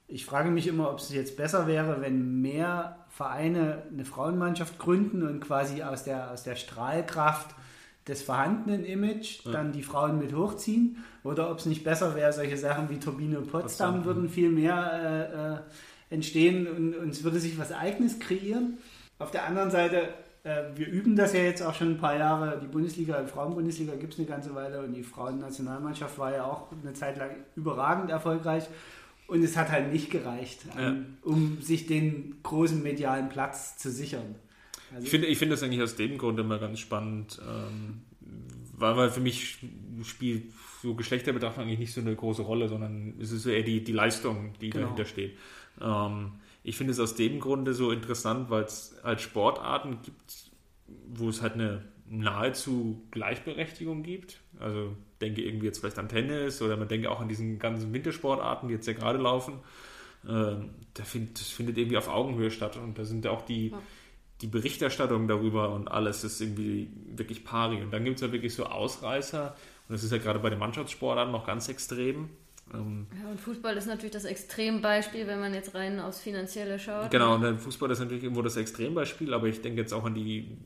ich 0.07 0.25
frage 0.25 0.49
mich 0.49 0.67
immer, 0.67 0.89
ob 0.89 0.99
es 0.99 1.13
jetzt 1.13 1.37
besser 1.37 1.67
wäre, 1.67 2.01
wenn 2.01 2.41
mehr 2.41 2.97
Vereine 3.09 3.83
eine 3.91 4.05
Frauenmannschaft 4.05 4.79
gründen 4.79 5.23
und 5.23 5.39
quasi 5.39 5.83
aus 5.83 6.03
der, 6.03 6.31
aus 6.31 6.43
der 6.43 6.55
Strahlkraft 6.55 7.55
des 8.07 8.21
vorhandenen 8.21 8.83
Image 8.85 9.45
ja. 9.45 9.51
dann 9.51 9.71
die 9.71 9.83
Frauen 9.83 10.19
mit 10.19 10.35
hochziehen 10.35 10.97
oder 11.23 11.51
ob 11.51 11.59
es 11.59 11.65
nicht 11.65 11.83
besser 11.83 12.15
wäre, 12.15 12.33
solche 12.33 12.57
Sachen 12.57 12.89
wie 12.89 12.99
Turbine 12.99 13.37
Potsdam 13.37 13.61
Potsdam. 13.61 14.05
würden 14.05 14.29
viel 14.29 14.49
mehr 14.49 15.61
äh, 16.09 16.13
äh, 16.13 16.13
entstehen 16.13 16.67
und, 16.67 16.95
und 16.95 17.09
es 17.09 17.23
würde 17.23 17.39
sich 17.39 17.57
was 17.57 17.71
Eigenes 17.71 18.19
kreieren. 18.19 18.77
Auf 19.19 19.31
der 19.31 19.45
anderen 19.45 19.71
Seite, 19.71 20.09
äh, 20.43 20.63
wir 20.75 20.87
üben 20.87 21.15
das 21.15 21.33
ja 21.33 21.39
jetzt 21.41 21.61
auch 21.61 21.73
schon 21.73 21.91
ein 21.91 21.97
paar 21.97 22.17
Jahre. 22.17 22.59
Die 22.61 22.67
Bundesliga, 22.67 23.21
die 23.21 23.29
Frauenbundesliga 23.29 23.95
gibt 23.95 24.13
es 24.13 24.19
eine 24.19 24.27
ganze 24.27 24.53
Weile 24.53 24.81
und 24.81 24.93
die 24.93 25.03
Frauennationalmannschaft 25.03 26.17
war 26.19 26.33
ja 26.33 26.43
auch 26.45 26.67
eine 26.71 26.93
Zeit 26.93 27.17
lang 27.17 27.31
überragend 27.55 28.09
erfolgreich. 28.09 28.67
Und 29.27 29.43
es 29.43 29.55
hat 29.55 29.71
halt 29.71 29.91
nicht 29.91 30.11
gereicht, 30.11 30.65
ja. 30.77 30.95
um, 31.23 31.61
sich 31.61 31.87
den 31.87 32.35
großen 32.43 32.83
medialen 32.83 33.29
Platz 33.29 33.77
zu 33.77 33.89
sichern. 33.89 34.35
Also 34.93 35.05
ich 35.05 35.09
finde 35.09 35.27
ich 35.27 35.37
find 35.37 35.51
das 35.51 35.63
eigentlich 35.63 35.81
aus 35.81 35.95
dem 35.95 36.17
Grund 36.17 36.39
immer 36.39 36.59
ganz 36.59 36.79
spannend, 36.79 37.39
ähm, 37.41 38.01
weil, 38.77 38.97
weil 38.97 39.09
für 39.09 39.21
mich 39.21 39.59
spielt 40.03 40.51
so 40.81 40.93
Geschlechterbetrachtung 40.93 41.63
eigentlich 41.63 41.79
nicht 41.79 41.93
so 41.93 42.01
eine 42.01 42.15
große 42.15 42.41
Rolle, 42.41 42.67
sondern 42.67 43.13
es 43.19 43.31
ist 43.31 43.45
eher 43.45 43.63
die, 43.63 43.83
die 43.83 43.93
Leistung, 43.93 44.53
die 44.61 44.69
genau. 44.69 44.85
dahinter 44.85 45.05
steht. 45.05 45.37
Ähm, 45.81 46.33
ich 46.63 46.77
finde 46.77 46.91
es 46.91 46.99
aus 46.99 47.15
dem 47.15 47.39
Grunde 47.39 47.73
so 47.73 47.91
interessant, 47.91 48.49
weil 48.49 48.63
es 48.63 48.95
halt 49.03 49.21
Sportarten 49.21 49.99
gibt, 50.01 50.51
wo 51.13 51.29
es 51.29 51.41
halt 51.41 51.53
eine 51.53 51.83
nahezu 52.09 53.01
Gleichberechtigung 53.11 54.03
gibt. 54.03 54.39
Also 54.59 54.95
denke 55.23 55.41
irgendwie 55.41 55.65
jetzt 55.65 55.79
vielleicht 55.79 55.97
an 55.97 56.09
Tennis 56.09 56.61
oder 56.61 56.77
man 56.77 56.87
denke 56.87 57.09
auch 57.09 57.19
an 57.19 57.29
diesen 57.29 57.59
ganzen 57.59 57.93
Wintersportarten, 57.93 58.67
die 58.67 58.75
jetzt 58.75 58.87
ja 58.87 58.93
gerade 58.93 59.17
laufen. 59.17 59.55
Ähm, 60.27 60.69
das 60.93 61.09
findet 61.09 61.77
irgendwie 61.77 61.97
auf 61.97 62.07
Augenhöhe 62.07 62.51
statt 62.51 62.77
und 62.77 62.97
da 62.97 63.05
sind 63.05 63.25
ja 63.25 63.31
auch 63.31 63.41
die, 63.41 63.69
ja 63.69 63.81
die 64.43 64.47
Berichterstattung 64.47 65.27
darüber 65.29 65.73
und 65.73 65.87
alles 65.87 66.23
ist 66.25 66.41
irgendwie 66.41 66.89
wirklich 67.15 67.45
pari. 67.45 67.81
Und 67.81 67.91
dann 67.91 68.03
gibt 68.03 68.17
es 68.17 68.21
ja 68.21 68.31
wirklich 68.31 68.53
so 68.53 68.65
Ausreißer. 68.65 69.55
Und 69.87 69.93
das 69.93 70.03
ist 70.03 70.11
ja 70.11 70.17
gerade 70.17 70.39
bei 70.39 70.49
den 70.49 70.59
Mannschaftssportarten 70.59 71.31
noch 71.31 71.47
ganz 71.47 71.69
extrem. 71.69 72.29
Ähm, 72.73 73.07
ja, 73.21 73.29
und 73.29 73.39
Fußball 73.39 73.77
ist 73.77 73.87
natürlich 73.87 74.11
das 74.11 74.25
Extrembeispiel, 74.25 75.27
wenn 75.27 75.39
man 75.39 75.53
jetzt 75.53 75.73
rein 75.75 75.99
aufs 76.01 76.19
Finanzielle 76.19 76.77
schaut. 76.77 77.09
Genau, 77.09 77.35
und 77.35 77.61
Fußball 77.61 77.89
ist 77.91 77.99
natürlich 77.99 78.23
irgendwo 78.23 78.41
das 78.41 78.57
Extrembeispiel, 78.57 79.33
aber 79.33 79.47
ich 79.47 79.61
denke 79.61 79.79
jetzt 79.79 79.93
auch 79.93 80.03
an 80.03 80.13
die, 80.13 80.57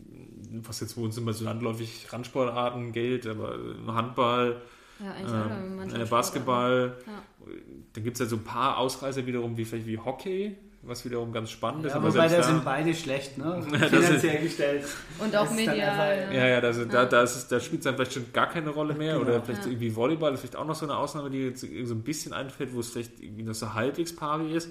was 0.52 0.80
jetzt 0.80 0.98
wo 0.98 1.04
uns 1.04 1.18
immer 1.18 1.34
so 1.34 1.46
landläufig 1.46 2.08
Randsportarten 2.12 2.92
gilt, 2.92 3.28
aber 3.28 3.58
Handball, 3.88 4.62
ja, 5.00 5.50
ähm, 5.50 6.10
Basketball. 6.10 6.96
Ja. 7.06 7.54
Dann 7.94 8.04
gibt 8.04 8.16
es 8.16 8.20
ja 8.20 8.26
so 8.26 8.38
ein 8.38 8.44
paar 8.44 8.78
Ausreißer 8.78 9.26
wiederum, 9.26 9.58
wie 9.58 9.66
vielleicht 9.66 9.88
wie 9.88 9.98
Hockey, 9.98 10.58
was 10.82 11.06
wiederum 11.06 11.32
ganz 11.32 11.52
spannend 11.52 11.84
ja, 11.84 11.90
ist. 11.90 11.96
Aber 11.96 12.14
wobei 12.14 12.28
da 12.28 12.42
sind 12.42 12.66
beide 12.66 12.94
schlecht, 12.94 13.38
ne? 13.38 13.62
Finanziell 13.90 14.42
gestellt. 14.42 14.86
Und 15.20 15.36
auch 15.36 15.50
medial. 15.52 16.30
Ja, 16.34 16.48
ja, 16.48 16.60
also 16.60 16.82
ja. 16.82 16.88
Da, 16.88 17.06
da, 17.06 17.24
ist, 17.24 17.48
da 17.48 17.60
spielt 17.60 17.82
es 17.82 17.84
dann 17.86 17.96
vielleicht 17.96 18.14
schon 18.14 18.34
gar 18.34 18.50
keine 18.50 18.70
Rolle 18.70 18.96
mehr. 18.96 19.18
Genau. 19.18 19.30
Oder 19.30 19.42
vielleicht 19.42 19.66
ja. 19.66 19.72
irgendwie 19.72 19.96
Volleyball 19.96 20.34
ist 20.34 20.42
vielleicht 20.42 20.56
auch 20.56 20.66
noch 20.66 20.76
so 20.76 20.86
eine 20.86 20.98
Ausnahme, 20.98 21.30
die 21.30 21.46
jetzt 21.46 21.62
so 21.62 21.94
ein 21.94 22.04
bisschen 22.04 22.34
einfällt, 22.34 22.74
wo 22.74 22.80
es 22.80 22.90
vielleicht 22.90 23.20
irgendwie 23.22 23.44
noch 23.44 23.56
so 23.56 23.74
halbwegs 23.74 24.16
pari 24.16 24.54
ist. 24.54 24.70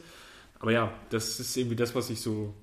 Aber 0.59 0.73
ja, 0.73 0.91
das 1.11 1.39
ist 1.39 1.57
irgendwie 1.57 1.77
das, 1.77 1.95
was 1.95 2.11
ich 2.11 2.21
so 2.21 2.55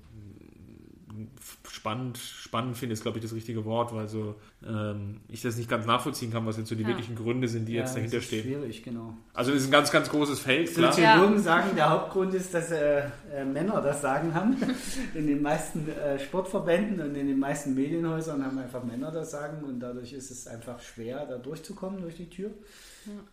spannend, 1.84 2.16
spannend 2.16 2.78
finde, 2.78 2.94
ist, 2.94 3.02
glaube 3.02 3.18
ich, 3.18 3.22
das 3.22 3.34
richtige 3.34 3.66
Wort, 3.66 3.94
weil 3.94 4.08
so 4.08 4.36
ähm, 4.66 5.20
ich 5.28 5.42
das 5.42 5.58
nicht 5.58 5.68
ganz 5.68 5.84
nachvollziehen 5.84 6.32
kann, 6.32 6.46
was 6.46 6.56
jetzt 6.56 6.70
so 6.70 6.74
die 6.74 6.80
ja. 6.80 6.88
wirklichen 6.88 7.14
Gründe 7.14 7.46
sind, 7.46 7.66
die 7.66 7.74
ja, 7.74 7.82
jetzt 7.82 7.94
dahinter 7.94 8.22
stehen. 8.22 8.42
Schwierig, 8.42 8.82
genau. 8.82 9.14
Also 9.34 9.52
es 9.52 9.60
ist 9.62 9.68
ein 9.68 9.70
ganz, 9.70 9.90
ganz 9.90 10.08
großes 10.08 10.40
Feld. 10.40 10.70
Soziologen 10.70 11.34
ja. 11.34 11.40
sagen, 11.40 11.76
der 11.76 11.90
Hauptgrund 11.90 12.32
ist, 12.32 12.54
dass 12.54 12.70
äh, 12.70 13.02
äh, 13.34 13.44
Männer 13.44 13.82
das 13.82 14.00
Sagen 14.00 14.34
haben. 14.34 14.56
In 15.14 15.26
den 15.26 15.42
meisten 15.42 15.86
äh, 15.86 16.18
Sportverbänden 16.18 17.06
und 17.06 17.14
in 17.14 17.26
den 17.26 17.38
meisten 17.38 17.74
Medienhäusern 17.74 18.42
haben 18.42 18.58
einfach 18.58 18.82
Männer 18.82 19.10
das 19.10 19.30
Sagen 19.30 19.62
und 19.64 19.80
dadurch 19.80 20.14
ist 20.14 20.30
es 20.30 20.46
einfach 20.46 20.80
schwer, 20.80 21.26
da 21.26 21.36
durchzukommen 21.36 22.00
durch 22.00 22.16
die 22.16 22.30
Tür. 22.30 22.50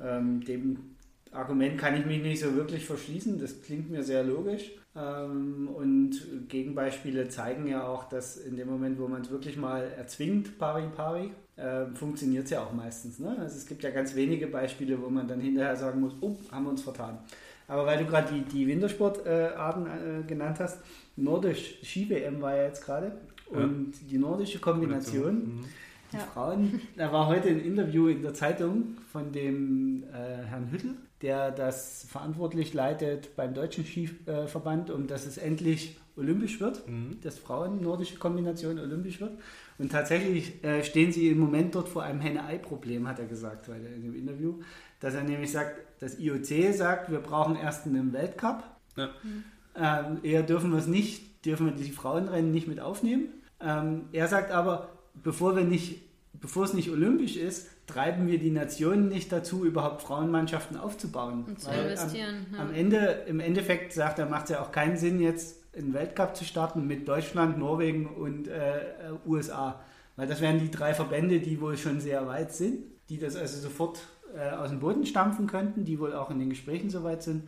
Ähm, 0.01 0.43
dem 0.43 0.90
Argument 1.32 1.77
kann 1.77 1.95
ich 1.95 2.05
mich 2.05 2.21
nicht 2.21 2.41
so 2.41 2.55
wirklich 2.55 2.86
verschließen. 2.86 3.39
Das 3.39 3.61
klingt 3.61 3.89
mir 3.89 4.03
sehr 4.03 4.23
logisch. 4.23 4.71
Ähm, 4.95 5.69
und 5.73 6.49
Gegenbeispiele 6.49 7.29
zeigen 7.29 7.67
ja 7.67 7.88
auch, 7.88 8.09
dass 8.09 8.38
in 8.38 8.57
dem 8.57 8.69
Moment, 8.69 8.99
wo 8.99 9.07
man 9.07 9.21
es 9.21 9.32
wirklich 9.32 9.57
mal 9.57 9.84
erzwingt, 9.97 10.57
pari 10.57 10.88
pari, 10.95 11.32
äh, 11.55 11.86
funktioniert 11.93 12.45
es 12.45 12.51
ja 12.51 12.63
auch 12.63 12.73
meistens. 12.73 13.19
Ne? 13.19 13.36
Also 13.39 13.55
es 13.55 13.65
gibt 13.65 13.84
ja 13.84 13.91
ganz 13.91 14.15
wenige 14.15 14.47
Beispiele, 14.47 15.01
wo 15.01 15.09
man 15.09 15.27
dann 15.27 15.39
hinterher 15.39 15.75
sagen 15.75 16.01
muss, 16.01 16.13
oh, 16.19 16.36
haben 16.51 16.65
wir 16.65 16.71
uns 16.71 16.82
vertan. 16.82 17.19
Aber 17.67 17.86
weil 17.86 17.99
du 17.99 18.05
gerade 18.05 18.34
die, 18.34 18.41
die 18.41 18.67
Wintersportarten 18.67 19.86
äh, 19.86 20.23
genannt 20.27 20.59
hast, 20.59 20.79
Nordisch 21.15 21.79
Ski-WM 21.84 22.41
war 22.41 22.55
ja 22.55 22.63
jetzt 22.63 22.84
gerade 22.84 23.13
und 23.47 23.93
ja. 23.93 24.07
die 24.09 24.17
nordische 24.17 24.59
Kombination, 24.59 25.36
mhm. 25.36 25.65
die 26.11 26.17
ja. 26.17 26.23
Frauen, 26.23 26.82
da 26.97 27.11
war 27.13 27.27
heute 27.27 27.49
ein 27.49 27.61
Interview 27.61 28.07
in 28.07 28.21
der 28.21 28.34
Zeitung 28.34 28.97
von 29.11 29.32
dem 29.32 30.03
äh, 30.11 30.45
Herrn 30.45 30.69
Hüttel, 30.71 30.95
der 31.22 31.51
das 31.51 32.05
verantwortlich 32.09 32.74
leitet 32.74 33.36
beim 33.36 33.53
Deutschen 33.53 33.86
Skiverband, 33.86 34.89
um 34.89 35.07
dass 35.07 35.26
es 35.26 35.38
endlich 35.38 35.97
olympisch 36.15 36.59
wird, 36.59 36.88
mhm. 36.88 37.17
dass 37.22 37.39
Frauen-nordische 37.39 38.17
Kombination 38.17 38.80
olympisch 38.80 39.22
wird. 39.22 39.32
Und 39.78 39.91
tatsächlich 39.91 40.63
äh, 40.63 40.84
stehen 40.84 41.11
sie 41.11 41.30
im 41.30 41.39
Moment 41.39 41.74
dort 41.74 41.89
vor 41.89 42.03
einem 42.03 42.19
Henne-Ei-Problem, 42.19 43.07
hat 43.07 43.19
er 43.19 43.26
gesagt 43.26 43.67
heute 43.67 43.88
in 43.88 44.03
dem 44.03 44.15
Interview. 44.15 44.59
Dass 44.99 45.15
er 45.15 45.24
nämlich 45.24 45.51
sagt, 45.51 45.80
das 45.99 46.19
IOC 46.19 46.74
sagt, 46.76 47.11
wir 47.11 47.19
brauchen 47.19 47.55
erst 47.55 47.88
einen 47.88 48.13
Weltcup. 48.13 48.63
Ja. 48.95 49.09
Mhm. 49.24 49.43
Ähm, 49.76 50.17
eher 50.24 50.43
dürfen 50.43 50.72
wir 50.72 50.80
es 50.80 50.88
nicht, 50.88 51.45
dürfen 51.45 51.67
wir 51.67 51.74
die 51.74 51.91
Frauenrennen 51.91 52.51
nicht 52.51 52.67
mit 52.67 52.80
aufnehmen. 52.80 53.30
Ähm, 53.59 54.05
er 54.11 54.28
sagt 54.28 54.51
aber, 54.51 54.89
bevor 55.24 55.55
wir 55.55 55.63
nicht, 55.63 56.01
bevor 56.34 56.65
es 56.65 56.74
nicht 56.74 56.89
olympisch 56.89 57.38
ist, 57.38 57.69
treiben 57.88 58.27
wir 58.27 58.39
die 58.39 58.51
Nationen 58.51 59.09
nicht 59.09 59.32
dazu, 59.32 59.65
überhaupt 59.65 60.01
Frauenmannschaften 60.01 60.77
aufzubauen. 60.77 61.43
Und 61.45 61.59
zu 61.59 61.71
investieren. 61.71 62.45
Am, 62.51 62.55
ja. 62.55 62.61
am, 62.61 62.73
Ende, 62.73 62.97
im 63.27 63.39
Endeffekt 63.39 63.93
sagt 63.93 64.19
er, 64.19 64.25
macht 64.25 64.45
es 64.45 64.51
ja 64.51 64.61
auch 64.61 64.71
keinen 64.71 64.97
Sinn, 64.97 65.19
jetzt 65.19 65.57
einen 65.75 65.93
Weltcup 65.93 66.36
zu 66.36 66.43
starten 66.43 66.88
mit 66.88 67.07
Deutschland, 67.07 67.57
Norwegen 67.57 68.07
und 68.07 68.47
äh, 68.47 68.82
USA. 69.25 69.79
Weil 70.15 70.27
das 70.27 70.41
wären 70.41 70.59
die 70.59 70.69
drei 70.69 70.93
Verbände, 70.93 71.39
die 71.39 71.61
wohl 71.61 71.77
schon 71.77 71.99
sehr 71.99 72.27
weit 72.27 72.53
sind, 72.53 72.84
die 73.09 73.17
das 73.17 73.36
also 73.36 73.59
sofort 73.59 74.01
äh, 74.36 74.51
aus 74.51 74.69
dem 74.69 74.79
Boden 74.79 75.05
stampfen 75.05 75.47
könnten, 75.47 75.86
die 75.86 75.99
wohl 75.99 76.13
auch 76.13 76.29
in 76.29 76.39
den 76.39 76.49
Gesprächen 76.49 76.89
so 76.89 77.03
weit 77.03 77.23
sind. 77.23 77.47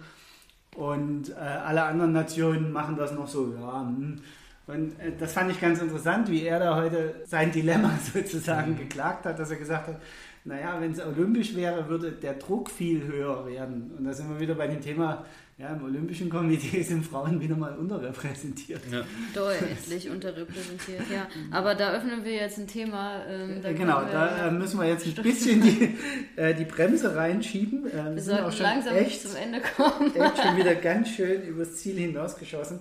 Und 0.75 1.29
äh, 1.29 1.33
alle 1.33 1.83
anderen 1.83 2.13
Nationen 2.13 2.71
machen 2.71 2.95
das 2.97 3.13
noch 3.13 3.27
so, 3.27 3.53
ja, 3.53 3.81
hm. 3.81 4.21
Und 4.65 4.99
äh, 4.99 5.11
das 5.17 5.33
fand 5.33 5.51
ich 5.51 5.59
ganz 5.59 5.81
interessant, 5.81 6.29
wie 6.29 6.43
er 6.43 6.59
da 6.59 6.75
heute 6.75 7.15
sein 7.25 7.51
Dilemma 7.51 7.97
sozusagen 8.13 8.71
mhm. 8.71 8.77
geklagt 8.77 9.25
hat, 9.25 9.39
dass 9.39 9.51
er 9.51 9.57
gesagt 9.57 9.87
hat, 9.87 10.01
naja, 10.45 10.75
wenn 10.79 10.91
es 10.91 10.99
olympisch 10.99 11.55
wäre, 11.55 11.87
würde 11.87 12.11
der 12.11 12.33
Druck 12.33 12.69
viel 12.69 13.05
höher 13.05 13.45
werden. 13.45 13.91
Und 13.97 14.03
da 14.03 14.13
sind 14.13 14.29
wir 14.29 14.39
wieder 14.39 14.55
bei 14.55 14.67
dem 14.67 14.81
Thema, 14.81 15.25
ja, 15.57 15.69
im 15.69 15.83
Olympischen 15.83 16.29
Komitee 16.29 16.81
sind 16.81 17.05
Frauen 17.05 17.39
wieder 17.39 17.55
mal 17.55 17.75
unterrepräsentiert. 17.75 18.81
Ja. 18.91 19.03
Deutlich 19.35 20.09
unterrepräsentiert, 20.09 21.03
ja. 21.11 21.27
Aber 21.51 21.75
da 21.75 21.93
öffnen 21.93 22.25
wir 22.25 22.33
jetzt 22.33 22.57
ein 22.57 22.67
Thema. 22.67 23.23
Ähm, 23.27 23.61
da 23.61 23.71
genau, 23.71 24.01
da 24.01 24.47
äh, 24.47 24.51
müssen 24.51 24.79
wir 24.79 24.87
jetzt 24.87 25.05
ein 25.05 25.23
bisschen 25.23 25.61
die, 25.61 25.95
äh, 26.35 26.55
die 26.55 26.65
Bremse 26.65 27.15
reinschieben. 27.15 27.85
Äh, 27.87 27.93
wir, 27.93 28.15
wir 28.15 28.21
sollten 28.23 28.43
auch 28.45 28.51
schon 28.51 28.63
langsam 28.63 28.95
echt, 28.95 29.21
zum 29.21 29.35
Ende 29.35 29.61
kommen. 29.61 30.15
Echt 30.15 30.37
schon 30.41 30.57
wieder 30.57 30.73
ganz 30.73 31.09
schön 31.09 31.43
übers 31.43 31.75
Ziel 31.75 31.97
hinausgeschossen. 31.97 32.79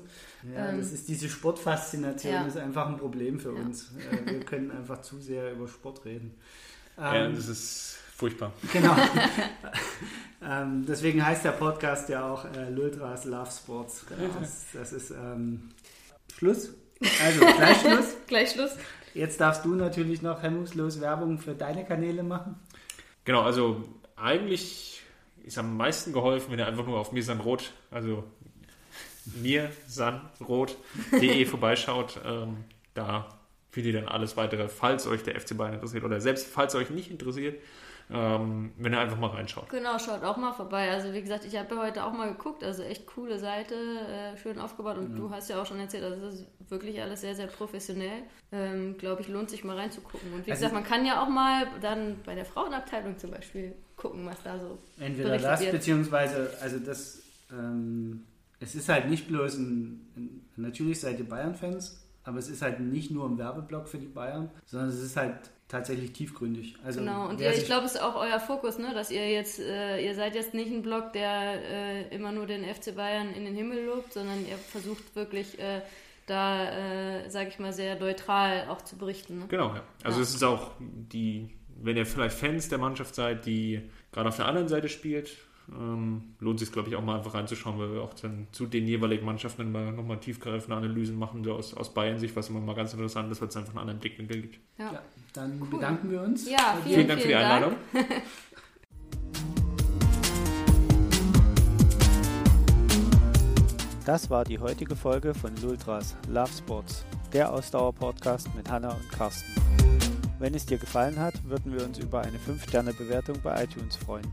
Ja, 0.54 0.70
ähm, 0.70 0.78
das 0.78 0.92
ist 0.92 1.08
diese 1.08 1.28
Sportfaszination, 1.28 2.32
ja. 2.32 2.46
ist 2.46 2.56
einfach 2.56 2.88
ein 2.88 2.96
Problem 2.96 3.38
für 3.38 3.54
ja. 3.54 3.60
uns. 3.60 3.92
Äh, 4.10 4.32
wir 4.32 4.40
können 4.40 4.70
einfach 4.70 5.02
zu 5.02 5.20
sehr 5.20 5.52
über 5.52 5.68
Sport 5.68 6.06
reden. 6.06 6.34
Ähm, 6.98 7.04
ja, 7.14 7.28
das 7.28 7.48
ist 7.48 7.98
furchtbar. 8.22 8.52
Genau. 8.72 8.94
ähm, 10.48 10.86
deswegen 10.86 11.26
heißt 11.26 11.44
der 11.44 11.50
Podcast 11.50 12.08
ja 12.08 12.30
auch 12.30 12.44
äh, 12.44 12.70
Lultras 12.70 13.24
Love 13.24 13.50
Sports. 13.50 14.06
Das, 14.40 14.66
das 14.72 14.92
ist 14.92 15.10
ähm, 15.10 15.70
Schluss. 16.36 16.70
Also 17.24 17.40
gleich 17.56 17.80
Schluss. 17.80 18.16
gleich 18.28 18.52
Schluss. 18.52 18.76
Jetzt 19.12 19.40
darfst 19.40 19.64
du 19.64 19.74
natürlich 19.74 20.22
noch 20.22 20.40
hemmungslos 20.40 21.00
Werbung 21.00 21.38
für 21.38 21.56
deine 21.56 21.84
Kanäle 21.84 22.22
machen. 22.22 22.54
Genau, 23.24 23.42
also 23.42 23.82
eigentlich 24.14 25.02
ist 25.42 25.58
am 25.58 25.76
meisten 25.76 26.12
geholfen, 26.12 26.52
wenn 26.52 26.60
ihr 26.60 26.68
einfach 26.68 26.86
nur 26.86 27.00
auf 27.00 27.10
Mirsan 27.10 27.40
Rot, 27.40 27.72
also 27.90 28.22
mirsanrot.de 29.42 31.44
vorbeischaut. 31.46 32.20
Ähm, 32.24 32.58
da 32.94 33.26
für 33.72 33.82
die 33.82 33.90
dann 33.90 34.06
alles 34.06 34.36
weitere, 34.36 34.68
falls 34.68 35.08
euch 35.08 35.24
der 35.24 35.40
FC 35.40 35.56
Bayern 35.56 35.74
interessiert 35.74 36.04
oder 36.04 36.20
selbst 36.20 36.46
falls 36.46 36.76
euch 36.76 36.90
nicht 36.90 37.10
interessiert, 37.10 37.60
ähm, 38.11 38.72
wenn 38.78 38.92
ihr 38.92 39.00
einfach 39.00 39.18
mal 39.18 39.28
reinschaut. 39.28 39.68
Genau, 39.70 39.98
schaut 39.98 40.22
auch 40.22 40.36
mal 40.36 40.53
vorbei. 40.53 40.90
Also 40.90 41.12
wie 41.12 41.22
gesagt, 41.22 41.44
ich 41.44 41.57
habe 41.57 41.74
ja 41.74 41.82
heute 41.82 42.05
auch 42.05 42.12
mal 42.12 42.28
geguckt, 42.28 42.62
also 42.64 42.82
echt 42.82 43.07
coole 43.07 43.38
Seite, 43.38 43.74
äh, 43.74 44.36
schön 44.36 44.59
aufgebaut 44.59 44.98
und 44.98 45.11
ja. 45.11 45.16
du 45.16 45.30
hast 45.30 45.48
ja 45.48 45.61
auch 45.61 45.66
schon 45.66 45.80
erzählt, 45.80 46.05
also 46.05 46.20
das 46.20 46.34
ist 46.34 46.46
wirklich 46.68 47.00
alles 47.00 47.20
sehr, 47.20 47.34
sehr 47.34 47.46
professionell. 47.46 48.22
Ähm, 48.50 48.96
Glaube 48.98 49.22
ich, 49.22 49.28
lohnt 49.28 49.50
sich 49.50 49.64
mal 49.64 49.76
reinzugucken. 49.76 50.32
Und 50.32 50.46
wie 50.46 50.50
also, 50.50 50.61
gesagt, 50.61 50.74
man 50.74 50.84
kann 50.84 51.07
ja 51.07 51.22
auch 51.22 51.28
mal 51.28 51.66
dann 51.80 52.16
bei 52.24 52.34
der 52.34 52.44
Frauenabteilung 52.44 53.18
zum 53.18 53.30
Beispiel 53.30 53.74
gucken, 53.96 54.26
was 54.26 54.42
da 54.42 54.59
so 54.59 54.78
Entweder 54.98 55.38
das, 55.38 55.61
wird. 55.61 55.72
beziehungsweise, 55.72 56.50
also 56.61 56.78
das, 56.78 57.22
ähm, 57.50 58.24
es 58.61 58.74
ist 58.74 58.88
halt 58.88 59.09
nicht 59.09 59.28
bloß 59.28 59.57
ein, 59.57 60.12
ein 60.16 60.50
natürlich 60.57 61.00
seid 61.00 61.18
ihr 61.18 61.28
Bayern-Fans, 61.28 62.05
aber 62.24 62.38
es 62.38 62.48
ist 62.48 62.62
halt 62.62 62.80
nicht 62.80 63.11
nur 63.11 63.28
ein 63.28 63.38
Werbeblock 63.38 63.88
für 63.88 63.98
die 63.98 64.07
Bayern, 64.07 64.50
sondern 64.66 64.90
es 64.90 65.00
ist 65.00 65.16
halt 65.16 65.50
tatsächlich 65.72 66.12
tiefgründig. 66.12 66.76
Also 66.84 67.00
genau, 67.00 67.30
und 67.30 67.40
ihr, 67.40 67.50
ich 67.50 67.64
glaube, 67.64 67.86
es 67.86 67.94
ist 67.94 68.02
auch 68.02 68.14
euer 68.14 68.38
Fokus, 68.38 68.78
ne? 68.78 68.92
dass 68.92 69.10
ihr 69.10 69.30
jetzt, 69.30 69.58
äh, 69.58 70.04
ihr 70.04 70.14
seid 70.14 70.34
jetzt 70.34 70.52
nicht 70.52 70.70
ein 70.70 70.82
Blog, 70.82 71.14
der 71.14 71.62
äh, 71.64 72.14
immer 72.14 72.30
nur 72.30 72.46
den 72.46 72.62
FC 72.62 72.94
Bayern 72.94 73.32
in 73.32 73.46
den 73.46 73.54
Himmel 73.54 73.86
lobt, 73.86 74.12
sondern 74.12 74.46
ihr 74.46 74.58
versucht 74.58 75.16
wirklich 75.16 75.58
äh, 75.58 75.80
da, 76.26 76.68
äh, 76.68 77.30
sage 77.30 77.48
ich 77.48 77.58
mal, 77.58 77.72
sehr 77.72 77.98
neutral 77.98 78.66
auch 78.68 78.82
zu 78.82 78.96
berichten. 78.96 79.38
Ne? 79.38 79.44
Genau, 79.48 79.74
ja. 79.74 79.82
Also 80.04 80.18
ja. 80.18 80.22
es 80.24 80.34
ist 80.34 80.44
auch 80.44 80.72
die, 80.78 81.48
wenn 81.80 81.96
ihr 81.96 82.04
vielleicht 82.04 82.36
Fans 82.36 82.68
der 82.68 82.78
Mannschaft 82.78 83.14
seid, 83.14 83.46
die 83.46 83.80
gerade 84.12 84.28
auf 84.28 84.36
der 84.36 84.46
anderen 84.46 84.68
Seite 84.68 84.90
spielt, 84.90 85.38
ähm, 85.78 86.34
lohnt 86.40 86.58
sich, 86.58 86.72
glaube 86.72 86.88
ich, 86.88 86.96
auch 86.96 87.02
mal 87.02 87.18
einfach 87.18 87.34
reinzuschauen, 87.34 87.78
weil 87.78 87.92
wir 87.94 88.02
auch 88.02 88.14
dann 88.14 88.46
zu 88.52 88.66
den 88.66 88.86
jeweiligen 88.86 89.24
Mannschaften 89.24 89.62
immer 89.62 89.90
nochmal 89.92 90.18
tiefgreifende 90.18 90.76
Analysen 90.76 91.18
machen, 91.18 91.44
so 91.44 91.54
aus, 91.54 91.74
aus 91.74 91.92
Bayern-Sicht, 91.92 92.34
was 92.36 92.48
immer 92.48 92.60
mal 92.60 92.74
ganz 92.74 92.92
interessant 92.92 93.30
ist, 93.32 93.40
weil 93.40 93.48
es 93.48 93.56
einfach 93.56 93.70
einen 93.70 93.80
anderen 93.80 94.00
Blickwinkel 94.00 94.42
gibt. 94.42 94.58
Ja, 94.78 94.92
ja 94.92 95.02
dann 95.32 95.60
cool. 95.60 95.68
bedanken 95.68 96.10
wir 96.10 96.22
uns. 96.22 96.48
Ja, 96.50 96.76
vielen, 96.82 96.94
vielen 96.94 97.08
Dank 97.08 97.20
vielen 97.20 97.20
für 97.20 97.28
die 97.28 97.34
Einladung. 97.34 97.72
Das 104.04 104.28
war 104.30 104.44
die 104.44 104.58
heutige 104.58 104.96
Folge 104.96 105.32
von 105.32 105.54
Lultras 105.62 106.16
Love 106.28 106.50
Sports, 106.52 107.04
der 107.32 107.52
Ausdauer-Podcast 107.52 108.52
mit 108.56 108.68
Hanna 108.68 108.90
und 108.90 109.08
Carsten. 109.12 109.52
Wenn 110.40 110.54
es 110.54 110.66
dir 110.66 110.76
gefallen 110.76 111.20
hat, 111.20 111.34
würden 111.44 111.72
wir 111.72 111.84
uns 111.84 112.00
über 112.00 112.20
eine 112.20 112.36
5-Sterne-Bewertung 112.38 113.38
bei 113.44 113.62
iTunes 113.62 113.94
freuen. 113.94 114.26